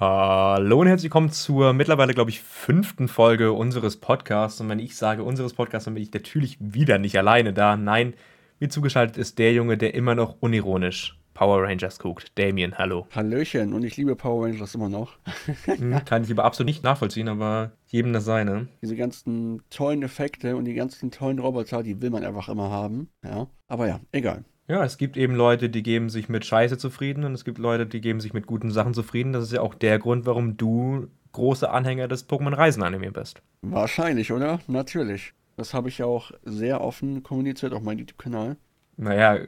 Hallo 0.00 0.80
und 0.80 0.86
herzlich 0.86 1.10
willkommen 1.10 1.30
zur 1.30 1.74
mittlerweile, 1.74 2.14
glaube 2.14 2.30
ich, 2.30 2.40
fünften 2.40 3.06
Folge 3.06 3.52
unseres 3.52 3.98
Podcasts. 3.98 4.58
Und 4.58 4.70
wenn 4.70 4.78
ich 4.78 4.96
sage 4.96 5.22
unseres 5.22 5.52
Podcasts, 5.52 5.84
dann 5.84 5.92
bin 5.92 6.02
ich 6.02 6.10
natürlich 6.10 6.56
wieder 6.58 6.96
nicht 6.96 7.18
alleine 7.18 7.52
da. 7.52 7.76
Nein, 7.76 8.14
mir 8.60 8.70
zugeschaltet 8.70 9.18
ist 9.18 9.38
der 9.38 9.52
Junge, 9.52 9.76
der 9.76 9.92
immer 9.92 10.14
noch 10.14 10.38
unironisch 10.40 11.18
Power 11.34 11.64
Rangers 11.64 11.98
guckt. 11.98 12.32
Damien, 12.38 12.78
hallo. 12.78 13.08
Hallöchen, 13.14 13.74
und 13.74 13.84
ich 13.84 13.98
liebe 13.98 14.16
Power 14.16 14.46
Rangers 14.46 14.74
immer 14.74 14.88
noch. 14.88 15.18
Hm, 15.66 16.02
Kann 16.06 16.24
ich 16.24 16.30
aber 16.30 16.44
absolut 16.44 16.68
nicht 16.68 16.82
nachvollziehen, 16.82 17.28
aber 17.28 17.72
jedem 17.88 18.14
das 18.14 18.24
seine. 18.24 18.68
Diese 18.80 18.96
ganzen 18.96 19.60
tollen 19.68 20.02
Effekte 20.02 20.56
und 20.56 20.64
die 20.64 20.72
ganzen 20.72 21.10
tollen 21.10 21.38
Roboter, 21.38 21.82
die 21.82 22.00
will 22.00 22.08
man 22.08 22.24
einfach 22.24 22.48
immer 22.48 22.70
haben. 22.70 23.10
Ja, 23.22 23.48
aber 23.68 23.86
ja, 23.86 24.00
egal. 24.12 24.46
Ja, 24.70 24.84
es 24.84 24.98
gibt 24.98 25.16
eben 25.16 25.34
Leute, 25.34 25.68
die 25.68 25.82
geben 25.82 26.10
sich 26.10 26.28
mit 26.28 26.46
Scheiße 26.46 26.78
zufrieden 26.78 27.24
und 27.24 27.34
es 27.34 27.44
gibt 27.44 27.58
Leute, 27.58 27.86
die 27.86 28.00
geben 28.00 28.20
sich 28.20 28.32
mit 28.32 28.46
guten 28.46 28.70
Sachen 28.70 28.94
zufrieden. 28.94 29.32
Das 29.32 29.42
ist 29.42 29.52
ja 29.52 29.62
auch 29.62 29.74
der 29.74 29.98
Grund, 29.98 30.26
warum 30.26 30.56
du 30.56 31.08
großer 31.32 31.74
Anhänger 31.74 32.06
des 32.06 32.28
Pokémon 32.28 32.56
Reisen 32.56 32.84
Anime 32.84 33.10
bist. 33.10 33.42
Wahrscheinlich, 33.62 34.30
oder? 34.30 34.60
Natürlich. 34.68 35.32
Das 35.56 35.74
habe 35.74 35.88
ich 35.88 35.98
ja 35.98 36.06
auch 36.06 36.30
sehr 36.44 36.80
offen 36.82 37.24
kommuniziert 37.24 37.72
auf 37.72 37.82
meinem 37.82 37.98
YouTube-Kanal. 37.98 38.58
Naja, 38.96 39.40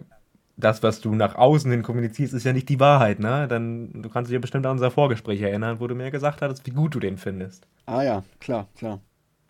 das, 0.56 0.82
was 0.82 1.00
du 1.00 1.14
nach 1.14 1.36
außen 1.36 1.70
hin 1.70 1.84
kommunizierst, 1.84 2.34
ist 2.34 2.42
ja 2.42 2.52
nicht 2.52 2.68
die 2.68 2.80
Wahrheit, 2.80 3.20
ne? 3.20 3.46
Dann, 3.46 4.02
du 4.02 4.08
kannst 4.08 4.28
dich 4.28 4.34
ja 4.34 4.40
bestimmt 4.40 4.66
an 4.66 4.72
unser 4.72 4.90
Vorgespräch 4.90 5.40
erinnern, 5.40 5.78
wo 5.78 5.86
du 5.86 5.94
mir 5.94 6.10
gesagt 6.10 6.42
hattest, 6.42 6.66
wie 6.66 6.72
gut 6.72 6.96
du 6.96 6.98
den 6.98 7.16
findest. 7.16 7.68
Ah 7.86 8.02
ja, 8.02 8.24
klar, 8.40 8.66
klar. 8.74 9.00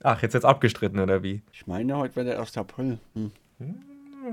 Ach, 0.03 0.21
jetzt 0.21 0.35
jetzt 0.35 0.45
abgestritten, 0.45 1.01
oder 1.01 1.23
wie? 1.23 1.41
Ich 1.51 1.67
meine, 1.67 1.97
heute 1.97 2.15
wäre 2.17 2.27
der 2.27 2.41
1. 2.41 2.59
April. 2.59 2.99
Hm. 3.15 3.31
Hm, 3.57 3.81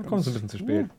Kommst 0.06 0.26
du 0.26 0.32
ein 0.32 0.34
bisschen 0.34 0.48
zu 0.50 0.58
spät. 0.58 0.90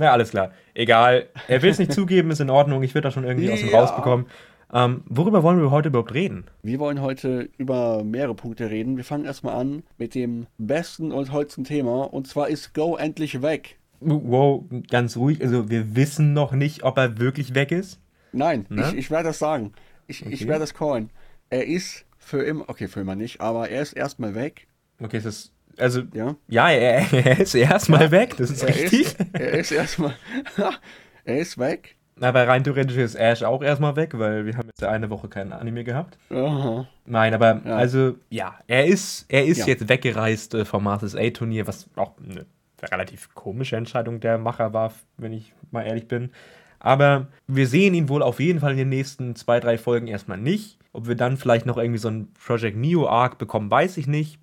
Na, 0.00 0.12
alles 0.12 0.30
klar. 0.30 0.50
Egal. 0.72 1.28
Er 1.46 1.60
will 1.62 1.68
es 1.70 1.78
nicht 1.78 1.92
zugeben, 1.92 2.30
ist 2.30 2.40
in 2.40 2.48
Ordnung. 2.48 2.82
Ich 2.82 2.94
würde 2.94 3.02
das 3.08 3.14
schon 3.14 3.24
irgendwie 3.24 3.52
aus 3.52 3.60
ihm 3.60 3.68
Ja. 3.68 3.80
rausbekommen. 3.80 4.26
Ähm, 4.72 5.02
worüber 5.06 5.42
wollen 5.42 5.60
wir 5.60 5.70
heute 5.70 5.88
überhaupt 5.88 6.14
reden? 6.14 6.44
Wir 6.62 6.78
wollen 6.78 7.02
heute 7.02 7.50
über 7.58 8.02
mehrere 8.02 8.34
Punkte 8.34 8.70
reden. 8.70 8.96
Wir 8.96 9.04
fangen 9.04 9.26
erstmal 9.26 9.56
an 9.56 9.82
mit 9.98 10.14
dem 10.14 10.46
besten 10.56 11.12
und 11.12 11.28
tollsten 11.28 11.64
Thema. 11.64 12.04
Und 12.04 12.26
zwar 12.28 12.48
ist 12.48 12.72
Go 12.72 12.96
endlich 12.96 13.42
weg. 13.42 13.78
Wow, 14.00 14.64
ganz 14.88 15.18
ruhig. 15.18 15.42
Also, 15.42 15.68
wir 15.68 15.94
wissen 15.96 16.32
noch 16.32 16.52
nicht, 16.52 16.82
ob 16.82 16.96
er 16.96 17.18
wirklich 17.18 17.54
weg 17.54 17.70
ist. 17.70 18.00
Nein, 18.32 18.64
Ne? 18.70 18.86
ich, 18.92 18.94
ich 18.96 19.10
werde 19.10 19.24
das 19.28 19.38
sagen. 19.38 19.72
Ich, 20.06 20.24
ich 20.24 20.34
Okay. 20.40 20.48
werde 20.48 20.60
das 20.60 20.72
callen. 20.72 21.10
Er 21.50 21.66
ist 21.66 22.06
für 22.16 22.42
immer, 22.42 22.64
okay, 22.68 22.88
für 22.88 23.00
immer 23.00 23.16
nicht, 23.16 23.40
aber 23.42 23.68
er 23.68 23.82
ist 23.82 23.92
erstmal 23.92 24.34
weg. 24.34 24.66
Okay, 25.02 25.18
es 25.18 25.26
ist. 25.26 25.52
Also, 25.78 26.02
Ja. 26.12 26.36
ja, 26.48 26.70
er, 26.70 27.12
er 27.12 27.40
ist 27.40 27.54
erstmal 27.54 28.10
weg, 28.10 28.36
das 28.36 28.50
ist 28.50 28.62
Er 28.62 28.68
richtig. 28.68 29.00
ist, 29.02 29.16
er 29.32 29.50
ist 29.52 29.72
erstmal, 29.72 30.14
er 31.24 31.38
ist 31.38 31.58
weg. 31.58 31.96
Aber 32.22 32.46
rein 32.46 32.62
theoretisch 32.62 32.98
ist 32.98 33.14
Ash 33.14 33.42
auch 33.42 33.62
erstmal 33.62 33.96
weg, 33.96 34.10
weil 34.18 34.44
wir 34.44 34.54
haben 34.58 34.66
jetzt 34.68 34.82
ja 34.82 34.90
eine 34.90 35.08
Woche 35.08 35.28
keinen 35.28 35.52
Anime 35.52 35.84
gehabt. 35.84 36.18
Aha. 36.30 36.86
Nein, 37.06 37.32
aber 37.32 37.62
Ja. 37.64 37.76
also, 37.76 38.16
ja, 38.28 38.56
er 38.66 38.84
ist, 38.86 39.24
er 39.28 39.46
ist 39.46 39.58
Ja. 39.58 39.66
jetzt 39.68 39.88
weggereist 39.88 40.54
äh, 40.54 40.64
vom 40.66 40.84
Masters 40.84 41.16
A-Turnier, 41.16 41.66
was 41.66 41.88
auch 41.96 42.12
eine 42.22 42.44
relativ 42.92 43.34
komische 43.34 43.76
Entscheidung 43.76 44.20
der 44.20 44.36
Macher 44.38 44.72
war, 44.74 44.92
wenn 45.16 45.32
ich 45.32 45.52
mal 45.70 45.82
ehrlich 45.86 46.08
bin. 46.08 46.30
Aber 46.78 47.26
wir 47.46 47.66
sehen 47.66 47.94
ihn 47.94 48.08
wohl 48.08 48.22
auf 48.22 48.40
jeden 48.40 48.60
Fall 48.60 48.72
in 48.72 48.78
den 48.78 48.88
nächsten 48.88 49.34
zwei, 49.36 49.60
drei 49.60 49.76
Folgen 49.78 50.06
erstmal 50.06 50.38
nicht. 50.38 50.78
Ob 50.92 51.06
wir 51.06 51.14
dann 51.14 51.36
vielleicht 51.36 51.66
noch 51.66 51.76
irgendwie 51.78 51.98
so 51.98 52.08
einen 52.08 52.32
Project 52.34 52.76
Neo 52.76 53.06
Arc 53.08 53.38
bekommen, 53.38 53.70
weiß 53.70 53.96
ich 53.98 54.06
nicht. 54.06 54.38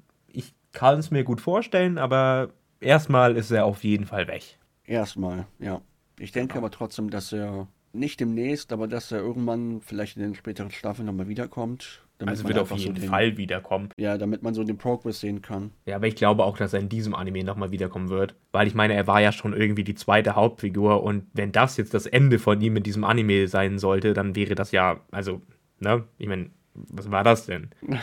Kann 0.77 0.99
es 0.99 1.09
mir 1.09 1.23
gut 1.23 1.41
vorstellen, 1.41 1.97
aber 1.97 2.49
erstmal 2.79 3.35
ist 3.35 3.49
er 3.49 3.65
auf 3.65 3.83
jeden 3.83 4.05
Fall 4.05 4.27
weg. 4.27 4.59
Erstmal, 4.85 5.47
ja. 5.57 5.81
Ich 6.19 6.31
denke 6.31 6.55
aber 6.55 6.69
trotzdem, 6.69 7.09
dass 7.09 7.33
er 7.33 7.67
nicht 7.93 8.19
demnächst, 8.19 8.71
aber 8.71 8.87
dass 8.87 9.11
er 9.11 9.17
irgendwann 9.17 9.81
vielleicht 9.81 10.17
in 10.17 10.21
den 10.21 10.35
späteren 10.35 10.69
Staffeln 10.69 11.07
nochmal 11.07 11.27
wiederkommt. 11.27 12.05
damit 12.19 12.33
Also 12.33 12.47
wird 12.47 12.59
auf 12.59 12.71
einfach 12.71 12.77
so 12.77 12.89
jeden 12.89 13.01
den, 13.01 13.09
Fall 13.09 13.37
wiederkommen. 13.37 13.89
Ja, 13.97 14.19
damit 14.19 14.43
man 14.43 14.53
so 14.53 14.63
den 14.63 14.77
Progress 14.77 15.19
sehen 15.19 15.41
kann. 15.41 15.71
Ja, 15.87 15.95
aber 15.95 16.05
ich 16.05 16.15
glaube 16.15 16.43
auch, 16.43 16.59
dass 16.59 16.73
er 16.73 16.79
in 16.79 16.89
diesem 16.89 17.15
Anime 17.15 17.43
nochmal 17.43 17.71
wiederkommen 17.71 18.09
wird. 18.09 18.35
Weil 18.51 18.67
ich 18.67 18.75
meine, 18.75 18.93
er 18.93 19.07
war 19.07 19.19
ja 19.19 19.31
schon 19.31 19.53
irgendwie 19.53 19.83
die 19.83 19.95
zweite 19.95 20.35
Hauptfigur 20.35 21.01
und 21.01 21.25
wenn 21.33 21.51
das 21.51 21.77
jetzt 21.77 21.95
das 21.95 22.05
Ende 22.05 22.37
von 22.37 22.61
ihm 22.61 22.77
in 22.77 22.83
diesem 22.83 23.03
Anime 23.03 23.47
sein 23.47 23.79
sollte, 23.79 24.13
dann 24.13 24.35
wäre 24.35 24.53
das 24.53 24.71
ja, 24.71 24.99
also, 25.09 25.41
ne? 25.79 26.03
Ich 26.19 26.27
meine, 26.27 26.51
was 26.75 27.09
war 27.09 27.23
das 27.23 27.47
denn? 27.47 27.71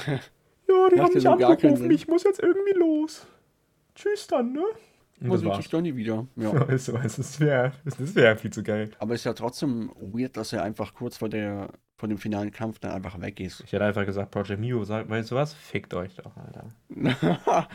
ja, 0.84 0.91
die 0.91 0.97
Macht 0.97 1.06
haben 1.09 1.15
mich 1.15 1.22
so 1.22 1.31
angerufen, 1.31 1.91
ich 1.91 2.09
muss 2.09 2.25
jetzt 2.25 2.41
irgendwie 2.43 2.72
los. 2.78 3.27
Tschüss 3.95 4.27
dann, 4.27 4.53
ne? 4.53 4.62
Und 5.21 5.31
das 5.33 5.41
Und 5.43 5.49
war's. 5.49 5.61
ich 5.61 5.71
doch 5.71 5.81
nie 5.81 5.95
wieder. 5.95 6.27
Ja. 6.37 6.53
Also, 6.69 6.93
das 6.99 7.39
wäre 7.41 7.72
das 7.84 8.15
wär 8.15 8.37
viel 8.37 8.53
zu 8.53 8.62
geil. 8.62 8.91
aber 8.99 9.15
ist 9.15 9.25
ja 9.25 9.33
trotzdem 9.33 9.91
weird, 10.00 10.37
dass 10.37 10.53
er 10.53 10.62
einfach 10.65 10.95
kurz 10.95 11.17
vor 11.19 11.28
der 11.28 11.71
vor 11.97 12.09
dem 12.09 12.19
finalen 12.19 12.50
Kampf 12.50 12.81
dann 12.81 12.91
einfach 12.91 13.21
weg 13.21 13.39
ist. 13.39 13.62
Ich 13.65 13.72
hätte 13.72 13.84
einfach 13.84 14.05
gesagt, 14.05 14.33
Project 14.33 14.59
Mio, 14.61 14.83
sag, 14.83 15.09
weißt 15.09 15.31
du 15.31 15.37
was? 15.37 15.55
Fickt 15.55 15.95
euch 15.95 16.17
doch, 16.17 16.33
Alter. 16.37 16.67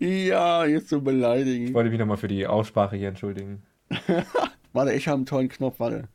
ja, 0.00 0.64
jetzt 0.64 0.88
so 0.88 0.96
Ich 0.96 1.04
beleidigen. 1.04 1.74
wollte 1.74 1.90
mich 1.90 1.98
nochmal 1.98 2.16
für 2.16 2.28
die 2.28 2.46
Aussprache 2.46 2.96
hier 2.96 3.08
entschuldigen. 3.08 3.62
Warte, 4.72 4.92
ich 4.94 5.06
habe 5.06 5.16
einen 5.16 5.26
tollen 5.26 5.50
Knopf, 5.50 5.78
warte. 5.78 6.08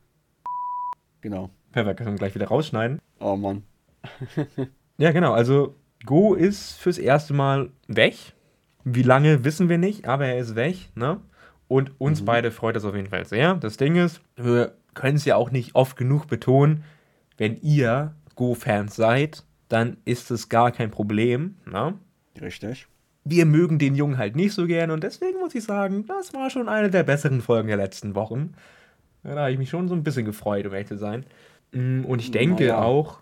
Genau. 1.20 1.50
Perfekt, 1.72 1.98
können 1.98 2.10
wir 2.10 2.18
gleich 2.18 2.34
wieder 2.34 2.48
rausschneiden. 2.48 3.00
Oh 3.20 3.36
Mann. 3.36 3.62
Ja, 5.00 5.12
genau. 5.12 5.32
Also 5.32 5.74
Go 6.04 6.34
ist 6.34 6.74
fürs 6.78 6.98
erste 6.98 7.32
Mal 7.32 7.70
weg. 7.88 8.14
Wie 8.84 9.02
lange 9.02 9.44
wissen 9.44 9.68
wir 9.68 9.78
nicht, 9.78 10.06
aber 10.06 10.26
er 10.26 10.38
ist 10.38 10.54
weg, 10.54 10.76
ne? 10.94 11.20
Und 11.68 11.92
uns 12.00 12.24
beide 12.24 12.50
freut 12.50 12.76
das 12.76 12.84
auf 12.84 12.94
jeden 12.94 13.08
Fall 13.08 13.24
sehr. 13.26 13.54
Das 13.54 13.76
Ding 13.76 13.96
ist, 13.96 14.20
wir 14.36 14.74
können 14.94 15.16
es 15.16 15.24
ja 15.24 15.36
auch 15.36 15.50
nicht 15.50 15.74
oft 15.74 15.96
genug 15.96 16.26
betonen, 16.26 16.84
wenn 17.38 17.56
ihr 17.62 18.14
Go-Fans 18.34 18.94
seid, 18.96 19.44
dann 19.68 19.96
ist 20.04 20.30
es 20.30 20.48
gar 20.48 20.72
kein 20.72 20.90
Problem, 20.90 21.56
ne? 21.64 21.94
Richtig. 22.40 22.86
Wir 23.24 23.46
mögen 23.46 23.78
den 23.78 23.94
Jungen 23.94 24.18
halt 24.18 24.34
nicht 24.36 24.52
so 24.52 24.66
gern 24.66 24.90
und 24.90 25.04
deswegen 25.04 25.38
muss 25.38 25.54
ich 25.54 25.64
sagen, 25.64 26.06
das 26.06 26.34
war 26.34 26.50
schon 26.50 26.68
eine 26.68 26.90
der 26.90 27.04
besseren 27.04 27.40
Folgen 27.40 27.68
der 27.68 27.76
letzten 27.76 28.14
Wochen. 28.14 28.52
Da 29.22 29.36
habe 29.36 29.52
ich 29.52 29.58
mich 29.58 29.70
schon 29.70 29.88
so 29.88 29.94
ein 29.94 30.02
bisschen 30.02 30.24
gefreut, 30.24 30.66
um 30.66 30.72
ehrlich 30.72 30.88
zu 30.88 30.96
sein. 30.98 31.24
Mm, 31.72 32.04
Und 32.04 32.20
ich 32.20 32.30
denke 32.30 32.64
Naja. 32.64 32.82
auch, 32.82 33.20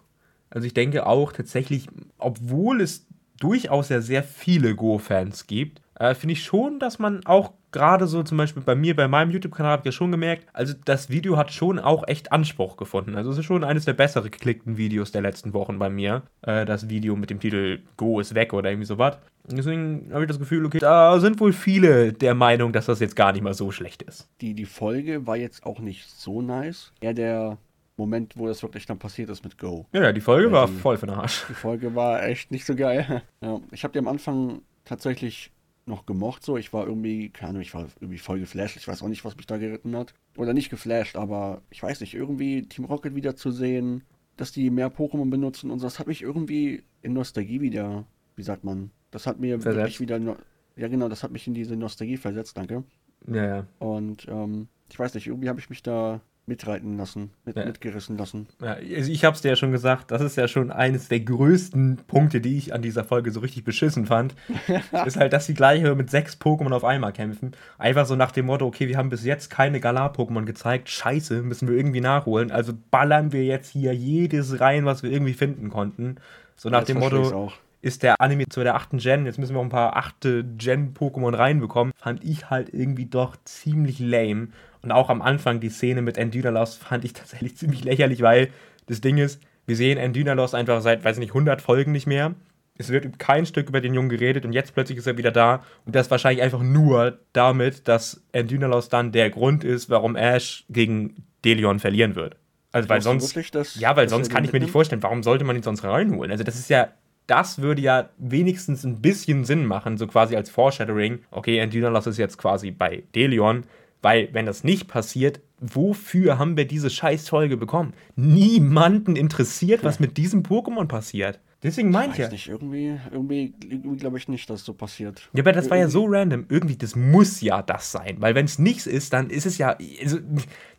also 0.50 0.66
ich 0.66 0.75
denke 0.75 1.06
auch 1.06 1.32
tatsächlich, 1.32 1.88
obwohl 2.19 2.81
es 2.81 3.06
durchaus 3.41 3.88
ja 3.88 4.00
sehr 4.00 4.22
viele 4.22 4.75
Go-Fans 4.75 5.47
gibt, 5.47 5.81
äh, 5.98 6.14
finde 6.14 6.32
ich 6.34 6.44
schon, 6.44 6.78
dass 6.78 6.98
man 6.98 7.25
auch 7.26 7.53
gerade 7.70 8.06
so 8.06 8.22
zum 8.22 8.38
Beispiel 8.38 8.62
bei 8.62 8.75
mir, 8.75 8.97
bei 8.97 9.09
meinem 9.09 9.31
YouTube-Kanal, 9.31 9.72
habe 9.72 9.81
ich 9.82 9.86
ja 9.86 9.92
schon 9.92 10.10
gemerkt, 10.10 10.47
also 10.53 10.75
das 10.84 11.10
Video 11.10 11.36
hat 11.36 11.53
schon 11.53 11.78
auch 11.78 12.06
echt 12.06 12.32
Anspruch 12.32 12.76
gefunden. 12.76 13.14
Also 13.14 13.31
es 13.31 13.38
ist 13.38 13.44
schon 13.44 13.64
eines 13.64 13.84
der 13.84 13.92
bessere 13.92 14.31
geklickten 14.31 14.76
Videos 14.76 15.12
der 15.12 15.22
letzten 15.22 15.53
Wochen 15.53 15.78
bei 15.78 15.91
mir. 15.91 16.22
Äh, 16.42 16.65
das 16.65 16.88
Video 16.88 17.16
mit 17.16 17.30
dem 17.30 17.41
Titel 17.41 17.80
Go 17.97 18.20
ist 18.20 18.34
weg 18.34 18.53
oder 18.53 18.70
irgendwie 18.70 18.86
sowas. 18.86 19.19
Deswegen 19.44 20.10
habe 20.12 20.25
ich 20.25 20.28
das 20.28 20.38
Gefühl, 20.38 20.65
okay, 20.66 20.78
da 20.78 21.19
sind 21.20 21.41
wohl 21.41 21.53
viele 21.53 22.12
der 22.12 22.34
Meinung, 22.34 22.72
dass 22.72 22.86
das 22.86 23.00
jetzt 23.00 23.16
gar 23.16 23.32
nicht 23.32 23.42
mal 23.42 23.54
so 23.54 23.70
schlecht 23.70 24.03
ist. 24.03 24.28
Die, 24.41 24.54
die 24.54 24.66
Folge 24.66 25.26
war 25.26 25.36
jetzt 25.36 25.65
auch 25.65 25.80
nicht 25.80 26.09
so 26.09 26.42
nice. 26.42 26.92
Eher 27.00 27.15
der 27.15 27.59
Moment, 27.98 28.36
wo 28.38 28.47
das 28.47 28.62
wirklich 28.62 28.86
dann 28.86 28.98
passiert 28.98 29.28
ist 29.28 29.44
mit 29.44 29.59
Go. 29.59 29.86
Ja, 29.92 30.04
ja, 30.04 30.12
die 30.12 30.20
Folge 30.22 30.50
war 30.53 30.66
die- 30.69 30.72
voll 30.75 30.97
für 30.97 31.06
den 31.06 31.16
Arsch. 31.16 31.44
Die 31.48 31.54
Folge 31.54 31.94
war 31.94 32.22
echt 32.25 32.50
nicht 32.50 32.64
so 32.64 32.75
geil. 32.75 33.22
Ja, 33.42 33.60
ich 33.72 33.84
habe 33.84 33.92
die 33.92 33.98
am 33.98 34.09
Anfang 34.09 34.62
tatsächlich 34.84 35.53
noch 35.86 36.06
gemocht 36.06 36.42
so. 36.44 36.56
Ich 36.56 36.72
war 36.72 36.86
irgendwie, 36.86 37.31
keine 37.31 37.50
Ahnung, 37.50 37.62
ich 37.62 37.75
war 37.75 37.86
irgendwie 38.00 38.19
voll 38.19 38.38
geflasht. 38.41 38.76
Ich 38.76 38.86
weiß 38.88 39.03
auch 39.03 39.09
nicht, 39.09 39.25
was 39.25 39.36
mich 39.36 39.47
da 39.47 39.56
geritten 39.59 39.97
hat. 39.97 40.14
Oder 40.36 40.54
nicht 40.54 40.70
geflasht, 40.70 41.16
aber 41.16 41.60
ich 41.70 41.82
weiß 41.82 42.00
nicht, 42.00 42.14
irgendwie 42.14 42.62
Team 42.62 42.84
Rocket 42.84 43.14
wieder 43.14 43.36
zu 43.36 43.50
sehen, 43.50 44.03
dass 44.36 44.53
die 44.53 44.70
mehr 44.70 44.92
Pokémon 44.92 45.30
benutzen 45.30 45.70
und 45.70 45.78
so, 45.80 45.86
das 45.86 45.98
hat 45.98 46.06
mich 46.06 46.22
irgendwie 46.22 46.84
in 47.03 47.12
Nostalgie 47.12 47.60
wieder, 47.60 48.04
wie 48.36 48.42
sagt 48.42 48.62
man, 48.65 48.91
das 49.10 49.26
hat 49.26 49.41
mir 49.41 49.60
Versetzt. 49.60 49.76
wirklich 49.84 50.00
wieder, 50.00 50.19
no 50.19 50.36
ja 50.76 50.86
genau, 50.88 51.09
das 51.09 51.22
hat 51.25 51.32
mich 51.32 51.47
in 51.48 51.54
diese 51.54 51.75
Nostalgie 51.75 52.16
versetzt, 52.19 52.56
danke. 52.56 52.84
Ja, 53.26 53.44
ja. 53.47 53.66
Und 53.80 54.28
ähm, 54.28 54.69
ich 54.91 54.98
weiß 54.98 55.15
nicht, 55.15 55.26
irgendwie 55.26 55.48
habe 55.48 55.59
ich 55.59 55.70
mich 55.70 55.82
da 55.82 56.20
mitreiten 56.48 56.97
lassen, 56.97 57.31
mit, 57.44 57.56
Ja. 57.56 57.64
mitgerissen 57.66 58.16
lassen. 58.19 58.48
Ja, 58.60 58.72
also 58.75 59.12
ich 59.12 59.25
hab's 59.25 59.42
dir 59.42 59.50
ja 59.50 59.56
schon 59.56 59.70
gesagt, 59.70 60.10
das 60.10 60.21
ist 60.22 60.36
ja 60.36 60.48
schon 60.48 60.72
eines 60.72 61.09
der 61.09 61.21
größten 61.21 61.98
Punkte, 62.06 62.41
die 62.41 62.56
ich 62.59 62.74
an 62.74 62.83
dieser 62.83 63.04
Folge 63.04 63.30
so 63.30 63.41
richtig 63.41 63.65
beschissen 63.65 64.06
fand. 64.06 64.34
ist 65.06 65.16
halt, 65.16 65.33
dass 65.33 65.47
die 65.47 65.54
gleich 65.54 65.83
mit 65.95 66.10
sechs 66.10 66.36
Pokémon 66.41 66.72
auf 66.72 66.84
einmal 66.84 67.12
kämpfen. 67.12 67.53
Einfach 67.78 68.06
so 68.06 68.16
nach 68.16 68.33
dem 68.33 68.47
Motto, 68.47 68.66
okay, 68.66 68.89
wir 68.89 68.97
haben 68.97 69.10
bis 69.10 69.24
jetzt 69.24 69.50
keine 69.50 69.78
Galar-Pokémon 69.80 70.45
gezeigt, 70.45 70.89
scheiße, 70.89 71.42
müssen 71.42 71.68
wir 71.68 71.77
irgendwie 71.77 72.00
nachholen. 72.00 72.51
Also 72.51 72.72
ballern 72.91 73.33
wir 73.33 73.44
jetzt 73.44 73.71
hier 73.71 73.94
jedes 73.94 74.60
rein, 74.60 74.84
was 74.86 75.03
wir 75.03 75.10
irgendwie 75.12 75.34
finden 75.34 75.71
konnten. 75.71 76.16
So 76.56 76.71
nach 76.71 76.80
Jetzt 76.80 76.89
dem 76.89 76.98
Motto, 76.98 77.22
auch. 77.34 77.53
Ist 77.89 78.03
der 78.05 78.21
Anime 78.21 78.45
zu 78.49 78.63
der 78.63 78.77
achten 78.77 78.99
Gen, 78.99 79.27
jetzt 79.27 79.39
müssen 79.39 79.55
wir 79.55 79.61
auch 79.61 79.65
ein 79.65 79.69
paar 79.71 79.97
achte 79.97 80.45
Gen-Pokémon 80.45 81.37
reinbekommen, 81.37 81.93
fand 81.97 82.23
ich 82.23 82.51
halt 82.51 82.73
irgendwie 82.73 83.07
doch 83.07 83.37
ziemlich 83.45 83.99
lame. 83.99 84.49
Und 84.83 84.93
auch 84.93 85.11
am 85.11 85.23
Anfang 85.23 85.59
die 85.61 85.71
Szene 85.71 86.03
mit 86.03 86.17
Endynalos 86.19 86.77
fand 86.77 87.05
ich 87.05 87.13
tatsächlich 87.15 87.57
ziemlich 87.57 87.85
lächerlich, 87.85 88.23
weil 88.23 88.51
das 88.87 89.01
Ding 89.01 89.19
ist, 89.19 89.41
wir 89.67 89.77
sehen 89.77 89.99
Endynalos 89.99 90.55
einfach 90.55 90.81
seit, 90.81 91.05
weiß 91.05 91.19
nicht, 91.19 91.31
100 91.31 91.61
Folgen 91.61 91.93
nicht 91.93 92.07
mehr. 92.07 92.35
Es 92.81 92.91
wird 92.91 93.19
kein 93.19 93.45
Stück 93.45 93.69
über 93.69 93.81
den 93.81 93.93
Jungen 93.93 94.09
geredet 94.09 94.45
und 94.45 94.53
jetzt 94.53 94.73
plötzlich 94.73 94.99
ist 94.99 95.07
er 95.09 95.19
wieder 95.19 95.33
da. 95.33 95.65
Und 95.85 95.97
das 95.97 96.11
wahrscheinlich 96.13 96.43
einfach 96.43 96.63
nur 96.63 97.19
damit, 97.33 97.89
dass 97.89 98.23
Endynalos 98.33 98.89
dann 98.89 99.11
der 99.11 99.31
Grund 99.31 99.65
ist, 99.65 99.91
warum 99.91 100.15
Ash 100.15 100.65
gegen 100.71 101.25
Delion 101.45 101.81
verlieren 101.81 102.15
wird. 102.15 102.37
Also, 102.71 102.89
weil 102.89 103.01
sonst. 103.01 103.31
wirklich, 103.31 103.51
dass- 103.51 103.75
ja, 103.81 103.97
weil 103.97 104.09
sonst 104.09 104.31
kann 104.31 104.45
ich 104.45 104.53
mir 104.53 104.61
nicht 104.61 104.71
vorstellen, 104.71 105.03
warum 105.03 105.23
sollte 105.23 105.45
man 105.45 105.57
ihn 105.57 105.63
sonst 105.63 105.83
reinholen? 105.85 106.31
Also, 106.31 106.45
das 106.45 106.57
ist 106.59 106.71
ja. 106.71 106.89
Das 107.28 107.60
würde 107.60 107.83
ja 107.83 108.09
wenigstens 108.16 108.84
ein 108.84 109.03
bisschen 109.03 109.45
Sinn 109.45 109.66
machen, 109.66 109.98
so 109.98 110.07
quasi 110.07 110.34
als 110.34 110.48
Foreshadowing. 110.48 111.21
Okay, 111.30 111.60
Angelina 111.60 111.97
ist 111.97 112.16
jetzt 112.16 112.39
quasi 112.39 112.71
bei 112.71 113.04
Delion, 113.15 113.65
weil, 114.01 114.30
wenn 114.33 114.47
das 114.47 114.65
nicht 114.65 114.89
passiert, 114.89 115.41
wofür 115.60 116.39
haben 116.39 116.57
wir 116.57 116.66
diese 116.66 116.89
Scheißfolge 116.89 117.59
bekommen? 117.59 117.92
Niemanden 118.16 119.15
interessiert, 119.15 119.84
was 119.84 120.01
mit 120.01 120.16
diesem 120.16 120.42
Pokémon 120.42 120.86
passiert. 120.86 121.39
Deswegen 121.63 121.91
meint 121.91 122.13
Weiß 122.13 122.19
ja. 122.19 122.28
nicht, 122.28 122.49
irgendwie, 122.49 123.01
irgendwie, 123.10 123.53
irgendwie 123.69 123.97
glaube 123.97 124.16
ich 124.16 124.28
nicht, 124.28 124.49
dass 124.49 124.65
so 124.65 124.75
passiert. 124.75 125.28
Ja, 125.33 125.43
aber 125.43 125.53
das 125.53 125.69
war 125.69 125.77
ja 125.77 125.89
so 125.89 126.07
random. 126.07 126.47
Irgendwie, 126.49 126.77
das 126.77 126.95
muss 126.95 127.41
ja 127.41 127.63
das 127.63 127.91
sein. 127.91 128.16
Weil 128.21 128.37
wenn 128.37 128.45
es 128.45 128.60
nichts 128.60 128.87
ist, 128.87 129.13
dann 129.13 129.28
ist 129.28 129.45
es 129.45 129.59
ja. 129.59 129.77
Also, 130.01 130.19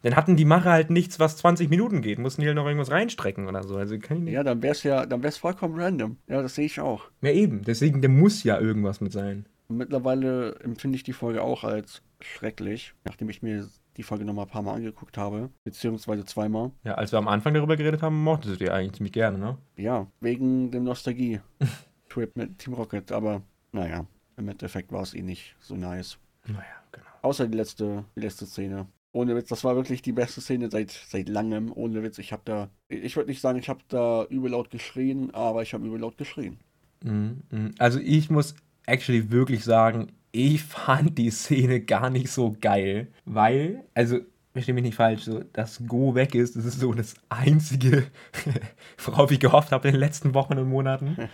dann 0.04 0.16
hatten 0.16 0.38
die 0.38 0.46
Macher 0.46 0.72
halt 0.72 0.90
nichts, 0.90 1.20
was 1.20 1.36
20 1.38 1.70
Minuten 1.70 2.02
geht. 2.02 2.18
Mussten 2.18 2.42
die 2.42 2.48
halt 2.48 2.56
noch 2.56 2.66
irgendwas 2.66 2.92
reinstrecken 2.92 3.50
oder 3.50 3.64
so. 3.64 3.76
Also 3.76 4.00
kann 4.00 4.18
ich 4.18 4.24
nicht. 4.24 4.34
Ja, 4.34 4.44
dann 4.44 4.62
wäre 4.62 4.72
es 4.72 4.84
ja, 4.84 5.06
dann 5.06 5.22
wäre 5.22 5.30
es 5.30 5.38
vollkommen 5.38 5.78
random. 5.78 6.16
Ja, 6.28 6.42
das 6.42 6.56
sehe 6.56 6.66
ich 6.66 6.80
auch. 6.80 7.10
Ja, 7.22 7.32
eben. 7.32 7.62
Deswegen, 7.64 8.00
der 8.00 8.10
muss 8.10 8.44
ja 8.44 8.58
irgendwas 8.58 9.02
mit 9.02 9.12
sein. 9.12 9.48
Mittlerweile 9.68 10.56
empfinde 10.64 10.96
ich 10.96 11.04
die 11.04 11.14
Folge 11.14 11.42
auch 11.42 11.66
als 11.66 12.02
schrecklich, 12.22 12.94
nachdem 13.04 13.30
ich 13.30 13.42
mir 13.42 13.68
die 14.00 14.04
Folge 14.04 14.24
nochmal 14.24 14.46
ein 14.46 14.50
paar 14.50 14.62
Mal 14.62 14.76
angeguckt 14.76 15.18
habe, 15.18 15.50
beziehungsweise 15.66 16.24
zweimal. 16.24 16.72
Ja, 16.86 16.94
als 16.94 17.12
wir 17.12 17.20
am 17.20 17.28
Anfang 17.28 17.54
darüber 17.54 17.76
geredet 17.76 18.02
haben, 18.02 18.24
mochtest 18.24 18.56
du 18.56 18.58
die 18.58 18.72
eigentlich 18.72 18.94
ziemlich 18.94 19.12
gerne, 19.12 19.38
ne? 19.38 19.58
Ja, 19.76 20.08
wegen 20.22 20.72
dem 20.72 20.86
Nostalgie-Trip 20.86 22.36
mit 22.38 22.60
Team 22.60 22.76
Rocket, 22.76 23.12
aber 23.12 23.42
naja, 23.74 24.06
im 24.38 24.48
Endeffekt 24.48 24.94
war 24.94 25.02
es 25.02 25.14
eh 25.14 25.22
nicht 25.22 25.58
so 25.60 25.76
nice. 25.76 26.18
Naja, 26.48 26.64
genau. 26.94 27.06
Außer 27.24 27.46
die 27.50 27.58
letzte, 27.58 28.06
die 28.16 28.22
letzte 28.22 28.46
Szene. 28.46 28.88
Ohne 29.12 29.36
Witz, 29.36 29.50
das 29.50 29.66
war 29.66 29.76
wirklich 29.76 30.02
die 30.02 30.14
beste 30.14 30.40
Szene 30.40 30.72
seit, 30.72 30.92
seit 30.92 31.28
langem. 31.28 31.74
Ohne 31.76 32.02
Witz, 32.02 32.20
ich 32.20 32.32
habe 32.32 32.44
da, 32.46 32.70
ich 32.88 33.18
würde 33.18 33.30
nicht 33.30 33.42
sagen, 33.42 33.60
ich 33.60 33.68
habe 33.68 33.82
da 33.90 34.24
übel 34.30 34.52
laut 34.52 34.70
geschrien, 34.70 35.34
aber 35.34 35.62
ich 35.62 35.74
habe 35.74 35.86
übel 35.86 36.00
laut 36.00 36.18
geschrien. 36.18 36.58
Mhm, 37.04 37.42
mhm. 37.52 37.76
Also 37.80 38.00
ich 38.00 38.30
muss 38.30 38.56
actually 38.86 39.30
wirklich 39.30 39.66
sagen, 39.66 40.14
ich 40.32 40.64
fand 40.64 41.18
die 41.18 41.32
Szene 41.32 41.80
gar 41.82 42.10
nicht 42.10 42.30
so 42.32 42.56
geil, 42.60 43.08
weil, 43.26 43.84
also 43.94 44.20
verstehe 44.54 44.74
mich 44.76 44.84
nicht 44.84 44.96
falsch, 44.96 45.24
so, 45.24 45.44
dass 45.54 45.86
Go 45.88 46.16
weg 46.16 46.36
ist, 46.36 46.56
das 46.56 46.66
ist 46.66 46.80
so 46.80 46.94
das 46.94 47.16
einzige, 47.30 48.06
worauf 48.98 49.32
ich 49.32 49.40
gehofft 49.40 49.72
habe 49.72 49.88
in 49.88 49.94
den 49.94 50.00
letzten 50.00 50.34
Wochen 50.34 50.58
und 50.58 50.70
Monaten. 50.70 51.18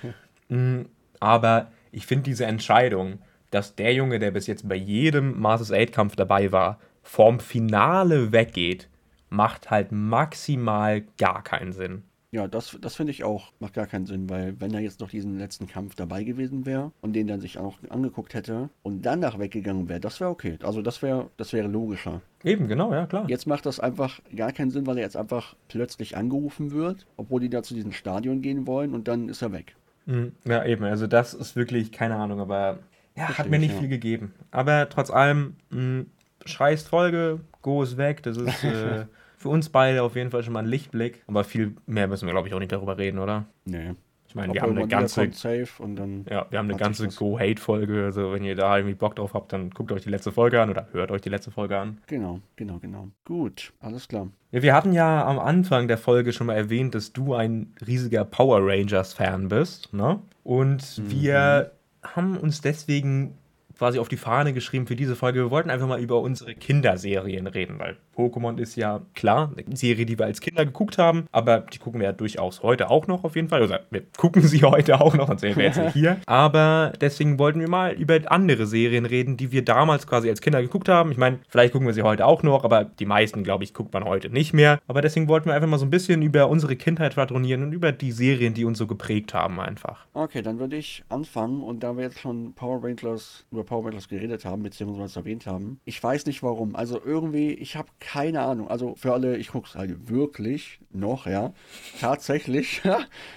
Mm, 0.47 0.83
Aber 1.19 1.71
ich 1.91 2.05
finde 2.05 2.25
diese 2.25 2.45
Entscheidung, 2.45 3.17
dass 3.49 3.75
der 3.75 3.95
Junge, 3.95 4.19
der 4.19 4.29
bis 4.29 4.45
jetzt 4.45 4.69
bei 4.69 4.75
jedem 4.75 5.39
Masters 5.39 5.71
8 5.71 5.91
Kampf 5.91 6.15
dabei 6.15 6.51
war, 6.51 6.79
vorm 7.01 7.39
Finale 7.39 8.31
weggeht, 8.31 8.87
macht 9.31 9.71
halt 9.71 9.91
maximal 9.91 11.01
gar 11.17 11.41
keinen 11.41 11.73
Sinn. 11.73 12.03
Ja, 12.35 12.49
das, 12.49 12.77
das 12.81 12.97
finde 12.97 13.11
ich 13.11 13.23
auch. 13.23 13.53
Macht 13.61 13.75
gar 13.75 13.87
keinen 13.87 14.05
Sinn, 14.05 14.29
weil 14.29 14.59
wenn 14.59 14.73
er 14.73 14.81
jetzt 14.81 14.99
noch 14.99 15.07
diesen 15.07 15.39
letzten 15.39 15.67
Kampf 15.67 15.95
dabei 15.95 16.25
gewesen 16.25 16.65
wäre 16.65 16.91
und 16.99 17.13
den 17.13 17.27
dann 17.27 17.39
sich 17.39 17.57
auch 17.57 17.77
angeguckt 17.87 18.33
hätte 18.33 18.69
und 18.83 19.05
danach 19.05 19.39
weggegangen 19.39 19.87
wäre, 19.87 20.01
das 20.01 20.19
wäre 20.19 20.31
okay. 20.31 20.59
Also 20.61 20.81
das 20.81 21.01
wäre, 21.01 21.29
das 21.37 21.53
wäre 21.53 21.69
logischer. 21.69 22.19
Eben, 22.43 22.67
genau, 22.67 22.91
ja 22.91 23.05
klar. 23.05 23.23
Jetzt 23.29 23.47
macht 23.47 23.65
das 23.65 23.79
einfach 23.79 24.19
gar 24.35 24.51
keinen 24.51 24.69
Sinn, 24.69 24.85
weil 24.85 24.97
er 24.97 25.03
jetzt 25.03 25.15
einfach 25.15 25.55
plötzlich 25.69 26.17
angerufen 26.17 26.73
wird, 26.73 27.07
obwohl 27.15 27.39
die 27.39 27.49
da 27.49 27.63
zu 27.63 27.73
diesem 27.73 27.93
Stadion 27.93 28.41
gehen 28.41 28.67
wollen 28.67 28.93
und 28.93 29.07
dann 29.07 29.29
ist 29.29 29.41
er 29.41 29.53
weg. 29.53 29.77
Mhm. 30.05 30.33
Ja, 30.43 30.65
eben. 30.65 30.83
Also 30.83 31.07
das 31.07 31.33
ist 31.33 31.55
wirklich, 31.55 31.93
keine 31.93 32.17
Ahnung, 32.17 32.41
aber 32.41 32.79
ja, 33.15 33.29
hat 33.29 33.35
Verstehe 33.35 33.49
mir 33.49 33.55
ich, 33.55 33.61
nicht 33.61 33.75
ja. 33.75 33.79
viel 33.79 33.87
gegeben. 33.87 34.33
Aber 34.51 34.89
trotz 34.89 35.09
allem, 35.09 35.55
mh, 35.69 36.03
scheiß 36.43 36.83
Folge, 36.83 37.39
Go 37.61 37.81
ist 37.81 37.95
weg. 37.95 38.23
Das 38.23 38.35
ist 38.35 38.63
äh, 38.65 39.05
für 39.45 39.49
uns 39.49 39.69
beide 39.69 40.01
auf 40.01 40.15
jeden 40.15 40.31
Fall 40.31 40.41
schon 40.41 40.53
mal 40.53 40.63
ein 40.63 40.65
Lichtblick. 40.65 41.23
Aber 41.27 41.43
viel 41.43 41.75
mehr 41.85 42.07
müssen 42.07 42.25
wir, 42.25 42.31
glaube 42.31 42.47
ich, 42.47 42.53
auch 42.55 42.59
nicht 42.59 42.71
darüber 42.71 42.97
reden, 42.97 43.19
oder? 43.19 43.45
Nee. 43.65 43.91
Ich 44.27 44.33
meine, 44.33 44.55
wir 44.55 44.61
haben 44.63 44.75
eine 44.75 44.87
ganze, 44.87 45.31
safe 45.31 45.67
und 45.77 45.97
dann. 45.97 46.25
ja, 46.27 46.47
wir 46.49 46.57
haben 46.57 46.67
eine 46.67 46.79
ganze 46.79 47.09
Go-Hate-Folge. 47.09 48.05
Also 48.05 48.33
wenn 48.33 48.43
ihr 48.43 48.55
da 48.55 48.75
irgendwie 48.75 48.95
Bock 48.95 49.15
drauf 49.15 49.35
habt, 49.35 49.53
dann 49.53 49.69
guckt 49.69 49.91
euch 49.91 50.01
die 50.01 50.09
letzte 50.09 50.31
Folge 50.31 50.59
an 50.59 50.71
oder 50.71 50.87
hört 50.93 51.11
euch 51.11 51.21
die 51.21 51.29
letzte 51.29 51.51
Folge 51.51 51.77
an. 51.77 51.99
Genau, 52.07 52.39
genau, 52.55 52.79
genau. 52.79 53.09
Gut, 53.23 53.71
alles 53.81 54.07
klar. 54.07 54.29
Ja, 54.49 54.63
wir 54.63 54.73
hatten 54.73 54.93
ja 54.93 55.23
am 55.27 55.37
Anfang 55.37 55.87
der 55.87 55.99
Folge 55.99 56.33
schon 56.33 56.47
mal 56.47 56.55
erwähnt, 56.55 56.95
dass 56.95 57.13
du 57.13 57.35
ein 57.35 57.75
riesiger 57.85 58.25
Power 58.25 58.61
Rangers-Fan 58.63 59.47
bist, 59.47 59.93
ne? 59.93 60.19
Und 60.43 61.03
wir 61.07 61.71
haben 62.01 62.35
uns 62.37 62.61
deswegen 62.61 63.37
quasi 63.77 63.99
auf 63.99 64.09
die 64.09 64.17
Fahne 64.17 64.53
geschrieben 64.53 64.87
für 64.87 64.95
diese 64.95 65.15
Folge. 65.15 65.39
Wir 65.39 65.51
wollten 65.51 65.69
einfach 65.69 65.87
mal 65.87 65.99
über 65.99 66.21
unsere 66.21 66.55
Kinderserien 66.55 67.47
reden, 67.47 67.79
weil 67.79 67.97
Pokémon 68.15 68.57
ist 68.57 68.75
ja 68.75 69.01
klar 69.13 69.51
eine 69.55 69.75
Serie, 69.75 70.05
die 70.05 70.17
wir 70.17 70.25
als 70.25 70.41
Kinder 70.41 70.65
geguckt 70.65 70.97
haben, 70.97 71.25
aber 71.31 71.59
die 71.59 71.79
gucken 71.79 71.99
wir 71.99 72.07
ja 72.07 72.13
durchaus 72.13 72.63
heute 72.63 72.89
auch 72.89 73.07
noch 73.07 73.23
auf 73.23 73.35
jeden 73.35 73.49
Fall. 73.49 73.61
Also 73.61 73.75
wir 73.91 74.03
gucken 74.17 74.41
sie 74.41 74.61
heute 74.63 75.01
auch 75.01 75.13
noch, 75.15 75.27
sonst 75.27 75.41
wären 75.41 75.57
wir 75.57 75.65
jetzt 75.65 75.77
nicht 75.77 75.93
hier. 75.93 76.17
Aber 76.25 76.93
deswegen 76.99 77.39
wollten 77.39 77.59
wir 77.59 77.69
mal 77.69 77.93
über 77.93 78.19
andere 78.27 78.65
Serien 78.65 79.05
reden, 79.05 79.37
die 79.37 79.51
wir 79.51 79.63
damals 79.63 80.07
quasi 80.07 80.29
als 80.29 80.41
Kinder 80.41 80.61
geguckt 80.61 80.89
haben. 80.89 81.11
Ich 81.11 81.17
meine, 81.17 81.39
vielleicht 81.47 81.73
gucken 81.73 81.87
wir 81.87 81.93
sie 81.93 82.03
heute 82.03 82.25
auch 82.25 82.43
noch, 82.43 82.63
aber 82.63 82.85
die 82.85 83.05
meisten, 83.05 83.43
glaube 83.43 83.63
ich, 83.63 83.73
guckt 83.73 83.93
man 83.93 84.05
heute 84.05 84.29
nicht 84.29 84.53
mehr. 84.53 84.79
Aber 84.87 85.01
deswegen 85.01 85.27
wollten 85.27 85.47
wir 85.47 85.53
einfach 85.53 85.67
mal 85.67 85.77
so 85.77 85.85
ein 85.85 85.89
bisschen 85.89 86.21
über 86.21 86.49
unsere 86.49 86.75
Kindheit 86.75 87.13
schwadronieren 87.13 87.63
und 87.63 87.73
über 87.73 87.91
die 87.91 88.11
Serien, 88.11 88.53
die 88.53 88.65
uns 88.65 88.77
so 88.77 88.87
geprägt 88.87 89.33
haben, 89.33 89.59
einfach. 89.59 90.05
Okay, 90.13 90.41
dann 90.41 90.59
würde 90.59 90.77
ich 90.77 91.03
anfangen 91.09 91.61
und 91.61 91.83
da 91.83 91.95
wir 91.95 92.03
jetzt 92.03 92.19
schon 92.19 92.53
Power 92.53 92.83
Rangers 92.83 93.45
über 93.51 93.64
Power 93.65 93.85
Rangers 93.85 94.07
geredet 94.07 94.45
haben, 94.45 94.63
beziehungsweise 94.63 95.19
erwähnt 95.19 95.45
haben, 95.45 95.79
ich 95.85 96.01
weiß 96.01 96.25
nicht 96.25 96.43
warum. 96.43 96.75
Also 96.75 97.01
irgendwie, 97.03 97.51
ich 97.51 97.75
habe 97.75 97.89
keine 97.99 98.41
Ahnung. 98.41 98.69
Also 98.69 98.95
für 98.95 99.13
alle, 99.13 99.37
ich 99.37 99.49
gucke 99.49 99.67
es 99.67 99.75
halt 99.75 100.09
wirklich 100.09 100.79
noch, 100.91 101.27
ja. 101.27 101.53
Tatsächlich. 101.99 102.81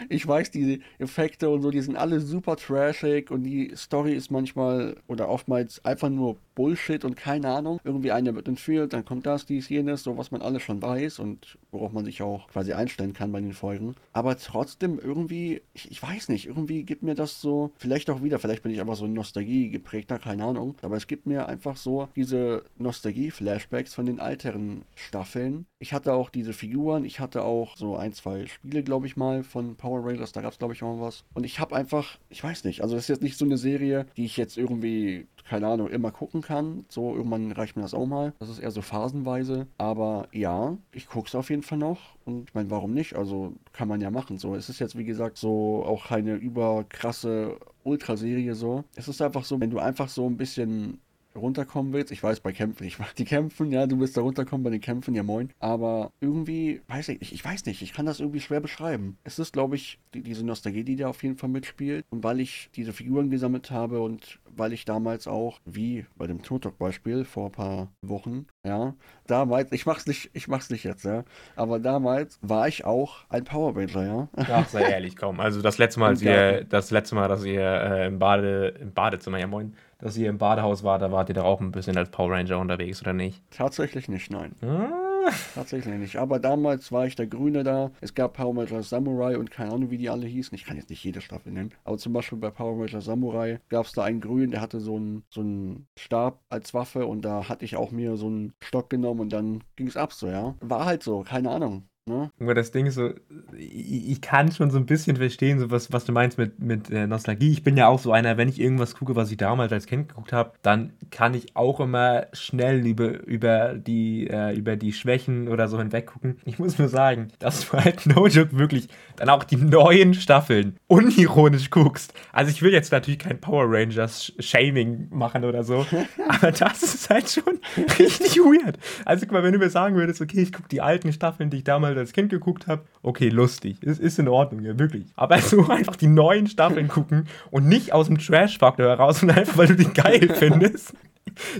Ich 0.08 0.26
weiß, 0.26 0.50
diese 0.50 0.78
Effekte 0.98 1.50
und 1.50 1.62
so, 1.62 1.70
die 1.70 1.80
sind 1.80 1.96
alle 1.96 2.20
super 2.20 2.56
trashig 2.56 3.30
und 3.30 3.42
die 3.42 3.72
Story 3.76 4.14
ist 4.14 4.30
manchmal 4.30 4.96
oder 5.06 5.28
oftmals 5.28 5.84
einfach 5.84 6.08
nur 6.08 6.36
Bullshit 6.58 7.04
und 7.04 7.16
keine 7.16 7.48
Ahnung. 7.50 7.80
Irgendwie 7.84 8.10
einer 8.10 8.34
wird 8.34 8.48
entführt, 8.48 8.92
dann 8.92 9.04
kommt 9.04 9.26
das, 9.26 9.46
dies, 9.46 9.68
jenes, 9.68 10.02
so 10.02 10.18
was 10.18 10.32
man 10.32 10.42
alles 10.42 10.62
schon 10.62 10.82
weiß 10.82 11.20
und 11.20 11.56
worauf 11.70 11.92
man 11.92 12.04
sich 12.04 12.20
auch 12.20 12.48
quasi 12.48 12.72
einstellen 12.72 13.12
kann 13.12 13.30
bei 13.30 13.40
den 13.40 13.52
Folgen. 13.52 13.94
Aber 14.12 14.36
trotzdem 14.36 14.98
irgendwie, 14.98 15.62
ich, 15.72 15.90
ich 15.90 16.02
weiß 16.02 16.28
nicht, 16.30 16.46
irgendwie 16.46 16.82
gibt 16.82 17.04
mir 17.04 17.14
das 17.14 17.40
so, 17.40 17.70
vielleicht 17.78 18.10
auch 18.10 18.24
wieder, 18.24 18.40
vielleicht 18.40 18.64
bin 18.64 18.72
ich 18.72 18.80
einfach 18.80 18.96
so 18.96 19.06
Nostalgie 19.06 19.70
geprägter, 19.70 20.17
keine 20.18 20.44
Ahnung. 20.44 20.76
Aber 20.82 20.96
es 20.96 21.06
gibt 21.06 21.26
mir 21.26 21.48
einfach 21.48 21.76
so 21.76 22.08
diese 22.16 22.64
Nostalgie-Flashbacks 22.78 23.94
von 23.94 24.06
den 24.06 24.18
älteren 24.18 24.82
Staffeln. 24.94 25.66
Ich 25.78 25.92
hatte 25.92 26.12
auch 26.12 26.30
diese 26.30 26.52
Figuren, 26.52 27.04
ich 27.04 27.20
hatte 27.20 27.42
auch 27.42 27.76
so 27.76 27.96
ein, 27.96 28.12
zwei 28.12 28.46
Spiele, 28.46 28.82
glaube 28.82 29.06
ich 29.06 29.16
mal, 29.16 29.42
von 29.42 29.76
Power 29.76 30.04
Rangers, 30.04 30.32
da 30.32 30.40
gab 30.40 30.52
es, 30.52 30.58
glaube 30.58 30.74
ich, 30.74 30.82
auch 30.82 31.00
was. 31.00 31.24
Und 31.34 31.44
ich 31.44 31.60
habe 31.60 31.76
einfach, 31.76 32.18
ich 32.28 32.42
weiß 32.42 32.64
nicht, 32.64 32.82
also 32.82 32.94
das 32.94 33.04
ist 33.04 33.08
jetzt 33.08 33.22
nicht 33.22 33.38
so 33.38 33.44
eine 33.44 33.58
Serie, 33.58 34.06
die 34.16 34.24
ich 34.24 34.36
jetzt 34.36 34.56
irgendwie, 34.56 35.26
keine 35.48 35.66
Ahnung, 35.66 35.88
immer 35.88 36.10
gucken 36.10 36.42
kann. 36.42 36.84
So, 36.88 37.14
irgendwann 37.14 37.52
reicht 37.52 37.76
mir 37.76 37.82
das 37.82 37.94
auch 37.94 38.06
mal. 38.06 38.34
Das 38.38 38.48
ist 38.48 38.58
eher 38.58 38.70
so 38.70 38.82
phasenweise. 38.82 39.66
Aber 39.78 40.28
ja, 40.32 40.76
ich 40.92 41.08
gucke 41.08 41.28
es 41.28 41.34
auf 41.34 41.50
jeden 41.50 41.62
Fall 41.62 41.78
noch. 41.78 42.16
Und 42.24 42.48
ich 42.48 42.54
meine, 42.54 42.70
warum 42.70 42.92
nicht? 42.92 43.16
Also 43.16 43.54
kann 43.72 43.88
man 43.88 44.00
ja 44.00 44.10
machen. 44.10 44.38
So, 44.38 44.54
es 44.54 44.68
ist 44.68 44.78
jetzt, 44.78 44.96
wie 44.98 45.04
gesagt, 45.04 45.38
so 45.38 45.82
auch 45.84 46.08
keine 46.08 46.34
überkrasse 46.34 47.58
Ultraserie 47.84 48.54
so. 48.54 48.84
Es 48.94 49.08
ist 49.08 49.22
einfach 49.22 49.44
so, 49.44 49.58
wenn 49.60 49.70
du 49.70 49.78
einfach 49.78 50.08
so 50.08 50.26
ein 50.26 50.36
bisschen 50.36 51.00
runterkommen 51.38 51.92
willst. 51.92 52.12
Ich 52.12 52.22
weiß, 52.22 52.40
bei 52.40 52.52
Kämpfen, 52.52 52.84
ich 52.84 52.98
die 53.16 53.24
Kämpfen, 53.24 53.72
ja, 53.72 53.86
du 53.86 53.98
willst 53.98 54.16
da 54.16 54.20
runterkommen 54.20 54.64
bei 54.64 54.70
den 54.70 54.80
Kämpfen, 54.80 55.14
ja 55.14 55.22
moin. 55.22 55.50
Aber 55.58 56.12
irgendwie, 56.20 56.82
weiß 56.88 57.08
ich, 57.08 57.22
ich, 57.22 57.32
ich 57.32 57.44
weiß 57.44 57.66
nicht, 57.66 57.82
ich 57.82 57.92
kann 57.92 58.06
das 58.06 58.20
irgendwie 58.20 58.40
schwer 58.40 58.60
beschreiben. 58.60 59.18
Es 59.24 59.38
ist, 59.38 59.52
glaube 59.52 59.76
ich, 59.76 59.98
die, 60.14 60.22
diese 60.22 60.44
Nostalgie, 60.44 60.84
die 60.84 60.96
da 60.96 61.08
auf 61.08 61.22
jeden 61.22 61.36
Fall 61.36 61.48
mitspielt. 61.48 62.04
Und 62.10 62.24
weil 62.24 62.40
ich 62.40 62.70
diese 62.74 62.92
Figuren 62.92 63.30
gesammelt 63.30 63.70
habe 63.70 64.00
und 64.00 64.38
weil 64.58 64.72
ich 64.72 64.84
damals 64.84 65.26
auch, 65.26 65.60
wie 65.64 66.04
bei 66.16 66.26
dem 66.26 66.42
Totok-Beispiel 66.42 67.24
vor 67.24 67.46
ein 67.46 67.52
paar 67.52 67.92
Wochen, 68.02 68.46
ja, 68.64 68.94
damals, 69.26 69.72
ich 69.72 69.86
mach's 69.86 70.06
nicht, 70.06 70.30
ich 70.34 70.48
mach's 70.48 70.70
nicht 70.70 70.84
jetzt, 70.84 71.04
ja, 71.04 71.24
aber 71.56 71.78
damals 71.78 72.38
war 72.42 72.68
ich 72.68 72.84
auch 72.84 73.24
ein 73.28 73.44
Power 73.44 73.76
Ranger, 73.76 74.04
ja. 74.04 74.28
Ach, 74.36 74.68
sei 74.68 74.82
ehrlich, 74.82 75.16
komm. 75.16 75.40
Also 75.40 75.62
das 75.62 75.78
letzte 75.78 76.00
Mal, 76.00 76.08
als 76.08 76.22
ihr, 76.22 76.64
das 76.64 76.90
letzte 76.90 77.14
Mal, 77.14 77.28
dass 77.28 77.44
ihr 77.44 77.62
äh, 77.62 78.06
im, 78.06 78.18
Bade, 78.18 78.74
im 78.80 78.92
Badezimmer, 78.92 79.38
ja 79.38 79.46
moin, 79.46 79.74
dass 79.98 80.16
ihr 80.16 80.28
im 80.28 80.38
Badehaus 80.38 80.82
wart, 80.84 81.02
da 81.02 81.10
wart 81.12 81.28
ihr 81.28 81.34
doch 81.34 81.44
auch 81.44 81.60
ein 81.60 81.72
bisschen 81.72 81.96
als 81.96 82.10
Power 82.10 82.30
Ranger 82.30 82.58
unterwegs, 82.58 83.02
oder 83.02 83.12
nicht? 83.12 83.42
Tatsächlich 83.50 84.08
nicht, 84.08 84.30
nein. 84.30 84.54
Ah, 84.62 85.08
Tatsächlich 85.54 85.94
nicht. 85.98 86.16
Aber 86.16 86.38
damals 86.38 86.92
war 86.92 87.06
ich 87.06 87.16
der 87.16 87.26
Grüne 87.26 87.64
da. 87.64 87.90
Es 88.00 88.14
gab 88.14 88.34
Power 88.34 88.56
Ranger 88.56 88.82
Samurai 88.82 89.36
und 89.36 89.50
keine 89.50 89.72
Ahnung, 89.72 89.90
wie 89.90 89.98
die 89.98 90.08
alle 90.08 90.26
hießen. 90.26 90.54
Ich 90.54 90.64
kann 90.64 90.76
jetzt 90.76 90.90
nicht 90.90 91.04
jede 91.04 91.20
Staffel 91.20 91.52
nennen. 91.52 91.72
Aber 91.84 91.98
zum 91.98 92.12
Beispiel 92.12 92.38
bei 92.38 92.50
Power 92.50 92.80
Ranger 92.80 93.00
Samurai 93.00 93.60
gab 93.68 93.86
es 93.86 93.92
da 93.92 94.04
einen 94.04 94.20
Grünen, 94.20 94.52
der 94.52 94.60
hatte 94.60 94.80
so 94.80 94.96
einen, 94.96 95.24
so 95.30 95.40
einen 95.40 95.86
Stab 95.98 96.40
als 96.48 96.74
Waffe 96.74 97.06
und 97.06 97.22
da 97.22 97.48
hatte 97.48 97.64
ich 97.64 97.76
auch 97.76 97.90
mir 97.90 98.16
so 98.16 98.26
einen 98.26 98.54
Stock 98.62 98.88
genommen 98.90 99.20
und 99.20 99.32
dann 99.32 99.64
ging 99.76 99.88
es 99.88 99.96
ab 99.96 100.12
so, 100.12 100.28
ja. 100.28 100.54
War 100.60 100.84
halt 100.86 101.02
so, 101.02 101.22
keine 101.22 101.50
Ahnung. 101.50 101.87
Ne? 102.08 102.30
Nur 102.38 102.54
das 102.54 102.70
Ding 102.70 102.86
ist 102.86 102.94
so, 102.94 103.10
ich, 103.56 104.10
ich, 104.10 104.20
kann 104.20 104.50
schon 104.50 104.70
so 104.70 104.78
ein 104.78 104.86
bisschen 104.86 105.16
verstehen, 105.16 105.58
so 105.58 105.70
was, 105.70 105.92
was 105.92 106.04
du 106.04 106.12
meinst 106.12 106.38
mit, 106.38 106.58
mit 106.58 106.90
äh, 106.90 107.06
Nostalgie. 107.06 107.50
Ich 107.50 107.62
bin 107.62 107.76
ja 107.76 107.88
auch 107.88 107.98
so 107.98 108.12
einer, 108.12 108.36
wenn 108.36 108.48
ich 108.48 108.60
irgendwas 108.60 108.94
gucke, 108.94 109.16
was 109.16 109.30
ich 109.30 109.36
damals 109.36 109.72
als 109.72 109.86
Kind 109.86 110.08
geguckt 110.08 110.32
habe, 110.32 110.52
dann 110.62 110.92
kann 111.10 111.34
ich 111.34 111.54
auch 111.56 111.80
immer 111.80 112.26
schnell 112.32 112.86
über, 112.86 113.24
über, 113.26 113.74
die, 113.74 114.28
äh, 114.28 114.56
über 114.56 114.76
die 114.76 114.92
Schwächen 114.92 115.48
oder 115.48 115.68
so 115.68 115.78
hinweg 115.78 116.06
gucken. 116.06 116.38
Ich 116.44 116.58
muss 116.58 116.78
nur 116.78 116.88
sagen, 116.88 117.28
dass 117.38 117.68
du 117.68 117.76
halt 117.76 118.06
No 118.06 118.26
Joke 118.26 118.58
wirklich 118.58 118.88
dann 119.16 119.28
auch 119.28 119.44
die 119.44 119.56
neuen 119.56 120.14
Staffeln 120.14 120.76
unironisch 120.86 121.70
guckst. 121.70 122.14
Also 122.32 122.50
ich 122.50 122.62
will 122.62 122.72
jetzt 122.72 122.92
natürlich 122.92 123.18
kein 123.18 123.40
Power 123.40 123.64
Rangers 123.68 124.32
Shaming 124.38 125.08
machen 125.10 125.44
oder 125.44 125.62
so, 125.64 125.86
aber 126.28 126.52
das 126.52 126.82
ist 126.82 127.10
halt 127.10 127.28
schon 127.28 127.60
richtig 127.98 128.38
weird. 128.38 128.78
Also 129.04 129.26
guck 129.26 129.32
mal, 129.32 129.42
wenn 129.42 129.52
du 129.52 129.58
mir 129.58 129.70
sagen 129.70 129.96
würdest, 129.96 130.20
okay, 130.20 130.40
ich 130.40 130.52
gucke 130.52 130.68
die 130.68 130.80
alten 130.80 131.12
Staffeln, 131.12 131.50
die 131.50 131.58
ich 131.58 131.64
damals 131.64 131.97
als 131.98 132.12
Kind 132.12 132.30
geguckt 132.30 132.66
habe, 132.66 132.82
okay, 133.02 133.28
lustig, 133.28 133.82
ist, 133.82 134.00
ist 134.00 134.18
in 134.18 134.28
Ordnung, 134.28 134.64
ja, 134.64 134.78
wirklich. 134.78 135.04
Aber 135.16 135.38
so 135.40 135.68
einfach 135.68 135.96
die 135.96 136.06
neuen 136.06 136.46
Staffeln 136.46 136.88
gucken 136.88 137.26
und 137.50 137.68
nicht 137.68 137.92
aus 137.92 138.06
dem 138.06 138.18
Trash-Faktor 138.18 138.86
heraus 138.86 139.22
und 139.22 139.30
einfach, 139.30 139.56
weil 139.58 139.68
du 139.68 139.76
die 139.76 139.92
geil 139.92 140.28
findest. 140.34 140.94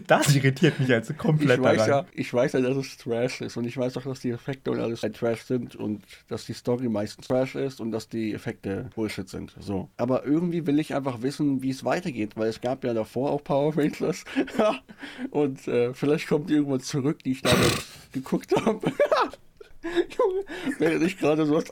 Das 0.06 0.34
irritiert 0.34 0.78
mich 0.80 0.92
also 0.92 1.14
komplett. 1.14 1.58
Ich 1.58 1.64
weiß, 1.64 1.86
ja, 1.86 2.06
ich 2.12 2.32
weiß 2.32 2.52
ja, 2.52 2.60
dass 2.60 2.76
es 2.76 2.96
Trash 2.96 3.40
ist 3.40 3.56
und 3.56 3.64
ich 3.64 3.76
weiß 3.76 3.96
auch, 3.96 4.02
dass 4.02 4.20
die 4.20 4.30
Effekte 4.30 4.70
und 4.70 4.80
alles 4.80 5.00
Trash 5.00 5.42
sind 5.42 5.76
und 5.76 6.02
dass 6.28 6.46
die 6.46 6.52
Story 6.52 6.88
meistens 6.88 7.28
Trash 7.28 7.54
ist 7.54 7.80
und 7.80 7.92
dass 7.92 8.08
die 8.08 8.32
Effekte 8.32 8.90
Bullshit 8.94 9.28
sind. 9.28 9.54
So. 9.60 9.88
Aber 9.96 10.24
irgendwie 10.24 10.66
will 10.66 10.78
ich 10.78 10.94
einfach 10.94 11.22
wissen, 11.22 11.62
wie 11.62 11.70
es 11.70 11.84
weitergeht, 11.84 12.36
weil 12.36 12.48
es 12.48 12.60
gab 12.60 12.84
ja 12.84 12.94
davor 12.94 13.30
auch 13.30 13.42
Power 13.42 13.76
Rangers 13.76 14.24
und 15.30 15.66
äh, 15.68 15.94
vielleicht 15.94 16.28
kommt 16.28 16.50
irgendwann 16.50 16.80
zurück, 16.80 17.22
die 17.24 17.32
ich 17.32 17.42
damals 17.42 17.86
geguckt 18.12 18.54
habe. 18.56 18.92
Junge, 19.82 20.44
während 20.78 21.02
ich 21.02 21.18
gerade 21.18 21.46
so 21.46 21.62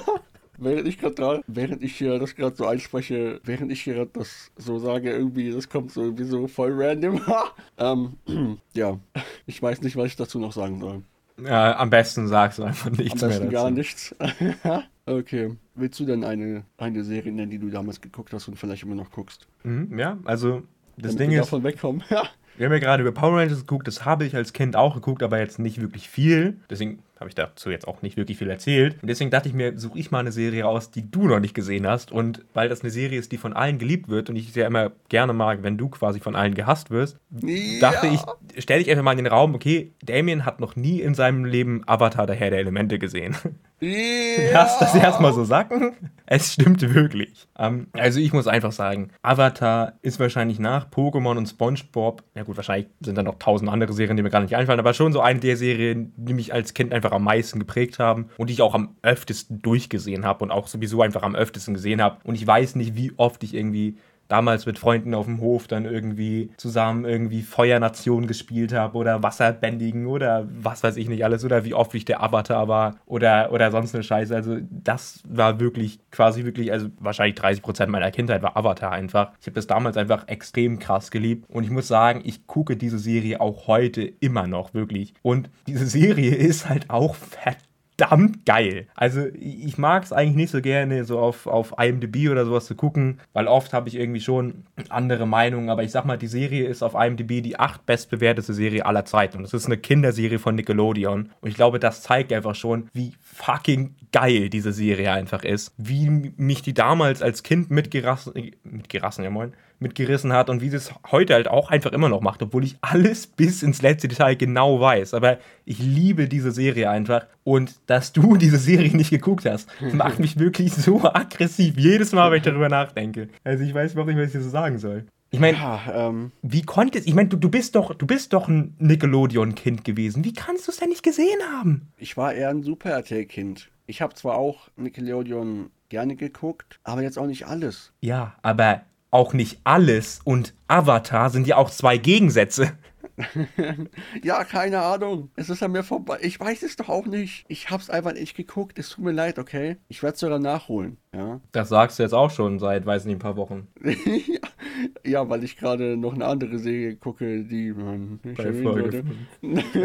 während 0.58 0.86
ich 0.86 0.98
gerade 0.98 1.42
während 1.46 1.82
ich 1.82 1.96
hier 1.96 2.18
das 2.18 2.34
gerade 2.34 2.56
so 2.56 2.66
einspreche, 2.66 3.40
während 3.44 3.72
ich 3.72 3.82
hier 3.82 4.06
das 4.06 4.50
so 4.56 4.78
sage, 4.78 5.10
irgendwie, 5.10 5.50
das 5.50 5.68
kommt 5.68 5.92
so 5.92 6.02
irgendwie 6.02 6.24
so 6.24 6.46
voll 6.46 6.72
random. 6.72 7.20
ähm, 7.78 8.16
ja, 8.74 8.98
ich 9.46 9.60
weiß 9.60 9.82
nicht, 9.82 9.96
was 9.96 10.06
ich 10.06 10.16
dazu 10.16 10.38
noch 10.38 10.52
sagen 10.52 10.80
soll. 10.80 11.02
Ja, 11.42 11.76
am 11.78 11.90
besten 11.90 12.28
sagst 12.28 12.58
du 12.58 12.64
einfach 12.64 12.90
nichts 12.90 13.22
am 13.22 13.28
besten 13.28 13.44
mehr 13.44 13.52
dazu. 13.52 13.64
gar 13.64 13.70
nichts. 13.70 14.14
okay. 15.06 15.54
Willst 15.74 16.00
du 16.00 16.06
denn 16.06 16.24
eine, 16.24 16.64
eine 16.78 17.04
Serie 17.04 17.32
nennen, 17.32 17.50
die 17.50 17.58
du 17.58 17.68
damals 17.68 18.00
geguckt 18.00 18.32
hast 18.32 18.48
und 18.48 18.56
vielleicht 18.56 18.84
immer 18.84 18.94
noch 18.94 19.10
guckst? 19.10 19.46
Mhm, 19.62 19.98
ja, 19.98 20.16
also 20.24 20.62
das 20.96 21.14
Damit 21.14 21.20
Ding 21.20 21.30
ist. 21.32 21.40
davon 21.40 21.62
wegkommen. 21.62 22.02
wir 22.08 22.66
haben 22.66 22.72
ja 22.72 22.78
gerade 22.78 23.02
über 23.02 23.12
Power 23.12 23.38
Rangers 23.38 23.60
geguckt, 23.60 23.86
das 23.86 24.06
habe 24.06 24.24
ich 24.24 24.34
als 24.34 24.54
Kind 24.54 24.76
auch 24.76 24.94
geguckt, 24.94 25.22
aber 25.22 25.38
jetzt 25.38 25.58
nicht 25.58 25.78
wirklich 25.78 26.08
viel. 26.08 26.58
Deswegen 26.70 27.00
habe 27.18 27.28
ich 27.28 27.34
dazu 27.34 27.70
jetzt 27.70 27.88
auch 27.88 28.02
nicht 28.02 28.16
wirklich 28.16 28.36
viel 28.36 28.50
erzählt. 28.50 28.96
Und 29.00 29.08
deswegen 29.08 29.30
dachte 29.30 29.48
ich 29.48 29.54
mir, 29.54 29.78
suche 29.78 29.98
ich 29.98 30.10
mal 30.10 30.20
eine 30.20 30.32
Serie 30.32 30.66
aus, 30.66 30.90
die 30.90 31.10
du 31.10 31.26
noch 31.26 31.40
nicht 31.40 31.54
gesehen 31.54 31.86
hast. 31.86 32.12
Und 32.12 32.44
weil 32.52 32.68
das 32.68 32.82
eine 32.82 32.90
Serie 32.90 33.18
ist, 33.18 33.32
die 33.32 33.38
von 33.38 33.54
allen 33.54 33.78
geliebt 33.78 34.08
wird 34.08 34.28
und 34.28 34.36
ich 34.36 34.48
es 34.50 34.54
ja 34.54 34.66
immer 34.66 34.92
gerne 35.08 35.32
mag, 35.32 35.62
wenn 35.62 35.78
du 35.78 35.88
quasi 35.88 36.20
von 36.20 36.36
allen 36.36 36.54
gehasst 36.54 36.90
wirst, 36.90 37.18
ja. 37.42 37.80
dachte 37.80 38.08
ich, 38.08 38.20
stelle 38.62 38.82
ich 38.82 38.90
einfach 38.90 39.02
mal 39.02 39.12
in 39.12 39.24
den 39.24 39.26
Raum, 39.28 39.54
okay, 39.54 39.92
Damien 40.02 40.44
hat 40.44 40.60
noch 40.60 40.76
nie 40.76 41.00
in 41.00 41.14
seinem 41.14 41.44
Leben 41.44 41.82
Avatar 41.86 42.26
der 42.26 42.36
Herr 42.36 42.50
der 42.50 42.60
Elemente 42.60 42.98
gesehen. 42.98 43.36
Ja. 43.80 44.52
Lass 44.52 44.78
das 44.78 44.94
erstmal 44.94 45.34
so 45.34 45.44
sacken. 45.44 45.92
Es 46.24 46.54
stimmt 46.54 46.80
wirklich. 46.94 47.46
Ähm, 47.58 47.88
also 47.92 48.20
ich 48.20 48.32
muss 48.32 48.46
einfach 48.46 48.72
sagen, 48.72 49.10
Avatar 49.22 49.92
ist 50.00 50.18
wahrscheinlich 50.18 50.58
nach 50.58 50.90
Pokémon 50.90 51.36
und 51.36 51.46
SpongeBob, 51.46 52.22
ja 52.34 52.42
gut, 52.42 52.56
wahrscheinlich 52.56 52.88
sind 53.00 53.16
da 53.18 53.22
noch 53.22 53.38
tausend 53.38 53.70
andere 53.70 53.92
Serien, 53.92 54.16
die 54.16 54.22
mir 54.22 54.30
gar 54.30 54.40
nicht 54.40 54.56
einfallen, 54.56 54.80
aber 54.80 54.94
schon 54.94 55.12
so 55.12 55.20
eine 55.20 55.40
der 55.40 55.56
Serien, 55.56 56.12
die 56.16 56.32
mich 56.32 56.54
als 56.54 56.72
Kind 56.72 56.92
einfach 56.92 57.05
am 57.12 57.24
meisten 57.24 57.58
geprägt 57.58 57.98
haben 57.98 58.28
und 58.36 58.48
die 58.48 58.54
ich 58.54 58.62
auch 58.62 58.74
am 58.74 58.96
öftesten 59.02 59.62
durchgesehen 59.62 60.24
habe 60.24 60.44
und 60.44 60.50
auch 60.50 60.66
sowieso 60.66 61.02
einfach 61.02 61.22
am 61.22 61.34
öftesten 61.34 61.74
gesehen 61.74 62.02
habe. 62.02 62.18
Und 62.24 62.34
ich 62.34 62.46
weiß 62.46 62.76
nicht, 62.76 62.94
wie 62.94 63.12
oft 63.16 63.42
ich 63.42 63.54
irgendwie 63.54 63.96
damals 64.28 64.66
mit 64.66 64.78
Freunden 64.78 65.14
auf 65.14 65.26
dem 65.26 65.40
Hof 65.40 65.66
dann 65.68 65.84
irgendwie 65.84 66.50
zusammen 66.56 67.04
irgendwie 67.04 67.42
Feuernation 67.42 68.26
gespielt 68.26 68.72
habe 68.72 68.96
oder 68.96 69.22
Wasserbändigen 69.22 70.06
oder 70.06 70.46
was 70.48 70.82
weiß 70.82 70.96
ich 70.96 71.08
nicht 71.08 71.24
alles 71.24 71.44
oder 71.44 71.64
wie 71.64 71.74
oft 71.74 71.94
ich 71.94 72.04
der 72.04 72.22
Avatar 72.22 72.68
war 72.68 72.96
oder, 73.06 73.52
oder 73.52 73.70
sonst 73.70 73.94
eine 73.94 74.04
Scheiße. 74.04 74.34
Also 74.34 74.58
das 74.70 75.22
war 75.28 75.60
wirklich 75.60 75.98
quasi 76.10 76.44
wirklich, 76.44 76.72
also 76.72 76.88
wahrscheinlich 76.98 77.36
30 77.36 77.62
Prozent 77.62 77.90
meiner 77.90 78.10
Kindheit 78.10 78.42
war 78.42 78.56
Avatar 78.56 78.92
einfach. 78.92 79.32
Ich 79.40 79.46
habe 79.46 79.54
das 79.54 79.66
damals 79.66 79.96
einfach 79.96 80.28
extrem 80.28 80.78
krass 80.78 81.10
geliebt 81.10 81.48
und 81.48 81.64
ich 81.64 81.70
muss 81.70 81.88
sagen, 81.88 82.22
ich 82.24 82.46
gucke 82.46 82.76
diese 82.76 82.98
Serie 82.98 83.40
auch 83.40 83.66
heute 83.66 84.02
immer 84.02 84.46
noch 84.46 84.74
wirklich. 84.74 85.14
Und 85.22 85.50
diese 85.66 85.86
Serie 85.86 86.34
ist 86.34 86.68
halt 86.68 86.90
auch 86.90 87.14
verdammt 87.14 87.65
verdammt 87.96 88.44
geil. 88.44 88.86
Also 88.94 89.26
ich 89.38 89.78
mag 89.78 90.04
es 90.04 90.12
eigentlich 90.12 90.36
nicht 90.36 90.50
so 90.50 90.60
gerne, 90.60 91.04
so 91.04 91.18
auf, 91.18 91.46
auf 91.46 91.74
IMDb 91.78 92.30
oder 92.30 92.44
sowas 92.44 92.66
zu 92.66 92.74
gucken, 92.74 93.20
weil 93.32 93.46
oft 93.46 93.72
habe 93.72 93.88
ich 93.88 93.96
irgendwie 93.96 94.20
schon 94.20 94.64
andere 94.88 95.26
Meinungen, 95.26 95.70
aber 95.70 95.82
ich 95.82 95.90
sag 95.90 96.04
mal, 96.04 96.18
die 96.18 96.26
Serie 96.26 96.66
ist 96.66 96.82
auf 96.82 96.94
IMDb 96.94 97.42
die 97.42 97.58
acht 97.58 97.86
bestbewertete 97.86 98.52
Serie 98.52 98.84
aller 98.86 99.04
Zeiten. 99.04 99.38
Und 99.38 99.44
es 99.44 99.54
ist 99.54 99.66
eine 99.66 99.78
Kinderserie 99.78 100.38
von 100.38 100.54
Nickelodeon. 100.54 101.30
Und 101.40 101.48
ich 101.48 101.54
glaube, 101.54 101.78
das 101.78 102.02
zeigt 102.02 102.32
einfach 102.32 102.54
schon, 102.54 102.88
wie 102.92 103.12
fucking 103.20 103.94
geil 104.12 104.48
diese 104.50 104.72
Serie 104.72 105.12
einfach 105.12 105.44
ist, 105.44 105.72
wie 105.76 106.08
mich 106.36 106.62
die 106.62 106.74
damals 106.74 107.22
als 107.22 107.42
Kind 107.42 107.70
mitgerassen, 107.70 108.52
mitgerassen, 108.64 109.24
ja 109.24 109.30
moin, 109.30 109.52
mitgerissen 109.78 110.32
hat 110.32 110.50
und 110.50 110.60
wie 110.60 110.70
sie 110.70 110.76
es 110.76 110.92
heute 111.10 111.34
halt 111.34 111.48
auch 111.48 111.70
einfach 111.70 111.92
immer 111.92 112.08
noch 112.08 112.20
macht, 112.20 112.42
obwohl 112.42 112.64
ich 112.64 112.76
alles 112.80 113.26
bis 113.36 113.62
ins 113.62 113.82
letzte 113.82 114.08
Detail 114.08 114.36
genau 114.36 114.80
weiß. 114.80 115.14
Aber 115.14 115.38
ich 115.64 115.78
liebe 115.78 116.28
diese 116.28 116.50
Serie 116.50 116.90
einfach 116.90 117.26
und 117.44 117.74
dass 117.86 118.12
du 118.12 118.36
diese 118.36 118.58
Serie 118.58 118.96
nicht 118.96 119.10
geguckt 119.10 119.44
hast, 119.44 119.68
macht 119.92 120.18
mich 120.18 120.38
wirklich 120.38 120.72
so 120.74 121.02
aggressiv 121.04 121.78
jedes 121.78 122.12
Mal, 122.12 122.30
wenn 122.30 122.38
ich 122.38 122.44
darüber 122.44 122.68
nachdenke. 122.68 123.28
Also 123.44 123.64
ich 123.64 123.74
weiß 123.74 123.92
überhaupt 123.92 124.08
nicht, 124.10 124.18
was 124.18 124.26
ich 124.26 124.32
dir 124.32 124.42
so 124.42 124.50
sagen 124.50 124.78
soll. 124.78 125.06
Ich 125.30 125.40
meine, 125.40 125.58
ja, 125.58 126.08
ähm, 126.08 126.30
wie 126.42 126.62
konntest, 126.62 127.06
ich 127.06 127.14
meine, 127.14 127.28
du, 127.28 127.36
du 127.36 127.50
bist 127.50 127.74
doch, 127.74 127.94
du 127.94 128.06
bist 128.06 128.32
doch 128.32 128.48
ein 128.48 128.74
Nickelodeon-Kind 128.78 129.84
gewesen. 129.84 130.24
Wie 130.24 130.32
kannst 130.32 130.66
du 130.66 130.70
es 130.70 130.78
denn 130.78 130.88
nicht 130.88 131.02
gesehen 131.02 131.40
haben? 131.52 131.88
Ich 131.96 132.16
war 132.16 132.32
eher 132.32 132.50
ein 132.50 132.62
Super 132.62 132.90
RTL-Kind. 132.90 133.68
Ich 133.86 134.00
habe 134.02 134.14
zwar 134.14 134.36
auch 134.36 134.68
Nickelodeon 134.76 135.70
gerne 135.88 136.16
geguckt, 136.16 136.80
aber 136.84 137.02
jetzt 137.02 137.18
auch 137.18 137.26
nicht 137.26 137.46
alles. 137.46 137.92
Ja, 138.00 138.36
aber 138.42 138.82
auch 139.10 139.32
nicht 139.32 139.60
alles 139.64 140.20
und 140.24 140.54
Avatar 140.68 141.30
sind 141.30 141.46
ja 141.46 141.56
auch 141.56 141.70
zwei 141.70 141.98
Gegensätze. 141.98 142.72
ja, 144.22 144.44
keine 144.44 144.82
Ahnung. 144.82 145.30
Es 145.36 145.48
ist 145.48 145.62
an 145.62 145.72
mir 145.72 145.82
vorbei. 145.82 146.18
Ich 146.20 146.38
weiß 146.38 146.62
es 146.62 146.76
doch 146.76 146.88
auch 146.88 147.06
nicht. 147.06 147.44
Ich 147.48 147.70
hab's 147.70 147.88
einfach 147.88 148.12
nicht 148.12 148.36
geguckt. 148.36 148.78
Es 148.78 148.90
tut 148.90 149.04
mir 149.04 149.12
leid, 149.12 149.38
okay? 149.38 149.76
Ich 149.88 150.02
werde 150.02 150.14
es 150.14 150.20
sogar 150.20 150.38
nachholen. 150.38 150.98
Ja. 151.14 151.40
Das 151.52 151.68
sagst 151.68 151.98
du 151.98 152.02
jetzt 152.02 152.12
auch 152.12 152.30
schon 152.30 152.58
seit, 152.58 152.84
weiß 152.84 153.04
nicht, 153.06 153.16
ein 153.16 153.20
paar 153.20 153.36
Wochen. 153.36 153.68
ja, 155.04 155.28
weil 155.28 155.44
ich 155.44 155.56
gerade 155.56 155.96
noch 155.96 156.14
eine 156.14 156.26
andere 156.26 156.58
Serie 156.58 156.96
gucke, 156.96 157.44
die 157.44 157.72
man 157.72 158.20
nicht 158.22 158.36
Bei 158.36 158.52
Folge 158.52 159.04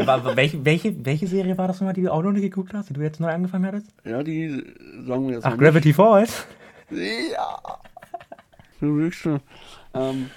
Aber 0.06 0.36
welche, 0.36 0.66
welche, 0.66 1.06
welche 1.06 1.28
Serie 1.28 1.58
war 1.58 1.68
das 1.68 1.80
nochmal, 1.80 1.94
die 1.94 2.02
du 2.02 2.12
auch 2.12 2.24
noch 2.24 2.32
nicht 2.32 2.42
geguckt 2.42 2.74
hast, 2.74 2.90
die 2.90 2.94
du 2.94 3.02
jetzt 3.02 3.20
neu 3.20 3.30
angefangen 3.30 3.66
hattest? 3.66 3.88
Ja, 4.04 4.24
die 4.24 4.50
sagen 5.06 5.28
wir 5.28 5.36
jetzt 5.36 5.46
Ach, 5.46 5.58
Gravity 5.58 5.90
nicht. 5.90 5.96
Falls? 5.96 6.46
Ja. 6.90 7.80
Ähm, 9.94 10.30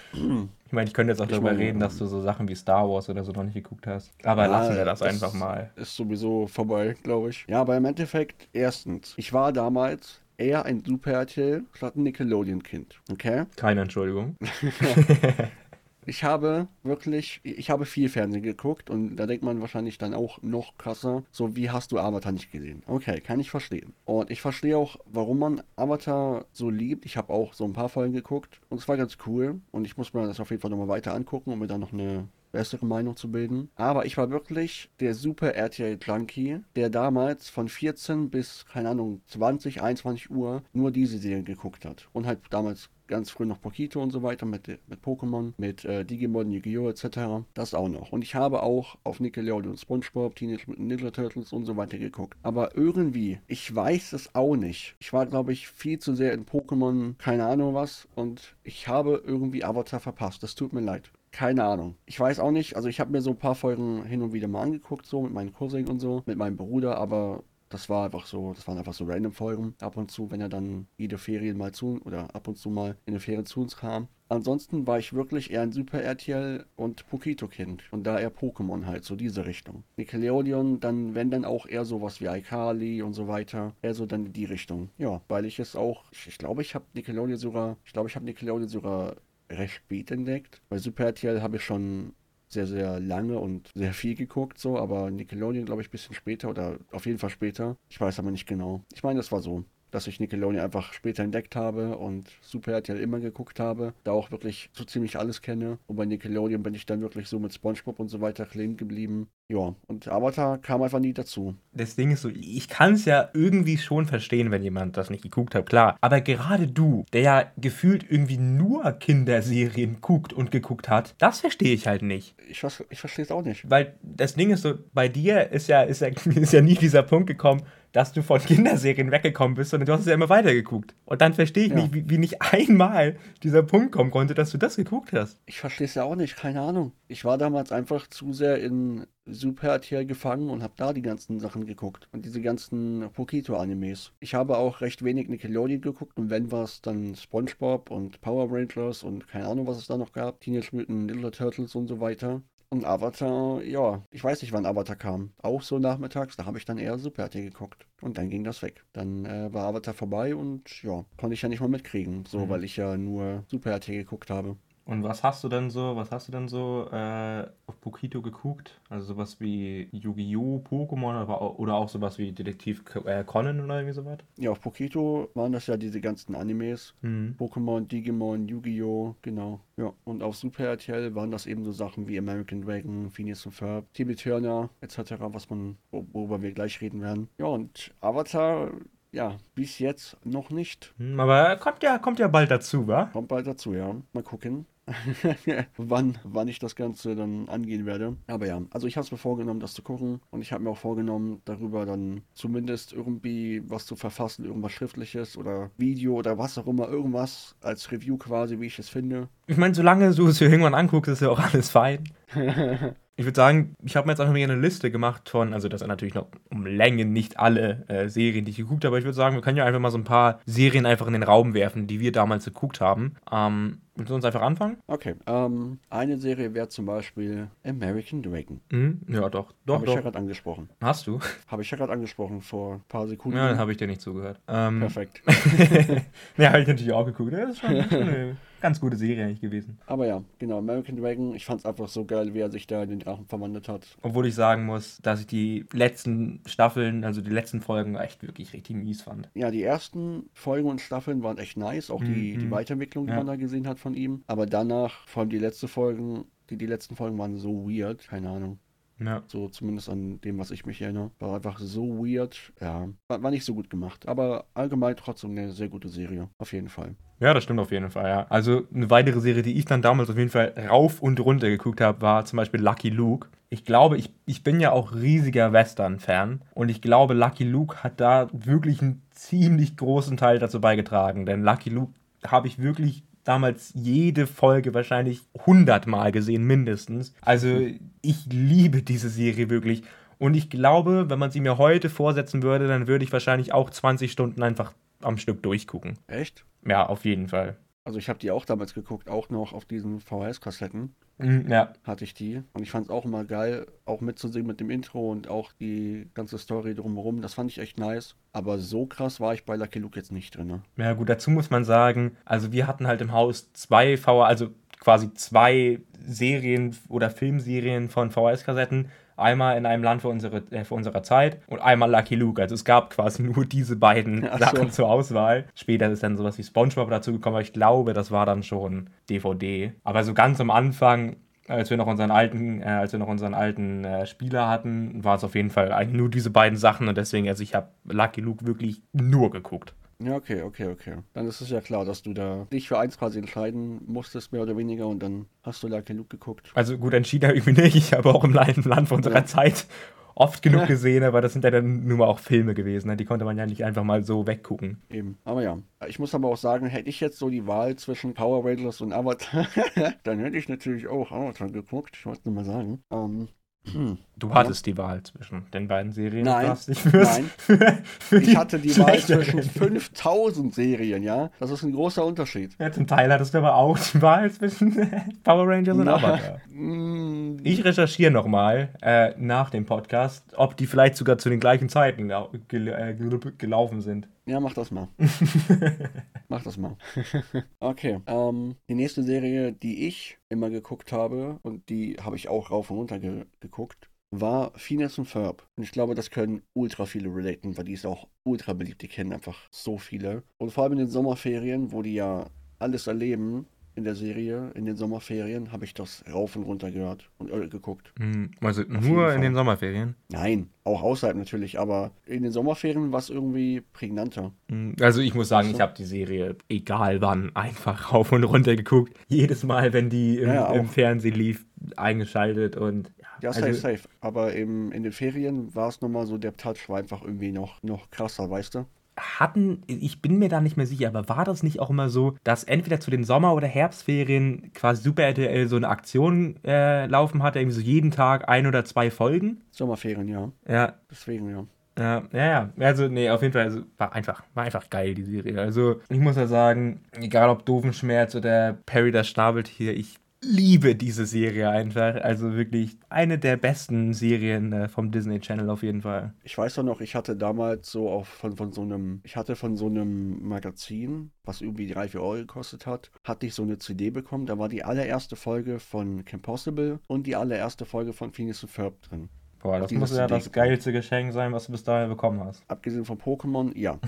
ich 0.66 0.72
meine, 0.72 0.88
ich 0.88 0.94
könnte 0.94 1.12
jetzt 1.12 1.20
auch 1.20 1.26
darüber 1.26 1.50
meine, 1.50 1.58
reden, 1.58 1.80
dass 1.80 1.98
du 1.98 2.06
so 2.06 2.20
Sachen 2.20 2.48
wie 2.48 2.54
Star 2.54 2.88
Wars 2.88 3.08
oder 3.08 3.24
so 3.24 3.32
noch 3.32 3.44
nicht 3.44 3.54
geguckt 3.54 3.86
hast. 3.86 4.12
Aber 4.24 4.46
ja, 4.46 4.50
lassen 4.50 4.76
wir 4.76 4.84
das 4.84 5.02
einfach 5.02 5.32
mal. 5.32 5.70
Ist 5.76 5.94
sowieso 5.94 6.46
vorbei, 6.46 6.96
glaube 7.02 7.30
ich. 7.30 7.46
Ja, 7.48 7.60
aber 7.60 7.76
im 7.76 7.84
Endeffekt, 7.84 8.48
erstens, 8.52 9.14
ich 9.16 9.32
war 9.32 9.52
damals 9.52 10.20
eher 10.36 10.64
ein 10.64 10.82
Super 10.84 11.12
RTL 11.12 11.64
statt 11.72 11.96
ein 11.96 12.02
Nickelodeon-Kind. 12.02 13.00
Okay? 13.10 13.44
Keine 13.56 13.82
Entschuldigung. 13.82 14.36
Ich 16.06 16.24
habe 16.24 16.68
wirklich, 16.82 17.40
ich 17.42 17.70
habe 17.70 17.86
viel 17.86 18.08
Fernsehen 18.08 18.42
geguckt 18.42 18.90
und 18.90 19.16
da 19.16 19.26
denkt 19.26 19.44
man 19.44 19.60
wahrscheinlich 19.60 19.98
dann 19.98 20.14
auch 20.14 20.42
noch 20.42 20.76
krasser, 20.76 21.24
so 21.30 21.56
wie 21.56 21.70
hast 21.70 21.92
du 21.92 21.98
Avatar 21.98 22.32
nicht 22.32 22.52
gesehen? 22.52 22.82
Okay, 22.86 23.20
kann 23.20 23.40
ich 23.40 23.50
verstehen. 23.50 23.94
Und 24.04 24.30
ich 24.30 24.40
verstehe 24.40 24.76
auch, 24.76 24.96
warum 25.06 25.38
man 25.38 25.62
Avatar 25.76 26.44
so 26.52 26.70
liebt. 26.70 27.06
Ich 27.06 27.16
habe 27.16 27.32
auch 27.32 27.54
so 27.54 27.64
ein 27.64 27.72
paar 27.72 27.88
Folgen 27.88 28.12
geguckt 28.12 28.60
und 28.68 28.78
es 28.78 28.88
war 28.88 28.96
ganz 28.96 29.16
cool 29.26 29.60
und 29.70 29.86
ich 29.86 29.96
muss 29.96 30.12
mir 30.12 30.26
das 30.26 30.40
auf 30.40 30.50
jeden 30.50 30.60
Fall 30.60 30.70
nochmal 30.70 30.88
weiter 30.88 31.14
angucken, 31.14 31.52
um 31.52 31.58
mir 31.58 31.66
dann 31.66 31.80
noch 31.80 31.92
eine 31.92 32.28
bessere 32.54 32.86
Meinung 32.86 33.16
zu 33.16 33.30
bilden. 33.30 33.68
Aber 33.74 34.06
ich 34.06 34.16
war 34.16 34.30
wirklich 34.30 34.88
der 35.00 35.14
super 35.14 35.54
RTL 35.54 35.98
Junkie, 36.00 36.60
der 36.76 36.88
damals 36.88 37.50
von 37.50 37.68
14 37.68 38.30
bis, 38.30 38.64
keine 38.66 38.90
Ahnung, 38.90 39.20
20, 39.26 39.82
21 39.82 40.30
Uhr 40.30 40.62
nur 40.72 40.92
diese 40.92 41.18
Serien 41.18 41.44
geguckt 41.44 41.84
hat. 41.84 42.08
Und 42.12 42.26
halt 42.26 42.38
damals 42.50 42.90
ganz 43.06 43.30
früh 43.30 43.44
noch 43.44 43.60
Pokito 43.60 44.02
und 44.02 44.10
so 44.10 44.22
weiter 44.22 44.46
mit, 44.46 44.68
mit 44.68 45.00
Pokémon, 45.02 45.52
mit 45.56 45.84
äh, 45.84 46.04
Digimon, 46.04 46.50
Yu-Gi-Oh! 46.50 46.88
etc. 46.88 47.44
Das 47.54 47.74
auch 47.74 47.88
noch. 47.88 48.12
Und 48.12 48.22
ich 48.22 48.34
habe 48.34 48.62
auch 48.62 48.96
auf 49.04 49.20
Nickelodeon 49.20 49.76
SpongeBob, 49.76 50.34
Teenage 50.34 50.70
Ninja 50.76 51.10
Turtles 51.10 51.52
und 51.52 51.64
so 51.64 51.76
weiter 51.76 51.98
geguckt. 51.98 52.38
Aber 52.42 52.76
irgendwie, 52.76 53.38
ich 53.46 53.74
weiß 53.74 54.12
es 54.12 54.34
auch 54.34 54.56
nicht. 54.56 54.96
Ich 55.00 55.12
war, 55.12 55.26
glaube 55.26 55.52
ich, 55.52 55.68
viel 55.68 55.98
zu 55.98 56.14
sehr 56.14 56.32
in 56.32 56.46
Pokémon, 56.46 57.16
keine 57.18 57.46
Ahnung 57.46 57.74
was. 57.74 58.08
Und 58.14 58.54
ich 58.62 58.88
habe 58.88 59.22
irgendwie 59.24 59.64
Avatar 59.64 60.00
verpasst. 60.00 60.42
Das 60.42 60.54
tut 60.54 60.72
mir 60.72 60.80
leid. 60.80 61.10
Keine 61.34 61.64
Ahnung. 61.64 61.96
Ich 62.06 62.18
weiß 62.20 62.38
auch 62.38 62.52
nicht. 62.52 62.76
Also 62.76 62.88
ich 62.88 63.00
habe 63.00 63.10
mir 63.10 63.20
so 63.20 63.30
ein 63.30 63.38
paar 63.38 63.56
Folgen 63.56 64.04
hin 64.04 64.22
und 64.22 64.32
wieder 64.32 64.46
mal 64.46 64.62
angeguckt, 64.62 65.04
so 65.04 65.22
mit 65.22 65.32
meinen 65.32 65.52
Cousin 65.52 65.88
und 65.88 65.98
so, 65.98 66.22
mit 66.26 66.38
meinem 66.38 66.56
Bruder, 66.56 66.96
aber 66.96 67.42
Das 67.74 67.88
war 67.88 68.04
einfach 68.04 68.26
so, 68.26 68.52
das 68.52 68.68
waren 68.68 68.78
einfach 68.78 68.94
so 68.94 69.04
random 69.04 69.32
Folgen 69.32 69.74
ab 69.80 69.96
und 69.96 70.08
zu, 70.08 70.30
wenn 70.30 70.40
er 70.40 70.48
dann 70.48 70.86
jede 70.96 71.18
Ferien 71.18 71.58
mal 71.58 71.72
zu 71.72 72.00
oder 72.04 72.32
ab 72.32 72.46
und 72.46 72.56
zu 72.56 72.70
mal 72.70 72.96
in 73.04 73.14
den 73.14 73.20
Ferien 73.20 73.46
zu 73.46 73.62
uns 73.62 73.76
kam. 73.76 74.06
Ansonsten 74.28 74.86
war 74.86 75.00
ich 75.00 75.12
wirklich 75.12 75.50
eher 75.50 75.62
ein 75.62 75.72
Super 75.72 76.00
RTL 76.00 76.66
und 76.76 77.04
Pokito-Kind. 77.08 77.82
Und 77.90 78.04
da 78.04 78.20
eher 78.20 78.32
Pokémon 78.32 78.86
halt, 78.86 79.02
so 79.02 79.16
diese 79.16 79.44
Richtung. 79.44 79.82
Nickelodeon, 79.96 80.78
dann, 80.78 81.16
wenn 81.16 81.32
dann 81.32 81.44
auch 81.44 81.66
eher 81.66 81.84
sowas 81.84 82.20
wie 82.20 82.26
iCarly 82.26 83.02
und 83.02 83.12
so 83.12 83.26
weiter. 83.26 83.74
Eher 83.82 83.94
so 83.94 84.06
dann 84.06 84.26
in 84.26 84.32
die 84.32 84.44
Richtung. 84.44 84.90
Ja, 84.96 85.20
weil 85.26 85.44
ich 85.44 85.58
es 85.58 85.74
auch, 85.74 86.04
ich, 86.12 86.28
ich 86.28 86.38
glaube, 86.38 86.62
ich 86.62 86.76
habe 86.76 86.84
Nickelodeon 86.94 87.38
sogar, 87.38 87.76
ich 87.84 87.92
glaube, 87.92 88.08
ich 88.08 88.14
habe 88.14 88.24
Nickelodeon 88.24 88.68
sogar 88.68 89.16
recht 89.50 89.74
spät 89.74 90.12
entdeckt. 90.12 90.62
Bei 90.68 90.78
Super 90.78 91.06
RTL 91.06 91.42
habe 91.42 91.56
ich 91.56 91.64
schon 91.64 92.12
sehr, 92.54 92.66
sehr 92.66 93.00
lange 93.00 93.38
und 93.38 93.70
sehr 93.74 93.92
viel 93.92 94.14
geguckt, 94.14 94.58
so, 94.58 94.78
aber 94.78 95.10
Nickelodeon, 95.10 95.66
glaube 95.66 95.82
ich, 95.82 95.88
ein 95.88 95.90
bisschen 95.92 96.14
später 96.14 96.48
oder 96.50 96.78
auf 96.92 97.06
jeden 97.06 97.18
Fall 97.18 97.30
später. 97.30 97.76
Ich 97.90 98.00
weiß 98.00 98.18
aber 98.18 98.30
nicht 98.30 98.46
genau. 98.46 98.84
Ich 98.94 99.02
meine, 99.02 99.18
das 99.18 99.30
war 99.32 99.42
so 99.42 99.64
dass 99.94 100.08
ich 100.08 100.18
Nickelodeon 100.18 100.60
einfach 100.62 100.92
später 100.92 101.22
entdeckt 101.22 101.54
habe 101.54 101.96
und 101.96 102.28
Super 102.40 102.72
RTL 102.72 102.98
immer 102.98 103.20
geguckt 103.20 103.60
habe, 103.60 103.94
da 104.02 104.10
auch 104.10 104.32
wirklich 104.32 104.68
so 104.72 104.84
ziemlich 104.84 105.16
alles 105.18 105.40
kenne. 105.40 105.78
Und 105.86 105.96
bei 105.96 106.04
Nickelodeon 106.04 106.64
bin 106.64 106.74
ich 106.74 106.84
dann 106.84 107.00
wirklich 107.00 107.28
so 107.28 107.38
mit 107.38 107.54
Spongebob 107.54 108.00
und 108.00 108.08
so 108.08 108.20
weiter 108.20 108.44
clean 108.44 108.76
geblieben. 108.76 109.28
Ja, 109.48 109.74
und 109.86 110.08
Avatar 110.08 110.58
kam 110.58 110.82
einfach 110.82 110.98
nie 110.98 111.12
dazu. 111.12 111.54
Das 111.72 111.94
Ding 111.96 112.10
ist 112.10 112.22
so, 112.22 112.30
ich 112.30 112.68
kann 112.68 112.94
es 112.94 113.04
ja 113.04 113.28
irgendwie 113.34 113.76
schon 113.78 114.06
verstehen, 114.06 114.50
wenn 114.50 114.62
jemand 114.62 114.96
das 114.96 115.10
nicht 115.10 115.22
geguckt 115.22 115.54
hat, 115.54 115.66
klar. 115.66 115.96
Aber 116.00 116.20
gerade 116.22 116.66
du, 116.66 117.04
der 117.12 117.20
ja 117.20 117.52
gefühlt 117.56 118.04
irgendwie 118.10 118.38
nur 118.38 118.90
Kinderserien 118.92 120.00
guckt 120.00 120.32
und 120.32 120.50
geguckt 120.50 120.88
hat, 120.88 121.14
das 121.18 121.40
verstehe 121.40 121.74
ich 121.74 121.86
halt 121.86 122.02
nicht. 122.02 122.34
Ich, 122.48 122.64
ich 122.90 122.98
verstehe 122.98 123.24
es 123.24 123.30
auch 123.30 123.42
nicht. 123.42 123.68
Weil 123.70 123.94
das 124.02 124.34
Ding 124.34 124.50
ist 124.50 124.62
so, 124.62 124.74
bei 124.92 125.08
dir 125.08 125.50
ist 125.50 125.68
ja, 125.68 125.82
ist 125.82 126.00
ja, 126.00 126.08
ist 126.34 126.52
ja 126.52 126.62
nie 126.62 126.74
dieser 126.74 127.02
Punkt 127.02 127.28
gekommen, 127.28 127.62
dass 127.94 128.12
du 128.12 128.22
von 128.22 128.40
Kinderserien 128.40 129.10
weggekommen 129.12 129.54
bist, 129.54 129.70
sondern 129.70 129.86
du 129.86 129.92
hast 129.92 130.00
es 130.00 130.06
ja 130.06 130.14
immer 130.14 130.28
weitergeguckt. 130.28 130.94
Und 131.04 131.20
dann 131.20 131.32
verstehe 131.32 131.64
ich 131.64 131.70
ja. 131.70 131.76
nicht, 131.76 131.94
wie, 131.94 132.10
wie, 132.10 132.18
nicht 132.18 132.42
einmal 132.42 133.16
dieser 133.42 133.62
Punkt 133.62 133.92
kommen 133.92 134.10
konnte, 134.10 134.34
dass 134.34 134.50
du 134.50 134.58
das 134.58 134.76
geguckt 134.76 135.12
hast. 135.12 135.40
Ich 135.46 135.60
verstehe 135.60 135.86
es 135.86 135.94
ja 135.94 136.02
auch 136.02 136.16
nicht, 136.16 136.36
keine 136.36 136.60
Ahnung. 136.60 136.92
Ich 137.06 137.24
war 137.24 137.38
damals 137.38 137.70
einfach 137.72 138.08
zu 138.08 138.32
sehr 138.32 138.60
in 138.60 139.06
Super 139.26 139.68
RTL 139.68 140.04
gefangen 140.04 140.50
und 140.50 140.62
habe 140.62 140.74
da 140.76 140.92
die 140.92 141.02
ganzen 141.02 141.38
Sachen 141.38 141.66
geguckt. 141.66 142.08
Und 142.12 142.24
diese 142.24 142.42
ganzen 142.42 143.08
Pokito-Animes. 143.12 144.12
Ich 144.18 144.34
habe 144.34 144.58
auch 144.58 144.80
recht 144.80 145.04
wenig 145.04 145.28
Nickelodeon 145.28 145.80
geguckt 145.80 146.18
und 146.18 146.30
wenn 146.30 146.50
was, 146.50 146.82
dann 146.82 147.14
Spongebob 147.14 147.90
und 147.90 148.20
Power 148.20 148.48
Rangers 148.50 149.04
und 149.04 149.28
keine 149.28 149.46
Ahnung, 149.46 149.68
was 149.68 149.78
es 149.78 149.86
da 149.86 149.96
noch 149.96 150.12
gab. 150.12 150.40
Teenage 150.40 150.70
Mutant 150.72 151.06
Ninja 151.06 151.30
Turtles 151.30 151.74
und 151.76 151.86
so 151.86 152.00
weiter. 152.00 152.42
Und 152.74 152.84
Avatar, 152.84 153.62
ja, 153.62 154.02
ich 154.10 154.24
weiß 154.24 154.42
nicht, 154.42 154.52
wann 154.52 154.66
Avatar 154.66 154.96
kam. 154.96 155.30
Auch 155.40 155.62
so 155.62 155.78
nachmittags, 155.78 156.36
da 156.36 156.44
habe 156.44 156.58
ich 156.58 156.64
dann 156.64 156.76
eher 156.76 156.98
Super 156.98 157.26
RT 157.26 157.34
geguckt. 157.34 157.86
Und 158.00 158.18
dann 158.18 158.30
ging 158.30 158.42
das 158.42 158.62
weg. 158.62 158.82
Dann 158.92 159.24
äh, 159.26 159.54
war 159.54 159.68
Avatar 159.68 159.94
vorbei 159.94 160.34
und 160.34 160.82
ja, 160.82 161.04
konnte 161.16 161.34
ich 161.34 161.42
ja 161.42 161.48
nicht 161.48 161.60
mal 161.60 161.68
mitkriegen, 161.68 162.24
so, 162.26 162.40
mhm. 162.40 162.48
weil 162.48 162.64
ich 162.64 162.76
ja 162.76 162.96
nur 162.96 163.44
Super 163.46 163.76
RT 163.76 163.86
geguckt 163.86 164.28
habe. 164.28 164.56
Und 164.86 165.02
was 165.02 165.22
hast 165.22 165.42
du 165.42 165.48
denn 165.48 165.70
so, 165.70 165.96
was 165.96 166.10
hast 166.10 166.28
du 166.28 166.32
denn 166.32 166.48
so 166.48 166.88
äh, 166.92 167.46
auf 167.66 167.80
Pokito 167.80 168.20
geguckt? 168.20 168.80
Also 168.90 169.06
sowas 169.06 169.40
wie 169.40 169.88
Yu-Gi-Oh!, 169.92 170.62
Pokémon 170.68 171.24
oder, 171.24 171.58
oder 171.58 171.74
auch 171.74 171.88
sowas 171.88 172.18
wie 172.18 172.32
Detektiv 172.32 172.84
äh, 173.06 173.24
Conan 173.24 173.60
oder 173.60 173.76
irgendwie 173.76 173.94
sowas? 173.94 174.18
Ja, 174.36 174.50
auf 174.50 174.60
Pokito 174.60 175.30
waren 175.34 175.52
das 175.52 175.66
ja 175.66 175.76
diese 175.76 176.00
ganzen 176.00 176.34
Animes. 176.34 176.94
Mhm. 177.00 177.34
Pokémon, 177.38 177.86
Digimon, 177.86 178.46
Yu-Gi-Oh!, 178.46 179.16
genau. 179.22 179.60
Ja, 179.76 179.92
und 180.04 180.22
auf 180.22 180.36
Super 180.36 180.64
RTL 180.64 181.14
waren 181.14 181.30
das 181.30 181.46
eben 181.46 181.64
so 181.64 181.72
Sachen 181.72 182.06
wie 182.06 182.18
American 182.18 182.62
Dragon, 182.62 183.10
Phineas 183.10 183.46
und 183.46 183.52
Ferb, 183.52 183.86
Timmy 183.94 184.14
Turner 184.14 184.68
etc., 184.82 185.14
was 185.18 185.48
man, 185.48 185.78
worüber 185.90 186.42
wir 186.42 186.52
gleich 186.52 186.80
reden 186.80 187.00
werden. 187.00 187.28
Ja, 187.38 187.46
und 187.46 187.92
Avatar 188.00 188.70
ja, 189.12 189.36
bis 189.54 189.78
jetzt 189.78 190.16
noch 190.24 190.50
nicht. 190.50 190.92
Hm, 190.98 191.20
aber 191.20 191.56
kommt 191.56 191.82
ja, 191.84 191.98
kommt 191.98 192.18
ja 192.18 192.26
bald 192.26 192.50
dazu, 192.50 192.88
wa? 192.88 193.06
Kommt 193.12 193.28
bald 193.28 193.46
dazu, 193.46 193.72
ja. 193.72 193.94
Mal 194.12 194.22
gucken. 194.24 194.66
wann, 195.76 196.18
wann 196.24 196.48
ich 196.48 196.58
das 196.58 196.76
Ganze 196.76 197.14
dann 197.14 197.48
angehen 197.48 197.86
werde. 197.86 198.16
Aber 198.26 198.46
ja, 198.46 198.60
also 198.70 198.86
ich 198.86 198.96
habe 198.96 199.04
es 199.04 199.12
mir 199.12 199.18
vorgenommen, 199.18 199.60
das 199.60 199.74
zu 199.74 199.82
gucken. 199.82 200.20
Und 200.30 200.42
ich 200.42 200.52
habe 200.52 200.62
mir 200.62 200.70
auch 200.70 200.78
vorgenommen, 200.78 201.40
darüber 201.44 201.86
dann 201.86 202.22
zumindest 202.34 202.92
irgendwie 202.92 203.62
was 203.66 203.86
zu 203.86 203.96
verfassen, 203.96 204.44
irgendwas 204.44 204.72
Schriftliches 204.72 205.36
oder 205.36 205.70
Video 205.76 206.14
oder 206.14 206.38
was 206.38 206.58
auch 206.58 206.66
immer, 206.66 206.88
irgendwas 206.88 207.56
als 207.60 207.90
Review 207.90 208.16
quasi, 208.18 208.60
wie 208.60 208.66
ich 208.66 208.78
es 208.78 208.88
finde. 208.88 209.28
Ich 209.46 209.56
meine, 209.56 209.74
solange 209.74 210.12
du 210.14 210.28
es 210.28 210.38
dir 210.38 210.48
irgendwann 210.48 210.74
anguckst, 210.74 211.10
ist 211.10 211.22
ja 211.22 211.30
auch 211.30 211.40
alles 211.40 211.70
fein. 211.70 212.04
Ich 213.16 213.24
würde 213.24 213.36
sagen, 213.36 213.76
ich 213.84 213.94
habe 213.96 214.06
mir 214.06 214.12
jetzt 214.12 214.20
einfach 214.20 214.32
mal 214.32 214.42
eine 214.42 214.56
Liste 214.56 214.90
gemacht 214.90 215.28
von, 215.28 215.54
also 215.54 215.68
das 215.68 215.80
sind 215.80 215.88
natürlich 215.88 216.14
noch 216.14 216.26
um 216.50 216.66
Längen 216.66 217.12
nicht 217.12 217.38
alle 217.38 217.84
äh, 217.88 218.08
Serien, 218.08 218.44
die 218.44 218.50
ich 218.50 218.56
geguckt 218.56 218.84
habe, 218.84 218.88
aber 218.88 218.98
ich 218.98 219.04
würde 219.04 219.14
sagen, 219.14 219.36
wir 219.36 219.42
können 219.42 219.56
ja 219.56 219.64
einfach 219.64 219.80
mal 219.80 219.90
so 219.90 219.98
ein 219.98 220.04
paar 220.04 220.40
Serien 220.46 220.84
einfach 220.84 221.06
in 221.06 221.12
den 221.12 221.22
Raum 221.22 221.54
werfen, 221.54 221.86
die 221.86 222.00
wir 222.00 222.10
damals 222.10 222.44
geguckt 222.44 222.80
haben. 222.80 223.14
Ähm, 223.30 223.78
Willst 223.96 224.10
du 224.10 224.16
uns 224.16 224.24
einfach 224.24 224.42
anfangen? 224.42 224.78
Okay. 224.88 225.14
Ähm, 225.26 225.78
eine 225.88 226.18
Serie 226.18 226.52
wäre 226.52 226.68
zum 226.68 226.86
Beispiel 226.86 227.48
American 227.64 228.24
Dragon. 228.24 228.60
Mhm, 228.72 229.02
ja, 229.08 229.28
doch. 229.28 229.52
doch 229.64 229.76
habe 229.76 229.86
ich 229.86 229.94
ja 229.94 230.00
gerade 230.00 230.18
angesprochen. 230.18 230.68
Hast 230.82 231.06
du? 231.06 231.20
Habe 231.46 231.62
ich 231.62 231.70
ja 231.70 231.78
gerade 231.78 231.92
angesprochen 231.92 232.40
vor 232.40 232.74
ein 232.74 232.82
paar 232.88 233.06
Sekunden. 233.06 233.38
Ja, 233.38 233.50
dann 233.50 233.58
habe 233.58 233.70
ich 233.70 233.78
dir 233.78 233.86
nicht 233.86 234.00
zugehört. 234.00 234.40
Ähm, 234.48 234.80
Perfekt. 234.80 235.22
ja, 236.36 236.48
habe 236.48 236.62
ich 236.62 236.66
natürlich 236.66 236.92
auch 236.92 237.06
geguckt. 237.06 237.32
Das 237.32 237.50
ist 237.50 237.60
schon, 237.60 237.84
schon 237.88 238.36
ganz 238.64 238.80
gute 238.80 238.96
Serie 238.96 239.26
eigentlich 239.26 239.42
gewesen. 239.42 239.76
Aber 239.84 240.06
ja, 240.06 240.24
genau. 240.38 240.56
American 240.56 240.96
Dragon. 240.96 241.34
Ich 241.34 241.44
fand 241.44 241.60
es 241.60 241.66
einfach 241.66 241.86
so 241.86 242.06
geil, 242.06 242.32
wie 242.32 242.38
er 242.38 242.50
sich 242.50 242.66
da 242.66 242.82
in 242.82 242.88
den 242.88 242.98
Drachen 242.98 243.26
verwandelt 243.26 243.68
hat. 243.68 243.86
Obwohl 244.00 244.26
ich 244.26 244.34
sagen 244.34 244.64
muss, 244.64 244.98
dass 245.02 245.20
ich 245.20 245.26
die 245.26 245.66
letzten 245.74 246.40
Staffeln, 246.46 247.04
also 247.04 247.20
die 247.20 247.30
letzten 247.30 247.60
Folgen, 247.60 247.94
echt 247.96 248.22
wirklich 248.22 248.54
richtig 248.54 248.76
mies 248.76 249.02
fand. 249.02 249.28
Ja, 249.34 249.50
die 249.50 249.62
ersten 249.62 250.30
Folgen 250.32 250.70
und 250.70 250.80
Staffeln 250.80 251.22
waren 251.22 251.36
echt 251.36 251.58
nice. 251.58 251.90
Auch 251.90 252.02
die, 252.02 252.36
mhm. 252.36 252.38
die 252.38 252.50
Weiterentwicklung, 252.50 253.04
die 253.04 253.12
ja. 253.12 253.18
man 253.18 253.26
da 253.26 253.36
gesehen 253.36 253.68
hat 253.68 253.78
von 253.78 253.92
ihm. 253.92 254.24
Aber 254.28 254.46
danach, 254.46 255.06
vor 255.08 255.20
allem 255.20 255.30
die 255.30 255.38
letzten 255.38 255.68
Folgen, 255.68 256.24
die, 256.48 256.56
die 256.56 256.66
letzten 256.66 256.96
Folgen 256.96 257.18
waren 257.18 257.36
so 257.36 257.68
weird, 257.68 258.08
keine 258.08 258.30
Ahnung. 258.30 258.58
Ja. 259.00 259.22
So 259.26 259.48
zumindest 259.48 259.88
an 259.88 260.20
dem, 260.20 260.38
was 260.38 260.50
ich 260.50 260.66
mich 260.66 260.80
erinnere. 260.80 261.10
War 261.18 261.36
einfach 261.36 261.58
so 261.58 261.98
weird. 261.98 262.52
Ja, 262.60 262.88
war, 263.08 263.22
war, 263.22 263.30
nicht 263.30 263.44
so 263.44 263.54
gut 263.54 263.70
gemacht. 263.70 264.06
Aber 264.08 264.46
allgemein 264.54 264.96
trotzdem 264.96 265.30
eine 265.30 265.50
sehr 265.50 265.68
gute 265.68 265.88
Serie. 265.88 266.28
Auf 266.38 266.52
jeden 266.52 266.68
Fall. 266.68 266.94
Ja, 267.20 267.34
das 267.34 267.44
stimmt 267.44 267.60
auf 267.60 267.70
jeden 267.70 267.90
Fall, 267.90 268.08
ja. 268.08 268.26
Also 268.28 268.64
eine 268.74 268.90
weitere 268.90 269.20
Serie, 269.20 269.42
die 269.42 269.56
ich 269.56 269.64
dann 269.64 269.82
damals 269.82 270.10
auf 270.10 270.18
jeden 270.18 270.30
Fall 270.30 270.54
rauf 270.68 271.00
und 271.00 271.20
runter 271.20 271.48
geguckt 271.48 271.80
habe, 271.80 272.02
war 272.02 272.24
zum 272.24 272.36
Beispiel 272.36 272.60
Lucky 272.60 272.90
Luke. 272.90 273.28
Ich 273.50 273.64
glaube, 273.64 273.96
ich, 273.96 274.12
ich 274.26 274.42
bin 274.42 274.60
ja 274.60 274.72
auch 274.72 274.94
riesiger 274.94 275.52
Western-Fan. 275.52 276.42
Und 276.54 276.68
ich 276.68 276.82
glaube, 276.82 277.14
Lucky 277.14 277.44
Luke 277.44 277.82
hat 277.82 278.00
da 278.00 278.28
wirklich 278.32 278.82
einen 278.82 279.02
ziemlich 279.10 279.76
großen 279.76 280.16
Teil 280.16 280.38
dazu 280.38 280.60
beigetragen. 280.60 281.24
Denn 281.24 281.42
Lucky 281.42 281.70
Luke 281.70 281.92
habe 282.26 282.48
ich 282.48 282.58
wirklich 282.58 283.04
damals 283.24 283.72
jede 283.74 284.26
Folge 284.26 284.74
wahrscheinlich 284.74 285.22
hundertmal 285.46 286.12
gesehen, 286.12 286.44
mindestens. 286.44 287.14
Also 287.20 287.66
ich 288.02 288.26
liebe 288.26 288.82
diese 288.82 289.08
Serie 289.08 289.50
wirklich. 289.50 289.82
Und 290.18 290.34
ich 290.34 290.50
glaube, 290.50 291.10
wenn 291.10 291.18
man 291.18 291.30
sie 291.30 291.40
mir 291.40 291.58
heute 291.58 291.90
vorsetzen 291.90 292.42
würde, 292.42 292.68
dann 292.68 292.86
würde 292.86 293.04
ich 293.04 293.12
wahrscheinlich 293.12 293.52
auch 293.52 293.70
20 293.70 294.12
Stunden 294.12 294.42
einfach 294.42 294.72
am 295.02 295.18
Stück 295.18 295.42
durchgucken. 295.42 295.98
Echt? 296.06 296.44
Ja, 296.66 296.86
auf 296.86 297.04
jeden 297.04 297.28
Fall. 297.28 297.56
Also 297.84 297.98
ich 297.98 298.08
habe 298.08 298.18
die 298.18 298.30
auch 298.30 298.44
damals 298.44 298.72
geguckt, 298.72 299.10
auch 299.10 299.28
noch 299.28 299.52
auf 299.52 299.66
diesen 299.66 300.00
VHS-Kassetten. 300.00 300.94
Mhm, 301.18 301.50
ja. 301.50 301.72
Hatte 301.84 302.04
ich 302.04 302.14
die. 302.14 302.42
Und 302.52 302.62
ich 302.62 302.70
fand 302.70 302.86
es 302.86 302.90
auch 302.90 303.04
immer 303.04 303.24
geil, 303.24 303.66
auch 303.84 304.00
mitzusehen 304.00 304.46
mit 304.46 304.60
dem 304.60 304.70
Intro 304.70 305.10
und 305.10 305.28
auch 305.28 305.52
die 305.52 306.08
ganze 306.14 306.38
Story 306.38 306.74
drumherum. 306.74 307.22
Das 307.22 307.34
fand 307.34 307.50
ich 307.50 307.58
echt 307.58 307.78
nice. 307.78 308.16
Aber 308.32 308.58
so 308.58 308.86
krass 308.86 309.20
war 309.20 309.34
ich 309.34 309.44
bei 309.44 309.56
Lucky 309.56 309.78
Luke 309.78 309.98
jetzt 309.98 310.12
nicht 310.12 310.36
drin. 310.36 310.48
Ne? 310.48 310.62
Ja, 310.76 310.94
gut, 310.94 311.08
dazu 311.08 311.30
muss 311.30 311.50
man 311.50 311.64
sagen, 311.64 312.16
also 312.24 312.52
wir 312.52 312.66
hatten 312.66 312.86
halt 312.86 313.00
im 313.00 313.12
Haus 313.12 313.52
zwei 313.52 313.96
VHS, 313.96 314.06
also 314.06 314.50
quasi 314.80 315.12
zwei 315.14 315.80
Serien 316.06 316.76
oder 316.88 317.10
Filmserien 317.10 317.88
von 317.88 318.10
VHS-Kassetten. 318.10 318.90
Einmal 319.16 319.56
in 319.56 319.66
einem 319.66 319.82
Land 319.82 320.02
für 320.02 320.08
unsere, 320.08 320.42
äh, 320.50 320.64
für 320.64 320.74
unserer 320.74 321.02
Zeit 321.02 321.40
und 321.46 321.60
einmal 321.60 321.90
Lucky 321.90 322.14
Luke. 322.14 322.40
Also 322.40 322.54
es 322.54 322.64
gab 322.64 322.90
quasi 322.90 323.22
nur 323.22 323.44
diese 323.46 323.76
beiden 323.76 324.28
Ach 324.30 324.38
Sachen 324.38 324.70
so. 324.70 324.82
zur 324.82 324.88
Auswahl. 324.88 325.44
Später 325.54 325.90
ist 325.90 326.02
dann 326.02 326.16
sowas 326.16 326.38
wie 326.38 326.42
SpongeBob 326.42 326.90
dazu 326.90 327.12
gekommen, 327.12 327.36
aber 327.36 327.42
ich 327.42 327.52
glaube, 327.52 327.92
das 327.92 328.10
war 328.10 328.26
dann 328.26 328.42
schon 328.42 328.90
DVD. 329.08 329.72
Aber 329.84 330.04
so 330.04 330.14
ganz 330.14 330.40
am 330.40 330.50
Anfang 330.50 331.16
als 331.48 331.70
wir 331.70 331.76
noch 331.76 331.86
unseren 331.86 332.10
alten, 332.10 332.62
äh, 332.62 332.66
als 332.66 332.92
wir 332.92 332.98
noch 332.98 333.08
unseren 333.08 333.34
alten 333.34 333.84
äh, 333.84 334.06
Spieler 334.06 334.48
hatten, 334.48 335.04
war 335.04 335.16
es 335.16 335.24
auf 335.24 335.34
jeden 335.34 335.50
Fall 335.50 335.72
eigentlich 335.72 335.98
nur 335.98 336.08
diese 336.08 336.30
beiden 336.30 336.56
Sachen 336.56 336.88
und 336.88 336.96
deswegen, 336.96 337.28
also 337.28 337.42
ich 337.42 337.54
habe 337.54 337.68
Lucky 337.84 338.20
Luke 338.20 338.46
wirklich 338.46 338.82
nur 338.92 339.30
geguckt. 339.30 339.74
Ja, 340.04 340.16
okay, 340.16 340.42
okay, 340.42 340.68
okay. 340.68 340.96
Dann 341.12 341.26
ist 341.26 341.40
es 341.40 341.50
ja 341.50 341.60
klar, 341.60 341.84
dass 341.84 342.02
du 342.02 342.12
da 342.12 342.46
dich 342.52 342.68
für 342.68 342.78
eins 342.78 342.98
quasi 342.98 343.18
entscheiden 343.18 343.80
musstest, 343.86 344.32
mehr 344.32 344.42
oder 344.42 344.56
weniger, 344.56 344.86
und 344.86 345.02
dann 345.02 345.26
hast 345.42 345.62
du 345.62 345.68
Lucky 345.68 345.92
Luke 345.92 346.08
geguckt. 346.08 346.50
Also 346.54 346.78
gut, 346.78 346.92
entschieden 346.94 347.28
habe 347.28 347.38
ich 347.38 347.46
mich 347.46 347.56
nicht. 347.56 347.76
Ich 347.76 347.92
habe 347.92 348.14
auch 348.14 348.24
im 348.24 348.32
Land 348.32 348.88
von 348.88 348.98
unserer 348.98 349.14
ja. 349.14 349.24
Zeit 349.26 349.66
oft 350.14 350.42
genug 350.42 350.62
ja. 350.62 350.66
gesehen, 350.66 351.04
aber 351.04 351.20
das 351.20 351.32
sind 351.32 351.44
ja 351.44 351.50
dann 351.50 351.84
nur 351.84 351.98
mal 351.98 352.06
auch 352.06 352.18
Filme 352.18 352.54
gewesen. 352.54 352.88
Ne? 352.88 352.96
Die 352.96 353.04
konnte 353.04 353.24
man 353.24 353.36
ja 353.36 353.46
nicht 353.46 353.64
einfach 353.64 353.84
mal 353.84 354.04
so 354.04 354.26
weggucken. 354.26 354.82
Eben. 354.90 355.18
Aber 355.24 355.42
ja. 355.42 355.58
Ich 355.86 355.98
muss 355.98 356.14
aber 356.14 356.28
auch 356.28 356.36
sagen, 356.36 356.66
hätte 356.66 356.88
ich 356.88 357.00
jetzt 357.00 357.18
so 357.18 357.28
die 357.28 357.46
Wahl 357.46 357.76
zwischen 357.76 358.14
Power 358.14 358.44
Rangers 358.44 358.80
und 358.80 358.92
Avatar, 358.92 359.46
dann 360.04 360.18
hätte 360.20 360.36
ich 360.36 360.48
natürlich 360.48 360.86
auch 360.86 361.10
Avatar 361.10 361.50
geguckt. 361.50 361.96
Ich 361.98 362.06
wollte 362.06 362.22
nur 362.24 362.34
mal 362.34 362.44
sagen. 362.44 362.82
Ähm, 362.90 363.28
Du 364.16 364.32
hattest 364.32 364.64
die 364.66 364.78
Wahl 364.78 365.02
zwischen 365.02 365.44
den 365.52 365.66
beiden 365.66 365.90
Serien. 365.90 366.24
Nein, 366.24 366.56
nein. 366.92 367.30
Ich 368.12 368.36
hatte 368.36 368.60
die 368.60 368.76
Wahl 368.78 368.98
zwischen 369.00 369.42
5000 369.42 370.54
Serien, 370.54 371.02
ja? 371.02 371.30
Das 371.40 371.50
ist 371.50 371.64
ein 371.64 371.72
großer 371.72 372.04
Unterschied. 372.04 372.54
Ja, 372.60 372.70
zum 372.70 372.86
Teil 372.86 373.12
hattest 373.12 373.34
du 373.34 373.38
aber 373.38 373.56
auch 373.56 373.76
die 373.76 374.00
Wahl 374.00 374.30
zwischen 374.30 374.72
Power 375.24 375.48
Rangers 375.48 375.76
und 375.76 375.88
Avatar. 375.88 376.40
mm, 376.48 377.38
Ich 377.42 377.64
recherchiere 377.64 378.12
nochmal 378.12 378.68
äh, 378.82 379.14
nach 379.18 379.50
dem 379.50 379.66
Podcast, 379.66 380.24
ob 380.36 380.56
die 380.56 380.66
vielleicht 380.66 380.96
sogar 380.96 381.18
zu 381.18 381.28
den 381.28 381.40
gleichen 381.40 381.68
Zeiten 381.68 382.08
lau- 382.08 382.30
gel 382.48 382.68
äh, 382.68 382.94
gel 382.94 383.18
gelaufen 383.36 383.80
sind. 383.80 384.06
Ja, 384.26 384.40
mach 384.40 384.54
das 384.54 384.70
mal. 384.70 384.88
mach 386.28 386.42
das 386.42 386.56
mal. 386.56 386.76
okay. 387.60 388.00
Ähm, 388.06 388.56
die 388.68 388.74
nächste 388.74 389.02
Serie, 389.02 389.52
die 389.52 389.86
ich 389.86 390.18
immer 390.30 390.48
geguckt 390.48 390.92
habe, 390.92 391.38
und 391.42 391.68
die 391.68 391.96
habe 392.00 392.16
ich 392.16 392.28
auch 392.28 392.50
rauf 392.50 392.70
und 392.70 392.78
runter 392.78 392.98
ge 392.98 393.26
geguckt, 393.40 393.90
war 394.10 394.52
Phineas 394.56 394.98
und 394.98 395.06
Ferb. 395.06 395.46
Und 395.56 395.64
ich 395.64 395.72
glaube, 395.72 395.94
das 395.94 396.10
können 396.10 396.42
ultra 396.54 396.86
viele 396.86 397.14
relaten, 397.14 397.56
weil 397.58 397.64
die 397.64 397.72
ist 397.72 397.84
auch 397.84 398.08
ultra 398.22 398.54
beliebt. 398.54 398.80
Die 398.82 398.88
kennen 398.88 399.12
einfach 399.12 399.48
so 399.50 399.76
viele. 399.76 400.22
Und 400.38 400.52
vor 400.52 400.64
allem 400.64 400.74
in 400.74 400.78
den 400.78 400.88
Sommerferien, 400.88 401.72
wo 401.72 401.82
die 401.82 401.94
ja 401.94 402.30
alles 402.58 402.86
erleben 402.86 403.46
in 403.76 403.84
der 403.84 403.94
Serie, 403.94 404.50
in 404.54 404.64
den 404.66 404.76
Sommerferien, 404.76 405.50
habe 405.52 405.64
ich 405.64 405.74
das 405.74 406.04
rauf 406.12 406.36
und 406.36 406.44
runter 406.44 406.70
gehört 406.70 407.10
und 407.18 407.30
äh, 407.30 407.48
geguckt. 407.48 407.92
Also 408.40 408.62
nur 408.62 409.12
in 409.12 409.20
den 409.22 409.34
Sommerferien. 409.34 409.94
Nein, 410.10 410.48
auch 410.62 410.82
außerhalb 410.82 411.16
natürlich, 411.16 411.58
aber 411.58 411.90
in 412.06 412.22
den 412.22 412.32
Sommerferien 412.32 412.92
war 412.92 413.00
es 413.00 413.10
irgendwie 413.10 413.62
prägnanter. 413.72 414.32
Hm, 414.48 414.76
Also 414.80 415.00
ich 415.00 415.14
muss 415.14 415.28
sagen, 415.28 415.50
ich 415.50 415.60
habe 415.60 415.74
die 415.76 415.84
Serie, 415.84 416.36
egal 416.48 417.00
wann, 417.00 417.34
einfach 417.34 417.92
rauf 417.92 418.12
und 418.12 418.24
runter 418.24 418.54
geguckt. 418.56 418.94
Jedes 419.08 419.42
Mal, 419.44 419.72
wenn 419.72 419.90
die 419.90 420.18
im, 420.18 420.28
Ja, 420.28 420.34
ja, 420.34 420.52
im. 420.52 420.66
Fernsehen 420.68 421.14
lief, 421.14 421.44
eingeschaltet 421.76 422.56
und 422.56 422.92
Ja, 423.22 423.32
safe, 423.32 423.46
also, 423.46 423.60
safe. 423.60 423.88
Aber 424.00 424.34
im, 424.34 424.70
in 424.72 424.82
den 424.82 424.92
Ferien 424.92 425.54
war 425.54 425.68
es 425.68 425.80
nochmal 425.80 426.06
so, 426.06 426.18
der 426.18 426.36
Touch 426.36 426.68
war 426.68 426.78
einfach 426.78 427.02
irgendwie 427.02 427.32
noch, 427.32 427.62
noch 427.62 427.90
krasser, 427.90 428.30
weißt 428.30 428.54
du? 428.54 428.66
Hatten, 428.96 429.62
ich 429.66 430.00
bin 430.02 430.18
mir 430.18 430.28
da 430.28 430.40
nicht 430.40 430.56
mehr 430.56 430.66
sicher, 430.66 430.88
aber 430.88 431.08
war 431.08 431.24
das 431.24 431.42
nicht 431.42 431.60
auch 431.60 431.70
immer 431.70 431.88
so, 431.88 432.16
dass 432.24 432.44
entweder 432.44 432.80
zu 432.80 432.90
den 432.90 433.04
Sommer- 433.04 433.34
oder 433.34 433.46
Herbstferien 433.46 434.52
quasi 434.54 434.82
Super 434.82 435.04
RTL 435.04 435.48
so 435.48 435.56
eine 435.56 435.68
Aktion 435.68 436.36
äh, 436.44 436.86
laufen 436.86 437.22
hatte, 437.22 437.40
irgendwie 437.40 437.56
so 437.56 437.60
jeden 437.60 437.90
Tag 437.90 438.28
ein 438.28 438.46
oder 438.46 438.64
zwei 438.64 438.90
Folgen? 438.90 439.42
Sommerferien, 439.50 440.08
ja. 440.08 440.30
Ja, 440.48 440.74
Deswegen, 440.90 441.28
ja. 441.30 441.44
Ja, 441.76 442.04
ja, 442.12 442.26
ja. 442.26 442.50
Also, 442.60 442.86
nee, 442.86 443.10
auf 443.10 443.22
jeden 443.22 443.32
Fall, 443.32 443.42
also, 443.42 443.62
war 443.78 443.92
einfach, 443.92 444.22
war 444.34 444.44
einfach 444.44 444.70
geil, 444.70 444.94
die 444.94 445.02
Serie. 445.02 445.40
Also, 445.40 445.80
ich 445.88 445.98
muss 445.98 446.16
ja 446.16 446.28
sagen, 446.28 446.80
egal 446.92 447.30
ob 447.30 447.44
Doofenschmerz 447.44 448.14
oder 448.14 448.56
Perry 448.64 448.92
das 448.92 449.08
Schnabeltier, 449.08 449.74
ich 449.74 449.98
liebe 450.24 450.74
diese 450.74 451.06
Serie 451.06 451.50
einfach. 451.50 451.96
Also 451.96 452.34
wirklich 452.34 452.76
eine 452.88 453.18
der 453.18 453.36
besten 453.36 453.92
Serien 453.92 454.52
äh, 454.52 454.68
vom 454.68 454.90
Disney 454.90 455.20
Channel 455.20 455.50
auf 455.50 455.62
jeden 455.62 455.82
Fall. 455.82 456.14
Ich 456.24 456.36
weiß 456.36 456.54
doch 456.54 456.62
noch, 456.62 456.80
ich 456.80 456.94
hatte 456.94 457.16
damals 457.16 457.70
so 457.70 457.88
auch 457.88 458.06
von, 458.06 458.36
von 458.36 458.52
so 458.52 458.62
einem, 458.62 459.00
ich 459.04 459.16
hatte 459.16 459.36
von 459.36 459.56
so 459.56 459.66
einem 459.66 460.26
Magazin, 460.26 461.10
was 461.24 461.40
irgendwie 461.40 461.68
3, 461.68 461.88
4 461.88 462.00
Euro 462.00 462.14
gekostet 462.14 462.66
hat, 462.66 462.90
hatte 463.04 463.26
ich 463.26 463.34
so 463.34 463.42
eine 463.42 463.58
CD 463.58 463.90
bekommen. 463.90 464.26
Da 464.26 464.38
war 464.38 464.48
die 464.48 464.64
allererste 464.64 465.16
Folge 465.16 465.58
von 465.58 466.04
Kim 466.04 466.22
Possible 466.22 466.80
und 466.86 467.06
die 467.06 467.16
allererste 467.16 467.66
Folge 467.66 467.92
von 467.92 468.12
Phineas 468.12 468.42
und 468.42 468.48
Ferb 468.50 468.82
drin. 468.82 469.08
Boah, 469.44 469.60
das 469.60 469.70
muss 469.72 469.90
ja 469.90 470.08
CD 470.08 470.14
das 470.14 470.32
geilste 470.32 470.72
Geschenk 470.72 471.12
sein, 471.12 471.32
was 471.32 471.46
du 471.46 471.52
bis 471.52 471.64
dahin 471.64 471.90
bekommen 471.90 472.18
hast. 472.20 472.42
Abgesehen 472.48 472.86
von 472.86 472.96
Pokémon, 472.98 473.52
ja, 473.54 473.78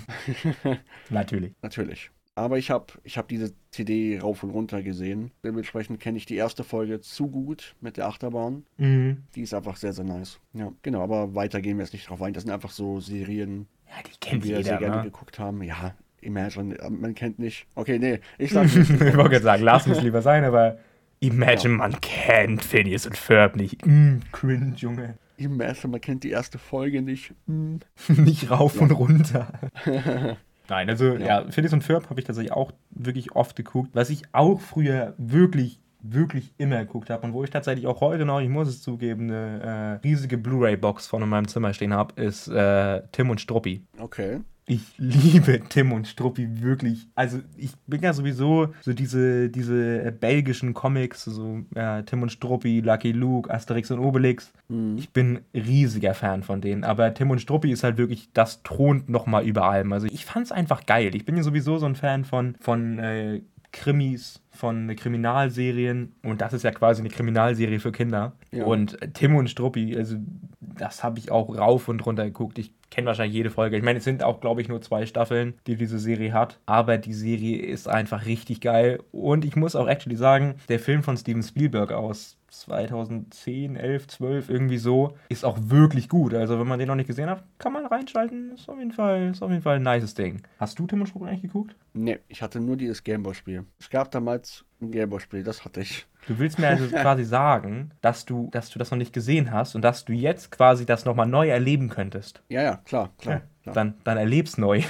Natürlich. 1.11 1.55
natürlich. 1.63 2.11
Aber 2.39 2.59
ich 2.59 2.71
habe 2.71 2.87
ich 3.03 3.17
hab 3.19 3.29
diese 3.29 3.55
CD 3.71 4.21
rauf 4.21 4.43
und 4.43 4.51
runter 4.51 4.83
gesehen. 4.83 5.31
Dementsprechend 5.43 5.99
kenne 6.01 6.19
ich 6.19 6.27
die 6.27 6.37
erste 6.37 6.65
Folge 6.65 7.01
zu 7.01 7.29
gut 7.29 7.75
mit 7.81 7.97
der 7.97 8.07
Achterbahn. 8.09 8.65
Mhm. 8.77 9.23
Die 9.35 9.41
ist 9.41 9.55
einfach 9.55 9.77
sehr, 9.77 9.95
sehr 9.95 10.05
nice. 10.05 10.39
Ja, 10.53 10.71
genau, 10.83 11.03
aber 11.03 11.35
weiter 11.35 11.63
gehen 11.63 11.79
wir 11.79 11.85
jetzt 11.85 11.95
nicht 11.95 12.09
drauf 12.11 12.21
ein. 12.23 12.35
Das 12.35 12.43
sind 12.43 12.53
einfach 12.53 12.71
so 12.71 13.01
Serien, 13.01 13.67
Ja, 13.89 14.03
die 14.07 14.11
die 14.13 14.19
kennt 14.21 14.45
wir 14.45 14.57
sehr 14.57 14.75
jeder, 14.75 14.79
gerne 14.79 14.97
ne? 14.99 15.03
geguckt 15.05 15.39
haben. 15.39 15.63
Ja, 15.63 15.95
Imagine, 16.21 16.79
äh, 16.79 16.91
man 16.91 17.15
kennt 17.15 17.39
nicht. 17.39 17.67
Okay, 17.75 17.99
nee, 17.99 18.21
ich 18.37 18.51
sag 18.53 18.65
nicht. 18.77 18.91
ich 18.91 19.01
wollte 19.17 19.31
gerade 19.31 19.43
sagen, 19.43 19.63
lass 19.63 19.87
uns 19.87 20.03
lieber 20.03 20.21
sein, 20.23 20.45
aber 20.45 20.79
Imagine, 21.21 21.73
Ja. 21.75 21.79
man 21.79 22.01
kennt 22.03 22.63
Phineas 22.63 23.07
und 23.07 23.17
Ferb 23.17 23.57
nicht. 23.57 23.87
Mm, 23.87 24.19
cringe, 24.33 24.75
Junge. 24.77 25.17
Imagine, 25.39 25.93
man 25.93 26.01
kennt 26.03 26.23
die 26.25 26.31
erste 26.31 26.59
Folge 26.59 27.01
nicht. 27.01 27.33
Hm. 27.47 27.81
nicht 28.09 28.51
rauf 28.51 28.79
und 28.79 28.91
runter. 28.91 29.51
Nein, 30.69 30.89
also 30.89 31.15
ja, 31.15 31.43
Ja. 31.43 31.51
Phineas 31.51 31.73
und 31.73 31.83
Ferb 31.83 32.11
habe 32.11 32.21
ich 32.21 32.27
tatsächlich 32.27 32.53
auch 32.53 32.73
wirklich 32.91 33.33
oft 33.33 33.57
geguckt. 33.57 33.91
Was 33.93 34.11
ich 34.11 34.23
auch 34.33 34.61
früher 34.61 35.15
wirklich, 35.19 35.81
wirklich 36.03 36.53
immer 36.59 36.79
geguckt 36.79 37.11
habe 37.11 37.27
und 37.27 37.33
wo 37.33 37.45
ich 37.45 37.51
tatsächlich 37.51 37.87
auch 37.87 38.01
heute 38.01 38.25
noch, 38.25 38.41
ich 38.41 38.49
muss 38.49 38.69
es 38.69 38.83
zugeben, 38.83 39.31
eine 39.31 40.01
äh, 40.03 40.07
riesige 40.07 40.39
Blu-ray-Box 40.39 41.07
von 41.07 41.23
in 41.23 41.29
meinem 41.29 41.49
Zimmer 41.49 41.73
stehen 41.73 41.95
habe, 41.95 42.21
ist 42.21 42.49
äh, 42.49 43.03
Tim 43.13 43.31
und 43.31 43.41
Struppi. 43.41 43.85
Okay. 43.99 44.41
Ich 44.69 44.81
liebe 44.99 45.61
Tim 45.69 45.93
und 45.93 46.09
Struppi 46.09 46.61
wirklich. 46.61 47.07
Also 47.15 47.39
ich 47.57 47.71
bin 47.87 48.03
ja 48.03 48.13
sowieso 48.13 48.75
so 48.81 48.93
diese, 48.93 49.49
diese 49.49 50.07
äh, 50.07 50.11
belgischen 50.11 50.75
Comics, 50.75 51.25
so 51.25 51.61
äh, 51.77 52.03
Tim 52.03 52.23
und 52.23 52.33
Struppi, 52.33 52.81
Lucky 52.81 53.13
Luke, 53.13 53.49
Asterix 53.53 53.93
und 53.93 54.01
Obelix. 54.01 54.53
Hm. 54.69 54.99
Ich 54.99 55.11
bin 55.11 55.41
riesiger 55.55 56.15
Fan 56.15 56.43
von 56.43 56.61
denen, 56.61 56.83
aber 56.83 57.15
Tim 57.15 57.31
und 57.31 57.41
Struppi 57.41 57.71
ist 57.71 57.85
halt 57.85 57.97
wirklich, 57.97 58.31
das 58.33 58.65
thront 58.65 59.09
nochmal 59.09 59.47
über 59.47 59.71
allem. 59.71 59.93
Also 59.93 60.09
ich 60.09 60.25
fand's 60.25 60.51
einfach 60.51 60.85
geil. 60.85 61.15
Ich 61.15 61.25
bin 61.25 61.37
ja 61.37 61.45
sowieso 61.45 61.79
so 61.79 61.87
ein 61.87 61.95
Fan 61.95 62.25
von, 62.25 62.57
von 62.59 62.99
äh, 62.99 63.43
Krimis, 63.71 64.43
von 64.51 64.97
Kriminalserien 64.97 66.15
und 66.23 66.41
das 66.41 66.53
ist 66.55 66.65
ja 66.65 66.73
quasi 66.73 67.03
eine 67.03 67.11
Kriminalserie 67.11 67.79
für 67.79 67.93
Kinder. 67.93 68.33
Ja. 68.51 68.65
Und 68.65 69.01
äh, 69.01 69.11
Tim 69.13 69.37
und 69.37 69.49
Struppi, 69.49 69.97
also 69.97 70.17
das 70.61 71.05
habe 71.05 71.19
ich 71.19 71.31
auch 71.31 71.57
rauf 71.57 71.89
und 71.89 72.05
runter 72.05 72.25
geguckt. 72.25 72.59
Ich 72.59 72.73
kenne 72.91 73.07
wahrscheinlich 73.07 73.35
jede 73.35 73.51
Folge. 73.51 73.77
Ich 73.77 73.83
meine, 73.83 73.99
es 73.99 74.05
sind 74.05 74.23
auch, 74.23 74.41
glaube 74.41 74.61
ich, 74.61 74.69
nur 74.69 74.81
zwei 74.81 75.07
Staffeln, 75.07 75.55
die 75.67 75.77
diese 75.77 75.99
Serie 75.99 76.33
hat. 76.33 76.59
Aber 76.67 76.99
die 76.99 77.15
Serie 77.15 77.59
ist 77.59 77.89
einfach 77.89 78.27
richtig 78.27 78.61
geil. 78.61 79.01
Und 79.13 79.45
ich 79.45 79.57
muss 79.57 79.77
auch 79.77 79.89
actually 79.89 80.17
sagen, 80.17 80.57
der 80.69 80.79
Film 80.79 81.03
von 81.03 81.17
Steven 81.17 81.43
Spielberg 81.43 81.93
aus 81.93 82.37
2010, 82.61 83.77
11, 83.77 84.07
12, 84.09 84.49
irgendwie 84.49 84.79
so, 84.79 85.17
ist 85.29 85.45
auch 85.45 85.59
wirklich 85.61 86.09
gut. 86.09 86.35
Also, 86.35 86.59
wenn 86.59 86.67
man 86.67 86.79
den 86.79 86.89
noch 86.89 86.95
nicht 86.95 87.07
gesehen 87.07 87.31
hat, 87.31 87.45
kann 87.59 87.73
man 87.73 87.87
reinschalten. 87.87 88.53
Ist 88.53 88.69
auf 88.69 88.79
jeden 88.79 88.93
Fall, 88.93 89.31
ist 89.31 89.43
auf 89.43 89.51
jeden 89.51 89.63
Fall 89.63 89.77
ein 89.77 89.83
nices 89.83 90.15
Ding. 90.15 90.43
Hast 90.59 90.79
du 90.79 90.87
Tim 90.87 91.01
und 91.01 91.07
Struppi 91.07 91.27
eigentlich 91.27 91.43
geguckt? 91.43 91.77
Nee, 91.93 92.19
ich 92.29 92.43
hatte 92.43 92.61
nur 92.61 92.77
dieses 92.77 93.05
Gameboy-Spiel. 93.05 93.65
Es 93.79 93.91
gab 93.91 94.11
damals 94.11 94.65
ein 94.81 94.91
Gameboy-Spiel, 94.91 95.43
das 95.43 95.65
hatte 95.65 95.81
ich. 95.81 96.07
Du 96.27 96.39
willst 96.39 96.59
mir 96.59 96.69
also 96.69 96.87
quasi 96.97 97.25
sagen, 97.25 97.93
dass 98.01 98.25
du, 98.25 98.49
dass 98.53 98.71
du 98.71 98.79
das 98.79 98.91
noch 98.91 98.99
nicht 98.99 99.13
gesehen 99.13 99.53
hast 99.53 99.75
und 99.75 99.83
dass 99.83 100.05
du 100.05 100.13
jetzt 100.13 100.51
quasi 100.51 100.87
das 100.87 101.05
nochmal 101.05 101.27
neu 101.27 101.49
erleben 101.49 101.89
könntest. 101.89 102.43
Ja, 102.49 102.63
ja, 102.63 102.77
klar, 102.85 103.13
klar. 103.19 103.43
klar. 103.63 103.75
Dann, 103.75 103.95
dann 104.05 104.19
erlebst 104.19 104.59
neu. 104.59 104.83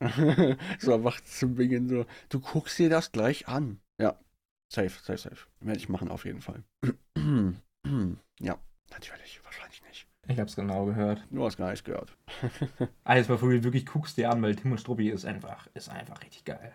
so 0.78 0.94
einfach 0.94 1.20
zu 1.22 1.54
Beginn 1.54 1.88
so, 1.88 2.06
du 2.28 2.40
guckst 2.40 2.78
dir 2.78 2.88
das 2.88 3.12
gleich 3.12 3.48
an. 3.48 3.80
Safe, 4.70 4.90
safe, 4.90 5.18
safe. 5.18 5.46
Werde 5.60 5.78
ich 5.78 5.88
machen 5.88 6.08
auf 6.08 6.24
jeden 6.24 6.42
Fall. 6.42 6.62
ja, 8.40 8.58
natürlich, 8.90 9.40
wahrscheinlich 9.44 9.82
nicht. 9.84 10.06
Ich 10.30 10.38
hab's 10.38 10.56
genau 10.56 10.84
gehört. 10.84 11.26
Du 11.30 11.42
hast 11.42 11.56
gar 11.56 11.70
nichts 11.70 11.84
gehört. 11.84 12.14
Alles 13.04 13.28
mal 13.28 13.38
du 13.38 13.64
wirklich 13.64 13.86
guckst 13.86 14.18
dir 14.18 14.30
an, 14.30 14.42
weil 14.42 14.56
Tim 14.56 14.72
und 14.72 14.78
Struppi 14.78 15.08
ist 15.08 15.24
einfach, 15.24 15.68
ist 15.72 15.88
einfach 15.88 16.22
richtig 16.22 16.44
geil. 16.44 16.74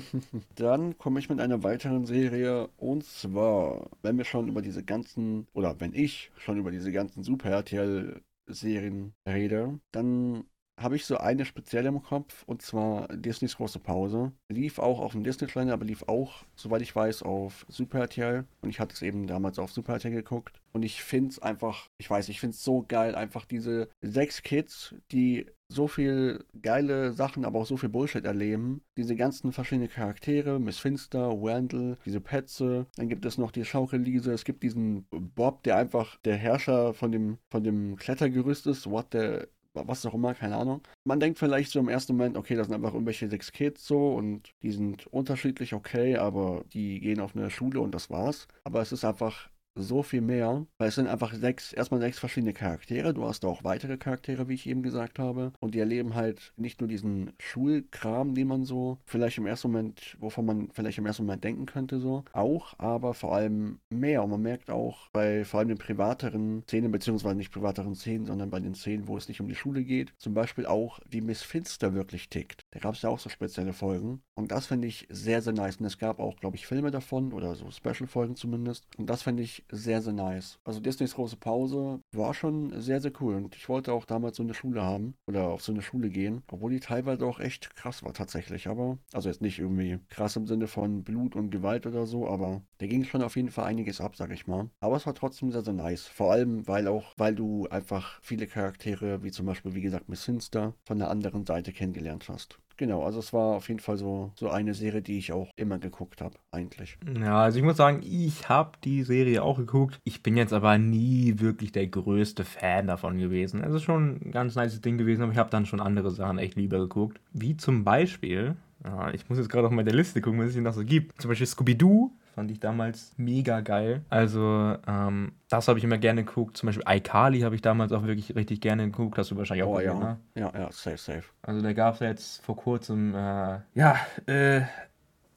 Dann 0.54 0.96
komme 0.96 1.20
ich 1.20 1.28
mit 1.28 1.38
einer 1.38 1.62
weiteren 1.62 2.06
Serie 2.06 2.68
und 2.78 3.04
zwar, 3.04 3.90
wenn 4.00 4.16
wir 4.16 4.24
schon 4.24 4.48
über 4.48 4.62
diese 4.62 4.82
ganzen, 4.82 5.46
oder 5.52 5.80
wenn 5.80 5.92
ich 5.92 6.30
schon 6.38 6.56
über 6.56 6.70
diese 6.70 6.92
ganzen 6.92 7.22
Super 7.22 7.50
RTL-Serien 7.50 9.12
rede, 9.28 9.78
dann 9.92 10.44
habe 10.80 10.96
ich 10.96 11.04
so 11.04 11.16
eine 11.18 11.44
spezielle 11.44 11.88
im 11.88 12.02
Kopf 12.02 12.42
und 12.46 12.62
zwar 12.62 13.08
Disneys 13.08 13.56
große 13.56 13.78
Pause. 13.78 14.32
Lief 14.48 14.78
auch 14.78 15.00
auf 15.00 15.12
dem 15.12 15.24
Disney 15.24 15.48
Channel, 15.48 15.72
aber 15.72 15.84
lief 15.84 16.04
auch, 16.08 16.44
soweit 16.56 16.82
ich 16.82 16.94
weiß, 16.94 17.22
auf 17.22 17.64
Super 17.68 18.00
RTL 18.00 18.44
und 18.60 18.70
ich 18.70 18.80
hatte 18.80 18.94
es 18.94 19.02
eben 19.02 19.26
damals 19.26 19.58
auf 19.58 19.72
Super 19.72 19.94
RTL 19.94 20.12
geguckt. 20.12 20.60
Und 20.72 20.82
ich 20.82 21.02
finde 21.02 21.30
es 21.30 21.38
einfach, 21.38 21.88
ich 21.98 22.10
weiß, 22.10 22.28
ich 22.28 22.40
finde 22.40 22.54
es 22.54 22.64
so 22.64 22.84
geil, 22.86 23.14
einfach 23.14 23.44
diese 23.44 23.88
sechs 24.02 24.42
Kids, 24.42 24.94
die 25.12 25.46
so 25.68 25.88
viel 25.88 26.44
geile 26.60 27.12
Sachen, 27.12 27.44
aber 27.44 27.60
auch 27.60 27.66
so 27.66 27.76
viel 27.76 27.88
Bullshit 27.88 28.24
erleben. 28.24 28.82
Diese 28.96 29.16
ganzen 29.16 29.52
verschiedenen 29.52 29.88
Charaktere, 29.88 30.58
Miss 30.58 30.78
Finster, 30.78 31.30
Randall, 31.32 31.96
diese 32.04 32.20
Petze, 32.20 32.86
dann 32.96 33.08
gibt 33.08 33.24
es 33.24 33.38
noch 33.38 33.50
die 33.50 33.64
Schaukelliese, 33.64 34.32
es 34.32 34.44
gibt 34.44 34.62
diesen 34.62 35.06
Bob, 35.10 35.62
der 35.62 35.76
einfach 35.76 36.18
der 36.24 36.36
Herrscher 36.36 36.92
von 36.92 37.12
dem, 37.12 37.38
von 37.50 37.64
dem 37.64 37.96
Klettergerüst 37.96 38.66
ist, 38.66 38.90
what 38.90 39.12
der 39.14 39.48
was 39.74 40.06
auch 40.06 40.14
immer, 40.14 40.34
keine 40.34 40.56
Ahnung. 40.56 40.82
Man 41.04 41.20
denkt 41.20 41.38
vielleicht 41.38 41.70
so 41.70 41.80
im 41.80 41.88
ersten 41.88 42.16
Moment, 42.16 42.36
okay, 42.36 42.54
das 42.54 42.68
sind 42.68 42.74
einfach 42.76 42.94
irgendwelche 42.94 43.28
sechs 43.28 43.52
Kids 43.52 43.86
so 43.86 44.14
und 44.14 44.52
die 44.62 44.70
sind 44.70 45.06
unterschiedlich 45.08 45.74
okay, 45.74 46.16
aber 46.16 46.64
die 46.72 47.00
gehen 47.00 47.20
auf 47.20 47.36
eine 47.36 47.50
Schule 47.50 47.80
und 47.80 47.94
das 47.94 48.10
war's. 48.10 48.46
Aber 48.64 48.80
es 48.80 48.92
ist 48.92 49.04
einfach 49.04 49.48
so 49.74 50.02
viel 50.02 50.20
mehr, 50.20 50.66
weil 50.78 50.88
es 50.88 50.94
sind 50.94 51.08
einfach 51.08 51.34
sechs, 51.34 51.72
erstmal 51.72 52.00
sechs 52.00 52.18
verschiedene 52.18 52.52
Charaktere. 52.52 53.14
Du 53.14 53.24
hast 53.24 53.44
auch 53.44 53.64
weitere 53.64 53.96
Charaktere, 53.96 54.48
wie 54.48 54.54
ich 54.54 54.66
eben 54.66 54.82
gesagt 54.82 55.18
habe. 55.18 55.52
Und 55.60 55.74
die 55.74 55.80
erleben 55.80 56.14
halt 56.14 56.52
nicht 56.56 56.80
nur 56.80 56.88
diesen 56.88 57.32
Schulkram, 57.38 58.34
den 58.34 58.48
man 58.48 58.64
so 58.64 58.98
vielleicht 59.04 59.38
im 59.38 59.46
ersten 59.46 59.70
Moment, 59.70 60.16
wovon 60.20 60.46
man 60.46 60.68
vielleicht 60.72 60.98
im 60.98 61.06
ersten 61.06 61.24
Moment 61.24 61.44
denken 61.44 61.66
könnte, 61.66 61.98
so. 61.98 62.24
Auch, 62.32 62.74
aber 62.78 63.14
vor 63.14 63.34
allem 63.34 63.78
mehr. 63.90 64.22
Und 64.22 64.30
man 64.30 64.42
merkt 64.42 64.70
auch 64.70 65.08
bei 65.12 65.44
vor 65.44 65.60
allem 65.60 65.68
den 65.68 65.78
privateren 65.78 66.62
Szenen, 66.64 66.92
beziehungsweise 66.92 67.36
nicht 67.36 67.52
privateren 67.52 67.94
Szenen, 67.94 68.26
sondern 68.26 68.50
bei 68.50 68.60
den 68.60 68.74
Szenen, 68.74 69.08
wo 69.08 69.16
es 69.16 69.28
nicht 69.28 69.40
um 69.40 69.48
die 69.48 69.54
Schule 69.54 69.84
geht, 69.84 70.12
zum 70.18 70.34
Beispiel 70.34 70.66
auch, 70.66 71.00
wie 71.08 71.20
Miss 71.20 71.42
Finster 71.42 71.94
wirklich 71.94 72.28
tickt. 72.28 72.62
Da 72.70 72.80
gab 72.80 72.94
es 72.94 73.02
ja 73.02 73.08
auch 73.08 73.18
so 73.18 73.28
spezielle 73.28 73.72
Folgen. 73.72 74.22
Und 74.34 74.50
das 74.50 74.66
finde 74.66 74.88
ich 74.88 75.06
sehr, 75.10 75.42
sehr 75.42 75.52
nice. 75.52 75.76
Und 75.76 75.86
es 75.86 75.98
gab 75.98 76.18
auch, 76.20 76.36
glaube 76.36 76.56
ich, 76.56 76.66
Filme 76.66 76.90
davon 76.90 77.32
oder 77.32 77.54
so 77.54 77.70
Special-Folgen 77.70 78.36
zumindest. 78.36 78.86
Und 78.98 79.08
das 79.08 79.22
finde 79.22 79.42
ich 79.42 79.63
sehr, 79.70 80.02
sehr 80.02 80.12
nice. 80.12 80.58
Also 80.64 80.80
Disneys 80.80 81.14
große 81.14 81.36
Pause 81.36 82.00
war 82.12 82.34
schon 82.34 82.80
sehr, 82.80 83.00
sehr 83.00 83.12
cool. 83.20 83.34
Und 83.34 83.56
ich 83.56 83.68
wollte 83.68 83.92
auch 83.92 84.04
damals 84.04 84.36
so 84.36 84.42
eine 84.42 84.54
Schule 84.54 84.82
haben 84.82 85.14
oder 85.26 85.48
auf 85.48 85.62
so 85.62 85.72
eine 85.72 85.82
Schule 85.82 86.10
gehen, 86.10 86.42
obwohl 86.50 86.70
die 86.70 86.80
teilweise 86.80 87.26
auch 87.26 87.40
echt 87.40 87.74
krass 87.76 88.02
war 88.02 88.12
tatsächlich. 88.12 88.68
Aber, 88.68 88.98
also 89.12 89.28
jetzt 89.28 89.42
nicht 89.42 89.58
irgendwie 89.58 89.98
krass 90.08 90.36
im 90.36 90.46
Sinne 90.46 90.66
von 90.66 91.04
Blut 91.04 91.36
und 91.36 91.50
Gewalt 91.50 91.86
oder 91.86 92.06
so, 92.06 92.28
aber 92.28 92.62
da 92.78 92.86
ging 92.86 93.04
schon 93.04 93.22
auf 93.22 93.36
jeden 93.36 93.50
Fall 93.50 93.64
einiges 93.64 94.00
ab, 94.00 94.16
sag 94.16 94.30
ich 94.30 94.46
mal. 94.46 94.70
Aber 94.80 94.96
es 94.96 95.06
war 95.06 95.14
trotzdem 95.14 95.50
sehr, 95.50 95.62
sehr 95.62 95.74
nice. 95.74 96.06
Vor 96.06 96.32
allem, 96.32 96.66
weil 96.68 96.86
auch, 96.88 97.12
weil 97.16 97.34
du 97.34 97.66
einfach 97.68 98.18
viele 98.22 98.46
Charaktere, 98.46 99.22
wie 99.22 99.30
zum 99.30 99.46
Beispiel, 99.46 99.74
wie 99.74 99.82
gesagt, 99.82 100.08
Miss 100.08 100.24
Finster, 100.24 100.74
von 100.84 100.98
der 100.98 101.10
anderen 101.10 101.44
Seite 101.46 101.72
kennengelernt 101.72 102.28
hast. 102.28 102.58
Genau, 102.76 103.04
also 103.04 103.20
es 103.20 103.32
war 103.32 103.56
auf 103.56 103.68
jeden 103.68 103.80
Fall 103.80 103.96
so, 103.96 104.32
so 104.34 104.48
eine 104.48 104.74
Serie, 104.74 105.02
die 105.02 105.18
ich 105.18 105.32
auch 105.32 105.48
immer 105.56 105.78
geguckt 105.78 106.20
habe, 106.20 106.36
eigentlich. 106.50 106.98
Ja, 107.20 107.42
also 107.42 107.58
ich 107.58 107.64
muss 107.64 107.76
sagen, 107.76 108.00
ich 108.02 108.48
habe 108.48 108.72
die 108.82 109.02
Serie 109.02 109.42
auch 109.42 109.58
geguckt. 109.58 110.00
Ich 110.04 110.22
bin 110.22 110.36
jetzt 110.36 110.52
aber 110.52 110.76
nie 110.78 111.38
wirklich 111.38 111.72
der 111.72 111.86
größte 111.86 112.44
Fan 112.44 112.86
davon 112.88 113.18
gewesen. 113.18 113.62
Es 113.62 113.74
ist 113.74 113.82
schon 113.82 114.20
ein 114.24 114.30
ganz 114.32 114.56
nice 114.56 114.80
Ding 114.80 114.98
gewesen, 114.98 115.22
aber 115.22 115.32
ich 115.32 115.38
habe 115.38 115.50
dann 115.50 115.66
schon 115.66 115.80
andere 115.80 116.10
Sachen 116.10 116.38
echt 116.38 116.56
lieber 116.56 116.78
geguckt. 116.78 117.20
Wie 117.32 117.56
zum 117.56 117.84
Beispiel, 117.84 118.56
ja, 118.84 119.12
ich 119.12 119.28
muss 119.28 119.38
jetzt 119.38 119.50
gerade 119.50 119.66
auf 119.68 119.72
meine 119.72 119.92
Liste 119.92 120.20
gucken, 120.20 120.40
was 120.40 120.48
es 120.48 120.54
hier 120.54 120.62
noch 120.62 120.74
so 120.74 120.84
gibt. 120.84 121.20
Zum 121.20 121.28
Beispiel 121.28 121.46
Scooby-Doo 121.46 122.10
fand 122.34 122.50
ich 122.50 122.60
damals 122.60 123.12
mega 123.16 123.60
geil. 123.60 124.02
Also, 124.10 124.76
ähm, 124.86 125.32
das 125.48 125.68
habe 125.68 125.78
ich 125.78 125.84
immer 125.84 125.98
gerne 125.98 126.24
geguckt. 126.24 126.56
Zum 126.56 126.66
Beispiel 126.66 126.84
iCarly 126.86 127.40
habe 127.40 127.54
ich 127.54 127.62
damals 127.62 127.92
auch 127.92 128.02
wirklich 128.02 128.34
richtig 128.34 128.60
gerne 128.60 128.84
geguckt. 128.84 129.16
Hast 129.18 129.30
du 129.30 129.36
wahrscheinlich 129.36 129.64
auch 129.64 129.74
Oh 129.74 129.76
gesehen, 129.76 130.00
ja, 130.00 130.04
ne? 130.04 130.18
ja, 130.34 130.52
ja, 130.52 130.72
safe, 130.72 130.98
safe. 130.98 131.24
Also 131.42 131.62
da 131.62 131.72
gab 131.72 131.94
es 131.94 132.00
jetzt 132.00 132.44
vor 132.44 132.56
kurzem, 132.56 133.14
äh, 133.14 133.58
ja, 133.74 133.96
äh, 134.26 134.62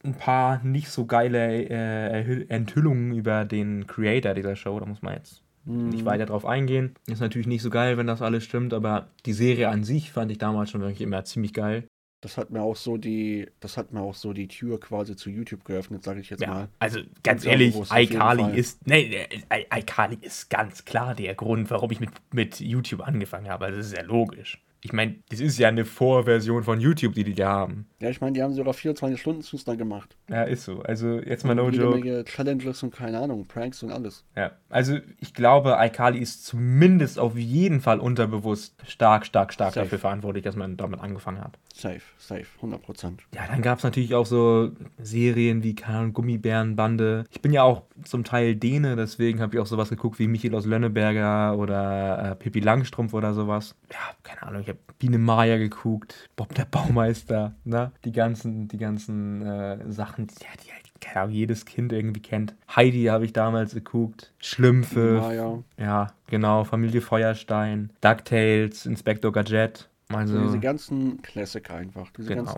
ein 0.04 0.14
paar 0.14 0.64
nicht 0.64 0.90
so 0.90 1.06
geile 1.06 1.70
äh, 1.70 2.46
Enthüllungen 2.50 3.14
über 3.14 3.46
den 3.46 3.88
Creator 3.88 4.34
dieser 4.34 4.56
Show. 4.56 4.80
Da 4.80 4.86
muss 4.86 5.02
man 5.02 5.14
jetzt 5.16 5.44
nicht 5.66 6.06
weiter 6.06 6.26
drauf 6.26 6.46
eingehen. 6.46 6.96
Ist 7.08 7.20
natürlich 7.20 7.48
nicht 7.48 7.62
so 7.62 7.70
geil, 7.70 7.98
wenn 7.98 8.08
das 8.08 8.22
alles 8.22 8.46
stimmt, 8.46 8.74
aber 8.74 9.08
die 9.26 9.34
Serie 9.34 9.68
an 9.68 9.84
sich 9.84 10.14
fand 10.14 10.32
ich 10.32 10.38
damals 10.38 10.72
schon 10.72 10.80
wirklich 10.80 11.02
immer 11.02 11.26
ziemlich 11.26 11.54
geil. 11.54 11.84
Das 12.22 12.38
hat 12.38 12.50
mir 12.50 12.62
auch 12.62 12.76
so 12.76 12.98
die, 12.98 13.48
das 13.60 13.78
hat 13.78 13.92
mir 13.94 14.02
auch 14.02 14.16
so 14.16 14.34
die 14.34 14.48
Tür 14.48 14.80
quasi 14.80 15.16
zu 15.16 15.30
YouTube 15.30 15.64
geöffnet, 15.66 16.04
sage 16.04 16.20
ich 16.20 16.30
jetzt 16.32 16.42
Ja, 16.42 16.48
mal. 16.50 16.70
also 16.80 17.00
ganz 17.24 17.44
Ja, 17.44 17.52
ehrlich, 17.52 17.76
iCarly 17.92 18.58
ist, 18.58 18.88
nee, 18.88 19.28
iCarly 19.72 20.18
ist 20.22 20.50
ganz 20.50 20.84
klar 20.84 21.14
der 21.14 21.36
Grund, 21.36 21.70
warum 21.70 21.92
ich 21.92 22.00
mit, 22.00 22.10
mit 22.34 22.60
YouTube 22.60 23.02
angefangen 23.02 23.50
habe. 23.50 23.66
Also 23.66 23.78
das 23.78 23.88
ist 23.88 23.98
ja 23.98 24.04
logisch. 24.04 24.60
Ich 24.88 24.94
meine, 24.94 25.16
das 25.28 25.42
ist 25.42 25.58
ja 25.58 25.68
eine 25.68 25.84
Vorversion 25.84 26.64
von 26.64 26.80
YouTube, 26.80 27.14
die 27.14 27.26
die 27.26 27.34
da 27.34 27.50
haben. 27.50 27.88
Ja, 28.00 28.10
ich 28.10 28.22
meine, 28.22 28.32
die 28.32 28.42
haben 28.42 28.54
sogar 28.54 28.74
24 28.74 29.20
Stunden 29.20 29.42
Zustand 29.42 29.78
gemacht. 29.78 30.16
Ja, 30.30 30.44
ist 30.44 30.64
so. 30.64 30.82
Also 30.82 31.20
jetzt 31.20 31.44
mal 31.44 31.56
no 31.56 31.70
joke. 31.70 32.00
Menge 32.00 32.24
Challenges 32.24 32.84
und 32.84 32.96
keine 32.96 33.20
Ahnung, 33.20 33.46
Pranks 33.46 33.84
und 33.84 33.92
alles. 33.92 34.24
Ja, 34.38 34.52
also 34.70 34.98
ich 35.20 35.34
glaube, 35.34 35.76
iCarly 35.78 36.20
ist 36.20 36.46
zumindest 36.46 37.20
auf 37.20 37.36
jeden 37.36 37.82
Fall 37.82 38.00
unterbewusst 38.00 38.76
stark, 38.88 39.26
stark, 39.26 39.52
stark 39.52 39.74
Safe. 39.74 39.86
dafür 39.86 40.00
verantwortlich, 40.00 40.46
dass 40.46 40.56
man 40.56 40.78
damit 40.78 41.02
angefangen 41.02 41.44
hat. 41.44 41.60
Safe, 41.74 42.02
safe, 42.18 42.46
100 42.56 42.82
Prozent. 42.82 43.24
Ja, 43.36 43.42
dann 43.48 43.62
gab 43.62 43.80
es 43.80 43.84
natürlich 43.84 44.16
auch 44.16 44.26
so 44.26 44.72
Serien 45.00 45.64
wie 45.64 45.76
keine 45.76 45.98
Ahnung, 45.98 46.14
Gummibärenbande. 46.14 47.26
Ich 47.30 47.42
bin 47.42 47.52
ja 47.52 47.64
auch 47.64 47.84
zum 48.04 48.24
Teil 48.24 48.56
Däne, 48.56 48.96
deswegen 48.96 49.42
habe 49.42 49.56
ich 49.56 49.62
auch 49.62 49.68
sowas 49.68 49.90
geguckt 49.90 50.18
wie 50.18 50.28
Michael 50.28 50.56
aus 50.56 50.66
Lönneberger 50.66 51.58
oder 51.58 52.32
äh, 52.32 52.36
Pippi 52.36 52.62
Langstrumpf 52.62 53.14
oder 53.14 53.34
sowas. 53.34 53.76
Ja, 53.92 53.98
keine 54.24 54.44
Ahnung, 54.44 54.62
ich 54.62 54.70
habe 54.70 54.77
Biene 55.00 55.18
Maya 55.20 55.58
geguckt, 55.58 56.30
Bob 56.36 56.54
der 56.56 56.66
Baumeister, 56.66 57.54
ne? 57.64 57.92
Die 58.04 58.12
ganzen, 58.12 58.68
die 58.68 58.78
ganzen 58.78 59.46
äh, 59.46 59.92
Sachen, 59.92 60.28
die, 60.28 60.34
die 60.36 60.72
halt, 60.72 60.84
keine 61.00 61.22
Ahnung, 61.22 61.34
jedes 61.36 61.66
Kind 61.66 61.94
irgendwie 61.94 62.22
kennt. 62.22 62.56
Heidi 62.76 63.04
habe 63.06 63.26
ich 63.26 63.34
damals 63.34 63.74
geguckt, 63.76 64.34
Schlümpfe, 64.40 65.20
Maya. 65.22 65.64
ja, 65.78 66.08
genau, 66.28 66.64
Familie 66.64 67.02
Feuerstein, 67.02 67.92
DuckTales, 68.02 68.86
Inspector 68.88 69.32
Gadget. 69.32 69.90
Also, 70.10 70.36
So 70.38 70.42
diese 70.46 70.60
ganzen 70.60 71.22
Klassiker 71.22 71.76
einfach. 71.76 72.12
Genau. 72.14 72.56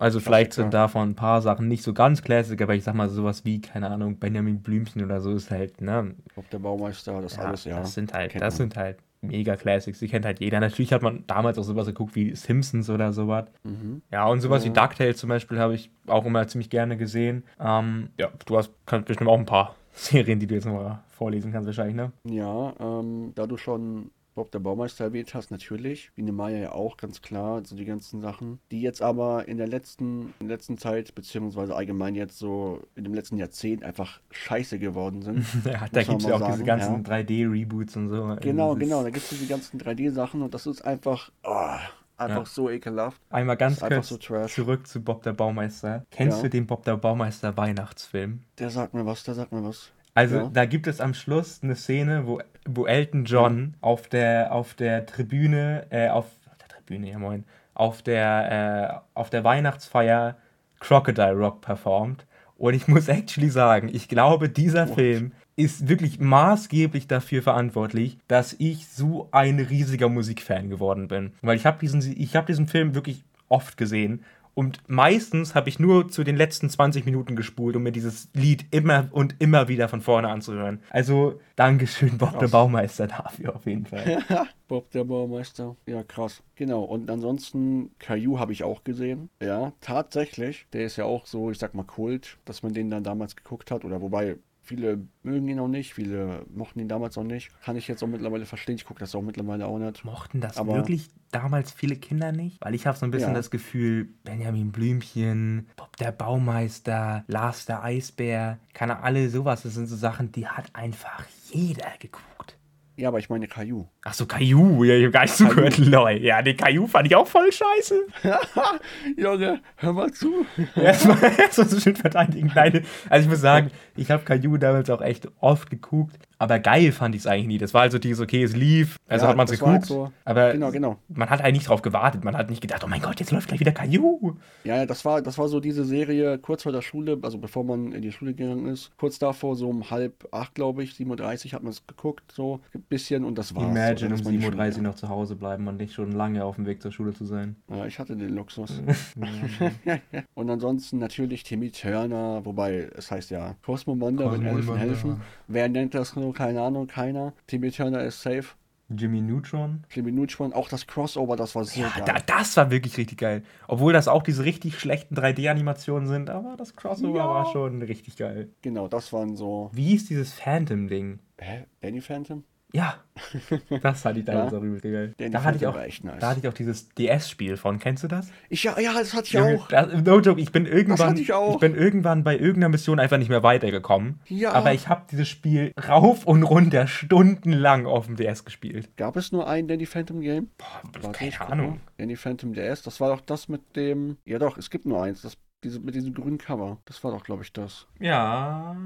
Also 0.00 0.18
vielleicht 0.18 0.52
sind 0.52 0.70
Klassiker. 0.70 0.82
davon 0.82 1.10
ein 1.10 1.14
paar 1.14 1.40
Sachen 1.42 1.68
nicht 1.68 1.84
so 1.84 1.94
ganz 1.94 2.22
Classic, 2.22 2.60
aber 2.60 2.74
ich 2.74 2.82
sag 2.82 2.94
mal 2.96 3.08
sowas 3.08 3.44
wie, 3.44 3.60
keine 3.60 3.88
Ahnung, 3.88 4.16
Benjamin 4.18 4.60
Blümchen 4.62 5.04
oder 5.04 5.20
so 5.20 5.30
ist 5.32 5.50
halt, 5.52 5.80
ne? 5.80 6.16
Bob 6.34 6.50
der 6.50 6.58
Baumeister, 6.58 7.22
das 7.22 7.36
Ja, 7.36 7.42
alles, 7.44 7.64
ja. 7.64 7.78
Das 7.78 7.94
sind 7.94 8.12
halt, 8.12 8.32
kennt 8.32 8.42
das 8.42 8.54
man. 8.54 8.56
sind 8.58 8.76
halt 8.76 8.98
mega 9.20 9.56
Classics, 9.56 9.98
die 9.98 10.08
kennt 10.08 10.24
halt 10.24 10.40
jeder. 10.40 10.60
Natürlich 10.60 10.92
hat 10.92 11.02
man 11.02 11.24
damals 11.26 11.58
auch 11.58 11.62
sowas 11.64 11.86
geguckt 11.86 12.14
wie 12.14 12.34
Simpsons 12.34 12.88
oder 12.90 13.12
sowas. 13.12 13.46
Mhm. 13.64 14.02
Ja, 14.12 14.26
und 14.26 14.40
sowas 14.40 14.62
wie 14.64 14.68
Ja. 14.68 14.74
DuckTales 14.74 15.16
zum 15.18 15.28
Beispiel 15.28 15.58
habe 15.58 15.74
ich 15.74 15.90
auch 16.06 16.24
immer 16.24 16.46
ziemlich 16.46 16.70
gerne 16.70 16.96
gesehen. 16.96 17.44
Ähm, 17.60 18.10
ja, 18.18 18.28
du 18.46 18.56
hast 18.56 18.72
kannst 18.86 19.06
bestimmt 19.06 19.28
auch 19.30 19.38
ein 19.38 19.46
paar 19.46 19.74
Serien, 19.92 20.38
die 20.38 20.46
du 20.46 20.54
jetzt 20.54 20.66
noch 20.66 20.98
vorlesen 21.08 21.50
kannst 21.52 21.66
wahrscheinlich, 21.66 21.96
ne? 21.96 22.12
Ja, 22.24 22.74
ähm, 22.78 23.32
da 23.34 23.46
du 23.46 23.56
schon 23.56 24.10
Bob 24.38 24.52
der 24.52 24.60
Baumeister 24.60 25.02
erwähnt 25.04 25.34
hast, 25.34 25.50
natürlich. 25.50 26.12
Biene 26.14 26.30
Maya 26.30 26.58
ja 26.58 26.72
auch, 26.72 26.96
ganz 26.96 27.22
klar. 27.22 27.56
Also 27.56 27.74
die 27.74 27.84
ganzen 27.84 28.20
Sachen. 28.20 28.60
Die 28.70 28.80
jetzt 28.80 29.02
aber 29.02 29.48
in 29.48 29.58
der 29.58 29.66
letzten, 29.66 30.32
in 30.38 30.46
der 30.46 30.56
letzten 30.56 30.78
Zeit, 30.78 31.12
beziehungsweise 31.16 31.74
allgemein 31.74 32.14
jetzt 32.14 32.38
so 32.38 32.80
in 32.94 33.02
dem 33.02 33.14
letzten 33.14 33.36
Jahrzehnt 33.36 33.82
einfach 33.82 34.20
scheiße 34.30 34.78
geworden 34.78 35.22
sind. 35.22 35.44
Ja, 35.64 35.86
da 35.92 36.02
gibt 36.04 36.22
es 36.22 36.28
ja 36.28 36.36
auch 36.36 36.46
diese 36.46 36.58
sagen, 36.58 36.64
ganzen 36.64 37.04
ja. 37.04 37.16
3D-Reboots 37.16 37.96
und 37.96 38.08
so. 38.08 38.36
Genau, 38.40 38.74
ist 38.74 38.78
genau. 38.78 39.02
Da 39.02 39.10
gibt 39.10 39.24
es 39.24 39.30
diese 39.30 39.46
ganzen 39.46 39.80
3D-Sachen 39.80 40.40
und 40.40 40.54
das 40.54 40.66
ist 40.66 40.82
einfach, 40.82 41.30
oh, 41.42 41.76
einfach 42.16 42.36
Ja. 42.38 42.44
so 42.46 42.70
ekelhaft. 42.70 43.20
Einmal 43.30 43.56
ganz 43.56 43.80
kurz 43.80 44.08
so 44.08 44.16
zurück 44.16 44.86
zu 44.86 45.02
Bob 45.02 45.22
der 45.24 45.32
Baumeister. 45.32 46.04
Kennst 46.10 46.38
Ja. 46.38 46.42
du 46.44 46.50
den 46.50 46.66
Bob 46.66 46.84
der 46.84 46.96
Baumeister 46.96 47.56
Weihnachtsfilm? 47.56 48.40
Der 48.58 48.70
sagt 48.70 48.94
mir 48.94 49.04
was, 49.04 49.24
der 49.24 49.34
sagt 49.34 49.52
mir 49.52 49.64
was. 49.64 49.90
Also 50.14 50.36
Ja. 50.36 50.50
da 50.52 50.64
gibt 50.64 50.86
es 50.86 51.00
am 51.00 51.14
Schluss 51.14 51.60
eine 51.62 51.76
Szene, 51.76 52.26
wo, 52.26 52.40
wo 52.66 52.86
Elton 52.86 53.24
John 53.24 53.74
auf 53.80 54.08
der 54.08 54.52
auf 54.52 54.74
der 54.74 55.06
Tribüne, 55.06 55.86
äh, 55.90 56.08
auf, 56.08 56.26
auf 56.50 56.56
der 56.58 56.68
Tribüne, 56.68 57.10
ja 57.10 57.18
moin, 57.18 57.44
auf 57.74 58.02
der 58.02 59.02
äh, 59.14 59.18
auf 59.18 59.30
der 59.30 59.44
Weihnachtsfeier 59.44 60.36
Crocodile 60.80 61.32
Rock 61.34 61.60
performt. 61.60 62.26
Und 62.56 62.74
ich 62.74 62.88
muss 62.88 63.08
actually 63.08 63.50
sagen, 63.50 63.88
ich 63.92 64.08
glaube, 64.08 64.48
dieser 64.48 64.88
What? 64.88 64.94
Film 64.96 65.32
ist 65.54 65.88
wirklich 65.88 66.20
maßgeblich 66.20 67.06
dafür 67.08 67.42
verantwortlich, 67.42 68.18
dass 68.28 68.54
ich 68.58 68.86
so 68.88 69.28
ein 69.32 69.58
riesiger 69.58 70.08
Musikfan 70.08 70.70
geworden 70.70 71.08
bin. 71.08 71.32
Weil 71.42 71.56
ich 71.56 71.66
habe 71.66 71.78
diesen, 71.80 72.00
ich 72.00 72.36
habe 72.36 72.46
diesen 72.46 72.68
Film 72.68 72.94
wirklich 72.94 73.24
oft 73.48 73.76
gesehen 73.76 74.24
und 74.58 74.80
meistens 74.88 75.54
habe 75.54 75.68
ich 75.68 75.78
nur 75.78 76.08
zu 76.08 76.24
den 76.24 76.34
letzten 76.34 76.68
20 76.68 77.04
Minuten 77.04 77.36
gespult, 77.36 77.76
um 77.76 77.84
mir 77.84 77.92
dieses 77.92 78.28
Lied 78.34 78.66
immer 78.72 79.06
und 79.12 79.36
immer 79.38 79.68
wieder 79.68 79.88
von 79.88 80.00
vorne 80.00 80.30
anzuhören. 80.30 80.80
Also, 80.90 81.38
Dankeschön, 81.54 82.18
Bob 82.18 82.32
der 82.32 82.40
Krass. 82.40 82.50
Baumeister 82.50 83.06
dafür 83.06 83.54
auf 83.54 83.66
jeden 83.66 83.86
Fall. 83.86 84.24
Bob 84.66 84.90
der 84.90 85.04
Baumeister. 85.04 85.76
Ja, 85.86 86.02
krass. 86.02 86.42
Genau. 86.56 86.82
Und 86.82 87.08
ansonsten, 87.08 87.92
Caillou 88.00 88.40
habe 88.40 88.52
ich 88.52 88.64
auch 88.64 88.82
gesehen. 88.82 89.30
Ja, 89.40 89.74
tatsächlich. 89.80 90.66
Der 90.72 90.86
ist 90.86 90.96
ja 90.96 91.04
auch 91.04 91.26
so, 91.26 91.52
ich 91.52 91.58
sag 91.58 91.74
mal, 91.74 91.84
Kult, 91.84 92.38
dass 92.44 92.64
man 92.64 92.72
den 92.72 92.90
dann 92.90 93.04
damals 93.04 93.36
geguckt 93.36 93.70
hat. 93.70 93.84
Oder 93.84 94.02
wobei, 94.02 94.38
viele 94.68 95.08
mögen 95.22 95.48
ihn 95.48 95.58
auch 95.58 95.68
nicht, 95.68 95.94
viele 95.94 96.44
mochten 96.54 96.78
ihn 96.80 96.88
damals 96.88 97.16
auch 97.18 97.24
nicht. 97.24 97.50
Kann 97.62 97.76
ich 97.76 97.88
jetzt 97.88 98.02
auch 98.02 98.06
mittlerweile 98.06 98.46
verstehen. 98.46 98.76
Ich 98.76 98.84
gucke 98.84 99.00
das 99.00 99.14
auch 99.14 99.22
mittlerweile 99.22 99.66
auch 99.66 99.78
nicht. 99.78 100.04
Mochten 100.04 100.40
das 100.40 100.56
Aber- 100.58 100.74
wirklich 100.74 101.08
damals 101.32 101.72
viele 101.72 101.96
Kinder 101.96 102.30
nicht? 102.32 102.60
Weil 102.60 102.74
ich 102.74 102.86
habe 102.86 102.96
so 102.96 103.06
ein 103.06 103.10
bisschen 103.10 103.30
Ja. 103.30 103.34
das 103.36 103.50
Gefühl, 103.50 104.08
Benjamin 104.24 104.70
Blümchen, 104.70 105.68
Bob 105.76 105.96
der 105.96 106.12
Baumeister, 106.12 107.24
Lars 107.26 107.66
der 107.66 107.82
Eisbär, 107.82 108.58
keine 108.74 109.02
alle 109.02 109.28
sowas. 109.30 109.62
Das 109.62 109.74
sind 109.74 109.86
so 109.86 109.96
Sachen, 109.96 110.30
die 110.32 110.46
hat 110.46 110.66
einfach 110.74 111.24
jeder 111.50 111.90
geguckt. 111.98 112.56
Ja, 112.96 113.08
aber 113.08 113.18
ich 113.20 113.30
meine 113.30 113.46
Caillou. 113.46 113.86
Ach 114.10 114.14
so, 114.14 114.24
Caillou, 114.24 114.84
ja, 114.84 114.94
ich 114.94 115.04
hab 115.04 115.12
gar 115.12 115.22
nicht 115.22 115.36
zugehört, 115.36 115.76
lol. 115.76 116.12
Ja, 116.12 116.40
den 116.40 116.56
Caillou 116.56 116.86
fand 116.86 117.06
ich 117.08 117.14
auch 117.14 117.26
voll 117.26 117.52
scheiße. 117.52 118.06
Junge, 119.16 119.60
hör 119.76 119.92
mal 119.92 120.10
zu. 120.12 120.46
Erstmal 120.76 121.18
erst 121.38 121.54
so 121.56 121.78
schön 121.78 121.94
verteidigen. 121.94 122.50
Nein, 122.54 122.84
also 123.10 123.24
ich 123.24 123.30
muss 123.30 123.40
sagen, 123.40 123.70
ich 123.96 124.10
habe 124.10 124.24
Caillou 124.24 124.56
damals 124.56 124.88
auch 124.88 125.02
echt 125.02 125.28
oft 125.40 125.68
geguckt, 125.68 126.16
aber 126.38 126.58
geil 126.58 126.92
fand 126.92 127.14
ich 127.14 127.22
es 127.22 127.26
eigentlich 127.26 127.46
nie. 127.48 127.58
Das 127.58 127.74
war 127.74 127.82
also 127.82 127.98
dieses, 127.98 128.20
okay, 128.22 128.42
es 128.42 128.56
lief, 128.56 128.96
also 129.08 129.24
Ja, 129.26 129.30
hat 129.30 129.36
man 129.36 129.46
es 129.46 129.60
war 129.60 129.72
halt 129.72 129.82
geguckt, 129.82 129.86
so- 130.06 130.12
aber 130.24 130.52
Genau, 130.52 130.70
genau. 130.70 130.96
man 131.08 131.28
hat 131.28 131.40
eigentlich 131.40 131.54
nicht 131.58 131.68
drauf 131.68 131.82
gewartet. 131.82 132.24
Man 132.24 132.34
hat 132.36 132.48
nicht 132.48 132.62
gedacht, 132.62 132.82
oh 132.84 132.88
mein 132.88 133.02
Gott, 133.02 133.20
jetzt 133.20 133.30
läuft 133.32 133.48
gleich 133.48 133.60
wieder 133.60 133.72
Caillou. 133.72 134.36
Ja, 134.64 134.86
das 134.86 135.04
war, 135.04 135.20
das 135.20 135.36
war 135.36 135.48
so 135.48 135.60
diese 135.60 135.84
Serie 135.84 136.38
kurz 136.38 136.62
vor 136.62 136.72
der 136.72 136.82
Schule, 136.82 137.18
also 137.22 137.36
bevor 137.36 137.64
man 137.64 137.92
in 137.92 138.00
die 138.00 138.12
Schule 138.12 138.32
gegangen 138.32 138.66
ist. 138.66 138.90
Kurz 138.96 139.18
davor, 139.18 139.54
so 139.56 139.68
um 139.68 139.90
halb 139.90 140.28
acht, 140.32 140.54
glaube 140.54 140.82
ich, 140.82 140.94
37 140.94 141.52
hat 141.54 141.62
man 141.62 141.72
es 141.72 141.86
geguckt, 141.86 142.32
so 142.32 142.60
ein 142.74 142.82
bisschen 142.88 143.24
und 143.24 143.36
das 143.36 143.54
war's. 143.54 143.64
Imagine 143.68 143.97
dann 144.02 144.12
um 144.12 144.18
ist 144.18 144.24
man 144.24 144.34
in 144.34 144.40
die 144.40 144.46
Schule 144.46 144.56
7.30 144.62 144.76
Uhr 144.76 144.82
noch 144.82 144.94
zu 144.94 145.08
Hause 145.08 145.36
bleiben 145.36 145.66
und 145.68 145.76
nicht 145.78 145.92
schon 145.94 146.12
lange 146.12 146.44
auf 146.44 146.56
dem 146.56 146.66
Weg 146.66 146.80
zur 146.82 146.92
Schule 146.92 147.12
zu 147.12 147.24
sein. 147.24 147.56
Ja, 147.68 147.86
ich 147.86 147.98
hatte 147.98 148.16
den 148.16 148.34
Luxus. 148.34 148.80
und 150.34 150.50
ansonsten 150.50 150.98
natürlich 150.98 151.42
Timmy 151.42 151.70
Turner, 151.70 152.44
wobei 152.44 152.90
es 152.96 153.10
heißt 153.10 153.30
ja 153.30 153.56
Cosmo 153.62 153.98
Wonder, 154.00 154.30
wenn 154.32 154.42
Cosmo 154.42 154.48
Elfen 154.56 154.68
Wonder. 154.68 154.80
helfen. 154.80 155.20
Wer 155.46 155.68
nennt 155.68 155.94
das 155.94 156.16
nur? 156.16 156.32
Keine 156.34 156.62
Ahnung, 156.62 156.86
keiner. 156.86 157.32
Timmy 157.46 157.70
Turner 157.70 158.02
ist 158.04 158.22
safe. 158.22 158.44
Jimmy 158.90 159.20
Neutron. 159.20 159.84
Jimmy 159.90 160.12
Neutron, 160.12 160.54
auch 160.54 160.66
das 160.70 160.86
Crossover, 160.86 161.36
das 161.36 161.54
war 161.54 161.62
so 161.64 161.78
Ja, 161.78 161.90
geil. 161.94 162.04
da, 162.06 162.14
das 162.38 162.56
war 162.56 162.70
wirklich 162.70 162.96
richtig 162.96 163.18
geil. 163.18 163.42
Obwohl 163.66 163.92
das 163.92 164.08
auch 164.08 164.22
diese 164.22 164.44
richtig 164.46 164.80
schlechten 164.80 165.14
3D-Animationen 165.14 166.08
sind, 166.08 166.30
aber 166.30 166.56
das 166.56 166.74
Crossover 166.74 167.18
Ja. 167.18 167.28
war 167.28 167.52
schon 167.52 167.82
richtig 167.82 168.16
geil. 168.16 168.48
Genau, 168.62 168.88
das 168.88 169.12
waren 169.12 169.36
so. 169.36 169.68
Wie 169.74 169.94
ist 169.94 170.08
dieses 170.08 170.32
Phantom-Ding? 170.32 171.18
Hä? 171.38 171.66
Danny 171.82 172.00
Phantom? 172.00 172.44
Ja, 172.74 172.96
das 173.82 174.02
fand 174.02 174.18
ich 174.18 174.26
damals 174.26 174.52
Ja. 174.52 175.28
Da 175.30 175.42
hatte, 175.42 175.56
ich 175.56 175.66
auch, 175.66 175.74
war 175.74 175.84
echt 175.86 176.04
nice. 176.04 176.18
da 176.20 176.28
hatte 176.28 176.40
ich 176.40 176.48
auch 176.48 176.52
dieses 176.52 176.90
DS-Spiel 176.90 177.56
von. 177.56 177.78
Kennst 177.78 178.04
du 178.04 178.08
das? 178.08 178.30
Ich, 178.50 178.62
ja, 178.62 178.78
ja, 178.78 178.92
das 178.92 179.14
hatte 179.14 179.24
ich 179.26 179.32
Junge, 179.32 179.58
auch. 179.58 179.68
Das, 179.68 179.90
no 180.04 180.20
joke, 180.20 180.38
ich 180.38 180.52
bin 180.52 180.66
irgendwann, 180.66 181.16
ich 181.16 181.32
auch. 181.32 181.58
bin 181.60 181.74
irgendwann 181.74 182.24
bei 182.24 182.34
irgendeiner 182.36 182.68
Mission 182.68 183.00
einfach 183.00 183.16
nicht 183.16 183.30
mehr 183.30 183.42
weitergekommen. 183.42 184.20
Ja. 184.26 184.52
Aber 184.52 184.74
ich 184.74 184.86
habe 184.88 185.06
dieses 185.10 185.28
Spiel 185.28 185.72
rauf 185.88 186.26
und 186.26 186.42
runter 186.42 186.86
stundenlang 186.86 187.86
auf 187.86 188.04
dem 188.04 188.16
DS 188.16 188.44
gespielt. 188.44 188.94
Gab 188.98 189.16
es 189.16 189.32
nur 189.32 189.48
ein 189.48 189.66
Danny 189.66 189.86
Phantom 189.86 190.20
Game? 190.20 190.50
Boah, 190.58 190.82
Warte, 190.92 191.12
keine 191.18 191.30
ich 191.30 191.40
Ahnung. 191.40 191.80
Danny 191.96 192.16
Phantom 192.16 192.52
DS, 192.52 192.82
das 192.82 193.00
war 193.00 193.08
doch 193.08 193.22
das 193.22 193.48
mit 193.48 193.76
dem. 193.76 194.18
Ja, 194.26 194.38
doch, 194.38 194.58
es 194.58 194.68
gibt 194.68 194.84
nur 194.84 195.02
eins. 195.02 195.22
Das, 195.22 195.38
diese, 195.64 195.80
mit 195.80 195.94
diesem 195.94 196.12
grünen 196.12 196.36
Cover. 196.36 196.76
Das 196.84 197.02
war 197.02 197.12
doch, 197.12 197.24
glaube 197.24 197.44
ich, 197.44 197.52
das. 197.52 197.86
Ja. 197.98 198.76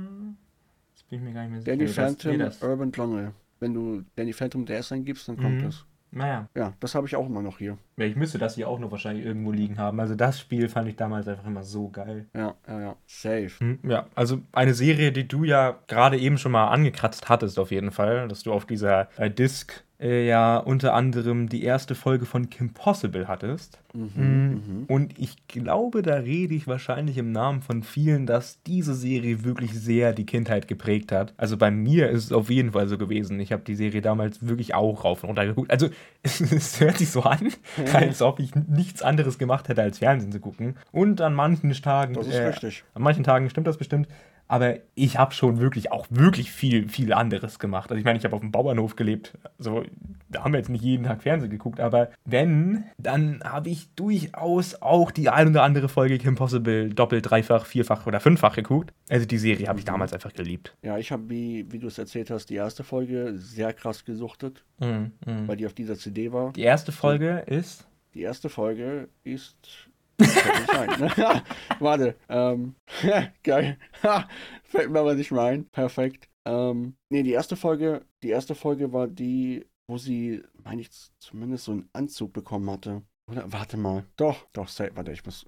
Jetzt 0.94 1.08
bin 1.08 1.18
ich 1.18 1.24
mir 1.24 1.32
gar 1.34 1.42
nicht 1.42 1.50
mehr 1.50 1.60
sicher. 1.62 1.72
Danny 1.72 1.86
Das- 1.86 1.94
Phantom 1.96 2.30
nee, 2.30 2.38
das- 2.38 2.62
Urban 2.62 2.92
Jungle. 2.92 3.32
Wenn 3.62 3.72
du 3.74 4.02
Danny 4.16 4.32
Phantom 4.32 4.66
DS 4.66 4.92
eingibst, 4.92 5.28
dann 5.28 5.36
kommt 5.36 5.58
Mhm. 5.60 5.62
das. 5.66 5.86
Naja. 6.14 6.46
Ja, 6.54 6.74
das 6.80 6.94
habe 6.94 7.06
ich 7.06 7.16
auch 7.16 7.24
immer 7.26 7.40
noch 7.40 7.56
hier. 7.56 7.78
Ja, 7.96 8.04
ich 8.04 8.16
müsste 8.16 8.36
das 8.36 8.56
hier 8.56 8.68
auch 8.68 8.78
noch 8.78 8.90
wahrscheinlich 8.90 9.24
irgendwo 9.24 9.50
liegen 9.50 9.78
haben. 9.78 9.98
Also 9.98 10.14
das 10.14 10.38
Spiel 10.40 10.68
fand 10.68 10.86
ich 10.90 10.96
damals 10.96 11.26
einfach 11.26 11.46
immer 11.46 11.62
so 11.62 11.88
geil. 11.88 12.26
Ja, 12.34 12.54
ja, 12.68 12.80
ja. 12.82 12.96
Safe. 13.06 13.48
Hm, 13.60 13.78
Ja, 13.88 14.04
also 14.14 14.40
eine 14.52 14.74
Serie, 14.74 15.10
die 15.12 15.26
du 15.26 15.44
ja 15.44 15.78
gerade 15.86 16.18
eben 16.18 16.36
schon 16.36 16.52
mal 16.52 16.68
angekratzt 16.68 17.30
hattest 17.30 17.58
auf 17.58 17.70
jeden 17.70 17.92
Fall, 17.92 18.28
dass 18.28 18.42
du 18.42 18.52
auf 18.52 18.66
dieser 18.66 19.08
äh, 19.18 19.30
Disc 19.30 19.84
äh, 20.02 20.26
ja 20.26 20.56
unter 20.58 20.94
anderem 20.94 21.48
die 21.48 21.62
erste 21.62 21.94
Folge 21.94 22.26
von 22.26 22.50
Kim 22.50 22.72
Possible 22.74 23.28
hattest. 23.28 23.78
Mhm, 23.94 24.10
Hm, 24.14 24.50
mhm. 24.52 24.84
Und 24.88 25.18
ich 25.18 25.46
glaube, 25.48 26.02
da 26.02 26.14
rede 26.14 26.54
ich 26.54 26.66
wahrscheinlich 26.66 27.18
im 27.18 27.30
Namen 27.30 27.60
von 27.62 27.82
vielen, 27.82 28.26
dass 28.26 28.62
diese 28.62 28.94
Serie 28.94 29.44
wirklich 29.44 29.72
sehr 29.74 30.12
die 30.12 30.24
Kindheit 30.26 30.66
geprägt 30.66 31.12
hat. 31.12 31.34
Also 31.36 31.56
bei 31.58 31.70
mir 31.70 32.08
ist 32.08 32.24
es 32.24 32.32
auf 32.32 32.48
jeden 32.50 32.72
Fall 32.72 32.88
so 32.88 32.96
gewesen. 32.98 33.38
Ich 33.38 33.52
habe 33.52 33.62
die 33.64 33.74
Serie 33.74 34.00
damals 34.00 34.46
wirklich 34.46 34.74
auch 34.74 35.04
rauf 35.04 35.22
und 35.22 35.28
runter 35.28 35.46
geguckt. 35.46 35.70
Also 35.70 35.88
es 36.22 36.80
hört 36.80 36.98
sich 36.98 37.10
so 37.10 37.22
an, 37.22 37.52
als 37.92 38.22
ob 38.22 38.40
ich 38.40 38.54
nichts 38.54 39.02
anderes 39.02 39.38
gemacht 39.38 39.68
hätte, 39.68 39.82
als 39.82 39.98
Fernsehen 39.98 40.32
zu 40.32 40.40
gucken. 40.40 40.76
Und 40.90 41.20
an 41.20 41.34
manchen 41.34 41.70
Tagen, 41.72 42.14
Das 42.14 42.26
ist 42.26 42.34
äh, 42.34 42.46
richtig. 42.48 42.84
an 42.94 43.02
manchen 43.02 43.24
Tagen 43.24 43.48
stimmt 43.50 43.66
das 43.66 43.76
bestimmt. 43.76 44.08
Aber 44.52 44.74
ich 44.94 45.16
habe 45.16 45.32
schon 45.32 45.60
wirklich 45.60 45.90
auch 45.92 46.06
wirklich 46.10 46.52
viel, 46.52 46.86
viel 46.86 47.14
anderes 47.14 47.58
gemacht. 47.58 47.88
Also 47.90 47.98
ich 47.98 48.04
meine, 48.04 48.18
ich 48.18 48.24
habe 48.26 48.34
auf 48.36 48.42
dem 48.42 48.52
Bauernhof 48.52 48.96
gelebt. 48.96 49.32
Also 49.58 49.82
da 50.28 50.44
haben 50.44 50.52
wir 50.52 50.58
jetzt 50.58 50.68
nicht 50.68 50.84
jeden 50.84 51.04
Tag 51.04 51.22
Fernsehen 51.22 51.48
geguckt. 51.50 51.80
Aber 51.80 52.10
wenn, 52.26 52.84
dann 52.98 53.40
habe 53.42 53.70
ich 53.70 53.94
durchaus 53.94 54.82
auch 54.82 55.10
die 55.10 55.30
ein 55.30 55.48
oder 55.48 55.62
andere 55.62 55.88
Folge 55.88 56.18
Kim 56.18 56.34
Possible 56.34 56.90
doppelt, 56.90 57.30
dreifach, 57.30 57.64
vierfach 57.64 58.06
oder 58.06 58.20
fünffach 58.20 58.54
geguckt. 58.54 58.92
Also 59.08 59.24
die 59.24 59.38
Serie 59.38 59.68
habe 59.68 59.78
ich 59.78 59.86
damals 59.86 60.12
einfach 60.12 60.34
geliebt. 60.34 60.76
Ja, 60.82 60.98
ich 60.98 61.12
habe, 61.12 61.30
wie, 61.30 61.64
wie 61.72 61.78
du 61.78 61.86
es 61.86 61.96
erzählt 61.96 62.30
hast, 62.30 62.50
die 62.50 62.56
erste 62.56 62.84
Folge 62.84 63.32
sehr 63.36 63.72
krass 63.72 64.04
gesuchtet, 64.04 64.64
Mhm, 64.80 65.12
mhm. 65.24 65.48
weil 65.48 65.56
die 65.56 65.64
auf 65.64 65.72
dieser 65.72 65.96
CD 65.96 66.30
war. 66.30 66.52
Die 66.52 66.60
erste 66.62 66.92
Folge 66.92 67.42
ist. 67.46 67.86
Die 68.12 68.20
erste 68.20 68.50
Folge 68.50 69.08
ist. 69.24 69.88
Ne? 70.22 71.42
Warte. 71.78 72.16
Ähm, 72.28 72.74
geil. 73.42 73.78
Fällt 74.64 74.90
mir 74.90 75.00
aber 75.00 75.14
nicht 75.14 75.32
mehr 75.32 75.42
ein. 75.42 75.66
Perfekt. 75.66 76.28
Ähm, 76.44 76.96
nee, 77.10 77.22
die 77.22 77.32
erste 77.32 77.56
Folge, 77.56 78.04
die 78.22 78.30
erste 78.30 78.54
Folge 78.54 78.92
war 78.92 79.06
die, 79.08 79.66
wo 79.88 79.98
sie, 79.98 80.42
meine 80.64 80.80
ich, 80.80 80.90
zumindest 81.18 81.64
so 81.64 81.72
einen 81.72 81.88
Anzug 81.92 82.32
bekommen 82.32 82.70
hatte. 82.70 83.02
Oder? 83.30 83.52
Warte 83.52 83.76
mal. 83.76 84.04
Doch, 84.16 84.46
doch, 84.52 84.68
say, 84.68 84.90
warte, 84.94 85.12
ich 85.12 85.24
muss. 85.24 85.46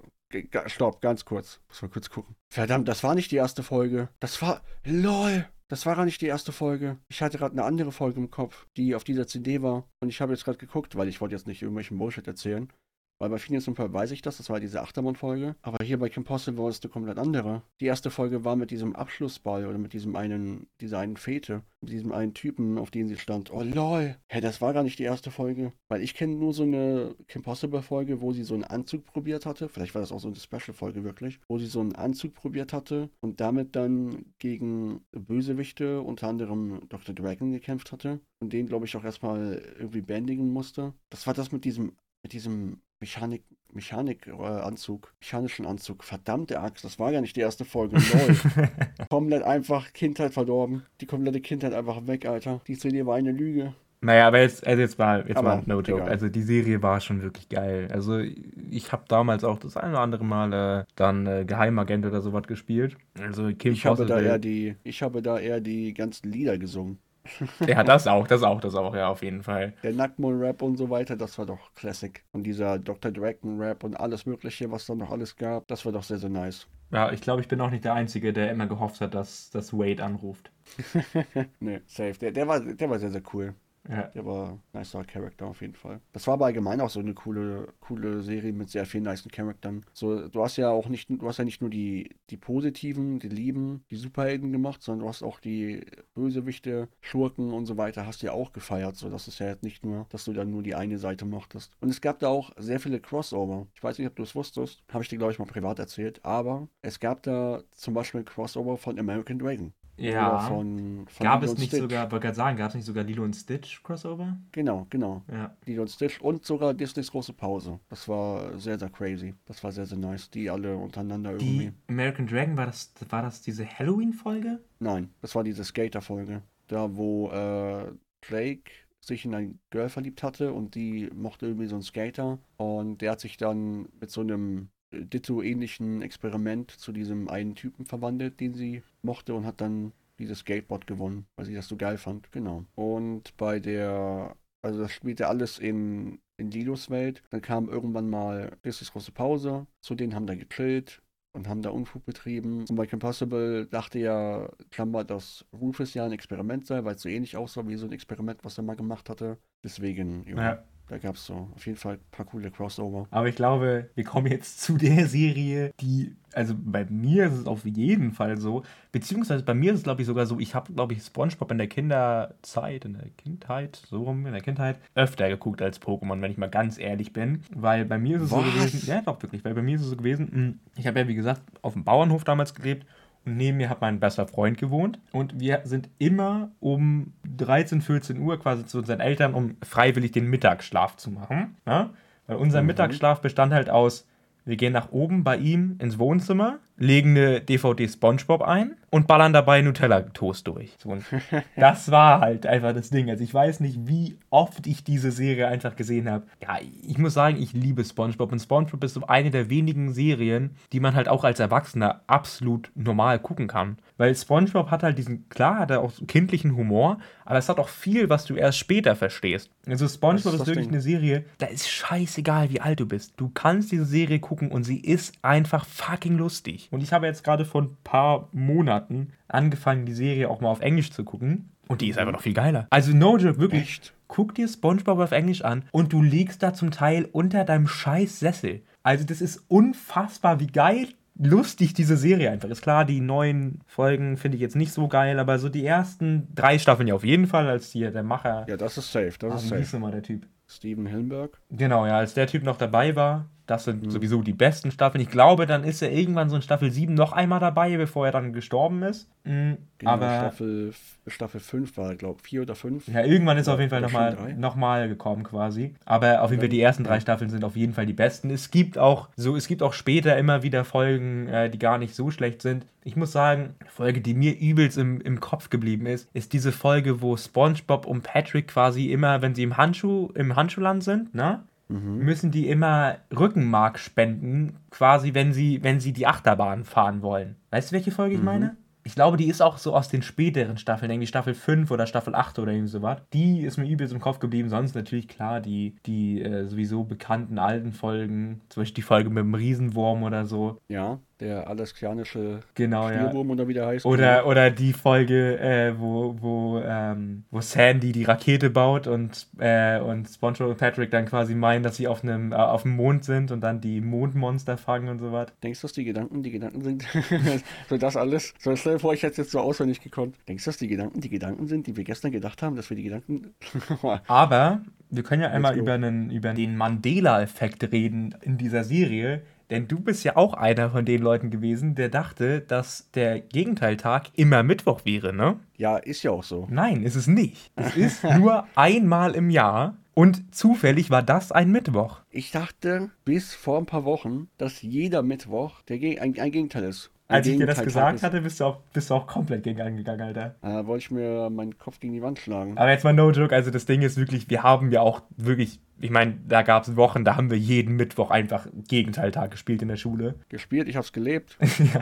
Stopp, 0.66 1.00
ganz 1.00 1.24
kurz. 1.24 1.60
Muss 1.68 1.82
mal 1.82 1.88
kurz 1.88 2.10
gucken. 2.10 2.34
Verdammt, 2.52 2.88
das 2.88 3.04
war 3.04 3.14
nicht 3.14 3.30
die 3.30 3.36
erste 3.36 3.62
Folge. 3.62 4.08
Das 4.20 4.40
war. 4.42 4.62
LOL! 4.84 5.46
Das 5.68 5.86
war 5.86 5.96
gar 5.96 6.04
nicht 6.04 6.20
die 6.20 6.26
erste 6.26 6.52
Folge. 6.52 6.98
Ich 7.08 7.22
hatte 7.22 7.38
gerade 7.38 7.52
eine 7.52 7.64
andere 7.64 7.90
Folge 7.90 8.20
im 8.20 8.30
Kopf, 8.30 8.66
die 8.76 8.94
auf 8.94 9.02
dieser 9.02 9.26
CD 9.26 9.62
war. 9.62 9.88
Und 10.00 10.10
ich 10.10 10.20
habe 10.20 10.32
jetzt 10.32 10.44
gerade 10.44 10.58
geguckt, 10.58 10.94
weil 10.96 11.08
ich 11.08 11.20
wollte 11.20 11.34
jetzt 11.34 11.46
nicht 11.46 11.62
irgendwelchen 11.62 11.98
Bullshit 11.98 12.26
erzählen. 12.26 12.70
Weil 13.18 13.30
bei 13.30 13.38
und 13.48 13.76
Ferb 13.76 13.92
weiß 13.92 14.10
ich 14.10 14.22
das, 14.22 14.38
das 14.38 14.50
war 14.50 14.60
diese 14.60 14.82
Achtermann-Folge. 14.82 15.54
Aber 15.62 15.84
hier 15.84 15.98
bei 15.98 16.08
Kim 16.08 16.24
Possible 16.24 16.62
war 16.62 16.68
es 16.68 16.82
eine 16.82 16.90
komplett 16.90 17.18
andere. 17.18 17.62
Die 17.80 17.86
erste 17.86 18.10
Folge 18.10 18.44
war 18.44 18.56
mit 18.56 18.70
diesem 18.70 18.96
Abschlussball 18.96 19.66
oder 19.66 19.78
mit 19.78 19.92
diesem 19.92 20.16
einen, 20.16 20.66
dieser 20.80 20.98
einen 20.98 21.16
Fete. 21.16 21.62
Mit 21.80 21.92
diesem 21.92 22.12
einen 22.12 22.34
Typen, 22.34 22.78
auf 22.78 22.90
den 22.90 23.08
sie 23.08 23.16
stand. 23.16 23.52
Oh 23.52 23.62
lol. 23.62 24.16
Hä, 24.28 24.40
das 24.40 24.60
war 24.60 24.72
gar 24.72 24.82
nicht 24.82 24.98
die 24.98 25.04
erste 25.04 25.30
Folge. 25.30 25.72
Weil 25.88 26.02
ich 26.02 26.14
kenne 26.14 26.34
nur 26.34 26.52
so 26.52 26.64
eine 26.64 27.14
Kim 27.28 27.42
Possible-Folge, 27.42 28.20
wo 28.20 28.32
sie 28.32 28.42
so 28.42 28.54
einen 28.54 28.64
Anzug 28.64 29.04
probiert 29.04 29.46
hatte. 29.46 29.68
Vielleicht 29.68 29.94
war 29.94 30.00
das 30.00 30.10
auch 30.10 30.20
so 30.20 30.28
eine 30.28 30.36
Special-Folge 30.36 31.04
wirklich. 31.04 31.38
Wo 31.48 31.58
sie 31.58 31.66
so 31.66 31.80
einen 31.80 31.94
Anzug 31.94 32.34
probiert 32.34 32.72
hatte 32.72 33.10
und 33.20 33.40
damit 33.40 33.76
dann 33.76 34.24
gegen 34.38 35.02
Bösewichte, 35.12 36.00
unter 36.00 36.28
anderem 36.28 36.80
Dr. 36.88 37.14
Dragon, 37.14 37.52
gekämpft 37.52 37.92
hatte. 37.92 38.20
Und 38.40 38.52
den, 38.52 38.66
glaube 38.66 38.86
ich, 38.86 38.96
auch 38.96 39.04
erstmal 39.04 39.62
irgendwie 39.78 40.02
bändigen 40.02 40.50
musste. 40.52 40.94
Das 41.10 41.26
war 41.26 41.34
das 41.34 41.52
mit 41.52 41.64
diesem 41.64 41.92
mit 42.24 42.32
diesem 42.32 42.80
Mechanik, 43.04 43.42
Mechanik-Anzug, 43.74 45.12
mechanischen 45.20 45.66
Anzug. 45.66 46.04
Verdammte 46.04 46.60
Axt, 46.60 46.84
das 46.84 46.98
war 46.98 47.12
gar 47.12 47.20
nicht 47.20 47.36
die 47.36 47.40
erste 47.40 47.64
Folge. 47.66 47.98
Komplett 49.10 49.42
einfach 49.42 49.92
Kindheit 49.92 50.32
verdorben. 50.32 50.84
Die 51.00 51.06
komplette 51.06 51.40
Kindheit 51.40 51.74
einfach 51.74 52.06
weg, 52.06 52.26
Alter. 52.26 52.60
Die 52.66 52.78
CD 52.78 53.04
war 53.04 53.16
eine 53.16 53.32
Lüge. 53.32 53.74
Naja, 54.00 54.26
aber 54.28 54.40
jetzt, 54.40 54.66
also 54.66 54.80
jetzt 54.82 54.98
mal, 54.98 55.24
jetzt 55.26 55.36
Aber 55.38 55.56
mal 55.56 55.62
no 55.66 55.80
joke. 55.80 55.94
egal. 56.02 56.08
Also 56.08 56.28
die 56.28 56.42
Serie 56.42 56.82
war 56.82 57.00
schon 57.00 57.22
wirklich 57.22 57.48
geil. 57.48 57.88
Also 57.90 58.18
ich 58.18 58.92
habe 58.92 59.04
damals 59.08 59.44
auch 59.44 59.58
das 59.58 59.76
ein 59.78 59.90
oder 59.90 60.00
andere 60.00 60.24
Mal 60.24 60.52
äh, 60.52 60.84
dann 60.94 61.26
äh, 61.26 61.44
Geheimagent 61.46 62.04
oder 62.04 62.20
sowas 62.20 62.46
gespielt. 62.46 62.96
Also 63.20 63.50
Kim 63.54 63.72
Ich 63.72 63.86
habe 63.86 64.04
da 64.04 64.14
Possible- 64.16 64.26
eher 64.26 64.38
die, 64.38 64.76
ich 64.82 65.02
habe 65.02 65.22
da 65.22 65.38
eher 65.38 65.60
die 65.60 65.94
ganzen 65.94 66.30
Lieder 66.30 66.58
gesungen. 66.58 66.98
Ja, 67.66 67.82
das 67.82 68.06
auch, 68.06 68.26
das 68.26 68.42
auch, 68.42 68.60
das 68.60 68.74
auch, 68.74 68.94
ja, 68.94 69.08
auf 69.08 69.22
jeden 69.22 69.42
Fall. 69.42 69.74
Der 69.82 69.92
Nackmon-Rap 69.92 70.62
und 70.62 70.76
so 70.76 70.90
weiter, 70.90 71.16
das 71.16 71.38
war 71.38 71.46
doch 71.46 71.74
Classic. 71.74 72.22
Und 72.32 72.44
dieser 72.44 72.78
Dr. 72.78 73.10
Dragon-Rap 73.10 73.84
und 73.84 73.98
alles 73.98 74.26
Mögliche, 74.26 74.70
was 74.70 74.86
da 74.86 74.94
noch 74.94 75.10
alles 75.10 75.36
gab, 75.36 75.66
das 75.68 75.84
war 75.84 75.92
doch 75.92 76.02
sehr, 76.02 76.18
sehr 76.18 76.30
nice. 76.30 76.66
Ja, 76.90 77.10
ich 77.12 77.20
glaube, 77.22 77.40
ich 77.40 77.48
bin 77.48 77.60
auch 77.60 77.70
nicht 77.70 77.84
der 77.84 77.94
Einzige, 77.94 78.32
der 78.32 78.50
immer 78.50 78.66
gehofft 78.66 79.00
hat, 79.00 79.14
dass, 79.14 79.50
dass 79.50 79.72
Wade 79.72 80.04
anruft. 80.04 80.52
ne, 81.60 81.82
safe. 81.86 82.14
Der, 82.20 82.30
der, 82.30 82.46
war, 82.46 82.60
der 82.60 82.90
war 82.90 82.98
sehr, 82.98 83.10
sehr 83.10 83.22
cool. 83.32 83.54
Ja. 83.88 84.04
Der 84.14 84.24
war 84.24 84.52
ein 84.52 84.62
nicer 84.72 85.04
Charakter 85.04 85.46
auf 85.46 85.60
jeden 85.60 85.74
Fall. 85.74 86.00
Das 86.12 86.26
war 86.26 86.34
aber 86.34 86.46
allgemein 86.46 86.80
auch 86.80 86.90
so 86.90 87.00
eine 87.00 87.14
coole, 87.14 87.68
coole 87.80 88.22
Serie 88.22 88.52
mit 88.52 88.70
sehr 88.70 88.86
vielen 88.86 89.04
nicen 89.04 89.30
Charakteren. 89.30 89.84
So, 89.92 90.28
du 90.28 90.42
hast 90.42 90.56
ja 90.56 90.70
auch 90.70 90.88
nicht, 90.88 91.10
du 91.10 91.26
hast 91.26 91.38
ja 91.38 91.44
nicht 91.44 91.60
nur 91.60 91.70
die, 91.70 92.10
die 92.30 92.36
positiven, 92.36 93.18
die 93.18 93.28
lieben, 93.28 93.84
die 93.90 93.96
Superhelden 93.96 94.52
gemacht, 94.52 94.82
sondern 94.82 95.04
du 95.04 95.08
hast 95.08 95.22
auch 95.22 95.38
die 95.38 95.84
Bösewichte, 96.14 96.88
Schurken 97.00 97.52
und 97.52 97.66
so 97.66 97.76
weiter, 97.76 98.06
hast 98.06 98.22
du 98.22 98.26
ja 98.26 98.32
auch 98.32 98.52
gefeiert. 98.52 98.96
So, 98.96 99.10
das 99.10 99.28
ist 99.28 99.38
ja 99.38 99.48
jetzt 99.48 99.62
nicht 99.62 99.84
nur, 99.84 100.06
dass 100.10 100.24
du 100.24 100.32
dann 100.32 100.50
nur 100.50 100.62
die 100.62 100.74
eine 100.74 100.98
Seite 100.98 101.26
mochtest. 101.26 101.72
Und 101.80 101.90
es 101.90 102.00
gab 102.00 102.18
da 102.20 102.28
auch 102.28 102.52
sehr 102.56 102.80
viele 102.80 103.00
Crossover. 103.00 103.66
Ich 103.74 103.82
weiß 103.82 103.98
nicht, 103.98 104.08
ob 104.08 104.16
du 104.16 104.22
es 104.22 104.34
wusstest. 104.34 104.82
Habe 104.90 105.04
ich 105.04 105.10
dir, 105.10 105.18
glaube 105.18 105.32
ich, 105.32 105.38
mal 105.38 105.44
privat 105.44 105.78
erzählt. 105.78 106.24
Aber 106.24 106.68
es 106.80 107.00
gab 107.00 107.22
da 107.22 107.62
zum 107.72 107.92
Beispiel 107.92 108.20
ein 108.20 108.24
Crossover 108.24 108.78
von 108.78 108.98
American 108.98 109.38
Dragon. 109.38 109.72
Ja. 109.96 110.40
von, 110.40 111.06
von 111.08 111.24
Gab 111.24 111.40
Lilo 111.40 111.52
es 111.52 111.58
nicht 111.58 111.68
Stitch. 111.68 111.82
sogar, 111.82 112.10
wollte 112.10 112.24
gerade 112.24 112.36
sagen, 112.36 112.56
gab 112.56 112.70
es 112.70 112.74
nicht 112.74 112.84
sogar 112.84 113.04
Lilo 113.04 113.22
und 113.22 113.34
Stitch 113.34 113.82
Crossover? 113.82 114.36
Genau, 114.52 114.86
genau. 114.90 115.22
Ja. 115.30 115.56
Lilo 115.66 115.82
und 115.82 115.88
Stitch 115.88 116.20
und 116.20 116.44
sogar 116.44 116.74
Disneys 116.74 117.10
große 117.10 117.32
Pause. 117.32 117.78
Das 117.88 118.08
war 118.08 118.58
sehr, 118.58 118.78
sehr 118.78 118.90
crazy. 118.90 119.34
Das 119.46 119.62
war 119.62 119.72
sehr, 119.72 119.86
sehr 119.86 119.98
nice. 119.98 120.30
Die 120.30 120.50
alle 120.50 120.76
untereinander 120.76 121.32
irgendwie. 121.32 121.70
Die 121.70 121.72
American 121.92 122.26
Dragon, 122.26 122.56
war 122.56 122.66
das, 122.66 122.92
war 123.08 123.22
das 123.22 123.42
diese 123.42 123.66
Halloween-Folge? 123.66 124.60
Nein, 124.80 125.10
das 125.20 125.34
war 125.34 125.44
diese 125.44 125.64
Skater-Folge. 125.64 126.42
Da, 126.66 126.96
wo 126.96 127.30
äh, 127.30 127.92
Drake 128.22 128.70
sich 129.00 129.24
in 129.24 129.34
ein 129.34 129.58
Girl 129.70 129.88
verliebt 129.90 130.22
hatte 130.22 130.52
und 130.52 130.74
die 130.74 131.10
mochte 131.14 131.46
irgendwie 131.46 131.66
so 131.66 131.76
einen 131.76 131.82
Skater. 131.82 132.38
Und 132.56 132.98
der 133.02 133.12
hat 133.12 133.20
sich 133.20 133.36
dann 133.36 133.88
mit 134.00 134.10
so 134.10 134.22
einem 134.22 134.70
Ditto-ähnlichen 135.02 136.02
Experiment 136.02 136.70
zu 136.70 136.92
diesem 136.92 137.28
einen 137.28 137.54
Typen 137.54 137.86
verwandelt, 137.86 138.40
den 138.40 138.54
sie 138.54 138.82
mochte 139.02 139.34
und 139.34 139.46
hat 139.46 139.60
dann 139.60 139.92
dieses 140.18 140.40
Skateboard 140.40 140.86
gewonnen, 140.86 141.26
weil 141.36 141.46
sie 141.46 141.54
das 141.54 141.68
so 141.68 141.76
geil 141.76 141.98
fand. 141.98 142.30
Genau. 142.32 142.64
Und 142.74 143.36
bei 143.36 143.58
der, 143.58 144.36
also 144.62 144.80
das 144.80 144.92
spielte 144.92 145.28
alles 145.28 145.58
in, 145.58 146.20
in 146.36 146.50
Lilos 146.50 146.90
Welt. 146.90 147.22
Dann 147.30 147.42
kam 147.42 147.68
irgendwann 147.68 148.08
mal 148.08 148.56
Disneys 148.64 148.92
große 148.92 149.12
Pause. 149.12 149.66
Zu 149.80 149.94
denen 149.94 150.14
haben 150.14 150.26
da 150.26 150.34
gechillt 150.34 151.02
und 151.32 151.48
haben 151.48 151.62
da 151.62 151.70
Unfug 151.70 152.04
betrieben. 152.04 152.64
Und 152.68 152.76
bei 152.76 152.84
Impossible 152.84 153.66
dachte 153.66 153.98
ja 153.98 154.48
Klammer, 154.70 155.04
dass 155.04 155.44
Rufus 155.52 155.94
ja 155.94 156.04
ein 156.04 156.12
Experiment 156.12 156.66
sei, 156.66 156.84
weil 156.84 156.94
es 156.94 157.02
so 157.02 157.08
ähnlich 157.08 157.36
aussah 157.36 157.66
wie 157.66 157.76
so 157.76 157.86
ein 157.86 157.92
Experiment, 157.92 158.44
was 158.44 158.56
er 158.56 158.64
mal 158.64 158.76
gemacht 158.76 159.10
hatte. 159.10 159.38
Deswegen, 159.62 160.24
ja. 160.28 160.36
ja. 160.36 160.64
Da 160.88 160.98
gab 160.98 161.14
es 161.14 161.24
so 161.24 161.48
auf 161.54 161.66
jeden 161.66 161.78
Fall 161.78 161.94
ein 161.94 162.00
paar 162.10 162.26
coole 162.26 162.50
Crossover. 162.50 163.06
Aber 163.10 163.28
ich 163.28 163.36
glaube, 163.36 163.88
wir 163.94 164.04
kommen 164.04 164.26
jetzt 164.26 164.60
zu 164.60 164.76
der 164.76 165.06
Serie, 165.06 165.72
die, 165.80 166.14
also 166.32 166.54
bei 166.56 166.84
mir 166.84 167.26
ist 167.26 167.32
es 167.32 167.46
auf 167.46 167.64
jeden 167.64 168.12
Fall 168.12 168.36
so, 168.36 168.62
beziehungsweise 168.92 169.42
bei 169.42 169.54
mir 169.54 169.72
ist 169.72 169.78
es, 169.78 169.84
glaube 169.84 170.02
ich, 170.02 170.06
sogar 170.06 170.26
so, 170.26 170.38
ich 170.38 170.54
habe, 170.54 170.72
glaube 170.74 170.92
ich, 170.92 171.02
Spongebob 171.02 171.50
in 171.50 171.58
der 171.58 171.68
Kinderzeit, 171.68 172.84
in 172.84 172.94
der 172.94 173.08
Kindheit, 173.16 173.80
so 173.88 174.02
rum, 174.02 174.26
in 174.26 174.32
der 174.32 174.42
Kindheit, 174.42 174.78
öfter 174.94 175.28
geguckt 175.28 175.62
als 175.62 175.80
Pokémon, 175.80 176.20
wenn 176.20 176.30
ich 176.30 176.36
mal 176.38 176.50
ganz 176.50 176.78
ehrlich 176.78 177.14
bin. 177.14 177.40
Weil 177.54 177.86
bei 177.86 177.98
mir 177.98 178.18
ist 178.18 178.24
es 178.24 178.30
Was? 178.30 178.44
so 178.44 178.50
gewesen, 178.50 178.86
ja, 178.86 179.00
doch 179.00 179.22
wirklich, 179.22 179.42
weil 179.44 179.54
bei 179.54 179.62
mir 179.62 179.76
ist 179.76 179.82
es 179.82 179.88
so 179.88 179.96
gewesen, 179.96 180.28
hm, 180.30 180.58
ich 180.76 180.86
habe 180.86 181.00
ja, 181.00 181.08
wie 181.08 181.14
gesagt, 181.14 181.40
auf 181.62 181.72
dem 181.72 181.84
Bauernhof 181.84 182.24
damals 182.24 182.54
gelebt 182.54 182.86
neben 183.24 183.56
mir 183.56 183.70
hat 183.70 183.80
mein 183.80 184.00
bester 184.00 184.26
Freund 184.26 184.58
gewohnt. 184.58 184.98
Und 185.12 185.40
wir 185.40 185.60
sind 185.64 185.88
immer 185.98 186.50
um 186.60 187.12
13, 187.36 187.80
14 187.80 188.18
Uhr 188.18 188.38
quasi 188.38 188.66
zu 188.66 188.78
unseren 188.78 189.00
Eltern, 189.00 189.34
um 189.34 189.56
freiwillig 189.62 190.12
den 190.12 190.28
Mittagsschlaf 190.28 190.96
zu 190.96 191.10
machen. 191.10 191.56
Ja? 191.66 191.90
Weil 192.26 192.36
unser 192.36 192.60
mhm. 192.60 192.68
Mittagsschlaf 192.68 193.20
bestand 193.20 193.52
halt 193.52 193.70
aus, 193.70 194.06
wir 194.44 194.56
gehen 194.56 194.72
nach 194.72 194.92
oben 194.92 195.24
bei 195.24 195.36
ihm 195.36 195.76
ins 195.80 195.98
Wohnzimmer, 195.98 196.58
legen 196.76 197.10
eine 197.10 197.40
DVD 197.40 197.88
SpongeBob 197.88 198.42
ein 198.42 198.76
und 198.90 199.06
ballern 199.06 199.32
dabei 199.32 199.62
Nutella-Toast 199.62 200.46
durch. 200.46 200.74
So, 200.78 200.98
das 201.56 201.90
war 201.90 202.20
halt 202.20 202.46
einfach 202.46 202.74
das 202.74 202.90
Ding. 202.90 203.08
Also 203.08 203.24
ich 203.24 203.32
weiß 203.32 203.60
nicht, 203.60 203.86
wie 203.86 204.18
oft 204.30 204.66
ich 204.66 204.84
diese 204.84 205.12
Serie 205.12 205.48
einfach 205.48 205.76
gesehen 205.76 206.10
habe. 206.10 206.26
Ja, 206.42 206.58
ich 206.82 206.98
muss 206.98 207.14
sagen, 207.14 207.40
ich 207.40 207.52
liebe 207.54 207.84
SpongeBob 207.84 208.32
und 208.32 208.40
SpongeBob 208.40 208.84
ist 208.84 208.94
so 208.94 209.06
eine 209.06 209.30
der 209.30 209.48
wenigen 209.48 209.92
Serien, 209.92 210.56
die 210.72 210.80
man 210.80 210.94
halt 210.94 211.08
auch 211.08 211.24
als 211.24 211.40
Erwachsener 211.40 212.02
absolut 212.06 212.70
normal 212.74 213.18
gucken 213.20 213.46
kann. 213.46 213.78
Weil 213.96 214.14
SpongeBob 214.14 214.70
hat 214.70 214.82
halt 214.82 214.98
diesen, 214.98 215.28
klar, 215.28 215.60
hat 215.60 215.70
er 215.70 215.80
auch 215.80 215.92
kindlichen 216.08 216.56
Humor, 216.56 216.98
aber 217.24 217.38
es 217.38 217.48
hat 217.48 217.58
auch 217.58 217.68
viel, 217.68 218.08
was 218.08 218.24
du 218.24 218.34
erst 218.34 218.58
später 218.58 218.96
verstehst. 218.96 219.50
Also 219.66 219.86
SpongeBob 219.86 220.34
ist, 220.34 220.40
ist 220.40 220.46
wirklich 220.46 220.66
Ding? 220.66 220.74
eine 220.74 220.80
Serie, 220.80 221.24
da 221.38 221.46
ist 221.46 221.68
scheißegal, 221.70 222.50
wie 222.50 222.60
alt 222.60 222.80
du 222.80 222.86
bist. 222.86 223.14
Du 223.16 223.30
kannst 223.32 223.70
diese 223.70 223.84
Serie 223.84 224.18
gucken 224.18 224.50
und 224.50 224.64
sie 224.64 224.80
ist 224.80 225.14
einfach 225.22 225.64
fucking 225.64 226.16
lustig. 226.16 226.68
Und 226.72 226.82
ich 226.82 226.92
habe 226.92 227.06
jetzt 227.06 227.22
gerade 227.22 227.44
vor 227.44 227.62
ein 227.62 227.76
paar 227.84 228.28
Monaten 228.32 229.12
angefangen, 229.28 229.86
die 229.86 229.94
Serie 229.94 230.28
auch 230.28 230.40
mal 230.40 230.48
auf 230.48 230.60
Englisch 230.60 230.90
zu 230.90 231.04
gucken. 231.04 231.50
Und 231.68 231.80
die 231.80 231.88
ist 231.88 231.98
einfach 231.98 232.12
noch 232.12 232.22
viel 232.22 232.34
geiler. 232.34 232.66
Also 232.70 232.92
no 232.94 233.16
joke, 233.16 233.38
wirklich. 233.38 233.62
Echt? 233.62 233.94
Guck 234.08 234.34
dir 234.34 234.48
SpongeBob 234.48 234.98
auf 234.98 235.12
Englisch 235.12 235.42
an 235.42 235.64
und 235.72 235.92
du 235.92 236.02
liegst 236.02 236.42
da 236.42 236.52
zum 236.52 236.70
Teil 236.70 237.08
unter 237.10 237.44
deinem 237.44 237.66
scheiß 237.66 238.18
Sessel. 238.20 238.62
Also 238.82 239.04
das 239.04 239.20
ist 239.20 239.44
unfassbar, 239.48 240.40
wie 240.40 240.46
geil 240.46 240.88
lustig 241.16 241.74
diese 241.74 241.96
Serie 241.96 242.30
einfach 242.30 242.48
ist. 242.48 242.62
Klar, 242.62 242.84
die 242.84 243.00
neuen 243.00 243.60
Folgen 243.66 244.16
finde 244.16 244.36
ich 244.36 244.40
jetzt 244.40 244.56
nicht 244.56 244.72
so 244.72 244.88
geil, 244.88 245.18
aber 245.18 245.38
so 245.38 245.48
die 245.48 245.64
ersten 245.64 246.28
drei 246.34 246.58
Staffeln 246.58 246.88
ja 246.88 246.94
auf 246.94 247.04
jeden 247.04 247.26
Fall, 247.26 247.48
als 247.48 247.70
hier 247.70 247.90
der 247.90 248.02
Macher. 248.02 248.46
Ja, 248.48 248.56
das 248.56 248.78
ist 248.78 248.90
safe, 248.90 249.14
das 249.18 249.32
ah, 249.32 249.36
ist 249.36 249.42
safe. 249.42 249.56
Wie 249.56 249.58
hieß 249.64 249.72
nochmal 249.74 249.92
der 249.92 250.02
Typ? 250.02 250.26
Steven 250.46 250.86
Hillenberg. 250.86 251.40
Genau, 251.50 251.86
ja, 251.86 251.98
als 251.98 252.14
der 252.14 252.26
Typ 252.26 252.42
noch 252.42 252.56
dabei 252.56 252.94
war, 252.96 253.30
das 253.46 253.64
sind 253.64 253.84
mhm. 253.84 253.90
sowieso 253.90 254.22
die 254.22 254.32
besten 254.32 254.70
Staffeln. 254.70 255.02
Ich 255.02 255.10
glaube, 255.10 255.46
dann 255.46 255.64
ist 255.64 255.82
er 255.82 255.92
irgendwann 255.92 256.30
so 256.30 256.36
in 256.36 256.42
Staffel 256.42 256.70
7 256.70 256.94
noch 256.94 257.12
einmal 257.12 257.40
dabei, 257.40 257.76
bevor 257.76 258.06
er 258.06 258.12
dann 258.12 258.32
gestorben 258.32 258.82
ist. 258.82 259.06
Mhm. 259.24 259.58
Genau, 259.78 259.90
aber 259.90 260.18
Staffel, 260.18 260.72
Staffel 261.06 261.40
5 261.40 261.76
war, 261.76 261.94
glaube 261.94 262.20
ich, 262.22 262.28
4 262.28 262.42
oder 262.42 262.54
5. 262.54 262.88
Ja, 262.88 263.04
irgendwann 263.04 263.36
ist 263.36 263.46
er 263.46 263.54
auf 263.54 263.60
jeden 263.60 263.70
Fall 263.70 263.82
nochmal 263.82 264.34
noch 264.36 264.56
mal 264.56 264.88
gekommen 264.88 265.24
quasi. 265.24 265.74
Aber 265.84 266.22
auf 266.22 266.30
jeden 266.30 266.40
Fall 266.40 266.48
die 266.48 266.60
ersten 266.60 266.84
drei 266.84 267.00
Staffeln 267.00 267.28
sind 267.28 267.44
auf 267.44 267.56
jeden 267.56 267.74
Fall 267.74 267.84
die 267.84 267.92
besten. 267.92 268.30
Es 268.30 268.50
gibt 268.50 268.78
auch 268.78 269.08
so, 269.16 269.36
es 269.36 269.46
gibt 269.46 269.62
auch 269.62 269.74
später 269.74 270.16
immer 270.16 270.42
wieder 270.42 270.64
Folgen, 270.64 271.28
äh, 271.28 271.50
die 271.50 271.58
gar 271.58 271.76
nicht 271.76 271.94
so 271.94 272.10
schlecht 272.10 272.40
sind. 272.40 272.64
Ich 272.82 272.96
muss 272.96 273.12
sagen, 273.12 273.54
eine 273.60 273.70
Folge, 273.70 274.00
die 274.00 274.14
mir 274.14 274.38
übelst 274.38 274.78
im, 274.78 275.00
im 275.00 275.20
Kopf 275.20 275.50
geblieben 275.50 275.86
ist, 275.86 276.08
ist 276.14 276.32
diese 276.32 276.52
Folge, 276.52 277.02
wo 277.02 277.16
SpongeBob 277.16 277.86
und 277.86 278.02
Patrick 278.02 278.48
quasi 278.48 278.90
immer, 278.90 279.22
wenn 279.22 279.34
sie 279.34 279.42
im 279.42 279.56
Handschuh, 279.56 280.10
im 280.14 280.36
Handschuhland 280.36 280.84
sind, 280.84 281.14
ne? 281.14 281.42
Mhm. 281.74 281.98
müssen 281.98 282.30
die 282.30 282.48
immer 282.48 282.96
Rückenmark 283.16 283.78
spenden, 283.78 284.56
quasi, 284.70 285.14
wenn 285.14 285.32
sie, 285.32 285.62
wenn 285.62 285.80
sie 285.80 285.92
die 285.92 286.06
Achterbahn 286.06 286.64
fahren 286.64 287.02
wollen. 287.02 287.36
Weißt 287.50 287.70
du, 287.70 287.74
welche 287.74 287.90
Folge 287.90 288.14
ich 288.14 288.20
mhm. 288.20 288.26
meine? 288.26 288.56
Ich 288.86 288.94
glaube, 288.94 289.16
die 289.16 289.28
ist 289.28 289.40
auch 289.40 289.56
so 289.56 289.74
aus 289.74 289.88
den 289.88 290.02
späteren 290.02 290.58
Staffeln, 290.58 290.90
irgendwie 290.90 291.06
Staffel 291.06 291.32
5 291.32 291.70
oder 291.70 291.86
Staffel 291.86 292.14
8 292.14 292.38
oder 292.38 292.52
irgendwie 292.52 292.70
sowas. 292.70 292.98
Die 293.14 293.40
ist 293.40 293.56
mir 293.56 293.66
übelst 293.66 293.94
im 293.94 294.00
Kopf 294.00 294.18
geblieben. 294.18 294.50
Sonst 294.50 294.74
natürlich 294.74 295.08
klar 295.08 295.40
die, 295.40 295.74
die 295.86 296.20
äh, 296.20 296.44
sowieso 296.46 296.84
bekannten 296.84 297.38
alten 297.38 297.72
Folgen. 297.72 298.42
Zum 298.50 298.60
Beispiel 298.60 298.74
die 298.74 298.82
Folge 298.82 299.08
mit 299.08 299.24
dem 299.24 299.34
Riesenwurm 299.34 300.02
oder 300.02 300.26
so. 300.26 300.58
Ja 300.68 301.00
der 301.20 301.48
alaskianische 301.48 302.40
genau, 302.54 302.88
Spielwurm 302.88 303.28
ja. 303.28 303.32
oder 303.32 303.48
wie 303.48 303.54
der 303.54 303.66
heißt. 303.66 303.86
Oder, 303.86 304.16
genau. 304.16 304.30
oder 304.30 304.50
die 304.50 304.72
Folge, 304.72 305.38
äh, 305.38 305.78
wo, 305.78 306.16
wo, 306.20 306.60
ähm, 306.64 307.24
wo 307.30 307.40
Sandy 307.40 307.92
die 307.92 308.04
Rakete 308.04 308.50
baut 308.50 308.86
und, 308.86 309.26
äh, 309.38 309.78
und 309.78 310.08
SpongeBob 310.08 310.50
und 310.50 310.58
Patrick 310.58 310.90
dann 310.90 311.06
quasi 311.06 311.34
meinen, 311.34 311.62
dass 311.62 311.76
sie 311.76 311.88
auf, 311.88 312.02
einem, 312.02 312.32
äh, 312.32 312.36
auf 312.36 312.62
dem 312.62 312.76
Mond 312.76 313.04
sind 313.04 313.30
und 313.30 313.40
dann 313.40 313.60
die 313.60 313.80
Mondmonster 313.80 314.58
fangen 314.58 314.88
und 314.88 314.98
so 314.98 315.12
was. 315.12 315.28
Denkst 315.42 315.60
du, 315.60 315.66
dass 315.66 315.72
die 315.72 315.84
Gedanken 315.84 316.22
die 316.22 316.30
Gedanken 316.30 316.62
sind? 316.62 316.84
so 317.68 317.76
das 317.76 317.96
alles? 317.96 318.34
So 318.38 318.54
stell 318.56 318.74
dir 318.74 318.78
vor, 318.80 318.92
ich 318.94 319.02
hätte 319.02 319.12
es 319.12 319.18
jetzt 319.18 319.30
so 319.30 319.40
auswendig 319.40 319.80
gekonnt. 319.80 320.16
Denkst 320.28 320.44
du, 320.44 320.48
dass 320.48 320.58
die 320.58 320.68
Gedanken 320.68 321.00
die 321.00 321.10
Gedanken 321.10 321.46
sind, 321.46 321.66
die 321.66 321.76
wir 321.76 321.84
gestern 321.84 322.12
gedacht 322.12 322.42
haben, 322.42 322.56
dass 322.56 322.70
wir 322.70 322.76
die 322.76 322.84
Gedanken... 322.84 323.34
Aber 324.06 324.62
wir 324.90 325.02
können 325.02 325.22
ja 325.22 325.30
einmal 325.30 325.56
über, 325.56 325.72
einen, 325.72 326.10
über 326.10 326.34
den 326.34 326.56
Mandela-Effekt 326.56 327.72
reden 327.72 328.14
in 328.22 328.38
dieser 328.38 328.64
Serie 328.64 329.22
denn 329.50 329.68
du 329.68 329.80
bist 329.80 330.04
ja 330.04 330.16
auch 330.16 330.34
einer 330.34 330.70
von 330.70 330.84
den 330.84 331.02
Leuten 331.02 331.30
gewesen, 331.30 331.74
der 331.74 331.88
dachte, 331.88 332.40
dass 332.40 332.90
der 332.92 333.20
Gegenteiltag 333.20 334.10
immer 334.16 334.42
Mittwoch 334.42 334.84
wäre, 334.84 335.12
ne? 335.12 335.38
Ja, 335.56 335.76
ist 335.76 336.02
ja 336.02 336.10
auch 336.10 336.24
so. 336.24 336.46
Nein, 336.50 336.82
ist 336.82 336.96
es 336.96 337.06
nicht. 337.06 337.52
Es 337.56 337.76
ist 337.76 338.04
nur 338.18 338.46
einmal 338.54 339.14
im 339.14 339.30
Jahr 339.30 339.76
und 339.94 340.34
zufällig 340.34 340.90
war 340.90 341.02
das 341.02 341.30
ein 341.30 341.50
Mittwoch. 341.50 342.00
Ich 342.10 342.32
dachte 342.32 342.90
bis 343.04 343.34
vor 343.34 343.58
ein 343.58 343.66
paar 343.66 343.84
Wochen, 343.84 344.28
dass 344.38 344.62
jeder 344.62 345.02
Mittwoch 345.02 345.62
der 345.62 345.78
Geg 345.78 346.00
ein, 346.00 346.18
ein 346.18 346.32
Gegenteil 346.32 346.64
ist. 346.64 346.90
Als 347.06 347.26
ich 347.26 347.36
dir 347.36 347.46
das 347.46 347.62
gesagt 347.62 348.02
hatte, 348.02 348.22
bist 348.22 348.40
du, 348.40 348.44
auch, 348.44 348.60
bist 348.72 348.88
du 348.88 348.94
auch 348.94 349.06
komplett 349.06 349.42
gegen 349.42 349.60
angegangen, 349.60 350.00
Alter. 350.00 350.36
Da 350.40 350.66
wollte 350.66 350.84
ich 350.84 350.90
mir 350.90 351.28
meinen 351.28 351.58
Kopf 351.58 351.78
gegen 351.78 351.92
die 351.92 352.00
Wand 352.00 352.18
schlagen. 352.18 352.56
Aber 352.56 352.70
jetzt 352.70 352.82
mal 352.82 352.94
no 352.94 353.10
joke, 353.10 353.34
also 353.34 353.50
das 353.50 353.66
Ding 353.66 353.82
ist 353.82 353.98
wirklich, 353.98 354.30
wir 354.30 354.42
haben 354.42 354.70
ja 354.70 354.80
auch 354.80 355.02
wirklich, 355.16 355.60
ich 355.80 355.90
meine, 355.90 356.16
da 356.26 356.42
gab 356.42 356.62
es 356.66 356.76
Wochen, 356.76 357.04
da 357.04 357.16
haben 357.16 357.30
wir 357.30 357.36
jeden 357.36 357.76
Mittwoch 357.76 358.10
einfach 358.10 358.46
Gegenteiltag 358.68 359.32
gespielt 359.32 359.60
in 359.60 359.68
der 359.68 359.76
Schule. 359.76 360.14
Gespielt, 360.30 360.66
ich 360.66 360.76
hab's 360.76 360.92
gelebt. 360.92 361.36
ja, 361.58 361.80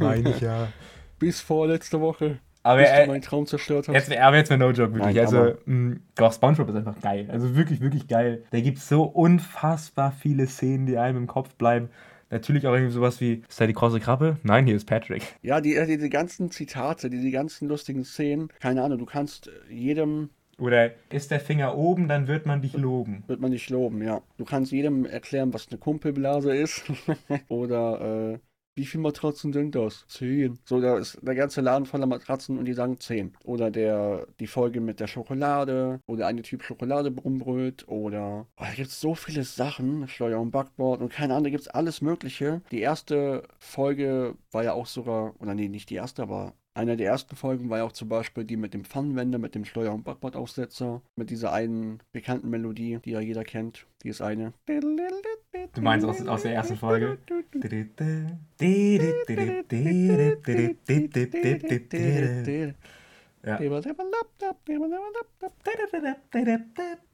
meine 0.00 0.30
ich 0.30 0.40
ja. 0.40 0.68
Bis 1.20 1.40
vor 1.40 1.68
letzte 1.68 2.00
Woche. 2.00 2.38
Aber 2.64 2.80
bis 2.80 2.88
äh, 2.88 3.04
du 3.04 3.10
meinen 3.10 3.22
Traum 3.22 3.46
zerstört 3.46 3.88
hast. 3.88 3.94
Jetzt, 3.94 4.16
aber 4.18 4.36
jetzt 4.38 4.48
mal 4.48 4.56
no 4.56 4.70
joke, 4.70 4.94
wirklich. 4.94 5.14
Nein, 5.14 5.24
also, 5.24 5.52
mh, 5.66 5.96
doch, 6.16 6.32
Spongebob 6.32 6.70
ist 6.70 6.76
einfach 6.76 6.98
geil. 6.98 7.28
Also 7.30 7.54
wirklich, 7.54 7.80
wirklich 7.82 8.08
geil. 8.08 8.42
Da 8.50 8.60
gibt 8.60 8.78
es 8.78 8.88
so 8.88 9.02
unfassbar 9.02 10.12
viele 10.12 10.46
Szenen, 10.46 10.86
die 10.86 10.96
einem 10.96 11.18
im 11.18 11.26
Kopf 11.26 11.54
bleiben. 11.56 11.90
Natürlich 12.34 12.66
auch 12.66 12.72
irgendwie 12.72 12.92
sowas 12.92 13.20
wie, 13.20 13.44
ist 13.48 13.60
da 13.60 13.66
die 13.68 13.74
große 13.74 14.00
Krabbe? 14.00 14.38
Nein, 14.42 14.66
hier 14.66 14.74
ist 14.74 14.86
Patrick. 14.86 15.22
Ja, 15.42 15.60
die, 15.60 15.76
äh, 15.76 15.96
die, 15.96 16.10
ganzen 16.10 16.50
Zitate, 16.50 17.08
die, 17.08 17.20
die 17.20 17.30
ganzen 17.30 17.68
lustigen 17.68 18.04
Szenen, 18.04 18.48
keine 18.58 18.82
Ahnung, 18.82 18.98
du 18.98 19.06
kannst 19.06 19.52
jedem 19.70 20.30
oder 20.58 20.90
ist 21.10 21.30
der 21.30 21.38
Finger 21.38 21.76
oben, 21.76 22.08
dann 22.08 22.26
wird 22.26 22.44
man 22.44 22.60
dich 22.60 22.72
loben. 22.72 23.22
Wird 23.28 23.40
man 23.40 23.52
dich 23.52 23.70
loben, 23.70 24.02
ja. 24.02 24.20
Du 24.36 24.44
kannst 24.44 24.72
jedem 24.72 25.04
erklären, 25.04 25.54
was 25.54 25.68
eine 25.68 25.78
Kumpelblase 25.78 26.56
ist. 26.56 26.84
Oder 27.48 28.32
äh, 28.34 28.38
wie 28.74 28.86
viele 28.86 29.02
Matratzen 29.02 29.52
sind 29.52 29.74
das? 29.74 30.04
Zehn. 30.08 30.58
So, 30.64 30.80
da 30.80 30.98
ist 30.98 31.18
der 31.22 31.34
ganze 31.34 31.60
Laden 31.60 31.86
voller 31.86 32.06
Matratzen 32.06 32.58
und 32.58 32.64
die 32.64 32.72
sagen 32.72 32.98
zehn. 32.98 33.36
Oder 33.44 33.70
der, 33.70 34.26
die 34.40 34.46
Folge 34.46 34.80
mit 34.80 35.00
der 35.00 35.06
Schokolade. 35.06 36.00
Oder 36.06 36.26
eine 36.26 36.42
Typ 36.42 36.62
Schokolade 36.62 37.10
brumbrüllt. 37.10 37.86
Oder, 37.88 38.46
oh, 38.56 38.64
da 38.64 38.74
gibt 38.74 38.88
es 38.88 39.00
so 39.00 39.14
viele 39.14 39.44
Sachen. 39.44 40.08
Steuer 40.08 40.40
und 40.40 40.50
Backboard 40.50 41.00
und 41.00 41.12
keine 41.12 41.34
Ahnung, 41.34 41.44
da 41.44 41.50
gibt 41.50 41.62
es 41.62 41.68
alles 41.68 42.00
Mögliche. 42.00 42.62
Die 42.70 42.80
erste 42.80 43.46
Folge 43.58 44.36
war 44.50 44.64
ja 44.64 44.72
auch 44.72 44.86
sogar, 44.86 45.34
oder 45.40 45.54
nee, 45.54 45.68
nicht 45.68 45.90
die 45.90 45.96
erste, 45.96 46.22
aber 46.22 46.54
einer 46.74 46.96
der 46.96 47.06
ersten 47.06 47.36
Folgen 47.36 47.70
war 47.70 47.78
ja 47.78 47.84
auch 47.84 47.92
zum 47.92 48.08
Beispiel 48.08 48.44
die 48.44 48.56
mit 48.56 48.74
dem 48.74 48.84
Pfannenwender, 48.84 49.38
mit 49.38 49.54
dem 49.54 49.64
Steuer- 49.64 49.94
und 49.94 50.02
Backbordaufsetzer, 50.04 51.02
mit 51.16 51.30
dieser 51.30 51.52
einen 51.52 52.00
bekannten 52.12 52.50
Melodie, 52.50 52.98
die 53.04 53.12
ja 53.12 53.20
jeder 53.20 53.44
kennt. 53.44 53.86
Die 54.02 54.08
ist 54.08 54.20
eine. 54.20 54.52
Du 55.72 55.80
meinst 55.80 56.04
aus, 56.06 56.26
aus 56.26 56.42
der 56.42 56.54
ersten 56.54 56.76
Folge? 56.76 57.18
Ja. 63.44 63.56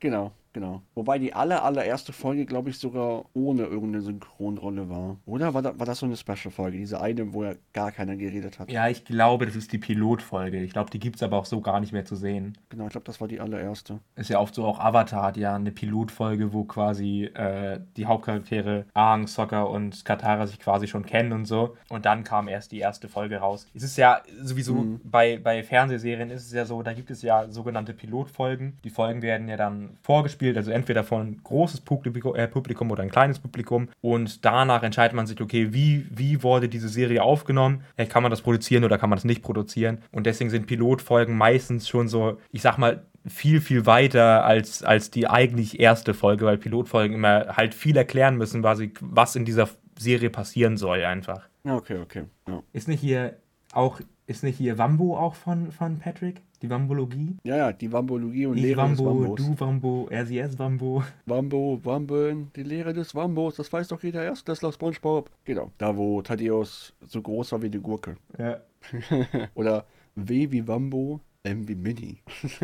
Genau. 0.00 0.32
Genau. 0.52 0.82
Wobei 0.94 1.18
die 1.18 1.32
aller, 1.32 1.62
allererste 1.62 2.12
Folge, 2.12 2.44
glaube 2.44 2.70
ich, 2.70 2.78
sogar 2.78 3.24
ohne 3.34 3.62
irgendeine 3.62 4.02
Synchronrolle 4.02 4.90
war. 4.90 5.16
Oder 5.24 5.54
war, 5.54 5.62
da, 5.62 5.78
war 5.78 5.86
das 5.86 6.00
so 6.00 6.06
eine 6.06 6.16
Special-Folge? 6.16 6.76
Diese 6.76 7.00
eine, 7.00 7.32
wo 7.32 7.44
ja 7.44 7.54
gar 7.72 7.92
keiner 7.92 8.16
geredet 8.16 8.58
hat. 8.58 8.70
Ja, 8.70 8.88
ich 8.88 9.04
glaube, 9.04 9.46
das 9.46 9.54
ist 9.54 9.72
die 9.72 9.78
Pilotfolge. 9.78 10.60
Ich 10.60 10.72
glaube, 10.72 10.90
die 10.90 10.98
gibt 10.98 11.16
es 11.16 11.22
aber 11.22 11.38
auch 11.38 11.44
so 11.44 11.60
gar 11.60 11.78
nicht 11.78 11.92
mehr 11.92 12.04
zu 12.04 12.16
sehen. 12.16 12.58
Genau, 12.68 12.86
ich 12.86 12.90
glaube, 12.90 13.04
das 13.04 13.20
war 13.20 13.28
die 13.28 13.40
allererste. 13.40 14.00
Ist 14.16 14.30
ja 14.30 14.40
oft 14.40 14.54
so, 14.54 14.64
auch 14.64 14.80
Avatar 14.80 15.22
hat 15.22 15.36
ja 15.36 15.54
eine 15.54 15.70
Pilotfolge, 15.70 16.52
wo 16.52 16.64
quasi 16.64 17.24
äh, 17.34 17.78
die 17.96 18.06
Hauptcharaktere 18.06 18.86
Aang, 18.92 19.28
Sokka 19.28 19.62
und 19.62 20.04
Katara 20.04 20.48
sich 20.48 20.58
quasi 20.58 20.88
schon 20.88 21.06
kennen 21.06 21.32
und 21.32 21.44
so. 21.44 21.76
Und 21.88 22.06
dann 22.06 22.24
kam 22.24 22.48
erst 22.48 22.72
die 22.72 22.78
erste 22.78 23.08
Folge 23.08 23.36
raus. 23.36 23.68
Es 23.72 23.84
ist 23.84 23.96
ja 23.96 24.22
sowieso 24.42 24.74
mhm. 24.74 25.00
bei, 25.04 25.38
bei 25.38 25.62
Fernsehserien 25.62 26.30
ist 26.30 26.46
es 26.46 26.52
ja 26.52 26.64
so, 26.64 26.82
da 26.82 26.92
gibt 26.92 27.10
es 27.10 27.22
ja 27.22 27.48
sogenannte 27.48 27.94
Pilotfolgen. 27.94 28.78
Die 28.82 28.90
Folgen 28.90 29.22
werden 29.22 29.48
ja 29.48 29.56
dann 29.56 29.96
vorgespielt 30.02 30.39
gespielt, 30.40 30.56
also 30.56 30.70
entweder 30.70 31.04
von 31.04 31.20
ein 31.26 31.40
großes 31.44 31.82
Publikum, 31.82 32.34
äh, 32.34 32.48
Publikum 32.48 32.90
oder 32.90 33.02
ein 33.02 33.10
kleines 33.10 33.38
Publikum. 33.38 33.88
Und 34.00 34.44
danach 34.44 34.82
entscheidet 34.82 35.14
man 35.14 35.26
sich, 35.26 35.40
okay, 35.40 35.72
wie, 35.72 36.06
wie 36.10 36.42
wurde 36.42 36.68
diese 36.68 36.88
Serie 36.88 37.22
aufgenommen? 37.22 37.84
Ja, 37.98 38.06
kann 38.06 38.22
man 38.22 38.30
das 38.30 38.40
produzieren 38.40 38.84
oder 38.84 38.98
kann 38.98 39.10
man 39.10 39.18
das 39.18 39.24
nicht 39.24 39.42
produzieren? 39.42 39.98
Und 40.12 40.24
deswegen 40.24 40.50
sind 40.50 40.66
Pilotfolgen 40.66 41.36
meistens 41.36 41.88
schon 41.88 42.08
so, 42.08 42.38
ich 42.50 42.62
sag 42.62 42.78
mal, 42.78 43.04
viel, 43.26 43.60
viel 43.60 43.84
weiter 43.84 44.44
als, 44.46 44.82
als 44.82 45.10
die 45.10 45.28
eigentlich 45.28 45.78
erste 45.78 46.14
Folge, 46.14 46.46
weil 46.46 46.56
Pilotfolgen 46.56 47.14
immer 47.14 47.56
halt 47.56 47.74
viel 47.74 47.96
erklären 47.96 48.36
müssen, 48.36 48.62
was, 48.62 48.80
was 49.00 49.36
in 49.36 49.44
dieser 49.44 49.68
Serie 49.98 50.30
passieren 50.30 50.78
soll, 50.78 51.04
einfach. 51.04 51.48
Okay, 51.64 51.98
okay. 51.98 52.24
Ja. 52.48 52.62
Ist 52.72 52.88
nicht 52.88 53.00
hier 53.00 53.36
auch, 53.72 54.00
ist 54.26 54.42
nicht 54.42 54.56
hier 54.56 54.78
Wambo 54.78 55.18
auch 55.18 55.34
von, 55.34 55.70
von 55.70 55.98
Patrick? 55.98 56.40
Die 56.62 56.68
Wambologie? 56.68 57.36
Ja, 57.42 57.56
ja, 57.56 57.72
die 57.72 57.90
Wambologie 57.90 58.44
und 58.44 58.56
ich 58.58 58.62
Lehre 58.62 58.82
Wambo, 58.82 58.96
des 58.96 59.06
Wambos. 59.06 59.40
Du 59.40 59.60
Wambo, 59.60 60.08
RCS 60.10 60.58
Wambo. 60.58 61.02
Wambo, 61.24 61.80
Wambeln, 61.82 62.50
die 62.54 62.62
Lehre 62.62 62.92
des 62.92 63.14
Wambos, 63.14 63.56
das 63.56 63.72
weiß 63.72 63.88
doch 63.88 64.02
jeder 64.02 64.22
erst, 64.24 64.46
das 64.46 64.62
ist 64.62 64.74
Spongebob. 64.74 65.30
Genau, 65.44 65.70
da 65.78 65.96
wo 65.96 66.20
Thaddeus 66.20 66.92
so 67.06 67.22
groß 67.22 67.52
war 67.52 67.62
wie 67.62 67.70
die 67.70 67.80
Gurke. 67.80 68.16
Ja. 68.38 68.60
Oder 69.54 69.86
W 70.16 70.50
wie 70.50 70.68
Wambo, 70.68 71.20
M 71.44 71.66
wie 71.66 71.74
Mini. 71.74 72.18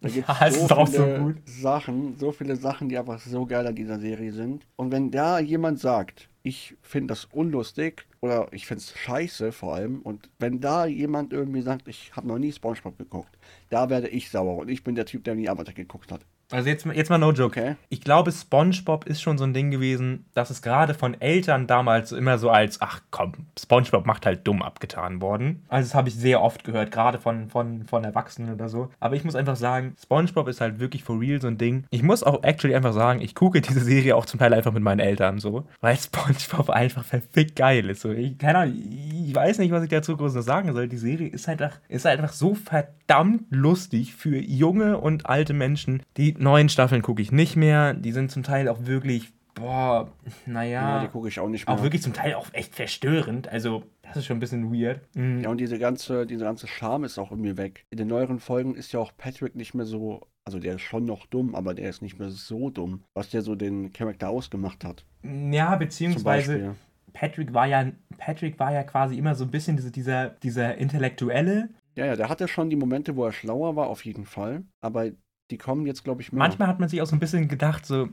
da 0.00 0.08
gibt 0.08 0.28
ja, 0.28 0.50
so 0.50 0.84
viele 0.84 1.34
so 1.46 1.62
Sachen, 1.62 2.16
so 2.18 2.32
viele 2.32 2.56
Sachen, 2.56 2.90
die 2.90 2.98
einfach 2.98 3.18
so 3.18 3.46
geil 3.46 3.66
an 3.66 3.74
dieser 3.74 3.98
Serie 3.98 4.32
sind. 4.32 4.66
Und 4.76 4.92
wenn 4.92 5.10
da 5.10 5.38
jemand 5.38 5.78
sagt, 5.78 6.27
ich 6.48 6.76
finde 6.82 7.08
das 7.12 7.26
unlustig 7.26 8.06
oder 8.20 8.48
ich 8.52 8.66
finde 8.66 8.80
es 8.80 8.96
scheiße 8.96 9.52
vor 9.52 9.74
allem. 9.74 10.00
Und 10.02 10.30
wenn 10.38 10.60
da 10.60 10.86
jemand 10.86 11.32
irgendwie 11.32 11.62
sagt, 11.62 11.88
ich 11.88 12.16
habe 12.16 12.26
noch 12.26 12.38
nie 12.38 12.52
Spongebob 12.52 12.96
geguckt, 12.98 13.38
da 13.68 13.90
werde 13.90 14.08
ich 14.08 14.30
sauer. 14.30 14.56
Und 14.56 14.68
ich 14.68 14.82
bin 14.82 14.94
der 14.94 15.06
Typ, 15.06 15.24
der 15.24 15.34
nie 15.34 15.48
Avatar 15.48 15.74
geguckt 15.74 16.10
hat. 16.10 16.24
Also 16.50 16.70
jetzt, 16.70 16.86
jetzt 16.86 17.10
mal 17.10 17.18
no 17.18 17.30
joke. 17.32 17.60
Okay. 17.60 17.76
Ich 17.90 18.00
glaube, 18.00 18.32
SpongeBob 18.32 19.06
ist 19.06 19.20
schon 19.20 19.36
so 19.36 19.44
ein 19.44 19.52
Ding 19.52 19.70
gewesen, 19.70 20.24
dass 20.32 20.48
es 20.48 20.62
gerade 20.62 20.94
von 20.94 21.20
Eltern 21.20 21.66
damals 21.66 22.12
immer 22.12 22.38
so 22.38 22.48
als, 22.48 22.80
ach 22.80 23.00
komm, 23.10 23.32
SpongeBob 23.58 24.06
macht 24.06 24.24
halt 24.24 24.46
dumm 24.46 24.62
abgetan 24.62 25.20
worden. 25.20 25.64
Also 25.68 25.88
das 25.88 25.94
habe 25.94 26.08
ich 26.08 26.14
sehr 26.14 26.42
oft 26.42 26.64
gehört, 26.64 26.90
gerade 26.90 27.18
von, 27.18 27.50
von, 27.50 27.84
von 27.84 28.02
Erwachsenen 28.02 28.54
oder 28.54 28.70
so. 28.70 28.88
Aber 28.98 29.14
ich 29.14 29.24
muss 29.24 29.34
einfach 29.34 29.56
sagen, 29.56 29.94
SpongeBob 30.02 30.48
ist 30.48 30.62
halt 30.62 30.78
wirklich 30.80 31.04
for 31.04 31.20
real 31.20 31.40
so 31.40 31.48
ein 31.48 31.58
Ding. 31.58 31.84
Ich 31.90 32.02
muss 32.02 32.22
auch 32.22 32.42
actually 32.42 32.74
einfach 32.74 32.94
sagen, 32.94 33.20
ich 33.20 33.34
gucke 33.34 33.60
diese 33.60 33.80
Serie 33.80 34.16
auch 34.16 34.24
zum 34.24 34.40
Teil 34.40 34.54
einfach 34.54 34.72
mit 34.72 34.82
meinen 34.82 35.00
Eltern 35.00 35.40
so, 35.40 35.66
weil 35.80 35.96
SpongeBob 35.96 36.70
einfach 36.70 37.04
verfickt 37.04 37.56
geil 37.56 37.90
ist. 37.90 38.00
So, 38.00 38.10
ich, 38.10 38.38
keine 38.38 38.58
Ahnung, 38.60 38.74
ich 38.74 39.34
weiß 39.34 39.58
nicht, 39.58 39.70
was 39.70 39.82
ich 39.82 39.90
dazu 39.90 40.16
groß 40.16 40.34
noch 40.34 40.42
sagen 40.42 40.72
soll. 40.72 40.88
Die 40.88 40.96
Serie 40.96 41.28
ist 41.28 41.46
halt, 41.46 41.60
ist 41.88 42.06
halt 42.06 42.20
einfach 42.20 42.32
so 42.32 42.54
verdammt 42.54 43.44
lustig 43.50 44.14
für 44.14 44.38
junge 44.38 44.96
und 44.96 45.26
alte 45.26 45.52
Menschen, 45.52 46.02
die 46.16 46.37
neuen 46.38 46.68
Staffeln 46.68 47.02
gucke 47.02 47.22
ich 47.22 47.32
nicht 47.32 47.56
mehr. 47.56 47.94
Die 47.94 48.12
sind 48.12 48.30
zum 48.30 48.42
Teil 48.42 48.68
auch 48.68 48.86
wirklich, 48.86 49.32
boah, 49.54 50.10
naja. 50.46 50.96
Ja, 50.96 51.00
die 51.00 51.08
gucke 51.08 51.28
ich 51.28 51.40
auch 51.40 51.48
nicht 51.48 51.66
mehr. 51.66 51.76
Auch 51.76 51.82
wirklich 51.82 52.02
zum 52.02 52.12
Teil 52.12 52.34
auch 52.34 52.48
echt 52.52 52.74
verstörend. 52.74 53.48
Also, 53.48 53.84
das 54.02 54.16
ist 54.16 54.26
schon 54.26 54.36
ein 54.36 54.40
bisschen 54.40 54.72
weird. 54.72 55.00
Mhm. 55.14 55.40
Ja, 55.42 55.50
und 55.50 55.58
diese 55.58 55.78
ganze, 55.78 56.26
diese 56.26 56.44
ganze 56.44 56.66
Charme 56.66 57.04
ist 57.04 57.18
auch 57.18 57.30
irgendwie 57.30 57.56
weg. 57.56 57.84
In 57.90 57.98
den 57.98 58.08
neueren 58.08 58.38
Folgen 58.38 58.74
ist 58.74 58.92
ja 58.92 59.00
auch 59.00 59.12
Patrick 59.16 59.54
nicht 59.54 59.74
mehr 59.74 59.86
so. 59.86 60.26
Also 60.44 60.58
der 60.60 60.76
ist 60.76 60.80
schon 60.80 61.04
noch 61.04 61.26
dumm, 61.26 61.54
aber 61.54 61.74
der 61.74 61.90
ist 61.90 62.00
nicht 62.00 62.18
mehr 62.18 62.30
so 62.30 62.70
dumm, 62.70 63.04
was 63.12 63.28
der 63.28 63.42
so 63.42 63.54
den 63.54 63.92
Charakter 63.92 64.30
ausgemacht 64.30 64.82
hat. 64.82 65.04
Ja, 65.22 65.76
beziehungsweise 65.76 66.74
Patrick 67.12 67.52
war 67.52 67.66
ja, 67.66 67.92
Patrick 68.16 68.58
war 68.58 68.72
ja 68.72 68.82
quasi 68.82 69.18
immer 69.18 69.34
so 69.34 69.44
ein 69.44 69.50
bisschen 69.50 69.76
diese, 69.76 69.90
dieser, 69.90 70.30
dieser 70.30 70.76
Intellektuelle. 70.76 71.68
Ja, 71.96 72.06
ja, 72.06 72.16
der 72.16 72.30
hatte 72.30 72.48
schon 72.48 72.70
die 72.70 72.76
Momente, 72.76 73.14
wo 73.16 73.26
er 73.26 73.32
schlauer 73.32 73.76
war, 73.76 73.88
auf 73.88 74.06
jeden 74.06 74.24
Fall. 74.24 74.62
Aber 74.80 75.10
die 75.50 75.58
kommen 75.58 75.86
jetzt, 75.86 76.04
glaube 76.04 76.22
ich, 76.22 76.32
mehr. 76.32 76.38
Manchmal 76.38 76.68
hat 76.68 76.80
man 76.80 76.88
sich 76.88 77.00
auch 77.02 77.06
so 77.06 77.16
ein 77.16 77.20
bisschen 77.20 77.48
gedacht, 77.48 77.86
so 77.86 78.08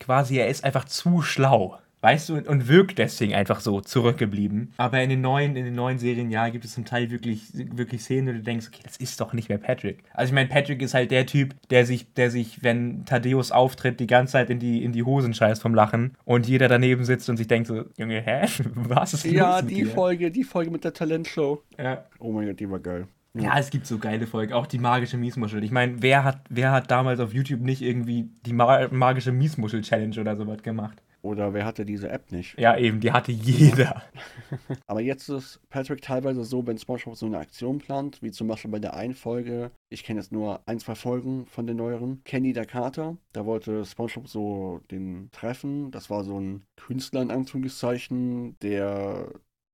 quasi, 0.00 0.36
er 0.36 0.48
ist 0.48 0.64
einfach 0.64 0.84
zu 0.84 1.22
schlau. 1.22 1.78
Weißt 2.00 2.28
du, 2.28 2.36
und 2.36 2.68
wirkt 2.68 2.98
deswegen 2.98 3.34
einfach 3.34 3.58
so 3.58 3.80
zurückgeblieben. 3.80 4.72
Aber 4.76 5.02
in 5.02 5.10
den 5.10 5.20
neuen, 5.20 5.56
in 5.56 5.64
den 5.64 5.74
neuen 5.74 5.98
Serien, 5.98 6.30
ja, 6.30 6.48
gibt 6.48 6.64
es 6.64 6.74
zum 6.74 6.84
Teil 6.84 7.10
wirklich, 7.10 7.50
wirklich 7.52 8.02
Szenen, 8.02 8.28
wo 8.28 8.32
du 8.38 8.44
denkst, 8.44 8.68
okay, 8.68 8.82
das 8.84 8.98
ist 8.98 9.20
doch 9.20 9.32
nicht 9.32 9.48
mehr 9.48 9.58
Patrick. 9.58 10.04
Also 10.14 10.30
ich 10.30 10.34
meine, 10.34 10.48
Patrick 10.48 10.80
ist 10.80 10.94
halt 10.94 11.10
der 11.10 11.26
Typ, 11.26 11.56
der 11.70 11.86
sich, 11.86 12.14
der 12.14 12.30
sich, 12.30 12.62
wenn 12.62 13.04
Thaddeus 13.04 13.50
auftritt, 13.50 13.98
die 13.98 14.06
ganze 14.06 14.34
Zeit 14.34 14.48
in 14.48 14.60
die, 14.60 14.84
in 14.84 14.92
die 14.92 15.02
Hosen 15.02 15.34
scheißt 15.34 15.60
vom 15.60 15.74
Lachen 15.74 16.14
und 16.24 16.46
jeder 16.46 16.68
daneben 16.68 17.02
sitzt 17.04 17.28
und 17.30 17.36
sich 17.36 17.48
denkt 17.48 17.66
so, 17.66 17.86
Junge, 17.96 18.20
hä? 18.20 18.46
Was 18.74 19.14
ist 19.14 19.24
ja, 19.24 19.30
los? 19.32 19.40
Ja, 19.40 19.62
die 19.62 19.74
dir? 19.82 19.86
Folge, 19.88 20.30
die 20.30 20.44
Folge 20.44 20.70
mit 20.70 20.84
der 20.84 20.92
Talentshow. 20.92 21.64
Ja. 21.76 22.04
Oh 22.20 22.30
mein 22.30 22.46
Gott, 22.46 22.60
die 22.60 22.70
war 22.70 22.78
geil. 22.78 23.08
Ja, 23.34 23.58
es 23.58 23.70
gibt 23.70 23.86
so 23.86 23.98
geile 23.98 24.26
Folgen. 24.26 24.52
Auch 24.52 24.66
die 24.66 24.78
magische 24.78 25.16
Miesmuschel. 25.16 25.62
Ich 25.62 25.70
meine, 25.70 26.02
wer 26.02 26.24
hat, 26.24 26.42
wer 26.48 26.72
hat 26.72 26.90
damals 26.90 27.20
auf 27.20 27.32
YouTube 27.32 27.60
nicht 27.60 27.82
irgendwie 27.82 28.30
die 28.46 28.52
magische 28.52 29.32
Miesmuschel-Challenge 29.32 30.20
oder 30.20 30.36
sowas 30.36 30.62
gemacht? 30.62 31.02
Oder 31.20 31.52
wer 31.52 31.64
hatte 31.64 31.84
diese 31.84 32.08
App 32.08 32.30
nicht? 32.30 32.58
Ja, 32.58 32.76
eben, 32.76 33.00
die 33.00 33.10
hatte 33.10 33.32
jeder. 33.32 34.02
Aber 34.86 35.00
jetzt 35.00 35.28
ist 35.28 35.60
Patrick 35.68 36.00
teilweise 36.00 36.44
so, 36.44 36.66
wenn 36.66 36.78
SpongeBob 36.78 37.16
so 37.16 37.26
eine 37.26 37.38
Aktion 37.38 37.78
plant, 37.78 38.22
wie 38.22 38.30
zum 38.30 38.46
Beispiel 38.46 38.70
bei 38.70 38.78
der 38.78 38.94
einen 38.94 39.14
Folge, 39.14 39.72
ich 39.90 40.04
kenne 40.04 40.20
jetzt 40.20 40.30
nur 40.30 40.60
ein, 40.66 40.78
zwei 40.78 40.94
Folgen 40.94 41.46
von 41.46 41.66
den 41.66 41.76
neueren, 41.76 42.22
Kenny 42.24 42.52
der 42.52 42.66
Kater, 42.66 43.16
da 43.32 43.44
wollte 43.46 43.84
SpongeBob 43.84 44.28
so 44.28 44.80
den 44.90 45.28
treffen. 45.32 45.90
Das 45.90 46.08
war 46.08 46.22
so 46.22 46.38
ein 46.40 46.62
Künstler 46.76 47.22
in 47.22 47.32
Anführungszeichen, 47.32 48.56
der 48.60 49.28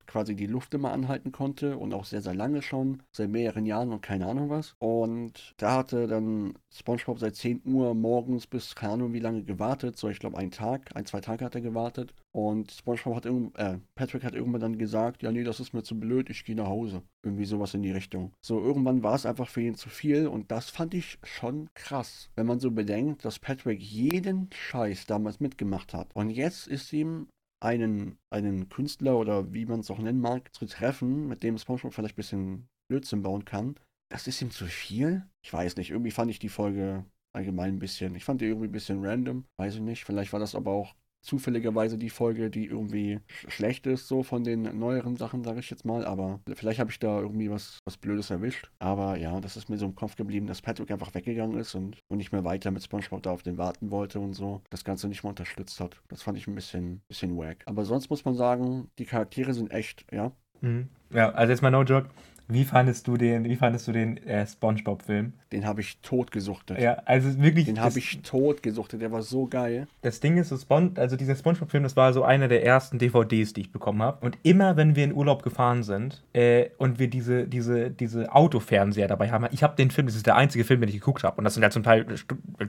quasi 0.07 0.35
die 0.35 0.47
Luft 0.47 0.75
immer 0.75 0.93
anhalten 0.93 1.33
konnte 1.33 1.77
und 1.77 1.93
auch 1.95 2.05
sehr, 2.05 2.23
sehr 2.23 2.35
lange 2.35 2.63
schon, 2.63 3.03
seit 3.13 3.31
mehreren 3.31 3.67
Jahren 3.67 3.93
und 3.93 4.03
keine 4.03 4.27
Ahnung 4.27 4.51
was. 4.51 4.75
Und 4.79 5.55
da 5.57 5.77
hatte 5.77 6.07
dann 6.07 6.55
SpongeBob 6.73 7.19
seit 7.19 7.37
10 7.37 7.63
Uhr 7.65 7.95
morgens 7.95 8.47
bis 8.47 8.75
keine 8.75 8.95
Ahnung 8.95 9.13
wie 9.13 9.21
lange 9.21 9.45
gewartet, 9.45 9.97
so 9.97 10.09
ich 10.09 10.19
glaube 10.19 10.39
einen 10.39 10.51
Tag, 10.51 10.91
ein, 10.95 11.07
zwei 11.07 11.21
Tage 11.21 11.45
hat 11.45 11.55
er 11.55 11.61
gewartet. 11.61 12.15
Und 12.33 12.73
SpongeBob 12.73 13.17
hat 13.17 13.27
irgend, 13.27 13.57
äh, 13.59 13.79
Patrick 13.95 14.25
hat 14.25 14.35
irgendwann 14.35 14.61
dann 14.61 14.79
gesagt, 14.79 15.23
ja 15.23 15.31
nee, 15.31 15.45
das 15.45 15.61
ist 15.61 15.73
mir 15.73 15.83
zu 15.83 15.99
blöd, 15.99 16.31
ich 16.31 16.45
gehe 16.45 16.57
nach 16.57 16.67
Hause. 16.67 17.03
Irgendwie 17.23 17.45
sowas 17.45 17.75
in 17.75 17.83
die 17.83 17.93
Richtung. 17.93 18.33
So 18.45 18.61
irgendwann 18.61 19.03
war 19.03 19.15
es 19.15 19.25
einfach 19.25 19.49
für 19.49 19.63
ihn 19.63 19.77
zu 19.77 19.89
viel 19.89 20.27
und 20.27 20.51
das 20.51 20.69
fand 20.69 20.95
ich 20.95 21.19
schon 21.23 21.69
krass, 21.75 22.31
wenn 22.37 22.47
man 22.47 22.61
so 22.61 22.71
bedenkt, 22.71 23.25
dass 23.25 23.39
Patrick 23.39 23.81
jeden 23.81 24.51
Scheiß 24.53 25.07
damals 25.07 25.41
mitgemacht 25.41 25.95
hat. 25.95 26.09
Und 26.15 26.31
jetzt 26.31 26.67
ist 26.67 26.93
ihm 26.93 27.29
einen, 27.65 28.19
einen 28.31 28.69
Künstler 28.69 29.19
oder 29.19 29.53
wie 29.55 29.67
man 29.67 29.81
es 29.81 29.91
auch 29.91 29.99
nennen 29.99 30.21
mag, 30.21 30.55
zu 30.55 30.67
treffen, 30.67 31.29
mit 31.29 31.43
dem 31.43 31.59
SpongeBob 31.59 31.95
vielleicht 31.95 32.15
ein 32.15 32.17
bisschen 32.17 32.69
Blödsinn 32.89 33.23
bauen 33.23 33.45
kann, 33.45 33.77
das 34.11 34.27
ist 34.29 34.43
ihm 34.43 34.51
zu 34.51 34.67
viel? 34.67 35.27
Ich 35.43 35.53
weiß 35.53 35.77
nicht, 35.77 35.91
irgendwie 35.91 36.11
fand 36.11 36.31
ich 36.31 36.39
die 36.39 36.49
Folge 36.51 37.05
allgemein 37.33 37.77
ein 37.77 37.79
bisschen, 37.81 38.15
ich 38.15 38.25
fand 38.25 38.41
die 38.41 38.47
irgendwie 38.47 38.69
ein 38.69 38.73
bisschen 38.73 39.05
random, 39.05 39.47
weiß 39.57 39.77
ich 39.77 39.81
nicht, 39.81 40.05
vielleicht 40.05 40.33
war 40.33 40.41
das 40.41 40.55
aber 40.55 40.73
auch 40.73 40.95
zufälligerweise 41.25 41.97
die 41.99 42.11
Folge, 42.11 42.51
die 42.51 42.67
irgendwie 42.67 43.21
schlecht 43.49 43.87
ist, 43.87 44.09
so 44.09 44.23
von 44.23 44.45
den 44.45 44.79
neueren 44.79 45.17
Sachen, 45.17 45.43
sage 45.45 45.61
ich 45.61 45.71
jetzt 45.71 45.85
mal. 45.85 46.05
Aber 46.05 46.41
vielleicht 46.55 46.79
habe 46.79 46.91
ich 46.91 46.99
da 46.99 47.21
irgendwie 47.21 47.51
was, 47.51 47.79
was 47.85 47.97
Blödes 47.97 48.31
erwischt. 48.31 48.71
Aber 48.79 49.17
ja, 49.17 49.41
das 49.41 49.57
ist 49.57 49.69
mir 49.69 49.79
so 49.79 49.87
im 49.87 49.95
Kopf 49.95 50.17
geblieben, 50.17 50.47
dass 50.47 50.63
Patrick 50.63 50.91
einfach 50.91 51.15
weggegangen 51.15 51.59
ist 51.59 51.75
und, 51.75 51.99
und 52.09 52.19
nicht 52.19 52.33
mehr 52.33 52.45
weiter 52.45 52.71
mit 52.71 52.83
SpongeBob 52.83 53.23
da 53.23 53.31
auf 53.31 53.43
den 53.43 53.59
warten 53.59 53.91
wollte 53.91 54.21
und 54.21 54.35
so. 54.35 54.63
Das 54.71 54.85
Ganze 54.85 55.09
nicht 55.09 55.25
mehr 55.25 55.31
unterstützt 55.31 55.81
hat. 55.81 56.01
Das 56.09 56.23
fand 56.23 56.39
ich 56.39 56.47
ein 56.47 56.55
bisschen, 56.55 57.01
bisschen 57.09 57.37
wack. 57.37 57.65
Aber 57.67 57.85
sonst 57.85 58.11
muss 58.11 58.25
man 58.25 58.35
sagen, 58.35 58.91
die 58.99 59.07
Charaktere 59.07 59.55
sind 59.55 59.71
echt, 59.71 60.05
ja. 60.13 60.33
Mhm. 60.61 60.89
Ja, 61.11 61.31
also 61.31 61.51
jetzt 61.53 61.63
mal 61.63 61.71
no 61.71 61.83
joke. 61.83 62.09
Wie 62.49 62.65
fandest 62.65 63.07
du 63.07 63.17
den, 63.17 63.45
wie 63.45 63.57
fandest 63.57 63.89
du 63.89 63.93
den 63.93 64.19
äh, 64.27 64.47
SpongeBob-Film? 64.47 65.33
Den 65.53 65.67
habe 65.67 65.81
ich 65.81 65.99
tot 66.03 66.31
gesuchtet. 66.31 66.79
Ja, 66.79 66.95
also 67.05 67.41
wirklich. 67.41 67.67
Den 67.67 67.81
habe 67.81 67.99
ich 67.99 68.21
tot 68.23 68.63
gesuchtet, 68.63 69.01
der 69.01 69.13
war 69.13 69.23
so 69.23 69.47
geil. 69.47 69.87
Das 70.03 70.21
Ding 70.21 70.37
ist, 70.37 70.49
so 70.49 70.57
Spon 70.57 70.93
also 70.97 71.17
dieser 71.17 71.37
SpongeBob-Film, 71.37 71.85
das 71.85 71.97
war 71.97 72.13
so 72.13 72.23
einer 72.23 72.49
der 72.49 72.65
ersten 72.65 72.99
DVDs, 72.99 73.53
die 73.55 73.63
ich 73.63 73.73
bekommen 73.73 74.03
habe. 74.03 74.25
Und 74.25 74.37
immer, 74.43 74.77
wenn 74.77 74.95
wir 74.97 75.05
in 75.05 75.15
Urlaub 75.15 75.43
gefahren 75.43 75.83
sind 75.83 76.23
äh, 76.33 76.67
und 76.77 76.99
wir 76.99 77.09
diese, 77.09 77.47
diese, 77.47 77.91
diese 77.91 78.35
Autofernseher 78.35 79.09
dabei 79.09 79.31
haben, 79.31 79.47
ich 79.53 79.63
habe 79.63 79.77
den 79.77 79.91
Film, 79.91 80.07
das 80.07 80.17
ist 80.17 80.27
der 80.27 80.37
einzige 80.37 80.65
Film, 80.65 80.81
den 80.81 80.89
ich 80.89 80.97
geguckt 80.97 81.25
habe. 81.25 81.39
Und 81.39 81.45
das 81.45 81.55
sind 81.55 81.63
ja 81.63 81.71
zum 81.71 81.83
Teil 81.83 82.05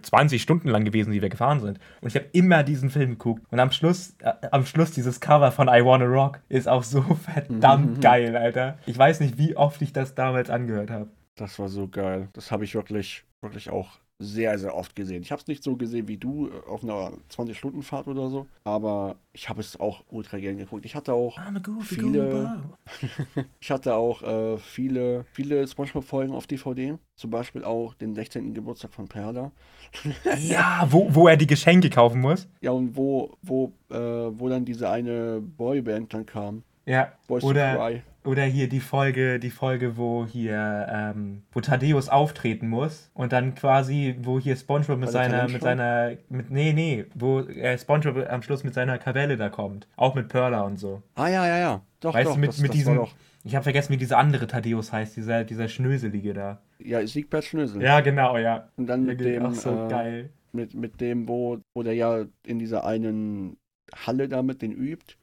20 0.01 0.41
Stunden 0.41 0.69
lang 0.69 0.85
gewesen, 0.85 1.11
die 1.11 1.21
wir 1.21 1.29
gefahren 1.29 1.59
sind. 1.59 1.79
Und 2.01 2.07
ich 2.07 2.15
habe 2.15 2.27
immer 2.31 2.63
diesen 2.63 2.89
Film 2.89 3.11
geguckt. 3.11 3.43
Und 3.51 3.59
am 3.59 3.71
Schluss, 3.71 4.15
äh, 4.19 4.31
am 4.51 4.65
Schluss 4.65 4.91
dieses 4.91 5.19
Cover 5.19 5.51
von 5.51 5.67
I 5.67 5.83
Wanna 5.83 6.05
Rock 6.05 6.39
ist 6.47 6.69
auch 6.69 6.83
so 6.83 7.01
verdammt 7.33 7.99
geil, 8.01 8.37
Alter. 8.37 8.77
Ich 8.85 8.97
weiß 8.97 9.19
nicht, 9.19 9.37
wie 9.37 9.57
oft 9.57 9.64
oft 9.65 9.81
ich 9.81 9.93
das 9.93 10.15
damals 10.15 10.49
angehört 10.49 10.91
habe. 10.91 11.09
Das 11.35 11.59
war 11.59 11.67
so 11.67 11.87
geil. 11.87 12.29
Das 12.33 12.51
habe 12.51 12.63
ich 12.63 12.75
wirklich, 12.75 13.25
wirklich 13.41 13.69
auch 13.69 13.99
sehr, 14.17 14.57
sehr 14.57 14.75
oft 14.75 14.95
gesehen. 14.95 15.23
Ich 15.23 15.31
habe 15.31 15.41
es 15.41 15.47
nicht 15.47 15.63
so 15.63 15.75
gesehen 15.75 16.07
wie 16.07 16.17
du 16.17 16.47
äh, 16.47 16.69
auf 16.69 16.83
einer 16.83 17.11
20-Stunden-Fahrt 17.35 18.07
oder 18.07 18.29
so, 18.29 18.47
aber 18.63 19.17
ich 19.33 19.49
habe 19.49 19.59
es 19.59 19.77
auch 19.77 20.03
ultra 20.09 20.37
gern 20.37 20.57
geguckt. 20.57 20.85
Ich 20.85 20.95
hatte 20.95 21.13
auch 21.13 21.37
viele, 21.81 22.63
ich 23.59 23.71
hatte 23.71 23.95
auch 23.95 24.21
äh, 24.21 24.57
viele, 24.57 25.25
viele 25.33 25.67
SpongeBob-Folgen 25.67 26.33
auf 26.33 26.47
DVD. 26.47 26.97
Zum 27.17 27.29
Beispiel 27.29 27.63
auch 27.65 27.93
den 27.95 28.15
16. 28.15 28.53
Geburtstag 28.53 28.93
von 28.93 29.07
Perla. 29.07 29.51
ja, 30.39 30.87
wo, 30.89 31.13
wo 31.13 31.27
er 31.27 31.35
die 31.35 31.47
Geschenke 31.47 31.89
kaufen 31.89 32.21
muss. 32.21 32.47
Ja, 32.61 32.71
und 32.71 32.95
wo, 32.95 33.35
wo, 33.41 33.73
äh, 33.89 33.97
wo 33.97 34.47
dann 34.47 34.63
diese 34.63 34.89
eine 34.89 35.41
Boyband 35.41 36.13
dann 36.13 36.25
kam. 36.25 36.63
Ja, 36.85 37.11
Boys 37.27 37.43
oder, 37.43 38.01
oder 38.25 38.43
hier 38.43 38.69
die 38.69 38.79
Folge, 38.79 39.39
die 39.39 39.49
Folge, 39.49 39.97
wo 39.97 40.25
hier, 40.25 40.87
ähm, 40.89 41.43
wo 41.51 41.61
Thaddeus 41.61 42.09
auftreten 42.09 42.67
muss 42.67 43.09
und 43.13 43.31
dann 43.31 43.55
quasi, 43.55 44.15
wo 44.21 44.39
hier 44.39 44.55
SpongeBob 44.55 44.99
mit 44.99 45.09
seiner, 45.09 45.47
mit 45.47 45.61
seiner, 45.61 46.17
mit, 46.29 46.51
nee, 46.51 46.73
nee, 46.73 47.05
wo 47.15 47.41
äh, 47.41 47.77
SpongeBob 47.77 48.29
am 48.29 48.41
Schluss 48.41 48.63
mit 48.63 48.73
seiner 48.73 48.97
Kavelle 48.97 49.37
da 49.37 49.49
kommt. 49.49 49.87
Auch 49.95 50.15
mit 50.15 50.27
Perla 50.27 50.61
und 50.61 50.77
so. 50.77 51.01
Ah, 51.15 51.27
ja, 51.27 51.47
ja, 51.47 51.57
ja. 51.57 51.81
Doch, 51.99 52.13
weißt 52.13 52.27
doch, 52.27 52.35
du, 52.35 52.39
mit, 52.39 52.49
das, 52.49 52.59
mit 52.59 52.69
das 52.69 52.77
diesem, 52.77 53.05
ich 53.43 53.55
habe 53.55 53.63
vergessen, 53.63 53.93
wie 53.93 53.97
dieser 53.97 54.17
andere 54.17 54.47
Thaddeus 54.47 54.91
heißt, 54.91 55.15
dieser, 55.15 55.43
dieser 55.43 55.67
Schnöselige 55.67 56.33
da. 56.33 56.61
Ja, 56.79 57.05
Siegbert 57.05 57.45
Schnösel. 57.45 57.81
Ja, 57.81 58.01
genau, 58.01 58.37
ja. 58.37 58.69
Und 58.75 58.87
dann 58.87 59.05
mit 59.05 59.19
dem, 59.19 59.53
so 59.53 59.85
äh, 59.85 59.87
geil. 59.87 60.29
Mit, 60.51 60.73
mit 60.73 60.99
dem, 60.99 61.27
wo, 61.27 61.59
wo 61.75 61.83
der 61.83 61.93
ja 61.93 62.25
in 62.45 62.59
dieser 62.59 62.85
einen 62.85 63.57
Halle 63.93 64.27
damit 64.27 64.61
den 64.61 64.71
übt 64.71 65.15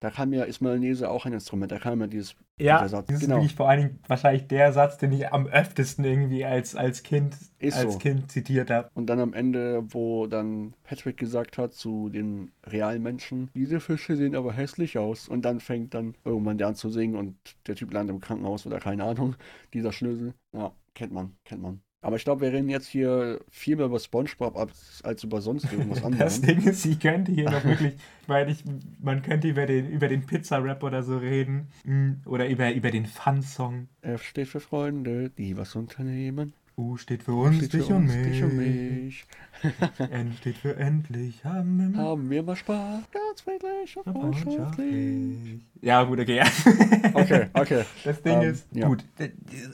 da 0.00 0.10
kann 0.10 0.32
ja, 0.32 0.44
ist 0.44 0.60
Mayonnaise 0.60 1.10
auch 1.10 1.26
ein 1.26 1.32
Instrument, 1.32 1.72
da 1.72 1.78
kann 1.78 1.98
man 1.98 2.08
dieses 2.10 2.36
ja, 2.58 2.86
Satz. 2.88 3.06
Das 3.08 3.20
genau. 3.20 3.36
ist 3.36 3.40
wirklich 3.40 3.54
vor 3.56 3.68
allen 3.68 3.80
Dingen 3.80 3.98
wahrscheinlich 4.06 4.46
der 4.46 4.72
Satz, 4.72 4.98
den 4.98 5.12
ich 5.12 5.32
am 5.32 5.46
öftesten 5.46 6.04
irgendwie 6.04 6.44
als, 6.44 6.76
als 6.76 7.02
Kind 7.02 7.36
ist 7.58 7.76
als 7.76 7.94
so. 7.94 7.98
Kind 7.98 8.30
zitiert 8.30 8.70
habe. 8.70 8.90
Und 8.94 9.06
dann 9.06 9.20
am 9.20 9.32
Ende, 9.32 9.84
wo 9.88 10.26
dann 10.26 10.74
Patrick 10.84 11.16
gesagt 11.16 11.58
hat 11.58 11.74
zu 11.74 12.08
den 12.08 12.52
realen 12.64 13.02
Menschen, 13.02 13.50
diese 13.54 13.80
Fische 13.80 14.16
sehen 14.16 14.36
aber 14.36 14.52
hässlich 14.52 14.98
aus. 14.98 15.28
Und 15.28 15.42
dann 15.42 15.60
fängt 15.60 15.94
dann 15.94 16.14
irgendwann 16.24 16.58
der 16.58 16.68
an 16.68 16.74
zu 16.74 16.90
singen 16.90 17.16
und 17.16 17.36
der 17.66 17.74
Typ 17.74 17.92
landet 17.92 18.14
im 18.14 18.20
Krankenhaus 18.20 18.66
oder 18.66 18.78
keine 18.78 19.04
Ahnung, 19.04 19.34
dieser 19.72 19.92
Schlüssel. 19.92 20.34
Ja, 20.52 20.72
kennt 20.94 21.12
man, 21.12 21.36
kennt 21.44 21.62
man. 21.62 21.80
Aber 22.00 22.16
ich 22.16 22.24
glaube, 22.24 22.42
wir 22.42 22.52
reden 22.52 22.68
jetzt 22.68 22.86
hier 22.86 23.40
viel 23.50 23.76
mehr 23.76 23.86
über 23.86 23.98
Spongebob 23.98 24.56
als, 24.56 25.00
als 25.02 25.24
über 25.24 25.40
sonst 25.40 25.72
irgendwas 25.72 26.04
anderes. 26.04 26.40
das 26.40 26.40
Ding 26.40 26.62
ist, 26.62 26.84
ich 26.84 27.00
könnte 27.00 27.32
hier 27.32 27.50
noch 27.50 27.64
wirklich, 27.64 27.94
weil 28.28 28.48
ich, 28.48 28.62
man 29.00 29.22
könnte 29.22 29.48
über 29.48 29.66
den, 29.66 29.90
über 29.90 30.06
den 30.06 30.24
Pizza-Rap 30.24 30.82
oder 30.84 31.02
so 31.02 31.18
reden. 31.18 31.68
Hm, 31.84 32.20
oder 32.24 32.48
über, 32.48 32.72
über 32.72 32.92
den 32.92 33.06
Fun-Song. 33.06 33.88
F 34.02 34.22
steht 34.22 34.48
für 34.48 34.60
Freunde, 34.60 35.30
die 35.30 35.56
was 35.56 35.74
unternehmen. 35.74 36.52
U 36.78 36.96
steht 36.96 37.24
für 37.24 37.32
uns, 37.32 37.56
steht 37.56 37.72
dich, 37.72 37.86
für 37.86 37.94
und 37.94 38.04
uns 38.04 38.12
dich, 38.12 38.42
und 38.42 38.56
mich. 38.56 39.24
N 39.98 40.32
steht 40.38 40.56
für 40.56 40.76
endlich, 40.76 41.44
haben 41.44 41.76
wir 41.78 41.88
mal, 41.88 42.04
haben 42.04 42.30
wir 42.30 42.42
mal 42.44 42.54
Spaß, 42.54 43.10
ganz 43.10 43.40
friedlich 43.40 43.96
und 43.96 44.04
freundschaftlich. 44.04 45.60
Ja, 45.82 46.04
gut, 46.04 46.20
okay. 46.20 46.40
okay, 47.14 47.48
okay. 47.54 47.84
Das 48.04 48.22
Ding 48.22 48.36
um, 48.36 48.42
ähm, 48.42 48.50
ist, 48.50 48.68
ja. 48.72 48.86
gut, 48.86 49.04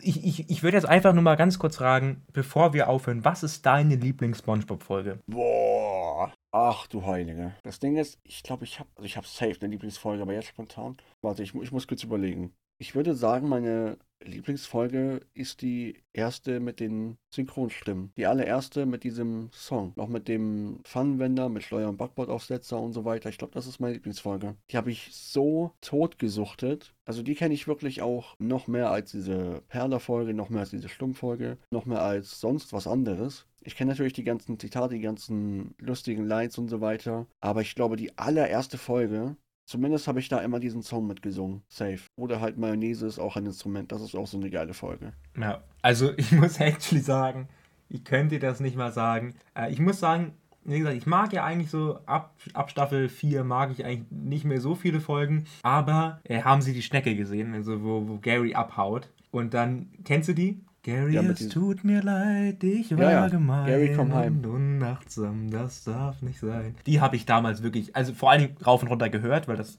ich, 0.01 0.25
ich, 0.25 0.49
ich 0.49 0.63
würde 0.63 0.79
jetzt 0.79 0.87
einfach 0.87 1.13
nur 1.13 1.23
mal 1.23 1.37
ganz 1.37 1.59
kurz 1.59 1.77
fragen, 1.77 2.23
bevor 2.33 2.73
wir 2.73 2.89
aufhören, 2.89 3.23
was 3.23 3.43
ist 3.43 3.67
deine 3.67 3.97
Lieblings-Spongebob-Folge? 3.97 5.19
Boah, 5.27 6.33
ach 6.53 6.87
du 6.87 7.05
Heilige. 7.05 7.53
Das 7.65 7.81
Ding 7.81 7.97
ist, 7.97 8.19
ich 8.25 8.43
glaube, 8.43 8.65
ich 8.65 8.79
habe 8.81 8.89
also 8.97 9.05
ich 9.05 9.19
hab 9.19 9.27
safe 9.27 9.57
eine 9.61 9.71
Lieblingsfolge, 9.71 10.23
aber 10.23 10.33
jetzt 10.33 10.49
spontan. 10.49 10.97
Warte, 11.21 11.43
ich, 11.43 11.55
ich 11.55 11.71
muss 11.71 11.87
kurz 11.87 12.03
überlegen. 12.03 12.55
Ich 12.79 12.95
würde 12.95 13.15
sagen, 13.15 13.49
meine 13.49 13.99
Lieblingsfolge 14.27 15.21
ist 15.35 15.63
die 15.63 16.03
erste 16.13 16.61
mit 16.61 16.81
den 16.81 17.19
Synchronstimmen. 17.31 18.13
Die 18.17 18.27
allererste 18.27 18.87
mit 18.87 19.05
diesem 19.05 19.51
Song. 19.53 19.93
Noch 19.97 20.09
mit 20.09 20.29
dem 20.29 20.81
Funwender, 20.85 21.49
mit 21.49 21.63
Schleuer- 21.63 21.89
und 21.89 21.97
Backbordaufsetzer 21.97 22.81
und 22.81 22.93
so 22.93 23.05
weiter. 23.05 23.29
Ich 23.29 23.39
glaube, 23.39 23.55
das 23.55 23.67
ist 23.67 23.81
meine 23.81 23.95
Lieblingsfolge. 23.95 24.57
Die 24.71 24.77
habe 24.77 24.91
ich 24.91 25.11
so 25.13 25.73
totgesuchtet. 25.81 26.95
Also 27.05 27.23
die 27.23 27.35
kenne 27.35 27.55
ich 27.55 27.69
wirklich 27.69 28.03
auch 28.03 28.37
noch 28.39 28.67
mehr 28.67 28.91
als 28.91 29.11
diese 29.11 29.63
Perler-Folge, 29.69 30.35
noch 30.35 30.49
mehr 30.49 30.61
als 30.61 30.71
diese 30.71 30.89
Stummfolge, 30.89 31.59
noch 31.71 31.87
mehr 31.87 32.03
als 32.03 32.41
sonst 32.41 32.73
was 32.73 32.87
anderes. 32.87 33.47
Ich 33.67 33.77
kenne 33.77 33.91
natürlich 33.91 34.13
die 34.13 34.25
ganzen 34.25 34.59
Zitate, 34.59 34.95
die 34.95 35.01
ganzen 35.01 35.75
lustigen 35.79 36.27
Lines 36.27 36.59
und 36.59 36.69
so 36.69 36.81
weiter. 36.83 37.27
Aber 37.41 37.63
ich 37.63 37.75
glaube, 37.75 37.97
die 37.97 38.17
allererste 38.19 38.77
Folge 38.77 39.37
Zumindest 39.65 40.09
habe 40.09 40.21
ich 40.21 40.29
da 40.29 40.41
immer 40.41 40.61
diesen 40.61 40.83
Song 40.83 41.07
mitgesungen. 41.07 41.63
Safe. 41.69 42.01
Oder 42.17 42.41
halt 42.41 42.59
Mayonnaise 42.59 43.07
ist 43.07 43.19
auch 43.19 43.37
ein 43.37 43.47
Instrument. 43.47 43.93
Das 43.93 44.03
ist 44.03 44.15
auch 44.15 44.27
so 44.27 44.37
eine 44.37 44.51
geile 44.51 44.75
Folge. 44.75 45.13
Ja, 45.39 45.63
also 45.83 46.13
ich 46.17 46.33
muss 46.33 46.61
actually 46.61 47.03
sagen, 47.03 47.49
ich 47.89 48.05
könnte 48.05 48.39
das 48.39 48.61
nicht 48.61 48.77
mal 48.77 48.93
sagen. 48.93 49.35
Äh, 49.55 49.73
ich 49.73 49.81
muss 49.81 50.01
sagen, 50.01 50.35
wie 50.65 50.79
gesagt, 50.79 50.97
ich 50.97 51.07
mag 51.07 51.33
ja 51.33 51.45
eigentlich 51.45 51.71
so 51.71 51.99
ab, 52.07 52.35
ab 52.55 52.71
Staffel 52.71 53.09
4 53.09 53.45
mag 53.45 53.71
ich 53.71 53.85
eigentlich 53.85 54.11
nicht 54.11 54.45
mehr 54.45 54.61
so 54.61 54.75
viele 54.75 55.01
Folgen, 55.01 55.45
aber 55.63 56.21
äh, 56.25 56.43
haben 56.43 56.63
sie 56.63 56.73
die 56.73 56.83
Schnecke 56.83 57.15
gesehen, 57.17 57.55
also 57.55 57.83
wo, 57.83 58.09
wo 58.09 58.19
Gary 58.19 58.55
abhaut. 58.55 59.11
Und 59.31 59.53
dann, 59.53 59.91
kennst 60.05 60.29
du 60.29 60.33
die? 60.33 60.61
Gary, 60.85 61.15
ja, 61.15 61.23
es 61.23 61.49
tut 61.49 61.83
mir 61.83 62.03
leid, 62.03 62.63
ich 62.63 62.91
war 62.97 63.05
ja, 63.05 63.11
ja. 63.11 63.29
gemein 63.29 63.67
Gary, 63.67 63.95
komm 63.97 64.13
heim. 64.13 64.37
und 64.37 64.47
unachtsam, 64.47 65.51
das 65.51 65.83
darf 65.85 66.21
nicht 66.21 66.39
sein. 66.39 66.75
Die 66.85 67.01
habe 67.01 67.17
ich 67.17 67.25
damals 67.25 67.63
wirklich, 67.63 67.97
also 67.97 68.13
vor 68.13 68.31
allen 68.31 68.43
Dingen 68.43 68.57
rauf 68.65 68.83
und 68.83 68.89
runter 68.89 69.09
gehört, 69.09 69.49
weil 69.49 69.57
das, 69.57 69.79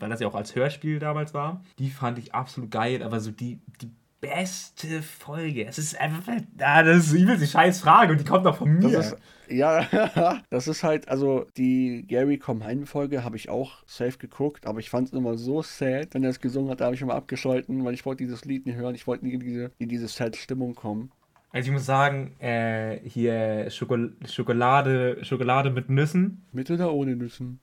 weil 0.00 0.10
das 0.10 0.18
ja 0.18 0.26
auch 0.26 0.34
als 0.34 0.56
Hörspiel 0.56 0.98
damals 0.98 1.32
war. 1.32 1.62
Die 1.78 1.90
fand 1.90 2.18
ich 2.18 2.34
absolut 2.34 2.72
geil, 2.72 3.04
aber 3.04 3.20
so 3.20 3.30
die, 3.30 3.60
die 3.80 3.90
beste 4.20 5.00
Folge. 5.02 5.64
Es 5.64 5.78
ist 5.78 6.00
einfach, 6.00 6.22
ah, 6.58 6.82
das 6.82 7.06
ist 7.06 7.12
übelst 7.12 7.42
die 7.42 7.46
scheiß 7.46 7.80
Frage 7.80 8.12
und 8.12 8.20
die 8.20 8.24
kommt 8.24 8.44
doch 8.44 8.56
von 8.56 8.78
mir. 8.78 8.90
Das 8.90 9.12
ist, 9.12 9.16
ja, 9.52 10.42
das 10.50 10.68
ist 10.68 10.82
halt, 10.82 11.08
also 11.08 11.46
die 11.56 12.04
Gary 12.06 12.38
Komm 12.38 12.64
Heim 12.64 12.86
Folge 12.86 13.24
habe 13.24 13.36
ich 13.36 13.48
auch 13.48 13.82
safe 13.86 14.18
geguckt, 14.18 14.66
aber 14.66 14.80
ich 14.80 14.90
fand 14.90 15.08
es 15.08 15.14
immer 15.14 15.36
so 15.36 15.62
sad, 15.62 16.14
wenn 16.14 16.24
er 16.24 16.30
es 16.30 16.40
gesungen 16.40 16.70
hat, 16.70 16.80
da 16.80 16.86
habe 16.86 16.94
ich 16.94 17.02
immer 17.02 17.14
abgeschalten, 17.14 17.84
weil 17.84 17.94
ich 17.94 18.04
wollte 18.06 18.24
dieses 18.24 18.44
Lied 18.44 18.66
nicht 18.66 18.76
hören, 18.76 18.94
ich 18.94 19.06
wollte 19.06 19.24
nie 19.24 19.34
in 19.34 19.40
diese, 19.40 19.70
in 19.78 19.88
diese 19.88 20.08
sad 20.08 20.36
Stimmung 20.36 20.74
kommen. 20.74 21.10
Also 21.52 21.66
ich 21.66 21.72
muss 21.72 21.84
sagen, 21.84 22.34
äh, 22.40 22.98
hier 23.04 23.68
Schokol 23.70 24.16
Schokolade, 24.24 25.22
Schokolade 25.22 25.70
mit 25.70 25.90
Nüssen. 25.90 26.46
Mit 26.52 26.70
oder 26.70 26.92
ohne 26.94 27.14
Nüssen? 27.14 27.60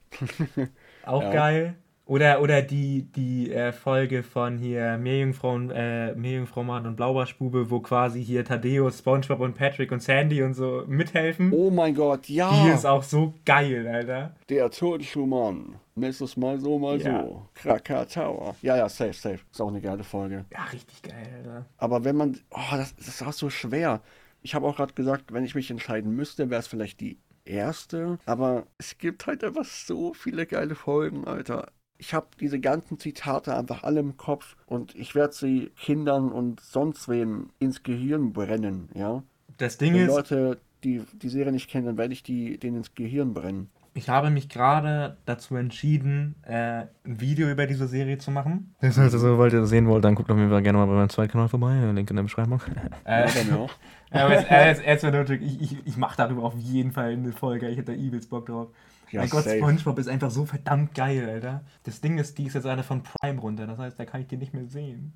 auch 1.06 1.24
ja. 1.24 1.32
geil. 1.32 1.76
Oder, 2.10 2.42
oder 2.42 2.64
die, 2.64 3.04
die 3.04 3.54
äh, 3.54 3.72
Folge 3.72 4.24
von 4.24 4.58
hier 4.58 4.98
Meerjungfrauen, 4.98 5.70
äh, 5.70 6.16
Meerjungfrau 6.16 6.64
Mann 6.64 6.88
und 6.88 6.96
Blaubarschbube, 6.96 7.70
wo 7.70 7.82
quasi 7.82 8.26
hier 8.26 8.44
Thaddeus, 8.44 8.98
Spongebob 8.98 9.40
und 9.42 9.54
Patrick 9.54 9.92
und 9.92 10.02
Sandy 10.02 10.42
und 10.42 10.56
so 10.56 10.86
mithelfen. 10.88 11.54
Oh 11.54 11.70
mein 11.70 11.94
Gott, 11.94 12.28
ja. 12.28 12.64
Die 12.64 12.72
ist 12.72 12.88
auch 12.88 13.04
so 13.04 13.36
geil, 13.46 13.88
Alter. 13.88 14.36
Der 14.50 14.72
Turnschuhmann. 14.72 15.76
Nächstes 15.94 16.36
Mal 16.36 16.60
so, 16.60 16.80
mal 16.80 17.00
ja. 17.00 17.22
so. 17.22 17.46
Krakatauer. 17.54 18.56
Ja, 18.64 18.76
ja, 18.76 18.90
safe, 18.90 19.14
safe. 19.14 19.40
Ist 19.52 19.62
auch 19.62 19.68
eine 19.68 19.80
geile 19.80 20.04
Folge. 20.04 20.46
Ja, 20.52 20.64
richtig 20.64 21.04
geil, 21.04 21.30
Alter. 21.38 21.66
Aber 21.78 22.06
wenn 22.06 22.16
man. 22.16 22.40
Oh, 22.50 22.76
das, 22.76 22.96
das 22.96 23.08
ist 23.08 23.22
auch 23.22 23.34
so 23.34 23.52
schwer. 23.52 24.02
Ich 24.42 24.56
habe 24.56 24.66
auch 24.66 24.78
gerade 24.78 24.96
gesagt, 24.96 25.32
wenn 25.32 25.46
ich 25.46 25.54
mich 25.54 25.70
entscheiden 25.70 26.16
müsste, 26.16 26.50
wäre 26.50 26.60
es 26.60 26.68
vielleicht 26.68 27.02
die 27.02 27.20
erste. 27.46 28.18
Aber 28.26 28.66
es 28.80 28.98
gibt 28.98 29.28
halt 29.28 29.44
einfach 29.44 29.66
so 29.66 30.16
viele 30.16 30.48
geile 30.48 30.74
Folgen, 30.74 31.28
Alter 31.28 31.68
ich 32.00 32.14
habe 32.14 32.28
diese 32.40 32.60
ganzen 32.60 32.98
Zitate 32.98 33.56
einfach 33.56 33.84
alle 33.84 34.00
im 34.00 34.18
Kopf 34.18 34.56
und 34.66 34.96
ich 34.96 35.16
werde 35.16 35.34
sie 35.34 35.72
Kindern 35.76 36.32
und 36.32 36.62
sonst 36.62 37.10
wen 37.10 37.52
ins 37.60 37.84
Gehirn 37.84 38.34
brennen, 38.34 38.90
ja. 38.96 39.22
Das 39.58 39.78
Ding 39.78 39.94
Wenn 39.94 40.04
ist. 40.04 40.08
Leute, 40.08 40.60
die 40.84 41.04
die 41.22 41.30
Serie 41.30 41.52
nicht 41.52 41.70
kennen, 41.70 41.86
dann 41.86 41.98
werde 41.98 42.14
ich 42.14 42.24
die 42.24 42.58
denen 42.58 42.78
ins 42.78 42.96
Gehirn 42.96 43.34
brennen. 43.34 43.70
Ich 43.94 44.10
habe 44.10 44.30
mich 44.30 44.50
gerade 44.50 45.18
dazu 45.26 45.56
entschieden, 45.56 46.36
äh, 46.44 46.86
ein 47.04 47.20
Video 47.20 47.50
über 47.50 47.68
diese 47.68 47.88
Serie 47.88 48.18
zu 48.18 48.32
machen. 48.32 48.76
Das 48.82 48.98
heißt 48.98 49.14
also, 49.14 49.38
wollt 49.38 49.54
ihr 49.54 49.62
das 49.62 49.70
sehen 49.70 49.88
wollt, 49.88 50.04
dann 50.04 50.16
guckt 50.16 50.30
auf 50.30 50.38
jeden 50.38 50.50
Fall 50.50 50.62
gerne 50.62 50.78
mal 50.78 50.86
bei 50.86 50.94
meinem 50.94 51.10
zweiten 51.10 51.32
Kanal 51.32 51.50
vorbei. 51.50 51.92
Link 51.94 52.10
in 52.10 52.16
der 52.16 52.24
Beschreibung. 52.24 52.62
Äh. 53.04 53.28
Aber 54.12 54.34
jetzt, 54.34 55.04
äh, 55.04 55.36
ich, 55.36 55.62
ich, 55.62 55.88
ich 55.88 55.98
mache 55.98 56.18
darüber 56.18 56.44
auf 56.44 56.56
jeden 56.56 56.92
Fall 56.92 57.12
eine 57.12 57.32
Folge. 57.32 57.70
Ich 57.70 57.78
hätte 57.78 57.94
da 57.94 57.98
übelst 57.98 58.30
Bock 58.30 58.48
drauf. 58.48 58.70
Ja, 59.12 59.22
mein 59.22 59.30
Gott, 59.30 59.44
safe. 59.44 59.58
SpongeBob 59.58 60.00
ist 60.00 60.08
einfach 60.08 60.32
so 60.32 60.46
verdammt 60.46 60.94
geil, 60.94 61.28
Alter. 61.30 61.64
Das 61.84 62.02
Ding 62.02 62.18
ist, 62.18 62.38
die 62.38 62.46
ist 62.46 62.54
jetzt 62.54 62.66
eine 62.66 62.84
von 62.84 63.04
Prime 63.04 63.40
runter, 63.40 63.68
das 63.68 63.80
heißt, 63.80 64.00
da 64.00 64.06
kann 64.06 64.22
ich 64.22 64.28
die 64.28 64.38
nicht 64.38 64.54
mehr 64.54 64.66
sehen. 64.66 65.14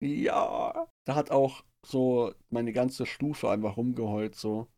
Ja, 0.00 0.86
da 1.04 1.14
hat 1.14 1.30
auch 1.30 1.64
so 1.84 2.32
meine 2.50 2.72
ganze 2.72 3.06
Stufe 3.06 3.50
einfach 3.50 3.76
rumgeheult, 3.76 4.34
so. 4.34 4.68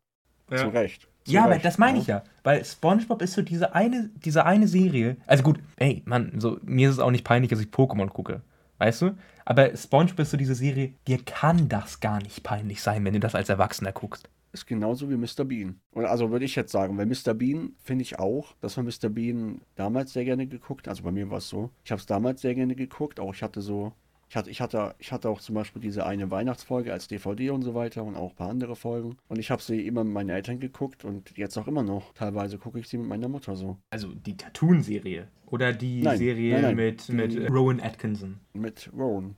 Ja. 0.50 0.58
Zu 0.58 0.68
Recht. 0.68 1.08
Ja, 1.32 1.44
aber 1.44 1.58
das 1.58 1.78
meine 1.78 1.98
ich 1.98 2.06
ja. 2.06 2.22
Weil 2.42 2.64
SpongeBob 2.64 3.22
ist 3.22 3.34
so 3.34 3.42
diese 3.42 3.74
eine, 3.74 4.10
diese 4.24 4.44
eine 4.44 4.68
Serie. 4.68 5.16
Also 5.26 5.42
gut, 5.42 5.58
ey, 5.76 6.02
Mann, 6.04 6.32
so, 6.38 6.58
mir 6.62 6.88
ist 6.88 6.96
es 6.96 7.00
auch 7.00 7.10
nicht 7.10 7.24
peinlich, 7.24 7.50
dass 7.50 7.60
ich 7.60 7.68
Pokémon 7.68 8.08
gucke. 8.08 8.42
Weißt 8.78 9.02
du? 9.02 9.10
Aber 9.44 9.76
SpongeBob 9.76 10.20
ist 10.20 10.30
so 10.30 10.36
diese 10.36 10.54
Serie, 10.54 10.92
dir 11.06 11.18
kann 11.24 11.68
das 11.68 12.00
gar 12.00 12.22
nicht 12.22 12.42
peinlich 12.42 12.82
sein, 12.82 13.04
wenn 13.04 13.14
du 13.14 13.20
das 13.20 13.34
als 13.34 13.48
Erwachsener 13.48 13.92
guckst 13.92 14.28
ist 14.52 14.66
genauso 14.66 15.08
wie 15.10 15.16
Mr. 15.16 15.44
Bean. 15.44 15.80
Oder 15.92 16.10
also 16.10 16.30
würde 16.30 16.44
ich 16.44 16.56
jetzt 16.56 16.72
sagen, 16.72 16.96
weil 16.96 17.06
Mr. 17.06 17.34
Bean 17.34 17.72
finde 17.82 18.02
ich 18.02 18.18
auch, 18.18 18.54
dass 18.60 18.76
man 18.76 18.86
Mr. 18.86 19.08
Bean 19.08 19.60
damals 19.74 20.12
sehr 20.12 20.24
gerne 20.24 20.46
geguckt. 20.46 20.88
Also 20.88 21.02
bei 21.02 21.12
mir 21.12 21.30
war 21.30 21.38
es 21.38 21.48
so. 21.48 21.70
Ich 21.84 21.90
habe 21.90 22.00
es 22.00 22.06
damals 22.06 22.40
sehr 22.40 22.54
gerne 22.54 22.74
geguckt. 22.74 23.20
Auch 23.20 23.34
ich 23.34 23.42
hatte 23.42 23.60
so 23.60 23.92
Ich 24.30 24.36
hatte, 24.36 24.50
ich, 24.50 24.60
hatte, 24.60 24.94
ich 24.98 25.10
hatte 25.10 25.30
auch 25.30 25.40
zum 25.40 25.54
Beispiel 25.54 25.80
diese 25.80 26.04
eine 26.04 26.30
Weihnachtsfolge 26.30 26.92
als 26.92 27.08
DVD 27.08 27.50
und 27.50 27.62
so 27.62 27.74
weiter 27.74 28.04
und 28.04 28.14
auch 28.14 28.30
ein 28.30 28.36
paar 28.36 28.50
andere 28.50 28.76
Folgen. 28.76 29.16
Und 29.28 29.38
ich 29.38 29.50
habe 29.50 29.62
sie 29.62 29.86
immer 29.86 30.04
mit 30.04 30.12
meinen 30.12 30.28
Eltern 30.28 30.60
geguckt 30.60 31.04
und 31.06 31.36
jetzt 31.38 31.56
auch 31.56 31.66
immer 31.66 31.82
noch. 31.82 32.12
Teilweise 32.12 32.58
gucke 32.58 32.78
ich 32.78 32.88
sie 32.88 32.98
mit 32.98 33.08
meiner 33.08 33.28
Mutter 33.28 33.56
so. 33.56 33.78
Also 33.90 34.12
die 34.14 34.36
Cartoon-Serie. 34.36 35.28
Oder 35.46 35.72
die 35.72 36.02
Nein, 36.02 36.18
Serie 36.18 36.52
nein, 36.54 36.62
nein. 36.62 36.76
mit, 36.76 37.08
mit 37.08 37.32
Die- 37.32 37.46
Rowan 37.46 37.80
Atkinson. 37.80 38.38
Mit 38.52 38.90
Rowan. 38.94 39.36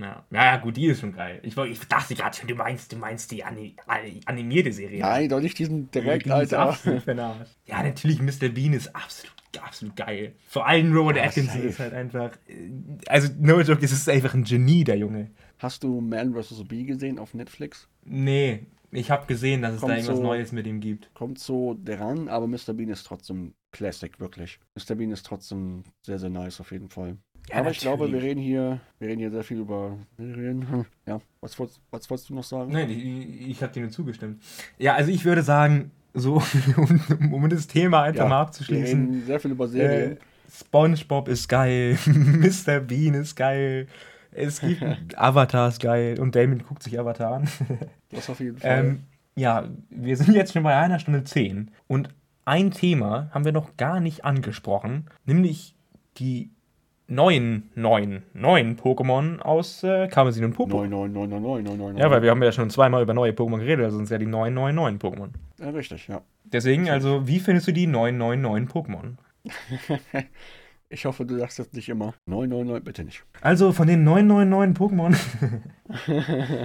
Ja. 0.00 0.24
ja, 0.30 0.44
ja, 0.44 0.56
gut, 0.56 0.76
die 0.76 0.86
ist 0.86 1.00
schon 1.00 1.12
geil. 1.12 1.40
Ich, 1.42 1.56
ich 1.56 1.80
dachte 1.88 2.14
gerade 2.14 2.34
schon, 2.36 2.48
du 2.48 2.54
meinst, 2.54 2.90
du 2.90 2.96
meinst 2.96 3.30
die 3.30 3.44
Ani 3.44 3.76
Ani- 3.86 4.20
animierte 4.24 4.72
Serie. 4.72 5.00
Nein, 5.00 5.28
doch 5.28 5.40
nicht 5.40 5.58
diesen 5.58 5.90
direkt, 5.90 6.24
ist 6.26 6.32
Alter. 6.32 6.76
Ja, 7.66 7.82
natürlich, 7.82 8.20
Mr. 8.22 8.48
Bean 8.48 8.72
ist 8.72 8.94
absolut, 8.96 9.34
absolut 9.60 9.96
geil. 9.96 10.34
Vor 10.48 10.66
allem 10.66 10.92
Rowan 10.96 11.16
Ja, 11.16 11.24
Atkinson 11.24 11.54
safe. 11.54 11.66
ist 11.68 11.78
halt 11.78 11.92
einfach. 11.92 12.30
äh, 12.48 12.70
Also, 13.08 13.28
no 13.38 13.60
joke, 13.60 13.84
es 13.84 13.92
ist 13.92 14.08
einfach 14.08 14.34
ein 14.34 14.44
Genie, 14.44 14.84
der 14.84 14.96
Junge. 14.96 15.30
Hast 15.58 15.84
du 15.84 16.00
Man 16.00 16.32
vs. 16.34 16.64
Bee 16.66 16.84
gesehen 16.84 17.18
auf 17.18 17.34
Netflix? 17.34 17.86
Nee, 18.04 18.66
ich 18.92 19.10
habe 19.10 19.26
gesehen, 19.26 19.60
dass 19.62 19.74
es 19.74 19.80
Kommt 19.80 19.92
da 19.92 19.96
irgendwas 19.96 20.16
so- 20.16 20.22
Neues 20.22 20.52
mit 20.52 20.66
ihm 20.66 20.80
gibt. 20.80 21.12
Kommt 21.14 21.38
so 21.38 21.76
dran, 21.84 22.28
aber 22.28 22.46
Mr. 22.46 22.72
Bean 22.74 22.88
ist 22.88 23.04
trotzdem 23.04 23.52
Classic, 23.72 24.18
wirklich. 24.18 24.58
Mr. 24.74 24.94
Bean 24.96 25.10
ist 25.12 25.26
trotzdem 25.26 25.84
sehr, 26.04 26.18
sehr 26.18 26.30
nice 26.30 26.60
auf 26.60 26.72
jeden 26.72 26.88
Fall. 26.88 27.18
Ja, 27.50 27.56
aber 27.60 27.70
ich 27.70 27.78
glaube, 27.78 28.04
wir 28.06 28.12
natürlich. 28.12 28.24
reden 28.30 28.40
hier, 28.40 28.80
wir 28.98 29.08
reden 29.08 29.20
hier 29.20 29.30
sehr 29.30 29.44
viel 29.44 29.58
über 29.58 29.96
Serien. 30.16 30.86
Ja, 31.06 31.20
was, 31.40 31.58
wolltest- 31.58 31.80
was 31.90 32.08
wolltest 32.08 32.30
du 32.30 32.34
noch 32.34 32.44
sagen? 32.44 32.72
Nein, 32.72 32.90
ich, 32.90 33.48
ich 33.50 33.62
habe 33.62 33.72
dir 33.72 33.80
nur 33.80 33.90
zugestimmt. 33.90 34.42
Ja, 34.78 34.94
also 34.94 35.10
ich 35.10 35.24
würde 35.24 35.42
sagen, 35.42 35.90
so, 36.14 36.42
um, 36.76 37.32
um 37.34 37.48
das 37.48 37.66
Thema 37.66 38.02
einfach 38.02 38.22
Ja, 38.24 38.28
mal 38.28 38.36
Wir 38.36 38.40
abzuschließen. 38.42 39.00
reden 39.10 39.26
sehr 39.26 39.40
viel 39.40 39.50
über 39.52 39.64
Äh, 39.64 39.68
Serien. 39.68 40.16
SpongeBob 40.52 41.28
ist 41.28 41.48
geil, 41.48 41.96
Mr. 42.06 42.80
Bean 42.80 43.14
ist 43.14 43.36
geil, 43.36 43.86
es 44.32 44.60
gibt 44.60 44.82
Avatar 45.18 45.68
ist 45.68 45.80
geil 45.80 46.18
und 46.20 46.34
Damon 46.36 46.62
guckt 46.62 46.82
sich 46.82 46.98
Avatar 46.98 47.34
an. 47.34 47.48
das 48.10 48.28
auf 48.30 48.38
jeden 48.40 48.58
Fall. 48.58 48.78
ähm, 48.80 49.00
ja, 49.36 49.68
wir 49.90 50.16
sind 50.16 50.34
jetzt 50.34 50.52
schon 50.52 50.62
bei 50.64 50.76
einer 50.76 50.98
Stunde 50.98 51.24
zehn 51.24 51.70
und 51.88 52.08
ein 52.44 52.70
Thema 52.72 53.30
haben 53.32 53.44
wir 53.44 53.52
noch 53.52 53.76
gar 53.76 54.00
nicht 54.00 54.24
angesprochen, 54.24 55.06
nämlich 55.24 55.74
die 56.18 56.50
neuen, 57.10 57.70
neuen, 57.74 58.22
neuen 58.32 58.76
Pokémon 58.76 59.40
aus 59.40 59.82
äh, 59.82 60.08
Karmesin 60.08 60.44
und 60.44 60.54
Popo. 60.54 60.80
9999999. 60.82 61.98
Ja, 61.98 62.10
weil 62.10 62.22
wir 62.22 62.30
haben 62.30 62.42
ja 62.42 62.52
schon 62.52 62.70
zweimal 62.70 63.02
über 63.02 63.14
neue 63.14 63.32
Pokémon 63.32 63.58
geredet, 63.58 63.84
also 63.84 63.96
sind 63.96 64.04
es 64.04 64.10
ja 64.10 64.18
die 64.18 64.26
neuen, 64.26 64.54
neuen, 64.54 64.74
neuen 64.74 64.98
Pokémon. 64.98 65.30
Ja, 65.58 65.70
richtig, 65.70 66.08
ja. 66.08 66.22
Deswegen, 66.44 66.88
also, 66.88 67.26
wie 67.26 67.40
findest 67.40 67.68
du 67.68 67.72
die 67.72 67.86
neuen, 67.86 68.16
neuen, 68.16 68.40
neuen 68.40 68.68
Pokémon? 68.68 69.16
Ich 70.92 71.04
hoffe, 71.04 71.24
du 71.24 71.38
sagst 71.38 71.60
das 71.60 71.72
nicht 71.72 71.88
immer. 71.88 72.14
999, 72.26 72.84
bitte 72.84 73.04
nicht. 73.04 73.22
Also 73.42 73.70
von 73.70 73.86
den 73.86 74.02
999 74.02 74.76
Pokémon. 74.76 75.16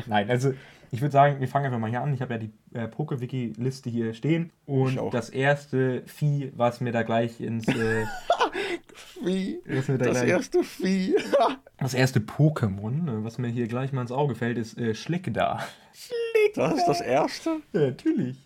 Nein, 0.07 0.29
also 0.31 0.51
ich 0.89 0.99
würde 1.01 1.11
sagen, 1.11 1.39
wir 1.39 1.47
fangen 1.47 1.67
einfach 1.67 1.77
mal 1.77 1.91
hier 1.91 2.01
an. 2.01 2.11
Ich 2.11 2.21
habe 2.21 2.33
ja 2.33 2.39
die 2.39 2.51
äh, 2.73 2.87
Poke-Wiki-Liste 2.87 3.87
hier 3.91 4.15
stehen. 4.15 4.51
Und 4.65 4.99
das 5.13 5.29
erste 5.29 6.01
Vieh, 6.07 6.51
was 6.55 6.81
mir 6.81 6.91
da 6.91 7.03
gleich 7.03 7.39
ins. 7.39 7.67
Äh, 7.67 8.05
Vieh. 8.93 9.59
Das 9.65 9.85
gleich, 9.85 10.27
erste 10.29 10.63
Vieh. 10.63 11.15
das 11.77 11.93
erste 11.93 12.19
Pokémon, 12.19 13.07
äh, 13.07 13.23
was 13.23 13.37
mir 13.37 13.47
hier 13.47 13.67
gleich 13.67 13.91
mal 13.91 14.01
ins 14.01 14.11
Auge 14.11 14.35
fällt, 14.35 14.57
ist 14.57 14.77
äh, 14.77 14.93
Schlickda. 14.93 15.65
Das 16.55 16.73
ist 16.73 16.85
das 16.85 17.01
erste? 17.01 17.61
Ja, 17.73 17.81
natürlich. 17.81 18.37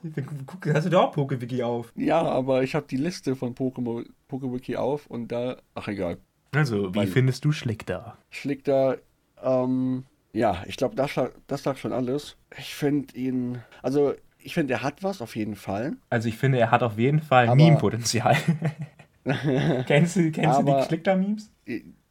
Guck, 0.45 0.73
hast 0.73 0.85
du 0.85 0.89
da 0.89 0.99
auch 1.01 1.11
Poke-Wiki 1.11 1.63
auf? 1.63 1.91
Ja, 1.95 2.21
aber 2.21 2.63
ich 2.63 2.75
habe 2.75 2.85
die 2.89 2.97
Liste 2.97 3.35
von 3.35 3.53
Pokémon 3.55 4.05
PokeWiki 4.27 4.77
auf 4.77 5.07
und 5.07 5.27
da, 5.31 5.57
ach 5.75 5.87
egal. 5.87 6.17
Also, 6.53 6.93
wie 6.93 6.99
Weil- 6.99 7.07
findest 7.07 7.45
du 7.45 7.51
Schlickda? 7.51 8.17
Schlägt 8.29 8.67
da, 8.67 8.95
ähm, 9.43 10.05
ja, 10.33 10.63
ich 10.67 10.77
glaube, 10.77 10.95
das, 10.95 11.11
das 11.47 11.63
sagt 11.63 11.79
schon 11.79 11.93
alles. 11.93 12.37
Ich 12.57 12.73
finde 12.73 13.15
ihn, 13.15 13.59
also 13.83 14.13
ich 14.37 14.53
finde, 14.53 14.73
er 14.73 14.83
hat 14.83 15.03
was 15.03 15.21
auf 15.21 15.35
jeden 15.35 15.55
Fall. 15.55 15.97
Also, 16.09 16.29
ich 16.29 16.37
finde, 16.37 16.59
er 16.59 16.71
hat 16.71 16.81
auf 16.83 16.97
jeden 16.97 17.21
Fall 17.21 17.53
Meme-Potenzial. 17.55 18.37
kennst 19.87 20.15
du, 20.15 20.31
kennst 20.31 20.59
du 20.59 20.63
die 20.63 20.83
Schlickda-Memes? 20.83 21.51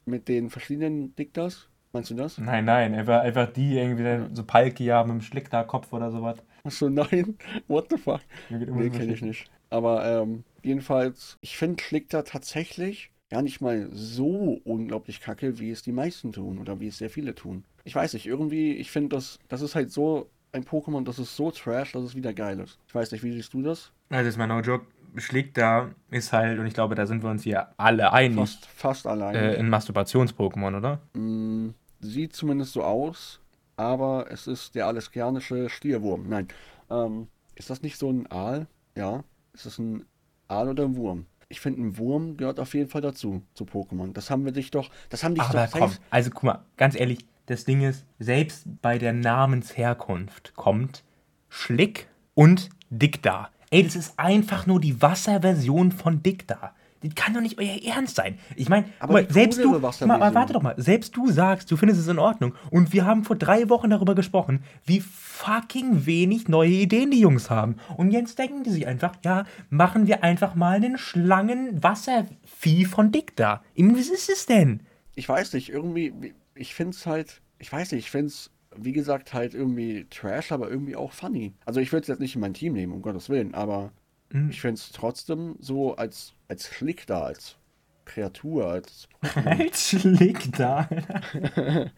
Mit 0.04 0.28
den 0.28 0.50
verschiedenen 0.50 1.14
Diktas, 1.16 1.68
meinst 1.92 2.10
du 2.10 2.14
das? 2.14 2.38
Nein, 2.38 2.64
nein, 2.64 2.94
einfach, 2.94 3.20
einfach 3.20 3.52
die 3.52 3.76
irgendwie 3.76 4.34
so 4.34 4.44
Palkia 4.44 5.04
mit 5.04 5.14
dem 5.14 5.20
Schlickda-Kopf 5.20 5.92
oder 5.92 6.10
sowas. 6.10 6.38
Achso, 6.64 6.88
nein, 6.88 7.36
what 7.68 7.86
the 7.90 7.96
fuck? 7.96 8.20
Nee, 8.48 8.90
kenne 8.90 9.12
ich 9.12 9.22
nicht. 9.22 9.50
Aber 9.70 10.04
ähm, 10.04 10.44
jedenfalls, 10.62 11.36
ich 11.40 11.58
finde 11.58 11.82
Schlickter 11.82 12.24
tatsächlich 12.24 13.10
gar 13.30 13.42
nicht 13.42 13.60
mal 13.60 13.88
so 13.92 14.60
unglaublich 14.64 15.20
kacke, 15.20 15.58
wie 15.58 15.70
es 15.70 15.82
die 15.82 15.92
meisten 15.92 16.32
tun 16.32 16.58
oder 16.58 16.80
wie 16.80 16.88
es 16.88 16.98
sehr 16.98 17.10
viele 17.10 17.34
tun. 17.34 17.64
Ich 17.84 17.94
weiß 17.94 18.14
nicht, 18.14 18.26
irgendwie, 18.26 18.72
ich 18.74 18.90
finde 18.90 19.16
das, 19.16 19.38
das 19.48 19.60
ist 19.60 19.74
halt 19.74 19.90
so 19.90 20.30
ein 20.52 20.64
Pokémon, 20.64 21.04
das 21.04 21.18
ist 21.18 21.36
so 21.36 21.50
trash, 21.50 21.92
dass 21.92 22.02
es 22.02 22.14
wieder 22.14 22.32
geil 22.32 22.60
ist. 22.60 22.78
Ich 22.86 22.94
weiß 22.94 23.12
nicht, 23.12 23.22
wie 23.22 23.32
siehst 23.32 23.52
du 23.52 23.62
das? 23.62 23.92
Also, 24.10 24.28
ist 24.28 24.38
mal 24.38 24.46
no 24.46 24.60
joke. 24.60 24.86
Schlickda 25.16 25.90
ist 26.10 26.32
halt, 26.32 26.58
und 26.58 26.66
ich 26.66 26.74
glaube, 26.74 26.94
da 26.94 27.06
sind 27.06 27.22
wir 27.22 27.30
uns 27.30 27.42
hier 27.42 27.68
alle 27.76 28.12
einig, 28.12 28.38
Fast, 28.38 28.66
fast 28.66 29.06
allein. 29.06 29.34
äh, 29.34 29.56
ein 29.56 29.68
Masturbations-Pokémon, 29.68 30.76
oder? 30.76 31.00
Mm, 31.14 31.70
sieht 32.00 32.34
zumindest 32.34 32.72
so 32.72 32.82
aus, 32.84 33.40
aber 33.76 34.26
es 34.30 34.46
ist 34.46 34.74
der 34.74 34.86
aleskerianische 34.86 35.68
Stierwurm. 35.68 36.28
Nein. 36.28 36.48
Ähm, 36.90 37.28
ist 37.54 37.70
das 37.70 37.82
nicht 37.82 37.98
so 37.98 38.10
ein 38.10 38.30
Aal? 38.30 38.66
Ja. 38.96 39.24
Ist 39.52 39.66
das 39.66 39.78
ein 39.78 40.04
Aal 40.48 40.68
oder 40.68 40.84
ein 40.84 40.96
Wurm? 40.96 41.26
Ich 41.48 41.60
finde, 41.60 41.80
ein 41.82 41.96
Wurm 41.98 42.36
gehört 42.36 42.60
auf 42.60 42.74
jeden 42.74 42.90
Fall 42.90 43.00
dazu, 43.00 43.42
zu 43.54 43.64
Pokémon. 43.64 44.12
Das 44.12 44.30
haben 44.30 44.44
wir 44.44 44.52
dich 44.52 44.70
doch. 44.70 44.90
Das 45.08 45.24
haben 45.24 45.34
dich 45.34 45.42
Aber 45.44 45.66
doch 45.66 45.72
komm, 45.72 45.92
also 46.10 46.30
guck 46.30 46.42
mal, 46.42 46.64
ganz 46.76 46.98
ehrlich, 46.98 47.24
das 47.46 47.64
Ding 47.64 47.80
ist, 47.82 48.04
selbst 48.18 48.66
bei 48.82 48.98
der 48.98 49.14
Namensherkunft 49.14 50.54
kommt 50.54 51.04
Schlick 51.48 52.08
und 52.34 52.68
Dicta. 52.90 53.50
Ey, 53.70 53.82
das 53.82 53.96
ist 53.96 54.18
einfach 54.18 54.66
nur 54.66 54.80
die 54.80 55.00
Wasserversion 55.02 55.92
von 55.92 56.22
Dicta. 56.22 56.74
Das 57.00 57.14
kann 57.14 57.32
doch 57.32 57.40
nicht 57.40 57.58
euer 57.58 57.78
Ernst 57.84 58.16
sein. 58.16 58.38
Ich 58.56 58.68
meine, 58.68 58.86
selbst 59.28 59.62
du, 59.62 59.70
mal, 59.70 59.82
Wasserversion. 59.82 60.34
warte 60.34 60.52
doch 60.52 60.62
mal, 60.62 60.74
selbst 60.78 61.16
du 61.16 61.30
sagst, 61.30 61.70
du 61.70 61.76
findest 61.76 62.00
es 62.00 62.08
in 62.08 62.18
Ordnung. 62.18 62.54
Und 62.70 62.92
wir 62.92 63.04
haben 63.04 63.22
vor 63.24 63.36
drei 63.36 63.68
Wochen 63.68 63.90
darüber 63.90 64.16
gesprochen, 64.16 64.64
wie 64.84 65.00
fucking 65.00 66.06
wenig 66.06 66.48
neue 66.48 66.70
Ideen 66.70 67.12
die 67.12 67.20
Jungs 67.20 67.50
haben. 67.50 67.76
Und 67.96 68.10
jetzt 68.10 68.38
denken 68.38 68.64
die 68.64 68.70
sich 68.70 68.86
einfach, 68.88 69.12
ja, 69.24 69.44
machen 69.70 70.08
wir 70.08 70.24
einfach 70.24 70.56
mal 70.56 70.76
einen 70.76 70.98
Schlangen-Wasservieh 70.98 72.84
von 72.84 73.12
Dicta. 73.12 73.62
Was 73.76 74.08
ist 74.08 74.28
es 74.28 74.46
denn? 74.46 74.80
Ich 75.14 75.28
weiß 75.28 75.52
nicht, 75.52 75.68
irgendwie, 75.68 76.34
ich 76.56 76.74
finde 76.74 76.96
es 76.96 77.06
halt, 77.06 77.40
ich 77.60 77.72
weiß 77.72 77.92
nicht, 77.92 78.06
ich 78.06 78.10
finde 78.10 78.28
es, 78.28 78.50
wie 78.84 78.92
gesagt, 78.92 79.32
halt 79.34 79.54
irgendwie 79.54 80.06
trash, 80.10 80.52
aber 80.52 80.70
irgendwie 80.70 80.96
auch 80.96 81.12
funny. 81.12 81.54
Also 81.66 81.80
ich 81.80 81.92
würde 81.92 82.02
es 82.02 82.08
jetzt 82.08 82.20
nicht 82.20 82.34
in 82.34 82.40
mein 82.40 82.54
Team 82.54 82.72
nehmen, 82.74 82.92
um 82.92 83.02
Gottes 83.02 83.28
Willen, 83.28 83.54
aber 83.54 83.92
Mhm. 84.32 84.50
ich 84.50 84.60
finde 84.60 84.74
es 84.76 84.90
trotzdem 84.92 85.56
so 85.60 85.96
als, 85.96 86.34
als 86.48 86.68
Schlick 86.68 87.06
da, 87.06 87.22
als 87.22 87.56
Kreatur, 88.04 88.66
als 88.68 89.08
Als 89.44 89.90
Schlick 89.90 90.52
da. 90.56 90.88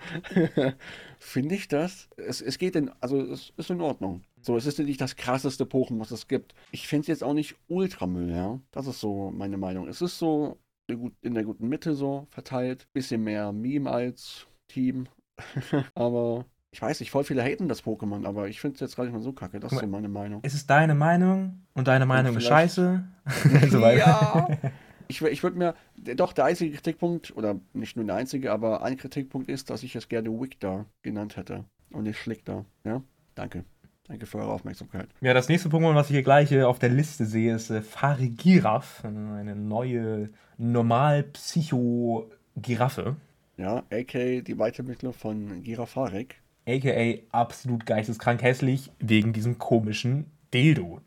finde 1.18 1.54
ich 1.54 1.68
das. 1.68 2.08
Es, 2.16 2.40
es 2.40 2.58
geht 2.58 2.76
in, 2.76 2.90
also 3.00 3.20
es 3.20 3.52
ist 3.56 3.70
in 3.70 3.80
Ordnung. 3.80 4.22
So, 4.42 4.56
es 4.56 4.66
ist 4.66 4.78
nicht 4.78 5.00
das 5.00 5.16
krasseste 5.16 5.64
Pokémon, 5.64 6.00
was 6.00 6.10
es 6.10 6.28
gibt. 6.28 6.54
Ich 6.72 6.88
finde 6.88 7.02
es 7.02 7.06
jetzt 7.08 7.24
auch 7.24 7.34
nicht 7.34 7.56
Ultramüll, 7.68 8.30
ja. 8.30 8.60
Das 8.70 8.86
ist 8.86 9.00
so 9.00 9.30
meine 9.30 9.56
Meinung. 9.58 9.88
Es 9.88 10.00
ist 10.00 10.18
so 10.18 10.58
in 10.86 10.96
der 10.96 10.96
gut- 10.96 11.16
in 11.22 11.34
der 11.34 11.44
guten 11.44 11.68
Mitte 11.68 11.94
so 11.94 12.26
verteilt. 12.30 12.88
Bisschen 12.92 13.22
mehr 13.22 13.52
Meme 13.52 13.90
als 13.90 14.46
Team. 14.68 15.06
aber 15.94 16.46
ich 16.72 16.80
weiß 16.80 17.00
nicht, 17.00 17.10
voll 17.10 17.24
viele 17.24 17.42
haten 17.42 17.68
das 17.68 17.82
Pokémon, 17.84 18.26
aber 18.26 18.48
ich 18.48 18.60
finde 18.60 18.74
es 18.74 18.80
jetzt 18.80 18.96
gar 18.96 19.04
nicht 19.04 19.12
mal 19.12 19.22
so 19.22 19.32
kacke. 19.32 19.58
Das 19.60 19.72
ist 19.72 19.80
so 19.80 19.86
meine 19.86 20.08
Meinung. 20.08 20.40
Es 20.44 20.54
ist 20.54 20.70
deine 20.70 20.94
Meinung 20.94 21.62
und 21.74 21.88
deine 21.88 22.06
Meinung 22.06 22.36
ist 22.36 22.44
vielleicht- 22.46 22.74
scheiße. 22.76 23.04
so 23.70 23.80
weiter. 23.80 23.98
Ja. 23.98 24.48
Ich, 25.08 25.20
ich 25.22 25.42
würde 25.42 25.58
mir, 25.58 25.74
doch, 26.14 26.32
der 26.32 26.44
einzige 26.44 26.72
Kritikpunkt, 26.76 27.36
oder 27.36 27.56
nicht 27.72 27.96
nur 27.96 28.04
der 28.06 28.14
einzige, 28.14 28.52
aber 28.52 28.84
ein 28.84 28.96
Kritikpunkt 28.96 29.48
ist, 29.50 29.68
dass 29.70 29.82
ich 29.82 29.96
es 29.96 30.08
gerne 30.08 30.30
Wigda 30.30 30.86
genannt 31.02 31.36
hätte 31.36 31.64
und 31.90 32.04
nicht 32.04 32.20
Schlickda. 32.20 32.64
Ja, 32.84 33.02
danke. 33.34 33.64
Danke 34.06 34.26
für 34.26 34.38
eure 34.38 34.52
Aufmerksamkeit. 34.52 35.08
Ja, 35.20 35.34
das 35.34 35.48
nächste 35.48 35.68
Pokémon, 35.68 35.96
was 35.96 36.06
ich 36.08 36.14
hier 36.14 36.22
gleich 36.22 36.52
äh, 36.52 36.62
auf 36.62 36.78
der 36.78 36.90
Liste 36.90 37.26
sehe, 37.26 37.56
ist 37.56 37.70
äh, 37.70 37.82
Farigiraf. 37.82 39.02
Eine 39.04 39.56
neue 39.56 40.30
Normal-Psycho-Giraffe. 40.58 43.16
Ja, 43.56 43.82
a.k.a. 43.90 44.40
die 44.40 44.58
Weiterentwicklung 44.58 45.12
von 45.12 45.62
Girafarek. 45.62 46.36
AKA 46.76 47.20
absolut 47.32 47.86
geisteskrank 47.86 48.42
hässlich 48.42 48.90
wegen 48.98 49.32
diesem 49.32 49.58
komischen 49.58 50.26
Dildo. 50.52 51.00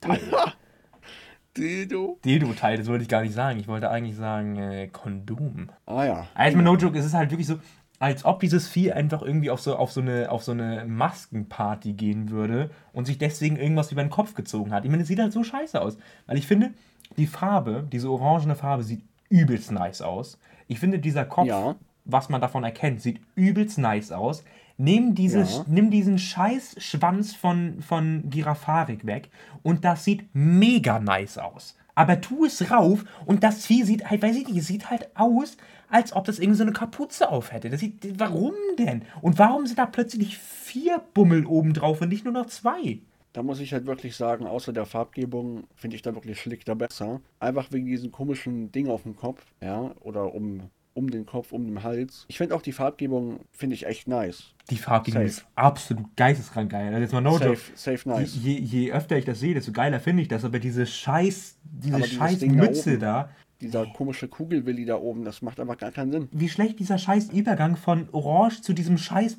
Teil. 0.00 0.20
Dildo. 1.56 2.18
Dildo-Teil, 2.24 2.76
das 2.78 2.86
wollte 2.86 3.02
ich 3.02 3.08
gar 3.08 3.22
nicht 3.22 3.34
sagen. 3.34 3.58
Ich 3.58 3.66
wollte 3.66 3.90
eigentlich 3.90 4.16
sagen 4.16 4.56
äh, 4.56 4.86
Kondom. 4.88 5.70
Ah 5.86 6.04
ja. 6.04 6.26
Also 6.34 6.56
mit 6.56 6.64
No 6.64 6.76
Joke, 6.76 6.96
es 6.96 7.04
ist 7.04 7.14
halt 7.14 7.30
wirklich 7.30 7.48
so, 7.48 7.58
als 7.98 8.24
ob 8.24 8.38
dieses 8.40 8.68
Vieh 8.68 8.92
einfach 8.92 9.22
irgendwie 9.22 9.50
auf 9.50 9.60
so, 9.60 9.74
auf 9.76 9.90
so, 9.90 10.00
eine, 10.00 10.30
auf 10.30 10.44
so 10.44 10.52
eine 10.52 10.84
Maskenparty 10.86 11.94
gehen 11.94 12.30
würde 12.30 12.70
und 12.92 13.06
sich 13.06 13.18
deswegen 13.18 13.56
irgendwas 13.56 13.90
über 13.90 14.02
den 14.04 14.10
Kopf 14.10 14.34
gezogen 14.34 14.72
hat. 14.72 14.84
Ich 14.84 14.90
meine, 14.90 15.02
es 15.02 15.08
sieht 15.08 15.18
halt 15.18 15.32
so 15.32 15.42
scheiße 15.42 15.80
aus. 15.80 15.98
Weil 16.26 16.38
ich 16.38 16.46
finde, 16.46 16.70
die 17.16 17.26
Farbe, 17.26 17.88
diese 17.90 18.08
orangene 18.08 18.54
Farbe 18.54 18.84
sieht 18.84 19.02
übelst 19.28 19.72
nice 19.72 20.00
aus. 20.00 20.38
Ich 20.68 20.78
finde, 20.78 21.00
dieser 21.00 21.24
Kopf, 21.24 21.46
Ja. 21.48 21.74
was 22.04 22.28
man 22.28 22.40
davon 22.40 22.62
erkennt, 22.62 23.00
sieht 23.00 23.20
übelst 23.34 23.78
nice 23.78 24.12
aus. 24.12 24.44
Nimm, 24.78 25.14
diese, 25.14 25.40
Ja. 25.40 25.64
nimm 25.66 25.90
diesen 25.90 26.18
scheiß 26.18 26.76
Schwanz 26.78 27.34
von, 27.34 27.82
von 27.82 28.30
Girafarik 28.30 29.04
weg 29.06 29.28
und 29.62 29.84
das 29.84 30.04
sieht 30.04 30.24
mega 30.32 31.00
nice 31.00 31.36
aus. 31.38 31.76
Aber 31.96 32.20
tu 32.20 32.44
es 32.44 32.70
rauf 32.70 33.04
und 33.26 33.42
das 33.42 33.66
Vieh 33.66 33.82
sieht 33.82 34.08
halt, 34.08 34.22
weiß 34.22 34.36
ich 34.36 34.46
nicht, 34.48 34.62
sieht 34.64 34.88
halt 34.88 35.08
aus, 35.16 35.56
als 35.90 36.12
ob 36.12 36.26
das 36.26 36.38
irgendwie 36.38 36.58
so 36.58 36.62
eine 36.62 36.72
Kapuze 36.72 37.28
auf 37.28 37.52
hätte. 37.52 37.70
Das 37.70 37.80
sieht, 37.80 38.20
warum 38.20 38.52
denn? 38.78 39.02
Und 39.20 39.40
warum 39.40 39.66
sind 39.66 39.80
da 39.80 39.86
plötzlich 39.86 40.38
vier 40.38 41.02
Bummel 41.12 41.44
oben 41.44 41.72
drauf 41.74 42.00
und 42.00 42.08
nicht 42.10 42.24
nur 42.24 42.34
noch 42.34 42.46
zwei? 42.46 43.00
Da 43.32 43.42
muss 43.42 43.58
ich 43.58 43.72
halt 43.72 43.86
wirklich 43.86 44.14
sagen, 44.14 44.46
außer 44.46 44.72
der 44.72 44.86
Farbgebung 44.86 45.64
finde 45.74 45.96
ich 45.96 46.02
da 46.02 46.14
wirklich 46.14 46.40
Schlichter 46.40 46.76
besser. 46.76 47.20
Einfach 47.40 47.72
wegen 47.72 47.86
diesem 47.86 48.12
komischen 48.12 48.70
Ding 48.70 48.88
auf 48.88 49.02
dem 49.02 49.16
Kopf, 49.16 49.44
ja, 49.60 49.92
oder 50.00 50.32
um, 50.34 50.70
um 50.98 51.10
den 51.10 51.24
Kopf, 51.26 51.52
um 51.52 51.64
den 51.64 51.82
Hals. 51.84 52.24
Ich 52.28 52.36
finde 52.38 52.54
auch 52.54 52.62
die 52.62 52.72
Farbgebung, 52.72 53.40
finde 53.52 53.74
ich 53.74 53.86
echt 53.86 54.08
nice. 54.08 54.52
Die 54.70 54.76
Farbgebung 54.76 55.22
Safe. 55.22 55.30
ist 55.42 55.46
absolut 55.54 56.16
geisteskrank 56.16 56.70
geil. 56.72 56.88
Also 56.88 57.00
jetzt 57.00 57.12
mal 57.12 57.20
no 57.20 57.38
joke. 57.38 57.56
Safe, 57.74 57.96
safe 57.96 58.08
nice. 58.08 58.36
Je, 58.42 58.58
je, 58.58 58.92
öfter 58.92 59.16
ich 59.16 59.24
das 59.24 59.38
sehe, 59.40 59.54
desto 59.54 59.72
geiler 59.72 60.00
finde 60.00 60.22
ich 60.22 60.28
das. 60.28 60.44
Aber 60.44 60.58
diese 60.58 60.84
scheiß, 60.86 61.56
diese 61.64 61.94
Aber 61.96 62.04
scheiß 62.06 62.40
Ding 62.40 62.56
da 62.56 62.64
Mütze 62.64 62.90
oben. 62.90 63.00
da, 63.00 63.30
Dieser 63.60 63.86
komische 63.86 64.28
Kugelwilli 64.28 64.84
da 64.84 64.96
oben, 64.96 65.24
das 65.24 65.40
macht 65.42 65.58
einfach 65.60 65.78
gar 65.78 65.92
keinen 65.92 66.10
Sinn. 66.12 66.28
wie 66.32 66.48
schlecht 66.48 66.78
dieser 66.80 66.98
scheiß 66.98 67.30
Übergang 67.32 67.76
von 67.76 68.08
Orange 68.12 68.60
zu 68.62 68.72
diesem 68.74 68.98
scheiß 68.98 69.38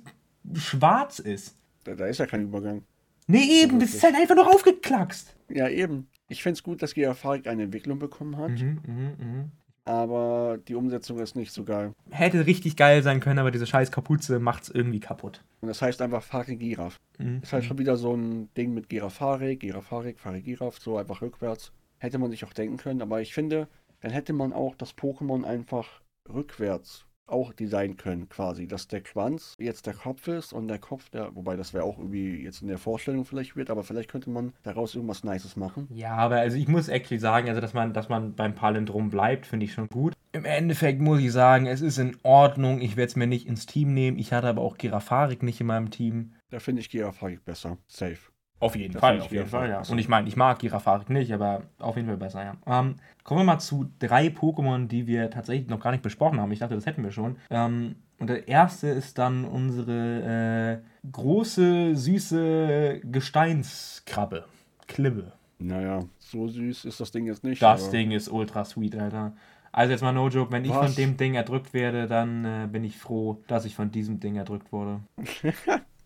Schwarz 0.56 1.20
ist. 1.20 1.56
Da, 1.84 1.94
da 1.96 2.06
ist 2.08 2.18
ja 2.20 2.26
kein 2.26 2.44
Übergang. 2.44 2.82
Nee, 3.28 3.62
eben, 3.62 3.80
das 3.80 3.94
ist 3.94 4.04
halt 4.04 4.16
einfach 4.16 4.36
nur 4.36 4.48
aufgeklackst. 4.48 5.36
Ja, 5.50 5.70
eben. 5.70 6.08
Ich 6.30 6.42
finde 6.42 6.54
es 6.54 6.64
gut, 6.64 6.82
dass 6.82 6.94
Geofarik 6.96 7.48
eine 7.48 7.64
Entwicklung 7.64 8.00
bekommen 8.00 8.38
hat, 8.38 8.52
Mhm, 8.52 8.80
mhm, 8.88 9.14
mhm. 9.20 9.52
Aber 9.86 10.58
die 10.68 10.76
Umsetzung 10.76 11.20
ist 11.20 11.36
nicht 11.36 11.52
so 11.52 11.64
geil. 11.64 11.94
Hätte 12.12 12.46
richtig 12.46 12.76
geil 12.76 13.04
sein 13.04 13.20
können, 13.20 13.40
aber 13.40 13.52
diese 13.52 13.68
scheiß 13.68 13.92
Kapuze 13.92 14.40
macht's 14.40 14.70
irgendwie 14.70 15.00
kaputt. 15.00 15.44
Und 15.62 15.68
das 15.68 15.82
heißt 15.82 16.02
einfach 16.02 16.24
Farik 16.24 16.60
Giraf. 16.60 17.00
Mhm. 17.18 17.40
Ist 17.42 17.54
halt 17.54 17.66
schon 17.66 17.78
wieder 17.78 17.98
so 17.98 18.16
ein 18.16 18.50
Ding 18.56 18.74
mit 18.74 18.90
Girafarik, 18.90 19.60
Girafarik, 19.62 20.20
Farik 20.20 20.46
Giraf, 20.46 20.80
so 20.80 20.98
einfach 20.98 21.22
rückwärts. 21.22 21.72
Hätte 22.00 22.18
man 22.18 22.32
sich 22.32 22.46
auch 22.46 22.54
denken 22.54 22.78
können, 22.78 23.02
aber 23.02 23.22
ich 23.22 23.34
finde, 23.34 23.68
dann 24.02 24.12
hätte 24.12 24.34
man 24.34 24.54
auch 24.54 24.76
das 24.76 24.96
Pokémon 24.96 25.44
einfach 25.44 26.02
rückwärts 26.32 27.06
auch 27.32 27.54
designen 27.54 27.98
können, 27.98 28.30
quasi. 28.30 28.68
Dass 28.68 28.88
der 28.88 29.02
Schwanz 29.06 29.56
jetzt 29.60 29.88
der 29.88 29.94
Kopf 29.94 30.28
ist 30.28 30.54
und 30.54 30.68
der 30.68 30.80
Kopf 30.80 31.10
der, 31.10 31.36
wobei 31.36 31.56
das 31.56 31.74
wäre 31.74 31.84
auch 31.84 31.98
irgendwie 31.98 32.44
jetzt 32.44 32.62
in 32.62 32.68
der 32.68 32.78
Vorstellung 32.78 33.26
vielleicht 33.26 33.56
wird, 33.56 33.70
aber 33.70 33.84
vielleicht 33.84 34.10
könnte 34.10 34.30
man 34.30 34.54
daraus 34.64 34.96
irgendwas 34.96 35.24
Nices 35.24 35.56
machen. 35.56 35.88
Ja, 35.94 36.16
aber 36.16 36.38
also 36.38 36.58
ich 36.58 36.68
muss 36.68 36.88
actually 36.88 37.20
sagen, 37.20 37.50
also 37.50 37.62
dass 37.62 37.74
man, 37.74 37.94
dass 37.94 38.10
man 38.10 38.36
beim 38.36 38.56
Palindrom 38.56 39.10
bleibt, 39.10 39.46
finde 39.46 39.66
ich 39.66 39.74
schon 39.74 39.88
gut. 39.88 40.14
Im 40.32 40.46
Endeffekt 40.46 41.02
muss 41.02 41.20
ich 41.20 41.32
sagen, 41.32 41.66
es 41.66 41.82
ist 41.82 41.98
in 41.98 42.16
Ordnung. 42.22 42.82
Ich 42.82 42.98
werde 42.98 43.10
es 43.10 43.16
mir 43.16 43.26
nicht 43.26 43.48
ins 43.48 43.66
Team 43.66 43.94
nehmen. 43.94 44.20
Ich 44.20 44.32
hatte 44.32 44.48
aber 44.48 44.62
auch 44.62 44.78
Girafarik 44.78 45.42
nicht 45.42 45.60
in 45.60 45.68
meinem 45.68 45.90
Team. 45.90 46.34
Da 46.52 46.60
finde 46.60 46.82
ich 46.82 46.90
Girafarik 46.90 47.44
besser. 47.46 47.78
Safe. 47.88 48.20
Auf 48.62 48.76
jeden 48.76 48.94
Das 48.94 49.00
Fall, 49.00 49.18
ich 49.18 49.24
auf 49.24 49.32
jeden 49.32 49.46
Girafarik 49.46 49.72
Fall, 49.74 49.84
ja. 49.86 49.92
Und 49.92 50.00
ich 50.00 50.10
meine, 50.10 50.28
ich 50.28 50.36
mag 50.36 50.60
Girafarik 50.60 51.10
nicht, 51.10 51.32
aber 51.34 51.64
auf 51.80 51.96
jeden 51.96 52.08
Fall 52.08 52.18
besser, 52.18 52.44
ja. 52.44 52.56
Ähm, 52.68 52.96
kommen 53.24 53.40
wir 53.42 53.46
mal 53.46 53.60
zu 53.60 53.90
drei 54.00 54.28
Pokémon, 54.28 54.88
die 54.88 55.08
wir 55.08 55.30
tatsächlich 55.30 55.70
noch 55.70 55.80
gar 55.80 55.92
nicht 55.92 56.04
besprochen 56.04 56.40
haben. 56.42 56.52
Ich 56.52 56.60
dachte, 56.60 56.76
das 56.76 56.86
hätten 56.86 57.04
wir 57.04 57.12
schon. 57.12 57.38
Ähm, 57.50 57.96
und 58.20 58.28
der 58.30 58.48
erste 58.50 58.88
ist 58.90 59.18
dann 59.18 59.46
unsere 59.46 60.82
äh, 61.06 61.10
große, 61.10 61.96
süße 61.96 63.00
Gesteinskrabbe. 63.06 64.46
Klibbe. 64.88 65.32
Naja, 65.60 66.04
so 66.20 66.48
süß 66.48 66.86
ist 66.86 67.00
das 67.00 67.12
Ding 67.12 67.26
jetzt 67.28 67.44
nicht. 67.44 67.62
Das 67.62 67.84
aber- 67.84 67.92
Ding 67.92 68.12
ist 68.12 68.30
ultra 68.30 68.66
sweet, 68.66 68.96
Alter. 68.98 69.34
Also 69.72 69.92
jetzt 69.92 70.02
mal 70.02 70.12
no 70.14 70.28
joke, 70.30 70.52
wenn 70.52 70.66
ich 70.66 70.72
Was? 70.72 70.88
von 70.88 70.96
dem 70.96 71.16
Ding 71.16 71.36
erdrückt 71.36 71.74
werde, 71.74 72.08
dann 72.08 72.44
äh, 72.44 72.68
bin 72.70 72.84
ich 72.84 72.98
froh, 72.98 73.42
dass 73.48 73.66
ich 73.66 73.76
von 73.76 73.92
diesem 73.92 74.20
Ding 74.20 74.36
erdrückt 74.36 74.72
wurde. 74.72 75.00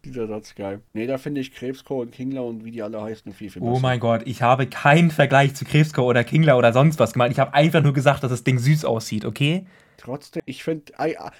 Dieser 0.05 0.27
Satz 0.27 0.55
geil. 0.55 0.81
Nee, 0.93 1.07
da 1.07 1.17
finde 1.17 1.39
ich 1.39 1.53
Krebsko 1.53 2.01
und 2.01 2.11
Kingler 2.11 2.43
und 2.43 2.65
wie 2.65 2.71
die 2.71 2.83
alle 2.83 3.01
heißen 3.01 3.31
viel, 3.31 3.49
viel 3.49 3.61
besser. 3.61 3.73
Oh 3.73 3.79
mein 3.79 3.99
Gott, 4.01 4.23
ich 4.25 4.41
habe 4.41 4.67
keinen 4.67 5.11
Vergleich 5.11 5.55
zu 5.55 5.63
Krebsko 5.63 6.03
oder 6.03 6.23
Kingler 6.25 6.57
oder 6.57 6.73
sonst 6.73 6.99
was 6.99 7.13
gemacht. 7.13 7.31
Ich 7.31 7.39
habe 7.39 7.53
einfach 7.53 7.81
nur 7.81 7.93
gesagt, 7.93 8.23
dass 8.23 8.31
das 8.31 8.43
Ding 8.43 8.59
süß 8.59 8.83
aussieht, 8.83 9.23
okay? 9.23 9.65
Trotzdem, 9.97 10.41
ich 10.45 10.63
finde, 10.65 10.91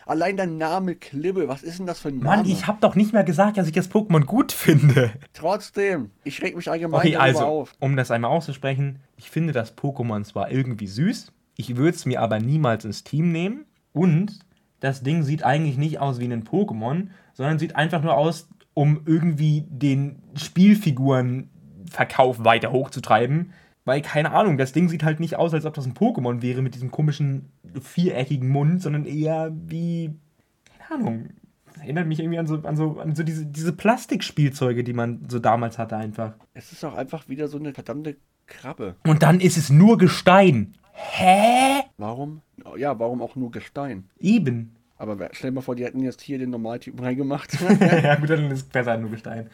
allein 0.05 0.38
der 0.38 0.47
Name 0.47 0.95
Klibbe, 0.95 1.49
was 1.49 1.64
ist 1.64 1.80
denn 1.80 1.88
das 1.88 1.99
für 1.99 2.07
ein 2.07 2.20
Name? 2.20 2.38
Mann, 2.38 2.45
ich 2.45 2.66
habe 2.66 2.78
doch 2.80 2.95
nicht 2.95 3.11
mehr 3.11 3.26
gesagt, 3.26 3.57
dass 3.57 3.68
ich 3.68 3.74
das 3.74 3.91
Pokémon 3.91 4.24
gut 4.24 4.53
finde. 4.53 5.11
Trotzdem, 5.34 6.11
ich 6.24 6.41
reg 6.41 6.55
mich 6.55 6.72
allgemein 6.72 7.01
Okay, 7.01 7.18
also, 7.18 7.39
auf. 7.43 7.74
um 7.80 7.97
das 7.97 8.11
einmal 8.11 8.32
auszusprechen, 8.32 8.99
ich 9.18 9.30
finde 9.30 9.51
das 9.51 9.76
Pokémon 9.78 10.24
zwar 10.24 10.49
irgendwie 10.49 10.88
süß, 10.88 11.34
ich 11.57 11.76
würde 11.76 11.97
es 11.97 12.05
mir 12.05 12.22
aber 12.22 12.39
niemals 12.39 12.86
ins 12.86 13.03
Team 13.03 13.34
nehmen 13.34 13.66
und 13.91 14.39
das 14.80 15.03
Ding 15.03 15.24
sieht 15.24 15.43
eigentlich 15.43 15.78
nicht 15.78 15.99
aus 15.99 16.20
wie 16.20 16.26
ein 16.26 16.43
Pokémon, 16.45 17.07
sondern 17.34 17.59
sieht 17.59 17.76
einfach 17.76 18.01
nur 18.01 18.16
aus, 18.16 18.47
um 18.74 19.01
irgendwie 19.05 19.65
den 19.67 20.24
Spielfigurenverkauf 20.36 22.43
weiter 22.43 22.71
hochzutreiben. 22.71 23.53
Weil, 23.86 24.01
keine 24.01 24.32
Ahnung, 24.32 24.57
das 24.57 24.71
Ding 24.71 24.88
sieht 24.88 25.03
halt 25.03 25.19
nicht 25.19 25.36
aus, 25.36 25.53
als 25.53 25.65
ob 25.65 25.74
das 25.74 25.86
ein 25.86 25.93
Pokémon 25.93 26.41
wäre 26.41 26.61
mit 26.61 26.74
diesem 26.74 26.89
komischen 26.89 27.49
viereckigen 27.82 28.47
Mund, 28.47 28.82
sondern 28.82 29.05
eher 29.05 29.51
wie, 29.53 30.15
keine 30.78 31.01
Ahnung, 31.01 31.30
das 31.65 31.82
erinnert 31.82 32.07
mich 32.07 32.19
irgendwie 32.19 32.39
an 32.39 32.47
so, 32.47 32.61
an 32.63 32.78
so, 32.78 32.99
an 32.99 33.15
so 33.15 33.24
diese, 33.24 33.45
diese 33.45 33.74
Plastikspielzeuge, 33.74 34.86
die 34.86 34.93
man 34.93 35.26
so 35.28 35.39
damals 35.39 35.78
hatte 35.78 35.97
einfach. 35.97 36.36
Es 36.53 36.71
ist 36.71 36.86
auch 36.86 36.95
einfach 36.95 37.28
wieder 37.28 37.49
so 37.49 37.57
eine 37.57 37.74
verdammte 37.74 38.15
Krabbe. 38.47 38.95
Und 39.05 39.24
dann 39.24 39.41
ist 39.41 39.57
es 39.57 39.69
nur 39.69 39.97
Gestein. 39.97 40.76
Hä? 40.93 41.82
Warum? 41.97 42.41
Ja, 42.78 42.97
warum 42.99 43.21
auch 43.21 43.36
nur 43.36 43.51
Gestein? 43.51 44.09
Eben. 44.19 44.76
Aber 44.98 45.30
stell 45.32 45.50
dir 45.50 45.56
mal 45.56 45.62
vor, 45.62 45.76
die 45.76 45.86
hätten 45.86 46.02
jetzt 46.02 46.22
hier 46.22 46.38
den 46.38 46.52
Normaltypen 46.52 47.04
reingemacht. 47.04 47.58
ja, 47.80 48.16
gut, 48.16 48.30
dann 48.30 48.52
ist 48.52 48.60
es 48.60 48.64
besser 48.64 48.98
nur 48.98 49.10
Gestein. 49.10 49.50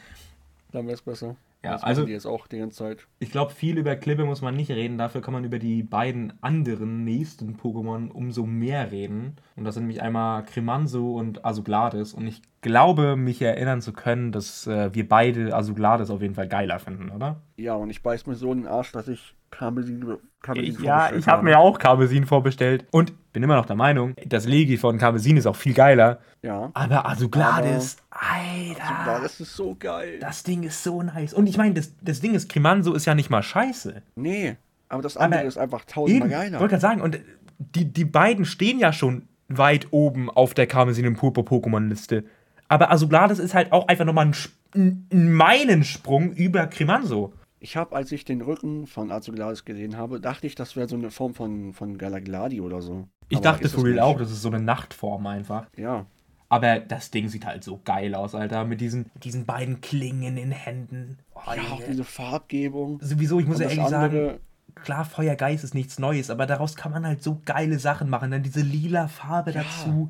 Dann 0.72 0.86
wäre 0.86 0.96
es 0.96 1.02
besser. 1.02 1.36
Ja, 1.64 1.74
das 1.74 1.84
also- 1.84 2.05
die 2.05 2.14
jetzt 2.14 2.26
auch 2.26 2.47
die 2.47 2.60
ganze 2.60 2.78
Zeit. 2.78 3.07
Ich 3.20 3.32
glaube, 3.32 3.51
viel 3.51 3.78
über 3.78 3.95
Klippe 3.95 4.24
muss 4.24 4.41
man 4.41 4.55
nicht 4.55 4.72
reden. 4.72 4.97
Dafür 4.97 5.22
kann 5.22 5.34
man 5.34 5.43
über 5.43 5.60
die 5.60 5.84
beiden 5.84 6.34
anderen 6.41 7.03
nächsten 7.03 7.57
Pokémon 7.57 8.10
umso 8.12 8.45
mehr 8.45 8.91
reden. 8.91 9.36
Und 9.57 9.66
das 9.66 9.76
sind 9.76 9.84
nämlich 9.84 10.01
einmal 10.01 10.43
Cremanso 10.45 11.16
und 11.16 11.43
Asugladis. 11.43 12.14
Und 12.14 12.28
ich 12.28 12.41
glaube, 12.62 13.18
mich 13.18 13.41
erinnern 13.41 13.82
zu 13.82 13.91
können, 13.91 14.32
dass 14.32 14.68
äh, 14.68 14.93
wir 14.93 15.07
beide 15.07 15.53
Asugladis 15.53 16.10
auf 16.10 16.22
jeden 16.22 16.36
Fall 16.36 16.47
geiler 16.47 16.80
finden, 16.80 17.10
oder? 17.10 17.41
Ja, 17.57 17.76
und 17.76 17.89
ich 17.89 18.01
beiß 18.03 18.26
mir 18.26 18.36
so 18.36 18.53
in 18.53 18.60
den 18.60 18.68
Arsch, 18.68 18.93
dass 18.93 19.10
ich 19.10 19.36
Karmesin, 19.51 20.18
Karmesin 20.41 20.74
Ich, 20.74 20.80
ja, 20.80 21.12
ich 21.12 21.28
habe 21.28 21.43
mir 21.43 21.60
auch 21.60 21.80
Karmesin 21.80 22.26
vorbestellt. 22.26 22.86
Und 22.91 23.14
bin 23.34 23.43
immer 23.43 23.55
noch 23.55 23.66
der 23.66 23.76
Meinung, 23.76 24.16
das 24.26 24.45
Legi 24.45 24.78
von 24.78 24.97
Karmesin 24.97 25.38
ist 25.38 25.45
auch 25.45 25.55
viel 25.55 25.74
geiler. 25.74 26.20
Ja. 26.41 26.72
Aber 26.74 27.07
Asugladis, 27.07 27.97
Alter. 28.20 28.82
Ja, 28.82 29.20
das 29.22 29.39
ist 29.39 29.55
so 29.55 29.76
geil. 29.80 30.20
Das 30.20 30.43
Ding 30.43 30.63
ist 30.63 30.84
so 30.84 31.01
nice. 31.01 31.34
Und 31.34 31.47
ich 31.47 31.57
meine, 31.57 31.76
das, 31.76 31.93
das 32.01 32.20
Ding 32.20 32.34
ist, 32.36 32.49
Cremanso 32.49 32.93
ist 32.93 33.05
ja 33.05 33.15
nicht 33.15 33.30
mal 33.30 33.41
scheiße. 33.43 34.01
Nee, 34.15 34.57
aber 34.89 35.01
das 35.01 35.15
andere 35.17 35.41
Aber 35.41 35.47
ist 35.47 35.57
einfach 35.57 35.86
tausendmal 35.86 36.28
ich 36.28 36.34
geiler. 36.34 36.59
wollte 36.59 36.72
gerade 36.72 36.82
sagen, 36.82 37.01
und 37.01 37.20
die, 37.59 37.86
die 37.86 38.05
beiden 38.05 38.45
stehen 38.45 38.80
ja 38.80 38.91
schon 38.91 39.28
weit 39.47 39.88
oben 39.91 40.30
auf 40.30 40.53
der 40.53 40.67
Karmesin 40.67 41.07
und 41.07 41.15
Purpur 41.15 41.43
Pokémon-Liste. 41.43 42.26
Aber 42.67 42.91
Asugladis 42.91 43.39
ist 43.39 43.53
halt 43.53 43.72
auch 43.72 43.88
einfach 43.88 44.05
nochmal 44.05 44.28
ein, 44.28 44.36
ein 44.76 45.07
ein 45.11 45.34
Meilensprung 45.34 46.34
über 46.34 46.67
Cremanso. 46.67 47.34
Ich 47.59 47.76
habe, 47.76 47.95
als 47.95 48.11
ich 48.11 48.24
den 48.26 48.41
Rücken 48.41 48.88
von 48.88 49.11
Azugladis 49.11 49.65
gesehen 49.65 49.97
habe, 49.97 50.20
dachte 50.22 50.47
ich, 50.47 50.55
das 50.55 50.76
wäre 50.76 50.88
so 50.88 50.95
eine 50.95 51.11
Form 51.11 51.34
von, 51.34 51.74
von 51.74 51.97
Galagladi 51.97 52.61
oder 52.61 52.82
so. 52.82 53.07
Ich 53.28 53.38
Aber 53.38 53.43
dachte 53.43 53.65
es 53.65 53.84
real 53.84 53.99
auch, 53.99 54.17
das 54.17 54.32
ist 54.32 54.41
so 54.41 54.49
eine 54.49 54.61
Nachtform 54.61 55.28
einfach. 55.28 55.67
Ja, 55.76 56.05
Aber 56.50 56.80
das 56.80 57.12
Ding 57.12 57.30
sieht 57.30 57.45
halt 57.45 57.64
so 57.64 57.80
geil 57.86 58.16
aus, 58.16 58.34
Alter. 58.34 58.66
Mit 58.66 58.82
diesen, 58.82 59.12
mit 59.14 59.24
diesen 59.24 59.45
beiden 59.45 59.82
Klingen 59.82 60.24
in 60.24 60.36
den 60.36 60.52
Händen. 60.52 61.20
Oh, 61.36 61.41
ja 61.56 61.62
auch 61.72 61.82
diese 61.88 62.04
Farbgebung. 62.04 63.00
Sowieso, 63.02 63.39
ich 63.39 63.45
muss 63.45 63.60
ja 63.60 63.70
ehrlich 63.70 63.88
sagen, 63.88 64.18
andere, 64.18 64.39
klar, 64.76 65.06
Feuergeist 65.06 65.64
ist 65.64 65.76
nichts 65.76 66.00
Neues, 66.00 66.30
aber 66.32 66.47
daraus 66.47 66.76
kann 66.76 66.91
man 66.91 67.06
halt 67.06 67.22
so 67.22 67.39
geile 67.45 67.78
Sachen 67.78 68.10
machen. 68.10 68.32
Dann 68.32 68.41
diese 68.43 68.62
lila 68.62 69.08
Farbe 69.08 69.52
Ja. 69.52 69.62
dazu 69.64 70.10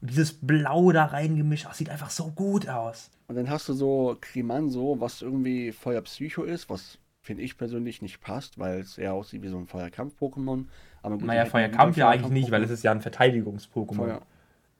und 0.00 0.10
dieses 0.10 0.32
Blau 0.34 0.92
da 0.92 1.06
reingemischt. 1.06 1.66
Das 1.66 1.78
sieht 1.78 1.90
einfach 1.90 2.10
so 2.10 2.28
gut 2.30 2.68
aus. 2.68 3.10
und 3.28 3.34
dann 3.36 3.50
hast 3.50 3.68
du 3.68 3.72
so 3.72 4.16
Krimanso, 4.20 4.96
was 5.00 5.20
irgendwie 5.22 5.72
Feuerpsycho 5.72 6.44
ist, 6.44 6.68
was 6.70 6.98
finde 7.22 7.42
ich 7.42 7.56
persönlich 7.56 8.02
nicht 8.02 8.20
passt, 8.20 8.58
weil 8.58 8.80
es 8.80 8.98
eher 8.98 9.14
aussieht 9.14 9.42
wie 9.42 9.48
so 9.48 9.56
ein 9.58 9.66
Feuerkampf-Pokémon. 9.66 10.64
Aber 11.02 11.16
gut, 11.16 11.24
Naja, 11.26 11.42
wieder 11.42 11.50
Feuerkampf 11.50 11.96
ja 11.96 12.08
eigentlich 12.08 12.32
nicht, 12.32 12.50
weil 12.50 12.62
es 12.62 12.70
ist 12.70 12.82
ja 12.84 12.90
ein 12.92 13.00
Verteidigungs-Pokémon. 13.00 14.20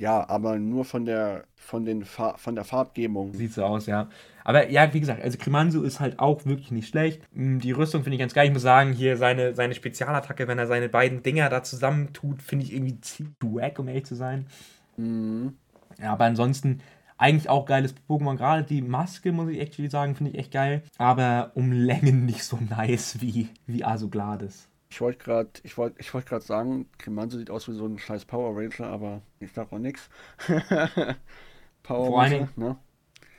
Ja, 0.02 0.28
aber 0.28 0.58
nur 0.58 0.84
von 0.84 1.04
der 1.04 1.44
von 1.54 1.84
den 1.84 2.04
Fa 2.04 2.36
von 2.36 2.56
der 2.56 2.64
Farbgebung. 2.64 3.34
Sieht 3.34 3.52
so 3.52 3.64
aus, 3.64 3.86
ja. 3.86 4.08
Aber 4.42 4.68
ja, 4.68 4.92
wie 4.92 4.98
gesagt, 4.98 5.22
also 5.22 5.38
Krimanso 5.38 5.84
ist 5.84 6.00
halt 6.00 6.18
auch 6.18 6.44
wirklich 6.44 6.72
nicht 6.72 6.88
schlecht. 6.88 7.22
Mm, 7.32 7.60
Die 7.60 7.70
Rüstung 7.70 8.02
finde 8.02 8.16
ich 8.16 8.18
ganz 8.20 8.34
geil. 8.34 8.46
Ich 8.48 8.52
muss 8.52 8.62
sagen, 8.62 8.92
hier 8.92 9.16
seine, 9.16 9.54
seine 9.54 9.74
Spezialattacke, 9.76 10.48
wenn 10.48 10.58
er 10.58 10.66
seine 10.66 10.88
beiden 10.88 11.22
Dinger 11.22 11.48
da 11.50 11.62
zusammentut, 11.62 12.42
finde 12.42 12.64
ich 12.64 12.72
irgendwie 12.74 13.00
ziemlich 13.00 13.36
wack, 13.42 13.78
um 13.78 13.86
ehrlich 13.86 14.06
zu 14.06 14.16
sein. 14.16 14.46
Mhm. 14.96 15.56
Ja, 16.00 16.14
aber 16.14 16.24
ansonsten 16.24 16.80
eigentlich 17.16 17.48
auch 17.48 17.64
geiles 17.64 17.94
Pokémon. 18.08 18.36
Gerade 18.36 18.64
die 18.64 18.82
Maske, 18.82 19.30
muss 19.30 19.50
ich 19.50 19.60
actually 19.60 19.88
sagen, 19.88 20.16
finde 20.16 20.32
ich 20.32 20.38
echt 20.38 20.50
geil. 20.52 20.82
Aber 20.98 21.52
um 21.54 21.70
Längen 21.70 22.26
nicht 22.26 22.42
so 22.42 22.58
nice 22.70 23.20
wie, 23.20 23.50
wie 23.68 23.84
Asugladis. 23.84 24.68
Ich 24.92 25.00
wollte 25.00 25.24
gerade 25.24 25.48
ich 25.62 25.78
wollt, 25.78 25.94
ich 25.98 26.12
wollt 26.12 26.28
sagen, 26.42 26.86
Cremanzo 26.98 27.38
sieht 27.38 27.48
aus 27.48 27.66
wie 27.66 27.72
so 27.72 27.86
ein 27.86 27.98
scheiß 27.98 28.26
Power 28.26 28.54
Ranger, 28.54 28.92
aber 28.92 29.22
ich 29.40 29.50
sag 29.50 29.72
auch 29.72 29.78
nichts. 29.78 30.10
Power 31.82 32.06
Vor 32.08 32.22
Ranger, 32.22 32.48
ne? 32.56 32.76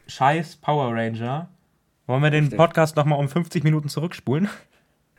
Scheiß 0.08 0.56
Power 0.56 0.95
Ranger. 0.95 1.49
Wollen 2.08 2.24
wir 2.24 2.32
den 2.32 2.45
Richtig. 2.45 2.58
Podcast 2.58 2.95
nochmal 2.95 3.20
um 3.20 3.30
50 3.30 3.64
Minuten 3.64 3.88
zurückspulen? 3.88 4.49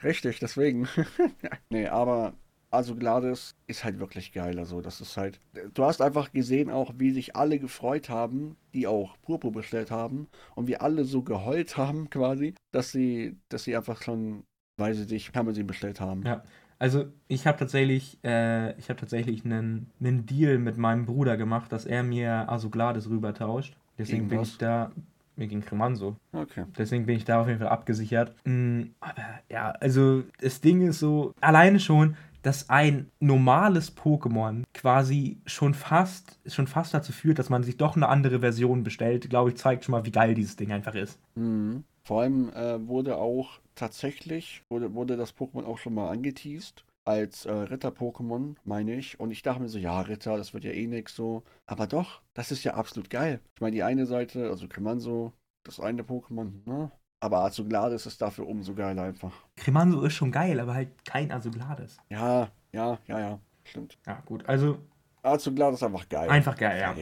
Richtig, 0.03 0.41
deswegen. 0.41 0.89
nee, 1.71 1.87
aber 1.87 2.33
also 2.73 2.97
Gladys 2.97 3.55
ist 3.69 3.85
halt 3.85 4.01
wirklich 4.01 4.33
geil. 4.33 4.59
Also 4.59 4.81
das 4.81 5.01
ist 5.01 5.17
halt. 5.17 5.39
Du 5.73 5.85
hast 5.85 6.03
einfach 6.03 6.33
gesehen 6.33 6.69
auch, 6.69 6.95
wie 6.99 7.13
sich 7.13 7.37
alle 7.37 7.61
gefreut 7.61 8.09
haben, 8.09 8.57
die 8.75 8.89
auch 8.89 9.17
Purpur 9.23 9.53
bestellt 9.53 9.93
haben 9.93 10.27
und 10.57 10.67
wie 10.67 10.79
alle 10.79 11.05
so 11.05 11.23
geheult 11.23 11.77
haben 11.77 12.11
quasi, 12.11 12.55
dass 12.73 12.91
sie, 12.91 13.37
dass 13.49 13.63
sie 13.63 13.77
einfach 13.77 14.03
schon, 14.03 14.43
weil 14.77 14.95
sie 14.95 15.05
sich 15.05 15.31
sie 15.51 15.63
bestellt 15.63 16.01
haben. 16.01 16.23
Ja. 16.25 16.43
Also 16.79 17.07
ich 17.29 17.47
habe 17.47 17.59
tatsächlich, 17.59 18.19
äh, 18.25 18.77
ich 18.79 18.89
habe 18.89 18.99
tatsächlich 18.99 19.45
einen, 19.45 19.91
einen 20.01 20.27
Deal 20.27 20.59
mit 20.59 20.77
meinem 20.77 21.07
Bruder 21.07 21.37
gemacht, 21.37 21.73
dass 21.73 21.87
er 21.87 22.03
mir 22.03 22.51
Asugladis 22.51 23.09
rübertauscht. 23.09 23.77
Deswegen 23.97 24.29
bin 24.29 24.43
ich 24.43 24.59
da, 24.59 24.91
mir 25.37 25.47
ging 25.47 25.61
Cremanso. 25.61 26.17
Okay. 26.33 26.65
Deswegen 26.77 27.07
bin 27.07 27.17
ich 27.17 27.25
da 27.25 27.41
auf 27.41 27.47
jeden 27.47 27.61
Fall 27.61 27.69
abgesichert. 27.69 28.35
Mm, 28.45 28.83
aber 29.01 29.23
ja, 29.49 29.71
also 29.71 30.25
das 30.41 30.61
Ding 30.61 30.83
ist 30.83 30.99
so, 30.99 31.33
alleine 31.41 31.79
schon, 31.79 32.17
dass 32.43 32.69
ein 32.69 33.11
normales 33.21 33.97
Pokémon 33.97 34.65
quasi 34.75 35.39
schon 35.47 35.73
fast, 35.73 36.39
schon 36.47 36.67
fast 36.67 36.93
dazu 36.93 37.13
führt, 37.13 37.39
dass 37.39 37.49
man 37.49 37.63
sich 37.63 37.79
doch 37.79 37.97
eine 37.97 38.09
andere 38.09 38.41
Version 38.41 38.83
bestellt, 38.83 39.31
glaube 39.31 39.51
ich, 39.51 39.57
zeigt 39.57 39.85
schon 39.85 39.93
mal, 39.93 40.05
wie 40.05 40.13
geil 40.13 40.35
dieses 40.35 40.57
Ding 40.57 40.71
einfach 40.71 40.95
ist. 40.95 41.19
Mhm. 41.37 41.85
Vor 42.07 42.21
allem 42.21 42.51
äh, 42.51 42.87
wurde 42.87 43.17
auch 43.17 43.61
tatsächlich, 43.75 44.63
wurde, 44.71 44.95
wurde 44.95 45.17
das 45.17 45.35
Pokémon 45.35 45.65
auch 45.65 45.79
schon 45.79 45.95
mal 45.95 46.11
angeteased 46.11 46.85
als 47.07 47.45
äh, 47.47 47.53
Ritter-Pokémon, 47.53 48.57
meine 48.65 48.95
ich. 48.95 49.19
Und 49.21 49.31
ich 49.31 49.43
dachte 49.43 49.63
mir 49.63 49.69
so, 49.69 49.79
ja, 49.79 50.01
Ritter, 50.01 50.37
das 50.37 50.55
wird 50.55 50.65
ja 50.65 50.73
eh 50.73 50.87
nix 50.87 51.15
so. 51.15 51.43
Aber 51.67 51.87
doch, 51.87 52.23
das 52.35 52.51
ist 52.51 52.65
ja 52.65 52.75
absolut 52.75 53.11
geil. 53.11 53.41
Ich 53.55 53.61
meine, 53.61 53.75
die 53.75 53.83
eine 53.83 54.07
Seite, 54.07 54.49
also 54.49 54.69
Cremanso, 54.69 55.33
das 55.65 55.81
eine 55.81 56.03
Pokémon, 56.03 56.53
ne? 56.67 56.91
Aber 57.21 57.39
Azuglades 57.45 58.05
ist 58.05 58.21
dafür 58.21 58.47
umso 58.47 58.75
geiler 58.75 59.03
einfach. 59.03 59.33
Cremanso 59.57 60.03
ist 60.03 60.13
schon 60.13 60.31
geil, 60.31 60.61
aber 60.61 60.75
halt 60.75 60.91
kein 61.07 61.33
Azuglades. 61.33 61.97
Ja, 62.11 62.51
ja, 62.73 62.99
ja, 63.07 63.19
ja. 63.19 63.39
Stimmt. 63.65 63.99
Ja, 64.07 64.23
gut. 64.27 64.47
Also. 64.47 64.79
Azuglades 65.23 65.81
ist 65.81 65.85
einfach 65.85 66.07
geil. 66.11 66.29
Einfach 66.29 66.57
geil, 66.57 66.79
ja. 66.79 66.95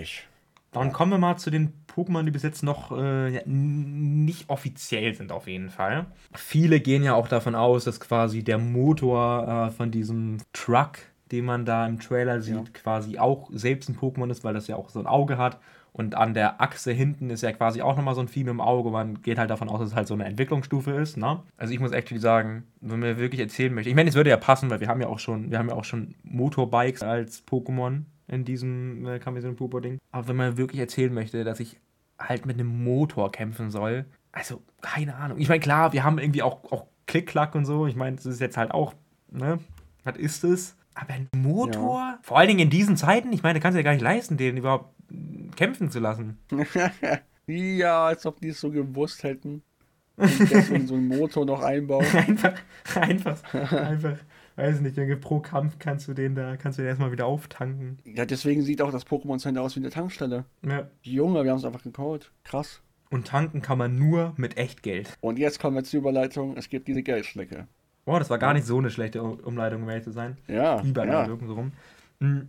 Dann 0.73 0.93
kommen 0.93 1.13
wir 1.13 1.19
mal 1.19 1.37
zu 1.37 1.51
den 1.51 1.73
Pokémon, 1.87 2.25
die 2.25 2.31
bis 2.31 2.43
jetzt 2.43 2.63
noch 2.63 2.97
äh, 2.97 3.43
nicht 3.47 4.49
offiziell 4.49 5.15
sind, 5.15 5.31
auf 5.31 5.47
jeden 5.47 5.71
Fall. 5.71 6.07
Viele 6.35 6.81
gehen 6.81 7.03
ja 7.03 7.15
auch 7.15 7.29
davon 7.29 7.55
aus, 7.55 7.85
dass 7.85 8.01
quasi 8.01 8.43
der 8.43 8.59
Motor 8.59 9.69
äh, 9.69 9.71
von 9.71 9.91
diesem 9.91 10.39
Truck, 10.53 10.99
den 11.31 11.45
man 11.45 11.65
da 11.65 11.87
im 11.87 12.01
Trailer 12.01 12.41
sieht, 12.41 12.55
ja. 12.55 12.65
quasi 12.73 13.19
auch 13.19 13.51
selbst 13.53 13.91
ein 13.91 13.97
Pokémon 13.97 14.31
ist, 14.31 14.45
weil 14.45 14.55
das 14.55 14.67
ja 14.67 14.77
auch 14.77 14.89
so 14.89 14.99
ein 14.99 15.07
Auge 15.07 15.37
hat 15.37 15.59
und 15.93 16.15
an 16.15 16.33
der 16.33 16.61
Achse 16.63 16.91
hinten 16.91 17.29
ist 17.29 17.43
ja 17.43 17.53
quasi 17.53 17.83
auch 17.83 17.97
nochmal 17.97 18.15
so 18.15 18.23
ein 18.23 18.29
Vieh 18.29 18.41
im 18.41 18.61
Auge. 18.63 18.91
Man 18.91 19.21
geht 19.21 19.39
halt 19.39 19.51
davon 19.51 19.69
aus, 19.69 19.81
dass 19.81 19.91
es 19.91 19.95
halt 19.95 20.09
so 20.09 20.15
eine 20.15 20.25
Entwicklungsstufe 20.25 20.93
ist. 20.93 21.19
Ne? 21.19 21.41
Also 21.59 21.75
ich 21.75 21.81
muss 21.81 21.93
actually 21.93 22.21
sagen, 22.21 22.65
wenn 22.81 23.01
man 23.01 23.19
wirklich 23.19 23.41
erzählen 23.41 23.75
möchte, 23.75 23.91
ich 23.91 23.97
meine, 23.97 24.09
es 24.09 24.17
würde 24.17 24.31
ja 24.31 24.39
passen, 24.39 24.71
weil 24.71 24.81
wir 24.81 24.89
haben 24.89 25.03
ja 25.03 25.09
auch 25.09 25.19
schon, 25.19 25.51
wir 25.51 25.59
haben 25.59 25.69
ja 25.69 25.75
auch 25.75 25.85
schon 25.85 26.15
Motorbikes 26.25 27.03
als 27.03 27.47
Pokémon 27.47 28.05
in 28.29 28.45
diesem 28.45 29.07
äh, 29.07 29.19
Kamisun 29.19 29.57
Pupo 29.57 29.81
Ding. 29.81 29.99
Aber 30.11 30.29
wenn 30.29 30.37
man 30.37 30.57
wirklich 30.57 30.81
erzählen 30.81 31.13
möchte, 31.13 31.45
dass 31.45 31.61
ich 31.61 31.79
halt 32.19 32.47
mit 32.47 32.59
einem 32.59 32.85
Motor 32.85 33.33
kämpfen 33.33 33.71
soll, 33.71 34.07
also 34.33 34.63
keine 34.81 35.17
Ahnung. 35.17 35.39
Ich 35.39 35.49
meine, 35.49 35.61
klar, 35.61 35.93
wir 35.93 36.05
haben 36.05 36.19
irgendwie 36.19 36.43
auch, 36.43 36.65
auch 36.73 36.87
Klick-Klack 37.07 37.55
und 37.55 37.67
so. 37.67 37.87
Ich 37.87 37.97
meine, 37.97 38.17
das 38.17 38.27
ist 38.27 38.41
jetzt 38.41 38.57
halt 38.57 38.71
auch, 38.73 38.95
ne? 39.31 39.59
Was 40.05 40.17
ist 40.17 40.45
es? 40.45 40.77
Aber 40.95 41.13
ein 41.13 41.29
Motor? 41.37 42.01
Ja. 42.01 42.19
Vor 42.23 42.39
allen 42.39 42.49
Dingen 42.49 42.61
in 42.61 42.71
diesen 42.71 42.97
Zeiten, 42.97 43.33
ich 43.33 43.43
meine, 43.43 43.61
kannst 43.61 43.77
du 43.77 43.81
ja 43.81 43.85
gar 43.85 43.93
nicht 43.93 44.03
leisten, 44.03 44.37
den 44.37 44.57
überhaupt 44.57 44.95
kämpfen 45.57 45.91
zu 45.91 46.01
lassen. 46.01 46.39
ja, 47.47 48.07
als 48.07 48.27
ob 48.27 48.41
die 48.41 48.49
es 48.49 48.61
so 48.61 48.71
gewusst 48.71 49.23
hätten. 49.23 49.63
Und 50.17 50.51
deswegen 50.51 50.87
so 50.87 50.95
einen 50.95 51.09
Motor 51.09 51.45
noch 51.47 51.63
einbauen. 51.63 52.05
einfach, 52.15 52.55
einfach, 52.95 53.55
einfach. 53.73 54.19
Weiß 54.63 54.81
nicht, 54.81 55.21
pro 55.21 55.41
Kampf 55.41 55.79
kannst 55.79 56.09
du 56.09 56.15
den 56.15 56.35
da, 56.35 56.57
kannst 56.57 56.79
du 56.79 56.83
den 56.83 56.89
erstmal 56.89 57.13
wieder 57.13 57.27
auftanken. 57.27 57.99
Ja, 58.05 58.25
deswegen 58.25 58.63
sieht 58.63 58.81
auch 58.83 58.93
das 58.93 59.07
Pokémon 59.07 59.39
Center 59.39 59.63
aus 59.63 59.77
wie 59.77 59.81
eine 59.81 59.91
Tankstelle. 59.91 60.45
Ja. 60.65 60.89
Junge, 61.03 61.45
wir 61.45 61.51
haben 61.51 61.59
es 61.59 61.65
einfach 61.65 61.83
gekauft. 61.83 62.31
Krass. 62.45 62.81
Und 63.11 63.27
tanken 63.27 63.61
kann 63.61 63.79
man 63.79 63.99
nur 63.99 64.35
mit 64.37 64.57
Echtgeld. 64.57 65.17
Und 65.21 65.39
jetzt 65.39 65.61
kommen 65.61 65.77
wir 65.77 65.85
zur 65.85 66.01
Überleitung, 66.01 66.57
es 66.57 66.69
gibt 66.69 66.89
diese 66.89 67.03
Geldschnecke. 67.03 67.67
Oh, 68.05 68.19
das 68.19 68.31
war 68.31 68.39
gar 68.39 68.55
nicht 68.55 68.67
so 68.67 68.79
eine 68.79 68.91
schlechte 68.91 69.23
Umleitung, 69.23 69.83
um 69.83 69.89
ehrlich 69.89 70.05
zu 70.05 70.13
sein. 70.13 70.39
Ja. 70.49 70.81
Lieber 70.81 71.07
ja. 71.07 71.27
so 71.27 71.55
rum. 71.55 71.73
Hm 72.21 72.49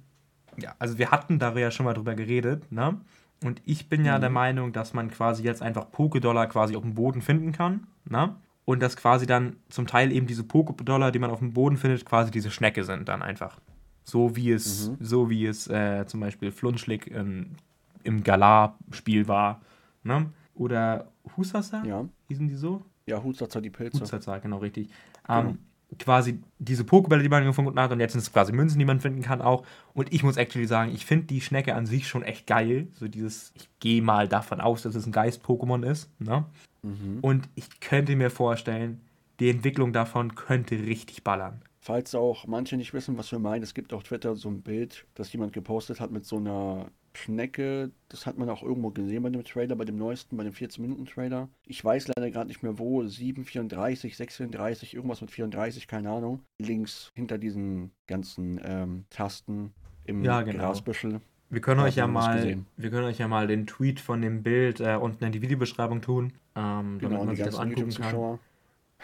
ja, 0.58 0.76
also 0.80 0.98
wir 0.98 1.12
hatten 1.12 1.40
da 1.40 1.56
ja 1.58 1.72
schon 1.72 1.86
mal 1.86 1.94
drüber 1.94 2.16
geredet, 2.16 2.72
ne? 2.72 3.00
Und 3.44 3.62
ich 3.66 3.90
bin 3.90 4.06
ja 4.06 4.18
mhm. 4.18 4.22
der 4.22 4.30
Meinung, 4.30 4.72
dass 4.72 4.94
man 4.94 5.12
quasi 5.12 5.44
jetzt 5.44 5.62
einfach 5.62 5.88
Pokédollar 5.92 6.48
quasi 6.48 6.76
auf 6.76 6.84
dem 6.84 6.94
Boden 6.94 7.22
finden 7.22 7.52
kann, 7.52 7.88
ne? 8.06 8.36
Und 8.66 8.82
dass 8.82 8.96
quasi 8.96 9.26
dann 9.26 9.58
zum 9.70 9.88
Teil 9.88 10.12
eben 10.12 10.26
diese 10.26 10.44
Pokédollar, 10.44 11.12
die 11.12 11.20
man 11.20 11.32
auf 11.32 11.40
dem 11.40 11.54
Boden 11.54 11.78
findet, 11.78 12.06
quasi 12.06 12.32
diese 12.32 12.50
Schnecke 12.50 12.84
sind 12.84 13.10
dann 13.10 13.22
einfach. 13.22 13.60
So 14.06 14.36
wie 14.36 14.52
es, 14.52 14.90
mhm. 14.90 14.98
so 15.00 15.30
wie 15.30 15.46
es 15.46 15.68
äh, 15.68 16.06
zum 16.06 16.20
Beispiel 16.20 16.52
Flunschlick 16.52 17.08
in, 17.08 17.56
im 18.04 18.24
Galar-Spiel 18.24 19.28
war, 19.28 19.62
ne? 20.04 20.30
Oder 20.56 21.08
Husasa? 21.36 21.84
Ja. 21.86 22.06
Hießen 22.28 22.48
die 22.48 22.56
so? 22.56 22.82
Ja, 23.06 23.22
Husasa, 23.24 23.60
die 23.60 23.70
Pilze. 23.70 24.02
Husasa, 24.02 24.38
genau, 24.38 24.58
richtig. 24.58 24.90
Genau. 25.28 25.40
Ähm, 25.50 25.60
quasi 26.00 26.42
diese 26.60 26.84
Pokebälle, 26.84 27.24
die 27.24 27.30
man 27.30 27.44
gefunden 27.44 27.80
hat, 27.80 27.92
und 27.92 28.00
jetzt 28.00 28.14
sind 28.14 28.22
es 28.22 28.32
quasi 28.32 28.52
Münzen, 28.52 28.80
die 28.80 28.86
man 28.86 29.00
finden 29.00 29.22
kann 29.22 29.42
auch. 29.42 29.66
Und 29.94 30.14
ich 30.14 30.24
muss 30.24 30.38
actually 30.38 30.68
sagen, 30.68 30.92
ich 30.94 31.06
finde 31.06 31.26
die 31.26 31.42
Schnecke 31.42 31.76
an 31.76 31.86
sich 31.86 32.08
schon 32.08 32.24
echt 32.24 32.48
geil. 32.48 32.88
So 32.94 33.08
dieses, 33.08 33.52
ich 33.56 33.70
gehe 33.80 34.02
mal 34.02 34.28
davon 34.28 34.62
aus, 34.62 34.84
dass 34.84 34.96
es 34.96 35.06
ein 35.06 35.12
Geist-Pokémon 35.12 35.84
ist. 35.86 36.10
Ne? 36.20 36.46
Mhm. 36.84 37.20
Und 37.22 37.50
ich 37.56 37.80
könnte 37.80 38.16
mir 38.16 38.30
vorstellen, 38.30 39.02
die 39.40 39.50
Entwicklung 39.50 39.94
davon 39.94 40.36
könnte 40.36 40.76
richtig 40.76 41.24
ballern. 41.24 41.62
Falls 41.80 42.16
auch 42.16 42.48
manche 42.48 42.78
nicht 42.78 42.94
wissen, 42.94 43.18
was 43.18 43.32
wir 43.32 43.40
meinen, 43.40 43.64
es 43.64 43.74
gibt 43.74 43.92
auf 43.92 44.04
Twitter 44.04 44.36
so 44.36 44.50
ein 44.50 44.62
Bild, 44.62 45.06
das 45.16 45.34
jemand 45.34 45.52
gepostet 45.52 46.00
hat 46.00 46.12
mit 46.12 46.26
so 46.26 46.38
einer 46.38 46.92
Schnecke, 47.14 47.92
das 48.10 48.26
hat 48.26 48.38
man 48.38 48.50
auch 48.50 48.64
irgendwo 48.64 48.90
gesehen 48.90 49.22
bei 49.22 49.30
dem 49.30 49.44
Trailer, 49.44 49.76
bei 49.76 49.86
dem 49.86 49.98
neuesten, 49.98 50.38
bei 50.38 50.44
dem 50.44 50.54
14-Minuten-Trailer. 50.54 51.50
Ich 51.66 51.84
weiß 51.84 52.08
leider 52.08 52.32
gerade 52.32 52.48
nicht 52.48 52.64
mehr 52.64 52.80
wo, 52.80 53.04
734, 53.06 54.16
634, 54.16 54.94
irgendwas 54.94 55.22
mit 55.22 55.32
34, 55.32 55.88
keine 55.88 56.10
Ahnung. 56.10 56.42
Links 56.58 57.12
hinter 57.16 57.38
diesen 57.38 57.92
ganzen 58.08 58.62
ähm, 58.64 59.06
Tasten 59.10 59.74
im 60.06 60.24
ja, 60.24 60.42
genau. 60.42 60.60
Grasbüschel. 60.60 61.22
Wir 61.54 61.62
können 61.62 61.82
euch 61.82 61.96
ja 61.96 62.08
mal, 62.08 62.58
wir 62.78 62.90
können 62.90 63.06
euch 63.06 63.20
ja 63.20 63.28
mal 63.28 63.46
den 63.46 63.68
Tweet 63.68 64.00
von 64.00 64.22
dem 64.24 64.42
Bild 64.42 64.80
äh, 64.80 64.96
unten 64.96 65.24
in 65.24 65.32
die 65.32 65.42
Videobeschreibung 65.44 66.02
tun, 66.02 66.34
ähm, 66.56 66.98
genau, 66.98 67.12
damit 67.12 67.26
man 67.28 67.36
sich 67.36 67.46
das 67.46 67.60
angucken 67.60 67.94
kann. 67.94 68.40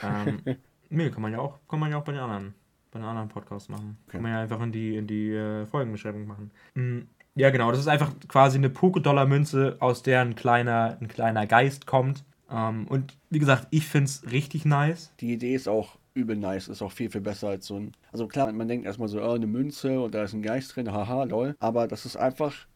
Ähm, 0.01 0.41
nee, 0.89 1.11
kann 1.11 1.21
man 1.21 1.31
ja 1.31 1.39
auch, 1.39 1.59
kann 1.67 1.79
man 1.79 1.91
ja 1.91 1.97
auch 1.99 2.03
bei 2.03 2.13
den 2.13 2.21
anderen, 2.21 2.55
bei 2.89 2.97
den 2.97 3.07
anderen 3.07 3.29
Podcasts 3.29 3.69
machen. 3.69 3.97
Okay. 4.07 4.13
Kann 4.13 4.23
man 4.23 4.31
ja 4.31 4.41
einfach 4.41 4.59
in 4.61 4.71
die, 4.71 4.97
in 4.97 5.05
die 5.05 5.31
äh, 5.31 5.67
Folgenbeschreibung 5.67 6.25
machen. 6.25 6.49
Mhm. 6.73 7.07
Ja, 7.35 7.51
genau. 7.51 7.69
Das 7.69 7.79
ist 7.79 7.87
einfach 7.87 8.11
quasi 8.27 8.57
eine 8.57 8.69
Poké-Dollar-Münze, 8.69 9.77
aus 9.79 10.01
der 10.01 10.21
ein 10.21 10.35
kleiner, 10.35 10.97
ein 10.99 11.07
kleiner 11.07 11.45
Geist 11.45 11.85
kommt. 11.85 12.23
Ähm, 12.49 12.87
und 12.87 13.15
wie 13.29 13.39
gesagt, 13.39 13.67
ich 13.69 13.85
finde 13.85 14.05
es 14.05 14.31
richtig 14.31 14.65
nice. 14.65 15.13
Die 15.19 15.33
Idee 15.33 15.53
ist 15.53 15.69
auch 15.69 15.99
übel 16.19 16.35
nice, 16.35 16.67
ist 16.67 16.81
auch 16.81 16.91
viel, 16.91 17.09
viel 17.09 17.21
besser 17.21 17.49
als 17.49 17.67
so 17.67 17.75
ein. 17.75 17.91
Also 18.11 18.27
klar, 18.27 18.51
man 18.51 18.67
denkt 18.67 18.85
erstmal 18.85 19.07
so, 19.07 19.21
oh, 19.21 19.33
eine 19.33 19.47
Münze 19.47 19.99
und 19.99 20.13
da 20.13 20.23
ist 20.23 20.33
ein 20.33 20.41
Geist 20.41 20.75
drin, 20.75 20.91
haha, 20.91 21.23
lol. 21.23 21.55
Aber 21.59 21.87
das 21.87 22.05
ist 22.05 22.17
einfach. 22.17 22.67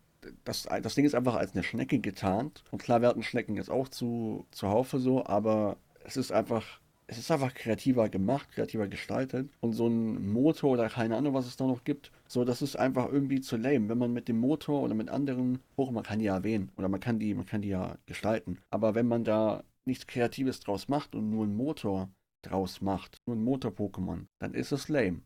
Das, 0.46 0.70
das 0.82 0.96
Ding 0.96 1.04
ist 1.04 1.16
einfach 1.16 1.36
als 1.36 1.54
eine 1.54 1.64
Schnecke 1.64 2.00
getarnt. 2.00 2.64
Und 2.72 2.82
klar, 2.82 3.02
hatten 3.02 3.24
Schnecken 3.24 3.58
jetzt 3.58 3.70
auch 3.70 3.90
zu, 3.90 4.46
zuhaufe 4.52 5.00
so, 5.00 5.26
aber 5.26 5.76
es 6.06 6.16
ist 6.16 6.32
einfach 6.32 6.80
es 7.08 7.18
ist 7.18 7.32
einfach 7.32 7.54
kreativer 7.54 8.10
gemacht, 8.10 8.50
kreativer 8.52 8.88
gestaltet. 8.88 9.50
Und 9.62 9.74
so 9.74 9.88
ein 9.88 10.32
Motor 10.32 10.72
oder 10.72 10.90
keine 10.90 11.18
Ahnung, 11.18 11.34
was 11.34 11.46
es 11.46 11.58
da 11.58 11.66
noch 11.66 11.84
gibt, 11.84 12.12
so, 12.28 12.46
das 12.46 12.62
ist 12.62 12.76
einfach 12.76 13.12
irgendwie 13.12 13.42
zu 13.42 13.58
lame. 13.58 13.90
Wenn 13.90 13.98
man 13.98 14.14
mit 14.14 14.28
dem 14.28 14.40
Motor 14.40 14.82
oder 14.82 14.96
mit 14.96 15.10
anderen 15.10 15.60
hoch, 15.78 15.92
man 15.92 16.04
kann 16.04 16.20
die 16.20 16.26
ja 16.26 16.36
erwähnen 16.36 16.72
oder 16.78 16.90
man 16.90 17.00
kann 17.00 17.20
die, 17.20 17.34
man 17.34 17.46
kann 17.46 17.62
die 17.62 17.70
ja 17.70 17.98
gestalten. 18.06 18.58
Aber 18.70 18.96
wenn 18.96 19.08
man 19.08 19.24
da 19.24 19.64
nichts 19.86 20.08
Kreatives 20.08 20.62
draus 20.62 20.88
macht 20.88 21.16
und 21.16 21.30
nur 21.30 21.44
einen 21.44 21.56
Motor 21.56 22.10
draus 22.44 22.82
macht, 22.82 23.18
nur 23.26 23.36
ein 23.36 23.44
Motor-Pokémon, 23.44 24.26
dann 24.40 24.54
ist 24.54 24.72
es 24.72 24.90
lame. 24.90 25.22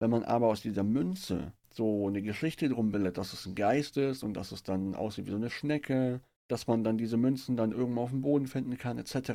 Wenn 0.00 0.10
man 0.10 0.24
aber 0.24 0.48
aus 0.48 0.62
dieser 0.62 0.82
Münze 0.82 1.52
so 1.72 2.08
eine 2.08 2.22
Geschichte 2.22 2.68
drum 2.68 2.90
bildet, 2.90 3.18
dass 3.18 3.32
es 3.32 3.46
ein 3.46 3.54
Geist 3.54 3.96
ist 3.96 4.22
und 4.22 4.34
dass 4.34 4.50
es 4.52 4.62
dann 4.62 4.94
aussieht 4.94 5.26
wie 5.26 5.30
so 5.30 5.36
eine 5.36 5.50
Schnecke 5.50 6.20
dass 6.50 6.66
man 6.66 6.84
dann 6.84 6.98
diese 6.98 7.16
Münzen 7.16 7.56
dann 7.56 7.72
irgendwo 7.72 8.02
auf 8.02 8.10
dem 8.10 8.22
Boden 8.22 8.46
finden 8.46 8.76
kann, 8.76 8.98
etc. 8.98 9.30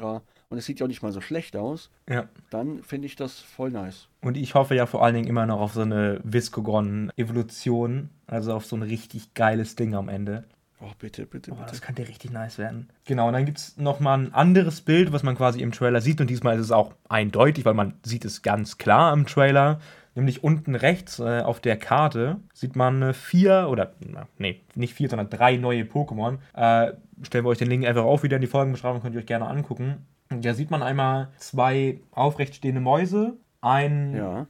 Und 0.49 0.57
es 0.57 0.65
sieht 0.65 0.79
ja 0.79 0.85
auch 0.85 0.89
nicht 0.89 1.01
mal 1.01 1.11
so 1.11 1.21
schlecht 1.21 1.55
aus. 1.55 1.89
Ja. 2.09 2.27
Dann 2.49 2.83
finde 2.83 3.07
ich 3.07 3.15
das 3.15 3.39
voll 3.39 3.71
nice. 3.71 4.07
Und 4.21 4.37
ich 4.37 4.53
hoffe 4.53 4.75
ja 4.75 4.85
vor 4.85 5.03
allen 5.03 5.15
Dingen 5.15 5.27
immer 5.27 5.45
noch 5.45 5.59
auf 5.59 5.73
so 5.73 5.81
eine 5.81 6.19
Viscogon-Evolution, 6.23 8.09
also 8.27 8.53
auf 8.53 8.65
so 8.65 8.75
ein 8.75 8.81
richtig 8.81 9.33
geiles 9.33 9.75
Ding 9.75 9.95
am 9.95 10.09
Ende. 10.09 10.45
Oh, 10.81 10.91
bitte, 10.99 11.25
bitte, 11.25 11.51
Oh, 11.51 11.55
bitte. 11.55 11.69
das 11.69 11.81
könnte 11.81 12.07
richtig 12.07 12.31
nice 12.31 12.57
werden. 12.57 12.89
Genau, 13.05 13.27
und 13.27 13.33
dann 13.33 13.45
gibt 13.45 13.57
es 13.59 13.77
nochmal 13.77 14.19
ein 14.19 14.33
anderes 14.33 14.81
Bild, 14.81 15.11
was 15.13 15.23
man 15.23 15.35
quasi 15.35 15.61
im 15.61 15.71
Trailer 15.71 16.01
sieht. 16.01 16.19
Und 16.21 16.29
diesmal 16.29 16.55
ist 16.55 16.65
es 16.65 16.71
auch 16.71 16.93
eindeutig, 17.07 17.63
weil 17.65 17.73
man 17.73 17.93
sieht 18.03 18.25
es 18.25 18.41
ganz 18.41 18.77
klar 18.77 19.13
im 19.13 19.25
Trailer. 19.25 19.79
Nämlich 20.15 20.43
unten 20.43 20.75
rechts 20.75 21.19
äh, 21.19 21.41
auf 21.41 21.59
der 21.59 21.77
Karte 21.77 22.37
sieht 22.53 22.75
man 22.75 23.01
äh, 23.01 23.13
vier 23.13 23.67
oder, 23.69 23.93
na, 23.99 24.27
nee, 24.37 24.61
nicht 24.75 24.93
vier, 24.93 25.09
sondern 25.09 25.29
drei 25.29 25.57
neue 25.57 25.83
Pokémon. 25.83 26.37
Äh, 26.53 26.93
stellen 27.23 27.43
wir 27.45 27.49
euch 27.49 27.57
den 27.57 27.69
Link 27.69 27.85
einfach 27.85 28.03
auf 28.03 28.23
wieder 28.23 28.37
in 28.37 28.41
die 28.41 28.47
Folgenbeschreibung, 28.47 29.01
könnt 29.01 29.15
ihr 29.15 29.19
euch 29.19 29.25
gerne 29.27 29.47
angucken. 29.47 30.05
Und 30.29 30.43
da 30.45 30.53
sieht 30.53 30.71
man 30.71 30.83
einmal 30.83 31.29
zwei 31.37 31.99
aufrecht 32.11 32.55
stehende 32.55 32.81
Mäuse, 32.81 33.33
ein 33.61 34.15
Ja. 34.15 34.47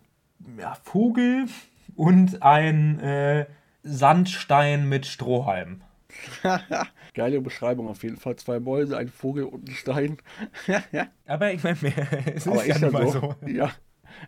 ja, 0.59 0.77
Vogel 0.83 1.45
und 1.95 2.43
ein 2.43 2.99
äh, 2.99 3.45
Sandstein 3.83 4.87
mit 4.87 5.05
Strohhalm. 5.05 5.81
Geile 7.13 7.41
Beschreibung 7.41 7.87
auf 7.87 8.03
jeden 8.03 8.17
Fall. 8.17 8.35
Zwei 8.35 8.59
Mäuse, 8.59 8.97
ein 8.97 9.09
Vogel 9.09 9.45
und 9.45 9.67
ein 9.67 9.73
Stein. 9.73 10.17
Aber 11.25 11.53
ich 11.53 11.63
meine, 11.63 11.77
es 12.35 12.47
Aber 12.47 12.65
ist 12.65 12.81
ja 12.81 12.87
ist 12.87 12.93
ja 12.93 13.07
so. 13.07 13.35
so. 13.41 13.47
Ja, 13.47 13.71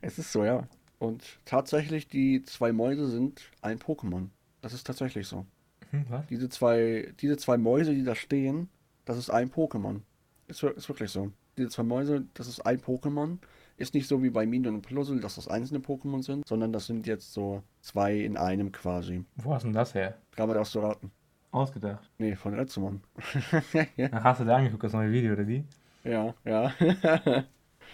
es 0.01 0.19
ist 0.19 0.31
so, 0.31 0.43
ja. 0.43 0.67
Und 0.99 1.39
tatsächlich, 1.45 2.07
die 2.07 2.41
zwei 2.43 2.71
Mäuse 2.71 3.09
sind 3.09 3.51
ein 3.61 3.79
Pokémon. 3.79 4.29
Das 4.61 4.73
ist 4.73 4.85
tatsächlich 4.85 5.27
so. 5.27 5.45
Hm? 5.91 6.05
Diese 6.29 6.49
zwei, 6.49 7.13
diese 7.19 7.37
zwei 7.37 7.57
Mäuse, 7.57 7.93
die 7.93 8.03
da 8.03 8.15
stehen, 8.15 8.69
das 9.05 9.17
ist 9.17 9.29
ein 9.29 9.49
Pokémon. 9.49 10.01
Ist, 10.47 10.63
ist 10.63 10.89
wirklich 10.89 11.11
so. 11.11 11.31
Diese 11.57 11.69
zwei 11.69 11.83
Mäuse, 11.83 12.25
das 12.33 12.47
ist 12.47 12.65
ein 12.65 12.79
Pokémon. 12.79 13.37
Ist 13.77 13.93
nicht 13.93 14.07
so 14.07 14.23
wie 14.23 14.31
bei 14.31 14.45
Minion 14.47 14.75
und 14.75 14.81
Puzzle, 14.81 15.19
dass 15.19 15.35
das 15.35 15.47
einzelne 15.47 15.79
Pokémon 15.79 16.23
sind, 16.23 16.47
sondern 16.47 16.73
das 16.73 16.87
sind 16.87 17.05
jetzt 17.05 17.31
so 17.31 17.61
zwei 17.81 18.17
in 18.17 18.35
einem 18.35 18.71
quasi. 18.71 19.23
Wo 19.35 19.53
hast 19.53 19.63
du 19.63 19.67
denn 19.67 19.75
das 19.75 19.93
her? 19.93 20.17
Kann 20.35 20.47
man 20.47 20.57
das 20.57 20.71
so 20.71 20.79
raten? 20.81 21.11
Ausgedacht. 21.57 22.09
Nee, 22.17 22.35
von 22.35 22.53
Retzemon. 22.53 23.01
Ach, 24.11 24.23
hast 24.23 24.41
du 24.41 24.45
da 24.45 24.57
angeguckt, 24.57 24.83
das 24.83 24.93
neue 24.93 25.11
Video, 25.11 25.33
oder 25.33 25.47
wie? 25.47 25.63
ja, 26.03 26.33
ja. 26.45 26.71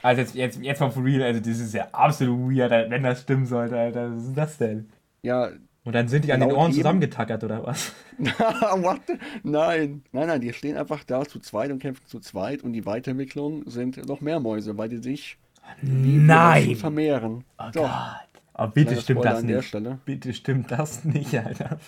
Also 0.01 0.21
jetzt, 0.21 0.35
jetzt, 0.35 0.61
jetzt 0.61 0.79
mal 0.81 0.91
for 0.91 1.03
real, 1.05 1.21
also 1.23 1.39
das 1.39 1.59
ist 1.59 1.73
ja 1.73 1.87
absolut 1.93 2.51
weird, 2.57 2.71
wenn 2.89 3.03
das 3.03 3.21
stimmen 3.21 3.45
sollte, 3.45 3.77
Alter. 3.77 4.13
Was 4.15 4.23
ist 4.25 4.37
das 4.37 4.57
denn? 4.57 4.89
ja, 5.21 5.49
Und 5.85 5.93
dann 5.95 6.07
sind 6.09 6.25
die 6.25 6.33
an 6.33 6.41
den 6.41 6.49
Laut 6.49 6.57
Ohren 6.57 6.73
zusammengetackert, 6.73 7.43
oder 7.43 7.63
was? 7.65 7.93
What? 8.17 9.01
Nein. 9.43 10.03
Nein, 10.11 10.27
nein, 10.27 10.41
die 10.41 10.51
stehen 10.53 10.77
einfach 10.77 11.03
da 11.05 11.23
zu 11.25 11.39
zweit 11.39 11.71
und 11.71 11.79
kämpfen 11.79 12.05
zu 12.07 12.19
zweit 12.19 12.63
und 12.63 12.73
die 12.73 12.85
Weiterentwicklung 12.85 13.69
sind 13.69 14.05
noch 14.07 14.19
mehr 14.21 14.39
Mäuse, 14.39 14.77
weil 14.77 14.89
die 14.89 14.97
sich 14.97 15.37
Nein! 15.81 16.75
vermehren. 16.75 17.43
Oh 17.57 17.69
Doch. 17.71 17.81
Gott. 17.83 18.41
Oh, 18.55 18.67
bitte 18.67 18.95
Kleiner 18.95 19.01
stimmt 19.01 19.19
Spoiler 19.21 19.31
das 19.31 19.39
an 19.39 19.47
der 19.47 19.57
nicht. 19.57 19.67
Stelle. 19.67 19.99
Bitte 20.05 20.33
stimmt 20.33 20.71
das 20.71 21.05
nicht, 21.05 21.33
Alter. 21.37 21.79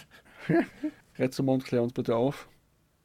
Retzemon, 1.18 1.62
klär 1.62 1.84
uns 1.84 1.94
bitte 1.94 2.16
auf. 2.16 2.48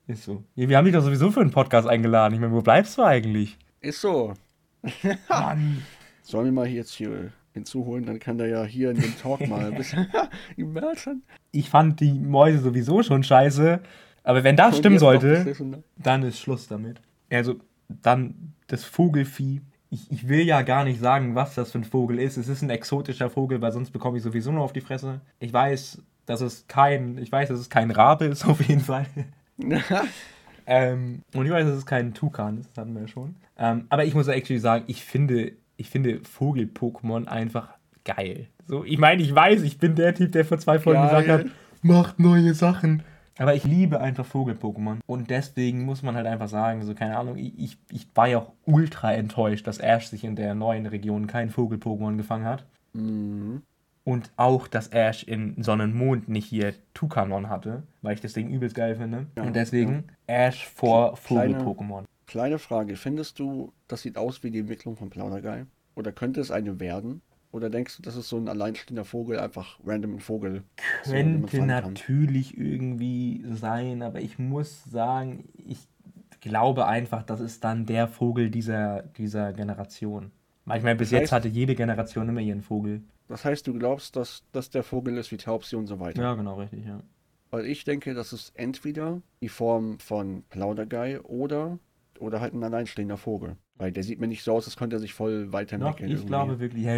Ist 0.06 0.24
so. 0.24 0.42
Wir 0.56 0.76
haben 0.76 0.84
dich 0.84 0.94
doch 0.94 1.02
sowieso 1.04 1.30
für 1.30 1.40
einen 1.40 1.52
Podcast 1.52 1.86
eingeladen. 1.86 2.34
Ich 2.34 2.40
meine, 2.40 2.52
wo 2.52 2.62
bleibst 2.62 2.98
du 2.98 3.02
eigentlich? 3.02 3.56
Ist 3.80 4.00
so. 4.00 4.34
Mann. 5.28 5.82
Sollen 6.22 6.46
wir 6.46 6.52
mal 6.52 6.66
hier 6.66 6.78
jetzt 6.78 6.92
hier 6.92 7.32
hinzuholen, 7.52 8.06
dann 8.06 8.18
kann 8.18 8.38
der 8.38 8.48
ja 8.48 8.64
hier 8.64 8.90
in 8.90 9.00
dem 9.00 9.18
Talk 9.18 9.46
mal 9.48 9.66
ein 9.66 9.74
bisschen. 9.74 10.06
Ich 11.52 11.70
fand 11.70 12.00
die 12.00 12.12
Mäuse 12.12 12.60
sowieso 12.60 13.02
schon 13.02 13.22
scheiße. 13.22 13.80
Aber 14.22 14.44
wenn 14.44 14.56
das 14.56 14.74
Und 14.74 14.78
stimmen 14.80 14.98
sollte, 14.98 15.54
dann 15.96 16.22
ist 16.22 16.38
Schluss 16.38 16.68
damit. 16.68 17.00
Also, 17.30 17.56
dann 17.88 18.54
das 18.66 18.84
Vogelvieh. 18.84 19.62
Ich, 19.90 20.10
ich 20.10 20.28
will 20.28 20.42
ja 20.42 20.62
gar 20.62 20.84
nicht 20.84 21.00
sagen, 21.00 21.34
was 21.34 21.54
das 21.54 21.72
für 21.72 21.78
ein 21.78 21.84
Vogel 21.84 22.20
ist. 22.20 22.36
Es 22.36 22.48
ist 22.48 22.62
ein 22.62 22.70
exotischer 22.70 23.30
Vogel, 23.30 23.60
weil 23.60 23.72
sonst 23.72 23.90
bekomme 23.90 24.18
ich 24.18 24.22
sowieso 24.22 24.52
nur 24.52 24.62
auf 24.62 24.72
die 24.72 24.80
Fresse. 24.80 25.20
Ich 25.40 25.52
weiß, 25.52 26.00
dass 26.30 26.40
es 26.40 26.66
kein, 26.68 27.18
ich 27.18 27.30
weiß, 27.30 27.48
dass 27.48 27.58
es 27.58 27.68
kein 27.68 27.90
Rabe 27.90 28.26
ist, 28.26 28.44
auf 28.48 28.60
jeden 28.60 28.80
Fall. 28.80 29.06
ähm, 30.66 31.22
und 31.34 31.44
ich 31.44 31.52
weiß, 31.52 31.66
dass 31.66 31.76
es 31.76 31.86
kein 31.86 32.14
Tukan 32.14 32.58
ist, 32.58 32.70
das 32.70 32.78
hatten 32.78 32.94
wir 32.94 33.02
ja 33.02 33.08
schon. 33.08 33.34
Ähm, 33.58 33.86
aber 33.88 34.04
ich 34.04 34.14
muss 34.14 34.28
actually 34.28 34.60
sagen, 34.60 34.84
ich 34.86 35.04
finde, 35.04 35.52
ich 35.76 35.90
finde 35.90 36.20
Vogel-Pokémon 36.22 37.26
einfach 37.26 37.68
geil. 38.04 38.46
So, 38.66 38.84
ich 38.84 38.98
meine, 38.98 39.22
ich 39.22 39.34
weiß, 39.34 39.62
ich 39.62 39.78
bin 39.78 39.96
der 39.96 40.14
Typ, 40.14 40.32
der 40.32 40.44
vor 40.44 40.58
zwei 40.58 40.78
Folgen 40.78 41.00
Geil. 41.00 41.24
gesagt 41.24 41.28
hat, 41.28 41.52
macht 41.82 42.20
neue 42.20 42.54
Sachen. 42.54 43.02
Aber 43.36 43.54
ich 43.54 43.64
liebe 43.64 44.00
einfach 44.00 44.26
Vogel-Pokémon. 44.26 44.98
Und 45.06 45.30
deswegen 45.30 45.84
muss 45.84 46.02
man 46.02 46.14
halt 46.14 46.26
einfach 46.26 46.48
sagen, 46.48 46.84
so 46.84 46.94
keine 46.94 47.16
Ahnung, 47.16 47.36
ich, 47.38 47.58
ich, 47.58 47.78
ich 47.90 48.06
war 48.14 48.28
ja 48.28 48.38
auch 48.38 48.52
ultra 48.66 49.12
enttäuscht, 49.12 49.66
dass 49.66 49.78
Ash 49.78 50.06
sich 50.06 50.24
in 50.24 50.36
der 50.36 50.54
neuen 50.54 50.86
Region 50.86 51.26
kein 51.26 51.50
Vogel-Pokémon 51.50 52.16
gefangen 52.16 52.44
hat. 52.44 52.64
Mhm. 52.92 53.62
Und 54.10 54.30
auch, 54.36 54.66
dass 54.68 54.88
Ash 54.88 55.22
in 55.22 55.62
Sonne 55.62 55.84
und 55.84 55.94
Mond 55.94 56.28
nicht 56.28 56.46
hier 56.46 56.74
Tukanon 56.94 57.48
hatte, 57.48 57.82
weil 58.02 58.14
ich 58.14 58.20
das 58.20 58.32
Ding 58.32 58.50
übelst 58.50 58.74
geil 58.74 58.96
finde. 58.96 59.26
Ja, 59.36 59.42
und 59.44 59.54
deswegen 59.54 60.04
Ash 60.26 60.66
vor 60.66 61.16
Vogel-Pokémon. 61.16 62.04
Kleine 62.26 62.58
Frage, 62.58 62.96
findest 62.96 63.38
du, 63.38 63.72
das 63.88 64.02
sieht 64.02 64.16
aus 64.16 64.42
wie 64.42 64.50
die 64.50 64.60
Entwicklung 64.60 64.96
von 64.96 65.10
Plaudergeil? 65.10 65.66
Oder 65.94 66.12
könnte 66.12 66.40
es 66.40 66.50
eine 66.50 66.78
werden? 66.80 67.22
Oder 67.52 67.68
denkst 67.68 67.96
du, 67.96 68.02
das 68.02 68.14
ist 68.14 68.28
so 68.28 68.36
ein 68.36 68.48
alleinstehender 68.48 69.04
Vogel, 69.04 69.40
einfach 69.40 69.80
random 69.84 70.14
ein 70.14 70.20
Vogel? 70.20 70.62
so, 71.02 71.12
Könnte 71.12 71.56
kann? 71.58 71.66
natürlich 71.66 72.56
irgendwie 72.56 73.44
sein, 73.50 74.02
aber 74.02 74.20
ich 74.20 74.38
muss 74.38 74.84
sagen, 74.84 75.48
ich 75.56 75.88
glaube 76.40 76.86
einfach, 76.86 77.24
das 77.24 77.40
ist 77.40 77.64
dann 77.64 77.86
der 77.86 78.06
Vogel 78.06 78.50
dieser, 78.50 79.02
dieser 79.02 79.52
Generation. 79.52 80.30
Weil 80.64 80.78
ich 80.78 80.84
meine, 80.84 80.96
bis 80.96 81.10
Das 81.10 81.18
jetzt 81.20 81.28
heißt- 81.32 81.36
hatte 81.36 81.48
jede 81.48 81.74
Generation 81.74 82.28
immer 82.28 82.40
ihren 82.40 82.62
Vogel. 82.62 83.02
Das 83.30 83.44
heißt, 83.44 83.66
du 83.66 83.74
glaubst, 83.74 84.16
dass 84.16 84.42
das 84.50 84.70
der 84.70 84.82
Vogel 84.82 85.16
ist 85.16 85.30
wie 85.30 85.36
Taubsi 85.36 85.76
und 85.76 85.86
so 85.86 86.00
weiter? 86.00 86.20
Ja, 86.20 86.34
genau, 86.34 86.56
richtig, 86.56 86.84
ja. 86.84 87.00
Weil 87.50 87.66
ich 87.66 87.84
denke, 87.84 88.12
das 88.12 88.32
ist 88.32 88.50
entweder 88.56 89.22
die 89.40 89.48
Form 89.48 90.00
von 90.00 90.42
Plaudergeil 90.50 91.20
oder, 91.20 91.78
oder 92.18 92.40
halt 92.40 92.54
ein 92.54 92.64
alleinstehender 92.64 93.16
Vogel. 93.16 93.56
Weil 93.76 93.92
der 93.92 94.02
sieht 94.02 94.18
mir 94.20 94.26
nicht 94.26 94.42
so 94.42 94.52
aus, 94.52 94.64
als 94.66 94.76
könnte 94.76 94.96
er 94.96 95.00
sich 95.00 95.14
voll 95.14 95.52
weiterentwickeln. 95.52 96.10
ich 96.10 96.26
glaube 96.26 96.58
wirklich, 96.58 96.84
ja, 96.84 96.96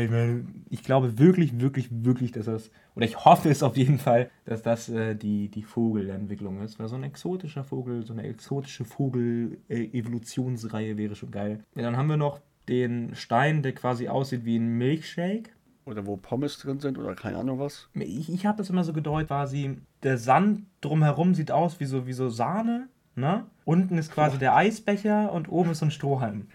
ich, 0.71 0.83
glaube 0.83 1.19
wirklich, 1.19 1.61
wirklich, 1.61 1.89
wirklich, 1.91 2.33
dass 2.33 2.47
das, 2.47 2.71
oder 2.97 3.05
ich 3.05 3.23
hoffe 3.25 3.51
es 3.51 3.63
auf 3.63 3.77
jeden 3.77 3.99
Fall, 3.99 4.31
dass 4.47 4.63
das 4.63 4.89
äh, 4.89 5.15
die, 5.15 5.49
die 5.49 5.63
Vogelentwicklung 5.63 6.63
ist. 6.63 6.79
Weil 6.81 6.89
so 6.89 6.97
ein 6.97 7.05
exotischer 7.05 7.63
Vogel, 7.63 8.07
so 8.07 8.15
eine 8.15 8.23
exotische 8.25 8.87
Vogel-Evolutionsreihe 8.87 10.97
wäre 10.97 11.15
schon 11.15 11.31
geil. 11.31 11.63
Ja, 11.77 11.83
dann 11.83 11.99
haben 11.99 12.09
wir 12.09 12.17
noch 12.17 12.41
den 12.69 13.15
Stein, 13.15 13.63
der 13.63 13.75
quasi 13.75 14.09
aussieht 14.09 14.47
wie 14.47 14.57
ein 14.57 14.79
Milkshake. 14.79 15.51
Oder 15.85 16.07
wo 16.07 16.17
Pommes 16.17 16.59
drin 16.59 16.79
sind 16.79 16.97
oder 16.97 17.15
keine 17.15 17.39
Ahnung 17.39 17.59
was. 17.59 17.89
Ich, 17.95 18.33
ich 18.33 18.47
habe 18.47 18.59
das 18.59 18.71
immer 18.71 18.85
so 18.85 18.93
gedeutet, 18.93 19.29
quasi, 19.29 19.79
der 20.03 20.17
Sand 20.17 20.67
drumherum 20.81 21.35
sieht 21.35 21.51
aus 21.51 21.81
wie 21.81 21.87
so, 21.87 22.07
wie 22.07 22.13
so 22.13 22.29
Sahne, 22.29 22.89
ne? 23.17 23.47
Unten 23.65 23.99
ist 23.99 24.13
quasi 24.13 24.39
der 24.39 24.55
Eisbecher 24.55 25.33
und 25.33 25.51
oben 25.51 25.71
ist 25.71 25.79
so 25.81 25.87
ein 25.87 25.91
Strohhalm. 25.91 26.49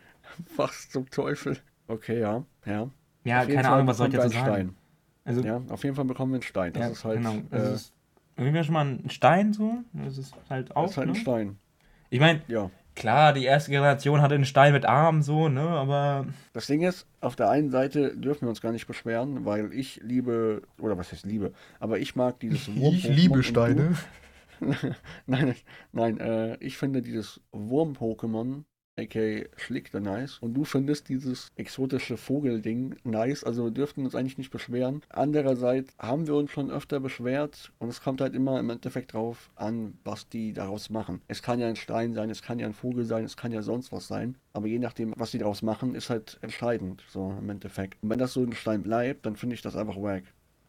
Was 0.56 0.90
zum 0.90 1.10
Teufel? 1.10 1.58
Okay, 1.88 2.20
ja, 2.20 2.44
ja. 2.66 2.90
Ja, 3.24 3.42
Auf 3.42 3.48
keine 3.48 3.64
Fall 3.64 3.74
Ahnung, 3.74 3.88
was 3.88 3.98
soll 3.98 4.08
ich 4.08 4.14
wir 4.14 4.22
einen 4.22 4.32
sagen? 4.32 4.76
Also, 5.26 5.42
Stein. 5.42 5.68
Ja, 5.68 5.74
auf 5.74 5.84
jeden 5.84 5.96
Fall 5.96 6.06
bekommen 6.06 6.32
wir 6.32 6.38
einen 6.38 6.44
Stein. 6.44 6.74
Das 6.74 6.82
ja, 6.84 6.90
ist 6.90 7.04
halt, 7.06 7.18
genau. 7.18 7.36
äh, 7.36 7.42
Das 7.52 7.72
ist 7.74 7.94
auf 8.38 8.44
jeden 8.44 8.54
Fall 8.56 8.64
schon 8.64 8.74
mal 8.74 8.86
ein 8.86 9.10
Stein 9.10 9.52
so. 9.54 9.80
Das 9.94 10.18
ist 10.18 10.34
halt 10.50 10.76
auch. 10.76 10.84
das 10.84 10.92
ist 10.92 10.98
halt 10.98 11.08
ein 11.10 11.14
ne? 11.14 11.20
Stein. 11.20 11.58
Ich 12.10 12.20
meine, 12.20 12.42
Ja. 12.48 12.70
Klar, 12.98 13.32
die 13.34 13.46
erste 13.46 13.72
Generation 13.72 14.22
hatte 14.22 14.36
einen 14.36 14.46
Stein 14.46 14.74
mit 14.74 14.86
Armen 14.86 15.22
so, 15.24 15.48
ne? 15.50 15.62
Aber 15.62 16.26
Das 16.54 16.68
Ding 16.68 16.82
ist, 16.82 17.08
auf 17.22 17.36
der 17.36 17.50
einen 17.50 17.70
Seite 17.70 18.18
dürfen 18.18 18.42
wir 18.42 18.50
uns 18.50 18.60
gar 18.62 18.72
nicht 18.74 18.88
beschweren, 18.88 19.46
weil 19.46 19.72
ich 19.74 20.02
liebe, 20.04 20.62
oder 20.80 20.98
was 20.98 21.12
heißt 21.12 21.26
liebe, 21.26 21.54
aber 21.80 22.00
ich 22.00 22.16
mag 22.16 22.40
dieses 22.40 22.68
Wurm-Pokémon 22.76 23.14
und 23.32 23.46
du- 23.80 23.94
nein, 25.28 25.56
nein, 25.92 26.20
äh, 26.20 26.58
ich 26.60 26.78
finde 26.78 27.02
dieses 27.02 27.40
Wurm-Pokémon, 27.52 28.64
aka 28.98 29.46
Schlickter 29.56 30.00
nice. 30.00 30.38
Und 30.40 30.54
du 30.54 30.64
findest 30.64 31.10
dieses 31.10 31.50
exotische 31.56 32.18
Vogelding 32.18 32.96
nice. 33.04 33.44
Also 33.44 33.66
wir 33.66 33.72
dürften 33.72 34.06
uns 34.06 34.16
eigentlich 34.16 34.38
nicht 34.38 34.52
beschweren. 34.52 35.02
Andererseits 35.10 35.94
haben 36.00 36.28
wir 36.28 36.36
uns 36.36 36.52
schon 36.52 36.72
öfter 36.72 37.00
beschwert 37.00 37.72
und 37.80 37.90
es 37.90 38.02
kommt 38.02 38.22
halt 38.22 38.34
immer 38.34 38.60
im 38.60 38.70
Endeffekt 38.70 39.14
drauf 39.14 39.50
an, 39.56 39.98
was 40.04 40.30
die 40.30 40.54
daraus 40.54 40.90
machen. 40.90 41.22
Es 41.28 41.42
kann 41.42 41.60
ja 41.60 41.68
ein 41.68 41.76
Stein 41.76 42.14
sein, 42.14 42.30
es 42.30 42.42
kann 42.42 42.60
ja 42.60 42.68
ein 42.68 42.74
Vogel 42.74 43.06
sein, 43.06 43.24
es 43.24 43.38
kann 43.38 43.52
ja 43.52 43.62
sonst 43.62 43.92
was 43.92 44.08
sein. 44.08 44.36
Aber 44.54 44.68
je 44.68 44.80
nachdem, 44.80 45.14
was 45.16 45.32
die 45.32 45.38
daraus 45.38 45.62
machen, 45.62 45.94
ist 45.94 46.10
halt 46.10 46.40
entscheidend, 46.42 47.04
so 47.10 47.36
im 47.40 47.50
Endeffekt. 47.50 48.02
Und 48.02 48.10
wenn 48.10 48.20
das 48.20 48.34
so 48.34 48.44
ein 48.44 48.54
Stein 48.54 48.82
bleibt, 48.82 49.26
dann 49.26 49.36
finde 49.36 49.54
ich 49.54 49.62
das 49.62 49.76
einfach 49.76 49.98
wack. 49.98 50.24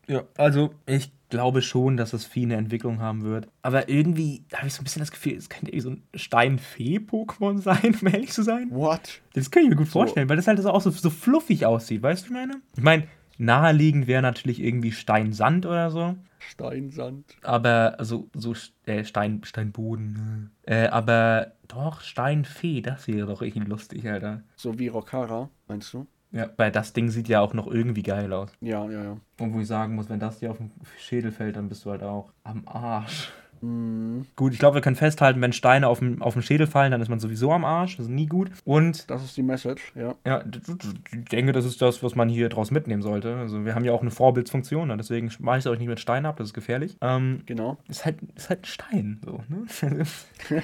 Ja, 0.09 0.25
also 0.37 0.75
ich 0.87 1.13
glaube 1.29 1.61
schon, 1.63 1.97
dass 1.99 2.15
es 2.15 2.25
viel 2.25 2.45
eine 2.45 2.57
Entwicklung 2.57 3.01
haben 3.01 3.23
wird. 3.23 3.49
Aber 3.63 3.89
irgendwie 3.89 4.45
habe 4.55 4.67
ich 4.67 4.73
so 4.75 4.81
ein 4.81 4.85
bisschen 4.85 5.01
das 5.01 5.11
Gefühl, 5.11 5.35
es 5.37 5.49
könnte 5.51 5.67
irgendwie 5.71 5.81
so 5.81 5.91
ein 5.91 6.03
Steinfee-Pokémon 6.15 7.59
sein, 7.63 7.95
um 8.01 8.07
ehrlich 8.09 8.33
zu 8.33 8.43
sein. 8.43 8.69
What? 8.71 9.21
Das 9.35 9.51
kann 9.51 9.65
ich 9.65 9.69
mir 9.69 9.77
gut 9.77 9.87
So. 9.87 9.93
vorstellen, 9.93 10.29
weil 10.29 10.37
das 10.37 10.47
halt 10.47 10.61
so 10.61 10.71
auch 10.71 10.81
so, 10.81 10.91
so 10.91 11.11
fluffig 11.11 11.67
aussieht, 11.67 12.03
weißt 12.03 12.29
du, 12.29 12.33
meine? 12.33 12.61
Ich 12.77 12.83
meine, 12.83 13.07
naheliegend 13.37 14.07
wäre 14.07 14.23
natürlich 14.23 14.61
irgendwie 14.63 14.93
Steinsand 14.93 15.67
oder 15.67 15.91
so. 15.91 16.17
Steinsand. 16.39 17.37
Aber, 17.43 17.97
also, 17.99 18.29
so 18.33 18.55
äh, 18.87 19.05
Stein, 19.05 19.43
Steinboden. 19.45 20.13
ne? 20.13 20.51
Äh, 20.63 20.89
aber 20.89 21.53
doch, 21.67 22.01
Steinfee, 22.01 22.81
das 22.81 23.07
wäre 23.09 23.27
doch 23.27 23.43
richtig 23.43 23.67
lustig, 23.69 24.09
Alter. 24.09 24.43
So 24.57 24.79
wie 24.79 24.89
Rokara, 24.89 25.51
meinst 25.67 25.93
du? 25.93 26.07
Ja, 26.31 26.51
weil 26.57 26.71
das 26.71 26.93
Ding 26.93 27.09
sieht 27.09 27.29
ja 27.29 27.41
auch 27.41 27.55
noch 27.55 27.67
irgendwie 27.67 28.03
geil 28.03 28.33
aus. 28.33 28.51
Ja, 28.61 28.85
ja, 28.91 29.03
ja. 29.03 29.17
Und 29.41 29.55
wo 29.55 29.61
ich 29.61 29.67
sagen 29.67 29.95
muss, 29.95 30.09
wenn 30.11 30.21
das 30.21 30.39
dir 30.41 30.51
auf 30.51 30.59
den 30.59 30.71
Schädel 30.99 31.33
fällt, 31.33 31.57
dann 31.57 31.69
bist 31.69 31.85
du 31.85 31.91
halt 31.91 32.03
auch 32.03 32.33
am 32.45 32.63
Arsch. 32.67 33.33
Mhm. 33.61 34.27
Gut, 34.37 34.53
ich 34.53 34.59
glaube, 34.61 34.75
wir 34.77 34.81
können 34.83 34.95
festhalten, 34.95 35.41
wenn 35.41 35.53
Steine 35.53 35.89
auf 35.89 35.99
dem, 35.99 36.23
auf 36.23 36.35
dem 36.35 36.43
Schädel 36.43 36.67
fallen, 36.67 36.93
dann 36.93 37.01
ist 37.01 37.09
man 37.09 37.19
sowieso 37.19 37.51
am 37.53 37.65
Arsch. 37.65 37.97
Das 37.97 38.07
ist 38.07 38.13
nie 38.13 38.27
gut. 38.27 38.51
Und 38.65 39.11
Das 39.11 39.25
ist 39.25 39.37
die 39.37 39.43
Message, 39.43 39.93
ja. 39.97 40.15
ja, 40.25 40.45
ich 40.47 41.25
denke, 41.31 41.53
das 41.53 41.65
ist 41.65 41.83
das, 41.83 42.03
was 42.03 42.15
man 42.15 42.29
hier 42.29 42.49
draus 42.51 42.71
mitnehmen 42.71 43.03
sollte. 43.03 43.35
Also 43.37 43.65
wir 43.65 43.75
haben 43.75 43.85
ja 43.85 43.93
auch 43.93 44.03
eine 44.03 44.11
Vorbildsfunktion, 44.13 44.89
ne? 44.89 44.97
deswegen 44.97 45.31
mache 45.41 45.59
ich 45.59 45.65
es 45.65 45.67
euch 45.67 45.79
nicht 45.81 45.89
mit 45.89 45.99
Stein 45.99 46.25
ab, 46.27 46.37
das 46.37 46.49
ist 46.49 46.55
gefährlich. 46.55 46.97
Ähm, 47.01 47.43
Genau. 47.47 47.79
ist 47.89 48.05
halt, 48.05 48.19
ist 48.37 48.49
halt 48.49 48.63
ein 48.63 48.67
Stein. 48.67 49.21
So, 49.25 49.43
ne? 49.49 49.67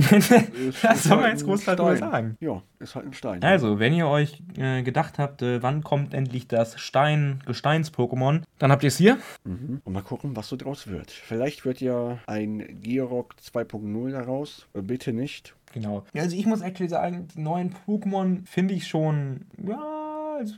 Ist 0.68 1.02
soll 1.02 1.16
man 1.16 1.24
halt 1.24 1.32
jetzt 1.32 1.42
ein 1.42 1.46
groß 1.46 1.64
darüber 1.64 1.96
Stein. 1.96 2.10
sagen? 2.10 2.36
Ja, 2.40 2.62
ist 2.78 2.94
halt 2.94 3.06
ein 3.06 3.12
Stein. 3.12 3.42
Also, 3.42 3.78
wenn 3.78 3.92
ihr 3.92 4.06
euch 4.06 4.42
äh, 4.56 4.82
gedacht 4.82 5.18
habt, 5.18 5.42
äh, 5.42 5.62
wann 5.62 5.82
kommt 5.82 6.14
endlich 6.14 6.48
das 6.48 6.78
Stein, 6.80 7.42
Gesteins-Pokémon, 7.46 8.42
dann 8.58 8.72
habt 8.72 8.82
ihr 8.82 8.88
es 8.88 8.96
hier. 8.96 9.18
Mhm. 9.44 9.80
Und 9.84 9.92
mal 9.92 10.02
gucken, 10.02 10.36
was 10.36 10.48
so 10.48 10.56
draus 10.56 10.86
wird. 10.86 11.10
Vielleicht 11.10 11.64
wird 11.64 11.80
ja 11.80 12.18
ein 12.26 12.80
Georock 12.82 13.34
2.0 13.42 14.10
daraus. 14.12 14.66
Äh, 14.74 14.82
Bitte 14.82 15.12
nicht. 15.12 15.54
Genau. 15.72 16.04
Also 16.14 16.36
ich 16.36 16.46
muss 16.46 16.62
actually 16.62 16.88
sagen, 16.88 17.28
die 17.34 17.40
neuen 17.40 17.74
Pokémon 17.86 18.44
finde 18.44 18.74
ich 18.74 18.88
schon, 18.88 19.42
ja, 19.64 20.36
also, 20.38 20.54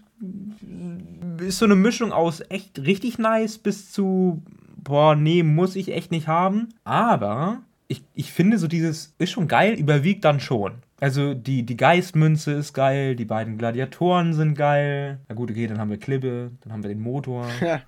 ist 1.45 1.59
so 1.59 1.65
eine 1.65 1.75
Mischung 1.77 2.13
aus 2.13 2.43
echt 2.49 2.79
richtig 2.79 3.19
nice 3.19 3.59
bis 3.59 3.93
zu, 3.93 4.43
boah, 4.77 5.15
nee, 5.15 5.43
muss 5.43 5.77
ich 5.77 5.93
echt 5.93 6.13
nicht 6.13 6.29
haben. 6.29 6.71
Aber 6.85 7.63
ich, 7.93 8.05
ich 8.15 8.33
finde 8.33 8.59
so 8.59 8.67
dieses, 8.67 9.15
ist 9.19 9.31
schon 9.31 9.49
geil, 9.49 9.75
überwiegt 9.75 10.25
dann 10.25 10.41
schon. 10.41 10.83
Also 11.01 11.35
die, 11.35 11.65
die 11.65 11.77
Geistmünze 11.77 12.53
ist 12.53 12.73
geil, 12.73 13.17
die 13.17 13.25
beiden 13.25 13.59
Gladiatoren 13.59 14.35
sind 14.35 14.55
geil. 14.55 15.21
Na 15.29 15.35
gut, 15.35 15.51
okay, 15.51 15.67
dann 15.67 15.79
haben 15.79 15.91
wir 15.91 15.99
Klippe, 15.99 16.53
dann 16.63 16.73
haben 16.73 16.83
wir 16.83 16.89
den 16.89 17.01
Motor. 17.01 17.47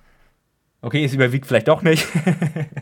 Okay, 0.81 1.03
es 1.03 1.15
überwiegt 1.15 1.47
vielleicht 1.47 1.67
doch 1.67 1.81
nicht. 1.81 2.07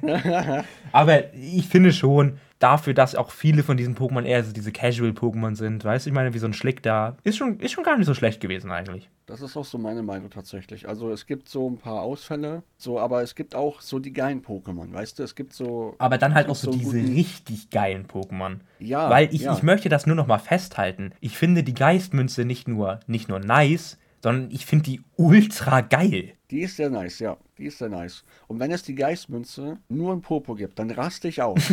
Aber 0.92 1.34
ich 1.34 1.70
finde 1.70 1.94
schon, 1.94 2.38
dafür, 2.60 2.94
dass 2.94 3.16
auch 3.16 3.32
viele 3.32 3.64
von 3.64 3.78
diesen 3.78 3.96
Pokémon 3.96 4.26
eher 4.26 4.44
so 4.44 4.52
diese 4.52 4.74
Casual-Pokémon 4.74 5.56
sind, 5.56 5.86
weißt 5.86 6.06
du, 6.06 6.10
ich 6.10 6.14
meine, 6.14 6.34
wie 6.34 6.40
so 6.40 6.46
ein 6.46 6.54
Schlick 6.54 6.84
da, 6.84 7.16
ist 7.24 7.38
schon, 7.38 7.62
ist 7.62 7.72
schon 7.72 7.86
gar 7.86 7.98
nicht 7.98 8.08
so 8.08 8.14
schlecht 8.14 8.42
gewesen 8.42 8.72
eigentlich. 8.72 9.10
Das 9.26 9.42
ist 9.42 9.56
auch 9.56 9.66
so 9.66 9.78
meine 9.78 10.04
Meinung 10.04 10.30
tatsächlich. 10.30 10.88
Also 10.88 11.10
es 11.10 11.26
gibt 11.26 11.48
so 11.48 11.70
ein 11.70 11.78
paar 11.78 12.02
Ausfälle, 12.02 12.64
so, 12.78 13.00
aber 13.00 13.22
es 13.24 13.36
gibt 13.36 13.56
auch 13.56 13.80
so 13.80 14.00
die 14.00 14.12
geilen 14.12 14.42
Pokémon, 14.42 14.92
weißt 14.92 15.20
du? 15.20 15.24
Es 15.24 15.36
gibt 15.36 15.54
so. 15.54 15.96
Aber 15.98 16.18
dann 16.18 16.34
halt 16.34 16.50
auch 16.50 16.56
so 16.56 16.72
gibt 16.72 16.84
diese 16.84 16.98
richtig 16.98 17.70
geilen 17.70 18.06
Pokémon. 18.08 18.60
Ja. 18.80 19.10
Weil 19.10 19.34
ich, 19.34 19.44
ja. 19.44 19.54
ich 19.54 19.64
möchte 19.64 19.88
das 19.88 20.06
nur 20.06 20.16
noch 20.16 20.28
mal 20.28 20.40
festhalten. 20.40 21.14
Ich 21.22 21.38
finde 21.38 21.64
die 21.64 21.74
Geistmünze 21.74 22.44
nicht 22.44 22.68
nur, 22.68 23.00
nicht 23.08 23.30
nur 23.30 23.40
nice, 23.40 23.98
sondern 24.22 24.52
ich 24.52 24.66
finde 24.66 24.84
die 24.86 25.02
ultra 25.16 25.82
geil. 25.82 26.34
Die 26.52 26.62
ist 26.62 26.78
sehr 26.78 26.90
nice, 26.90 27.20
ja. 27.20 27.38
Die 27.60 27.66
ist 27.66 27.78
sehr 27.78 27.90
nice. 27.90 28.24
Und 28.48 28.60
wenn 28.60 28.72
es 28.72 28.82
die 28.82 28.96
Geistmünze 28.96 29.78
nur 29.88 30.12
in 30.12 30.22
Popo 30.22 30.56
gibt, 30.56 30.80
dann 30.80 30.90
raste 30.90 31.28
ich 31.28 31.42
aus. 31.42 31.62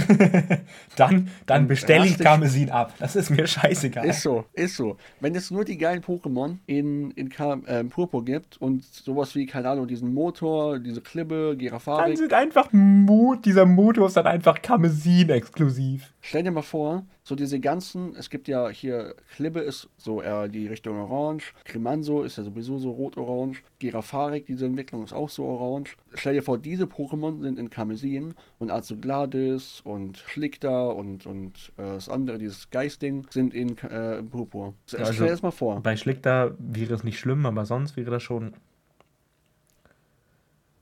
Dann, 0.96 1.30
dann 1.46 1.66
bestelle 1.66 2.06
ich 2.06 2.18
Karmesin 2.18 2.70
ab. 2.70 2.94
Das 2.98 3.16
ist 3.16 3.30
mir 3.30 3.46
scheißegal. 3.46 4.04
Ist 4.04 4.22
so, 4.22 4.44
ist 4.52 4.76
so. 4.76 4.96
Wenn 5.20 5.34
es 5.34 5.50
nur 5.50 5.64
die 5.64 5.78
geilen 5.78 6.02
Pokémon 6.02 6.58
in, 6.66 7.10
in 7.12 7.28
Ka 7.30 7.54
äh, 7.66 7.84
Purpur 7.84 8.24
gibt 8.24 8.60
und 8.60 8.84
sowas 8.84 9.34
wie, 9.34 9.46
keine 9.46 9.70
Ahnung, 9.70 9.86
diesen 9.86 10.12
Motor, 10.12 10.78
diese 10.78 11.00
Klippe, 11.00 11.50
dann 11.50 11.58
Girafarik, 11.58 12.18
sind 12.18 12.32
einfach 12.32 12.72
Mo 12.72 13.34
dieser 13.36 13.66
Motor 13.66 14.08
ist 14.08 14.16
dann 14.16 14.26
einfach 14.26 14.60
Karmesin 14.60 15.30
exklusiv. 15.30 16.12
Stell 16.20 16.42
dir 16.42 16.50
mal 16.50 16.62
vor, 16.62 17.04
so 17.22 17.34
diese 17.34 17.60
ganzen, 17.60 18.14
es 18.16 18.30
gibt 18.30 18.48
ja 18.48 18.68
hier, 18.68 19.14
Klippe 19.34 19.60
ist 19.60 19.88
so 19.96 20.22
eher 20.22 20.48
die 20.48 20.66
Richtung 20.66 20.98
Orange, 20.98 21.52
Grimanso 21.64 22.22
ist 22.22 22.38
ja 22.38 22.44
sowieso 22.44 22.78
so 22.78 22.90
rot-orange, 22.90 23.62
Girafarik, 23.78 24.46
diese 24.46 24.66
Entwicklung 24.66 25.04
ist 25.04 25.12
auch 25.12 25.28
so 25.28 25.44
orange. 25.44 25.96
Stell 26.14 26.34
dir 26.34 26.42
vor, 26.42 26.58
diese 26.58 26.84
Pokémon 26.84 27.40
sind 27.40 27.58
in 27.58 27.70
Karmesin 27.70 28.34
und 28.58 28.70
Azogladis 28.70 29.80
und 29.84 30.18
Schlickter 30.18 30.94
und, 30.94 31.26
und 31.26 31.72
äh, 31.76 31.82
das 31.82 32.08
andere, 32.08 32.38
dieses 32.38 32.70
Geistding, 32.70 33.26
sind 33.30 33.54
in 33.54 33.78
äh, 33.78 34.22
Purpur. 34.22 34.74
Also- 34.92 35.12
stell 35.12 35.26
dir 35.26 35.32
das 35.32 35.42
mal 35.42 35.50
vor. 35.50 35.80
Bei 35.82 35.96
Schlickter 35.96 36.54
wäre 36.58 36.94
es 36.94 37.04
nicht 37.04 37.18
schlimm, 37.18 37.46
aber 37.46 37.64
sonst 37.64 37.96
wäre 37.96 38.10
das 38.10 38.22
schon. 38.22 38.54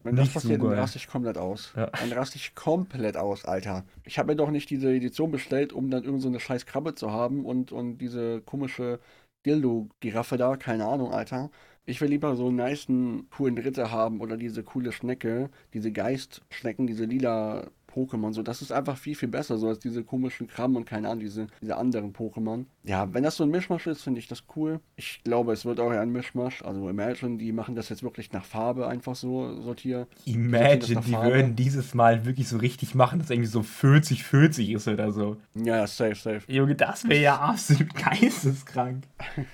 Wenn 0.03 0.17
das 0.17 0.27
Nicht 0.27 0.33
so 0.35 0.41
passiert, 0.41 0.63
dann 0.63 0.73
raste 0.73 0.99
ich 0.99 1.09
komplett 1.09 1.39
aus. 1.39 1.73
Ja. 1.77 1.87
Dann 1.87 2.13
raste 2.13 2.37
ich 2.37 2.55
komplett 2.55 3.17
aus, 3.17 3.45
Alter. 3.45 3.85
Ich 4.05 4.19
habe 4.19 4.33
mir 4.33 4.37
doch 4.37 4.51
nicht 4.51 4.71
diese 4.71 4.93
Edition 4.93 5.31
bestellt, 5.31 5.73
um 5.73 5.91
dann 5.91 6.05
irgend 6.05 6.23
so 6.23 6.29
eine 6.29 6.41
scheiß 6.41 6.67
Krabbe 6.67 6.95
zu 6.95 7.11
haben 7.11 7.45
und, 7.45 7.73
und 7.73 7.99
diese 7.99 8.41
komische 8.43 9.01
Dildo-Giraffe 9.45 10.37
da, 10.37 10.57
keine 10.57 10.87
Ahnung, 10.87 11.13
Alter. 11.13 11.51
Ich 11.85 12.01
will 12.01 12.11
lieber 12.11 12.37
so 12.37 12.49
einen 12.49 12.57
nicen, 12.57 13.29
coolen 13.31 13.59
Ritter 13.59 13.91
haben 13.91 14.21
oder 14.21 14.37
diese 14.37 14.63
coole 14.63 14.93
Schnecke, 14.93 15.51
diese 15.73 15.91
Geistschnecken, 15.91 16.87
diese 16.87 17.05
lila 17.05 17.71
Pokémon, 17.99 18.33
so. 18.33 18.43
Das 18.43 18.63
ist 18.63 18.71
einfach 18.71 18.97
viel, 18.97 19.15
viel 19.15 19.29
besser, 19.29 19.59
so 19.59 19.69
als 19.69 19.79
diese 19.81 20.05
komischen 20.05 20.47
Krabben 20.47 20.77
und 20.77 20.85
keine 20.85 21.09
Ahnung, 21.09 21.21
diese, 21.21 21.49
diese 21.61 21.77
anderen 21.77 22.13
Pokémon. 22.13 22.65
Ja, 22.85 23.13
wenn 23.13 23.25
das 23.25 23.37
so 23.37 23.45
ein 23.45 23.51
Mischmasch 23.51 23.87
ist, 23.87 24.03
finde 24.03 24.21
ich 24.21 24.29
das 24.29 24.45
cool. 24.55 24.81
Ich 24.97 25.21
glaube, 25.25 25.53
es 25.53 25.65
wird 25.65 25.81
auch 25.81 25.91
ein 25.91 26.11
Mischmasch. 26.11 26.63
Also 26.63 26.89
Imagine, 26.89 27.39
die 27.39 27.53
machen 27.53 27.75
das 27.75 27.89
jetzt 27.89 28.03
wirklich 28.03 28.33
nach 28.33 28.45
Farbe 28.45 28.87
einfach 28.87 29.17
so 29.17 29.61
sortiert. 29.63 30.09
Imagine, 30.25 31.01
die 31.01 31.13
würden 31.13 31.57
dieses 31.57 31.95
Mal 31.95 32.25
wirklich 32.25 32.49
so 32.49 32.59
richtig 32.59 32.95
machen, 32.95 33.19
dass 33.19 33.31
irgendwie 33.31 33.49
so 33.49 33.61
40-40 33.61 34.75
ist 34.75 34.89
oder 34.89 35.13
so. 35.13 35.37
Ja, 35.55 35.79
ja, 35.79 35.87
safe, 35.87 36.15
safe. 36.15 36.53
Junge, 36.53 36.75
das 36.75 37.09
wäre 37.09 37.21
ja 37.21 37.39
absolut 37.39 37.95
geisteskrank. 37.95 39.05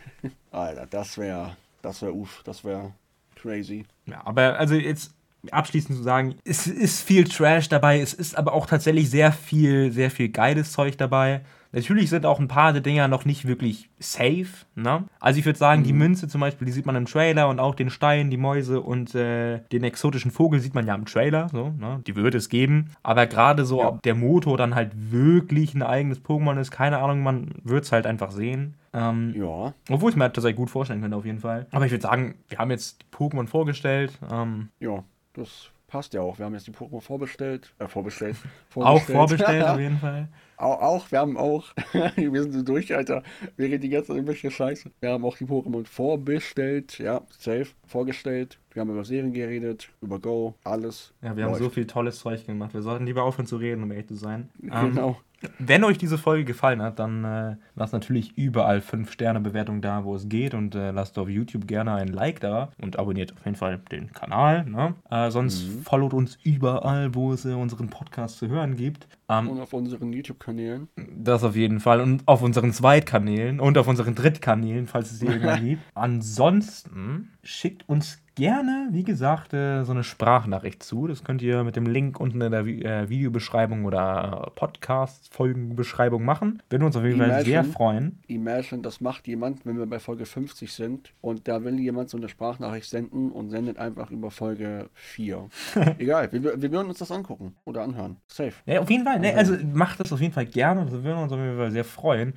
Alter, 0.51 0.87
das 0.87 1.17
wäre, 1.19 1.57
das 1.83 2.03
wäre 2.03 2.13
uff, 2.13 2.43
das 2.45 2.65
wäre 2.65 2.93
crazy. 3.35 3.85
Ja, 4.07 4.27
aber 4.27 4.59
also 4.59 4.75
jetzt 4.75 5.15
abschließend 5.51 5.97
zu 5.97 6.03
sagen, 6.03 6.35
es 6.45 6.67
ist 6.67 7.03
viel 7.03 7.25
Trash 7.25 7.69
dabei, 7.69 8.01
es 8.01 8.15
ist 8.15 8.37
aber 8.37 8.53
auch 8.53 8.67
tatsächlich 8.67 9.11
sehr 9.11 9.33
viel, 9.33 9.91
sehr 9.93 10.11
viel 10.11 10.29
geiles 10.29 10.73
Zeug 10.73 10.97
dabei. 10.99 11.43
Natürlich 11.73 12.09
sind 12.09 12.25
auch 12.25 12.39
ein 12.39 12.47
paar 12.47 12.73
der 12.73 12.83
Dinger 12.83 13.09
noch 13.09 13.25
nicht 13.25 13.49
wirklich 13.49 13.91
safe, 13.99 14.47
ne? 14.77 15.03
Also 15.19 15.41
ich 15.41 15.45
würde 15.45 15.59
sagen, 15.59 15.83
die 15.83 15.93
Münze 15.93 16.29
zum 16.29 16.41
Beispiel, 16.41 16.67
die 16.67 16.73
sieht 16.73 16.87
man 16.87 16.95
im 16.95 17.05
Trailer 17.07 17.49
und 17.49 17.59
auch 17.59 17.75
den 17.75 17.91
Stein, 17.91 18.31
die 18.31 18.37
Mäuse 18.37 18.81
und 18.81 19.13
äh, 19.17 19.59
den 19.73 19.83
exotischen 19.83 20.31
Vogel 20.31 20.61
sieht 20.61 20.75
man 20.77 20.87
ja 20.87 20.95
im 20.95 21.05
Trailer, 21.05 21.49
so, 21.49 21.71
ne? 21.77 22.01
Die 22.07 22.15
würde 22.15 22.39
es 22.39 22.49
geben. 22.49 22.91
Aber 23.03 23.27
gerade 23.27 23.65
so, 23.65 23.81
Ja. 23.81 23.89
ob 23.89 24.03
der 24.03 24.15
Motor 24.15 24.57
dann 24.57 24.77
halt 24.77 24.93
wirklich 25.11 25.75
ein 25.75 25.83
eigenes 25.83 26.25
Pokémon 26.25 26.61
ist, 26.61 26.71
keine 26.71 26.99
Ahnung, 26.99 27.25
man 27.25 27.51
wird 27.65 27.83
es 27.83 27.91
halt 27.91 28.07
einfach 28.07 28.31
sehen. 28.31 28.75
Ähm, 28.93 29.35
Ja, 29.37 29.75
obwohl 29.91 30.11
ich 30.11 30.17
mir 30.17 30.23
halt 30.23 30.35
tatsächlich 30.35 30.57
gut 30.59 30.71
vorstellen 30.71 31.01
könnte, 31.01 31.17
auf 31.17 31.25
jeden 31.27 31.41
Fall. 31.41 31.67
Aber 31.73 31.85
ich 31.87 31.91
würde 31.91 32.03
sagen, 32.03 32.37
wir 32.49 32.59
haben 32.59 32.71
jetzt 32.71 33.03
die 33.03 33.17
Pokémon 33.17 33.49
vorgestellt. 33.49 34.17
Ähm, 34.31 34.69
ja, 34.79 35.03
das 35.35 35.71
passt 35.87 36.15
ja 36.15 36.23
auch. 36.23 36.39
Wir 36.39 36.47
haben 36.47 36.55
jetzt 36.55 36.67
die 36.67 36.73
Pokémon 36.73 37.01
vorbestellt, 37.01 37.73
äh, 37.79 37.87
vorbestellt. 37.87 38.37
auch 38.75 39.01
vorbestellt, 39.03 39.65
auf 39.65 39.79
jeden 39.87 39.99
Fall. 39.99 40.29
Auch, 40.57 40.81
auch, 40.81 41.11
wir 41.13 41.19
haben 41.19 41.37
auch, 41.37 41.67
wir 42.17 42.43
sind 42.43 42.53
so 42.53 42.63
durch, 42.63 42.95
Alter. 42.95 43.23
Wir 43.57 43.67
reden 43.67 43.83
die 43.83 43.89
ganze 43.91 44.09
Zeit 44.09 44.17
irgendwelche 44.17 44.51
Scheiße. 44.51 44.91
Wir 45.01 45.11
haben 45.11 45.25
auch 45.25 45.37
die 45.37 45.45
Pokémon 45.47 45.85
vorbestellt, 45.87 46.99
ja, 46.99 47.23
safe, 47.39 47.67
vorgestellt. 47.87 48.59
Wir 48.73 48.81
haben 48.81 48.91
über 48.91 49.05
Serien 49.05 49.33
geredet, 49.33 49.89
über 50.01 50.19
Go, 50.19 50.55
alles. 50.65 51.13
Ja, 51.23 51.37
wir 51.37 51.45
haben 51.45 51.55
so 51.55 51.65
Läuft. 51.65 51.75
viel 51.75 51.87
tolles 51.87 52.19
Zeug 52.19 52.47
gemacht. 52.47 52.73
Wir 52.75 52.83
sollten 52.83 53.05
lieber 53.07 53.23
aufhören 53.25 53.47
zu 53.47 53.57
reden, 53.57 53.83
um 53.83 53.91
ehrlich 53.93 54.09
zu 54.09 54.15
sein. 54.17 54.49
Ähm, 54.63 54.95
Genau. 54.95 55.17
Wenn 55.59 55.85
euch 55.85 55.99
diese 55.99 56.19
Folge 56.19 56.45
gefallen 56.45 56.83
hat, 56.83 56.99
dann 56.99 57.25
äh, 57.25 57.57
lasst 57.75 57.93
natürlich 57.93 58.37
überall 58.37 58.79
5-Sterne-Bewertung 58.79 59.81
da, 59.81 60.05
wo 60.05 60.15
es 60.15 60.29
geht. 60.29 60.55
Und 60.55 60.75
äh, 60.75 60.91
lasst 60.91 61.19
auf 61.19 61.29
YouTube 61.29 61.67
gerne 61.67 61.95
ein 61.95 62.09
Like 62.09 62.41
da 62.41 62.71
und 62.81 62.99
abonniert 62.99 63.33
auf 63.33 63.45
jeden 63.45 63.57
Fall 63.57 63.79
den 63.91 64.13
Kanal. 64.13 64.65
Ne? 64.65 64.95
Äh, 65.11 65.31
sonst 65.31 65.65
Mhm. 65.65 65.83
followt 65.83 66.15
uns 66.15 66.39
überall, 66.43 67.15
wo 67.15 67.33
es 67.33 67.45
äh, 67.45 67.53
unseren 67.53 67.89
Podcast 67.89 68.39
zu 68.39 68.49
hören 68.49 68.77
gibt. 68.77 69.07
Ähm, 69.29 69.49
Und 69.49 69.61
auf 69.61 69.73
unseren 69.73 70.13
YouTube-Kanälen. 70.13 70.89
Das 71.17 71.45
auf 71.45 71.57
jeden 71.57 71.81
Fall. 71.81 72.01
Und 72.01 72.23
auf 72.27 72.43
unseren 72.43 72.73
Zweitkanälen 72.73 73.61
und 73.61 73.79
auf 73.79 73.89
unseren 73.89 74.15
Drittkanälen, 74.15 74.87
falls 74.87 75.13
es 75.13 75.21
die 75.21 75.27
irgendwann 75.27 75.65
gibt. 75.65 75.83
Ansonsten 75.95 77.31
schickt 77.43 77.89
uns 77.89 78.19
gerne, 78.35 78.89
wie 78.91 79.05
gesagt, 79.05 79.53
äh, 79.53 79.85
so 79.85 79.93
eine 79.93 80.05
Sprachnachricht 80.05 80.83
zu. 80.83 81.07
Das 81.07 81.25
könnt 81.25 81.43
ihr 81.43 81.65
mit 81.65 81.77
dem 81.77 81.87
Link 81.87 82.19
unten 82.21 82.41
in 82.41 82.51
der 82.51 82.67
äh, 82.67 83.09
Videobeschreibung 83.09 83.85
oder 83.85 84.47
äh, 84.47 84.51
Podcast-Folgenbeschreibung 84.51 86.25
machen. 86.25 86.63
Würden 86.71 86.85
uns 86.85 86.97
auf 86.97 87.05
jeden 87.05 87.19
Fall 87.19 87.45
sehr 87.45 87.65
freuen. 87.65 88.19
Imagine, 88.27 88.83
das 88.83 89.01
macht 89.01 89.27
jemand, 89.27 89.65
wenn 89.65 89.79
wir 89.79 89.87
bei 89.87 89.99
Folge 89.99 90.27
50 90.27 90.73
sind 90.73 91.13
und 91.21 91.49
da 91.49 91.65
will 91.65 91.79
jemand 91.79 92.11
so 92.11 92.17
eine 92.17 92.29
Sprachnachricht 92.29 92.89
senden 92.89 93.31
und 93.31 93.51
sendet 93.51 93.79
einfach 93.79 94.11
über 94.11 94.31
Folge 94.31 94.91
4. 94.95 95.49
Egal, 95.99 96.33
wir, 96.33 96.43
wir 96.43 96.73
würden 96.73 96.89
uns 96.89 96.99
das 96.99 97.11
angucken 97.11 97.55
oder 97.65 97.83
anhören. 97.83 98.17
Safe. 98.27 98.53
Ja, 98.67 98.81
auf 98.81 98.91
jeden 98.91 99.05
Fall. 99.05 99.21
Ne, 99.21 99.35
also 99.35 99.55
macht 99.73 100.01
das 100.01 100.13
auf 100.13 100.21
jeden 100.21 100.33
Fall 100.33 100.47
gerne. 100.47 100.85
Das 100.85 100.93
würden 100.93 101.17
wir 101.17 101.23
uns 101.23 101.33
auf 101.33 101.39
jeden 101.39 101.57
Fall 101.57 101.71
sehr 101.71 101.85
freuen. 101.85 102.35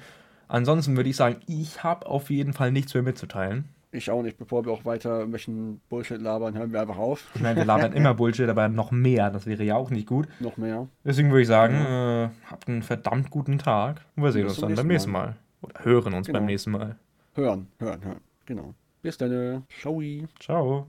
Ansonsten 0.47 0.95
würde 0.95 1.09
ich 1.09 1.15
sagen, 1.15 1.37
ich 1.47 1.83
habe 1.83 2.05
auf 2.05 2.29
jeden 2.29 2.53
Fall 2.53 2.71
nichts 2.71 2.93
mehr 2.93 3.03
mitzuteilen. 3.03 3.65
Ich 3.91 4.11
auch 4.11 4.21
nicht. 4.21 4.37
Bevor 4.37 4.65
wir 4.65 4.71
auch 4.73 4.83
weiter 4.85 5.11
irgendwelchen 5.17 5.79
Bullshit 5.89 6.21
labern, 6.21 6.57
hören 6.57 6.73
wir 6.73 6.81
einfach 6.81 6.97
auf. 6.97 7.31
Ich 7.35 7.41
meine, 7.41 7.55
wir 7.57 7.65
labern 7.65 7.93
immer 7.93 8.13
Bullshit, 8.13 8.49
aber 8.49 8.67
noch 8.67 8.91
mehr. 8.91 9.29
Das 9.31 9.45
wäre 9.45 9.63
ja 9.63 9.75
auch 9.75 9.89
nicht 9.89 10.07
gut. 10.07 10.27
Noch 10.39 10.57
mehr. 10.57 10.87
Deswegen 11.05 11.29
würde 11.29 11.41
ich 11.43 11.47
sagen, 11.47 11.73
äh, 11.75 12.29
habt 12.51 12.67
einen 12.67 12.83
verdammt 12.83 13.29
guten 13.29 13.57
Tag. 13.57 14.01
Und 14.15 14.23
wir 14.23 14.31
sehen 14.33 14.43
Bis 14.43 14.53
uns 14.53 14.61
dann 14.61 14.75
beim 14.75 14.87
nächsten 14.87 15.11
nächsten 15.11 15.11
Mal. 15.11 15.35
Oder 15.61 15.85
hören 15.85 16.13
uns 16.13 16.27
Genau. 16.27 16.39
beim 16.39 16.45
nächsten 16.45 16.71
Mal. 16.71 16.97
Hören, 17.33 17.67
hören, 17.79 18.03
hören. 18.03 18.21
Genau. 18.45 18.73
Bis 19.01 19.17
dann. 19.17 19.63
Ciao. 19.79 20.01
Ciao. 20.39 20.85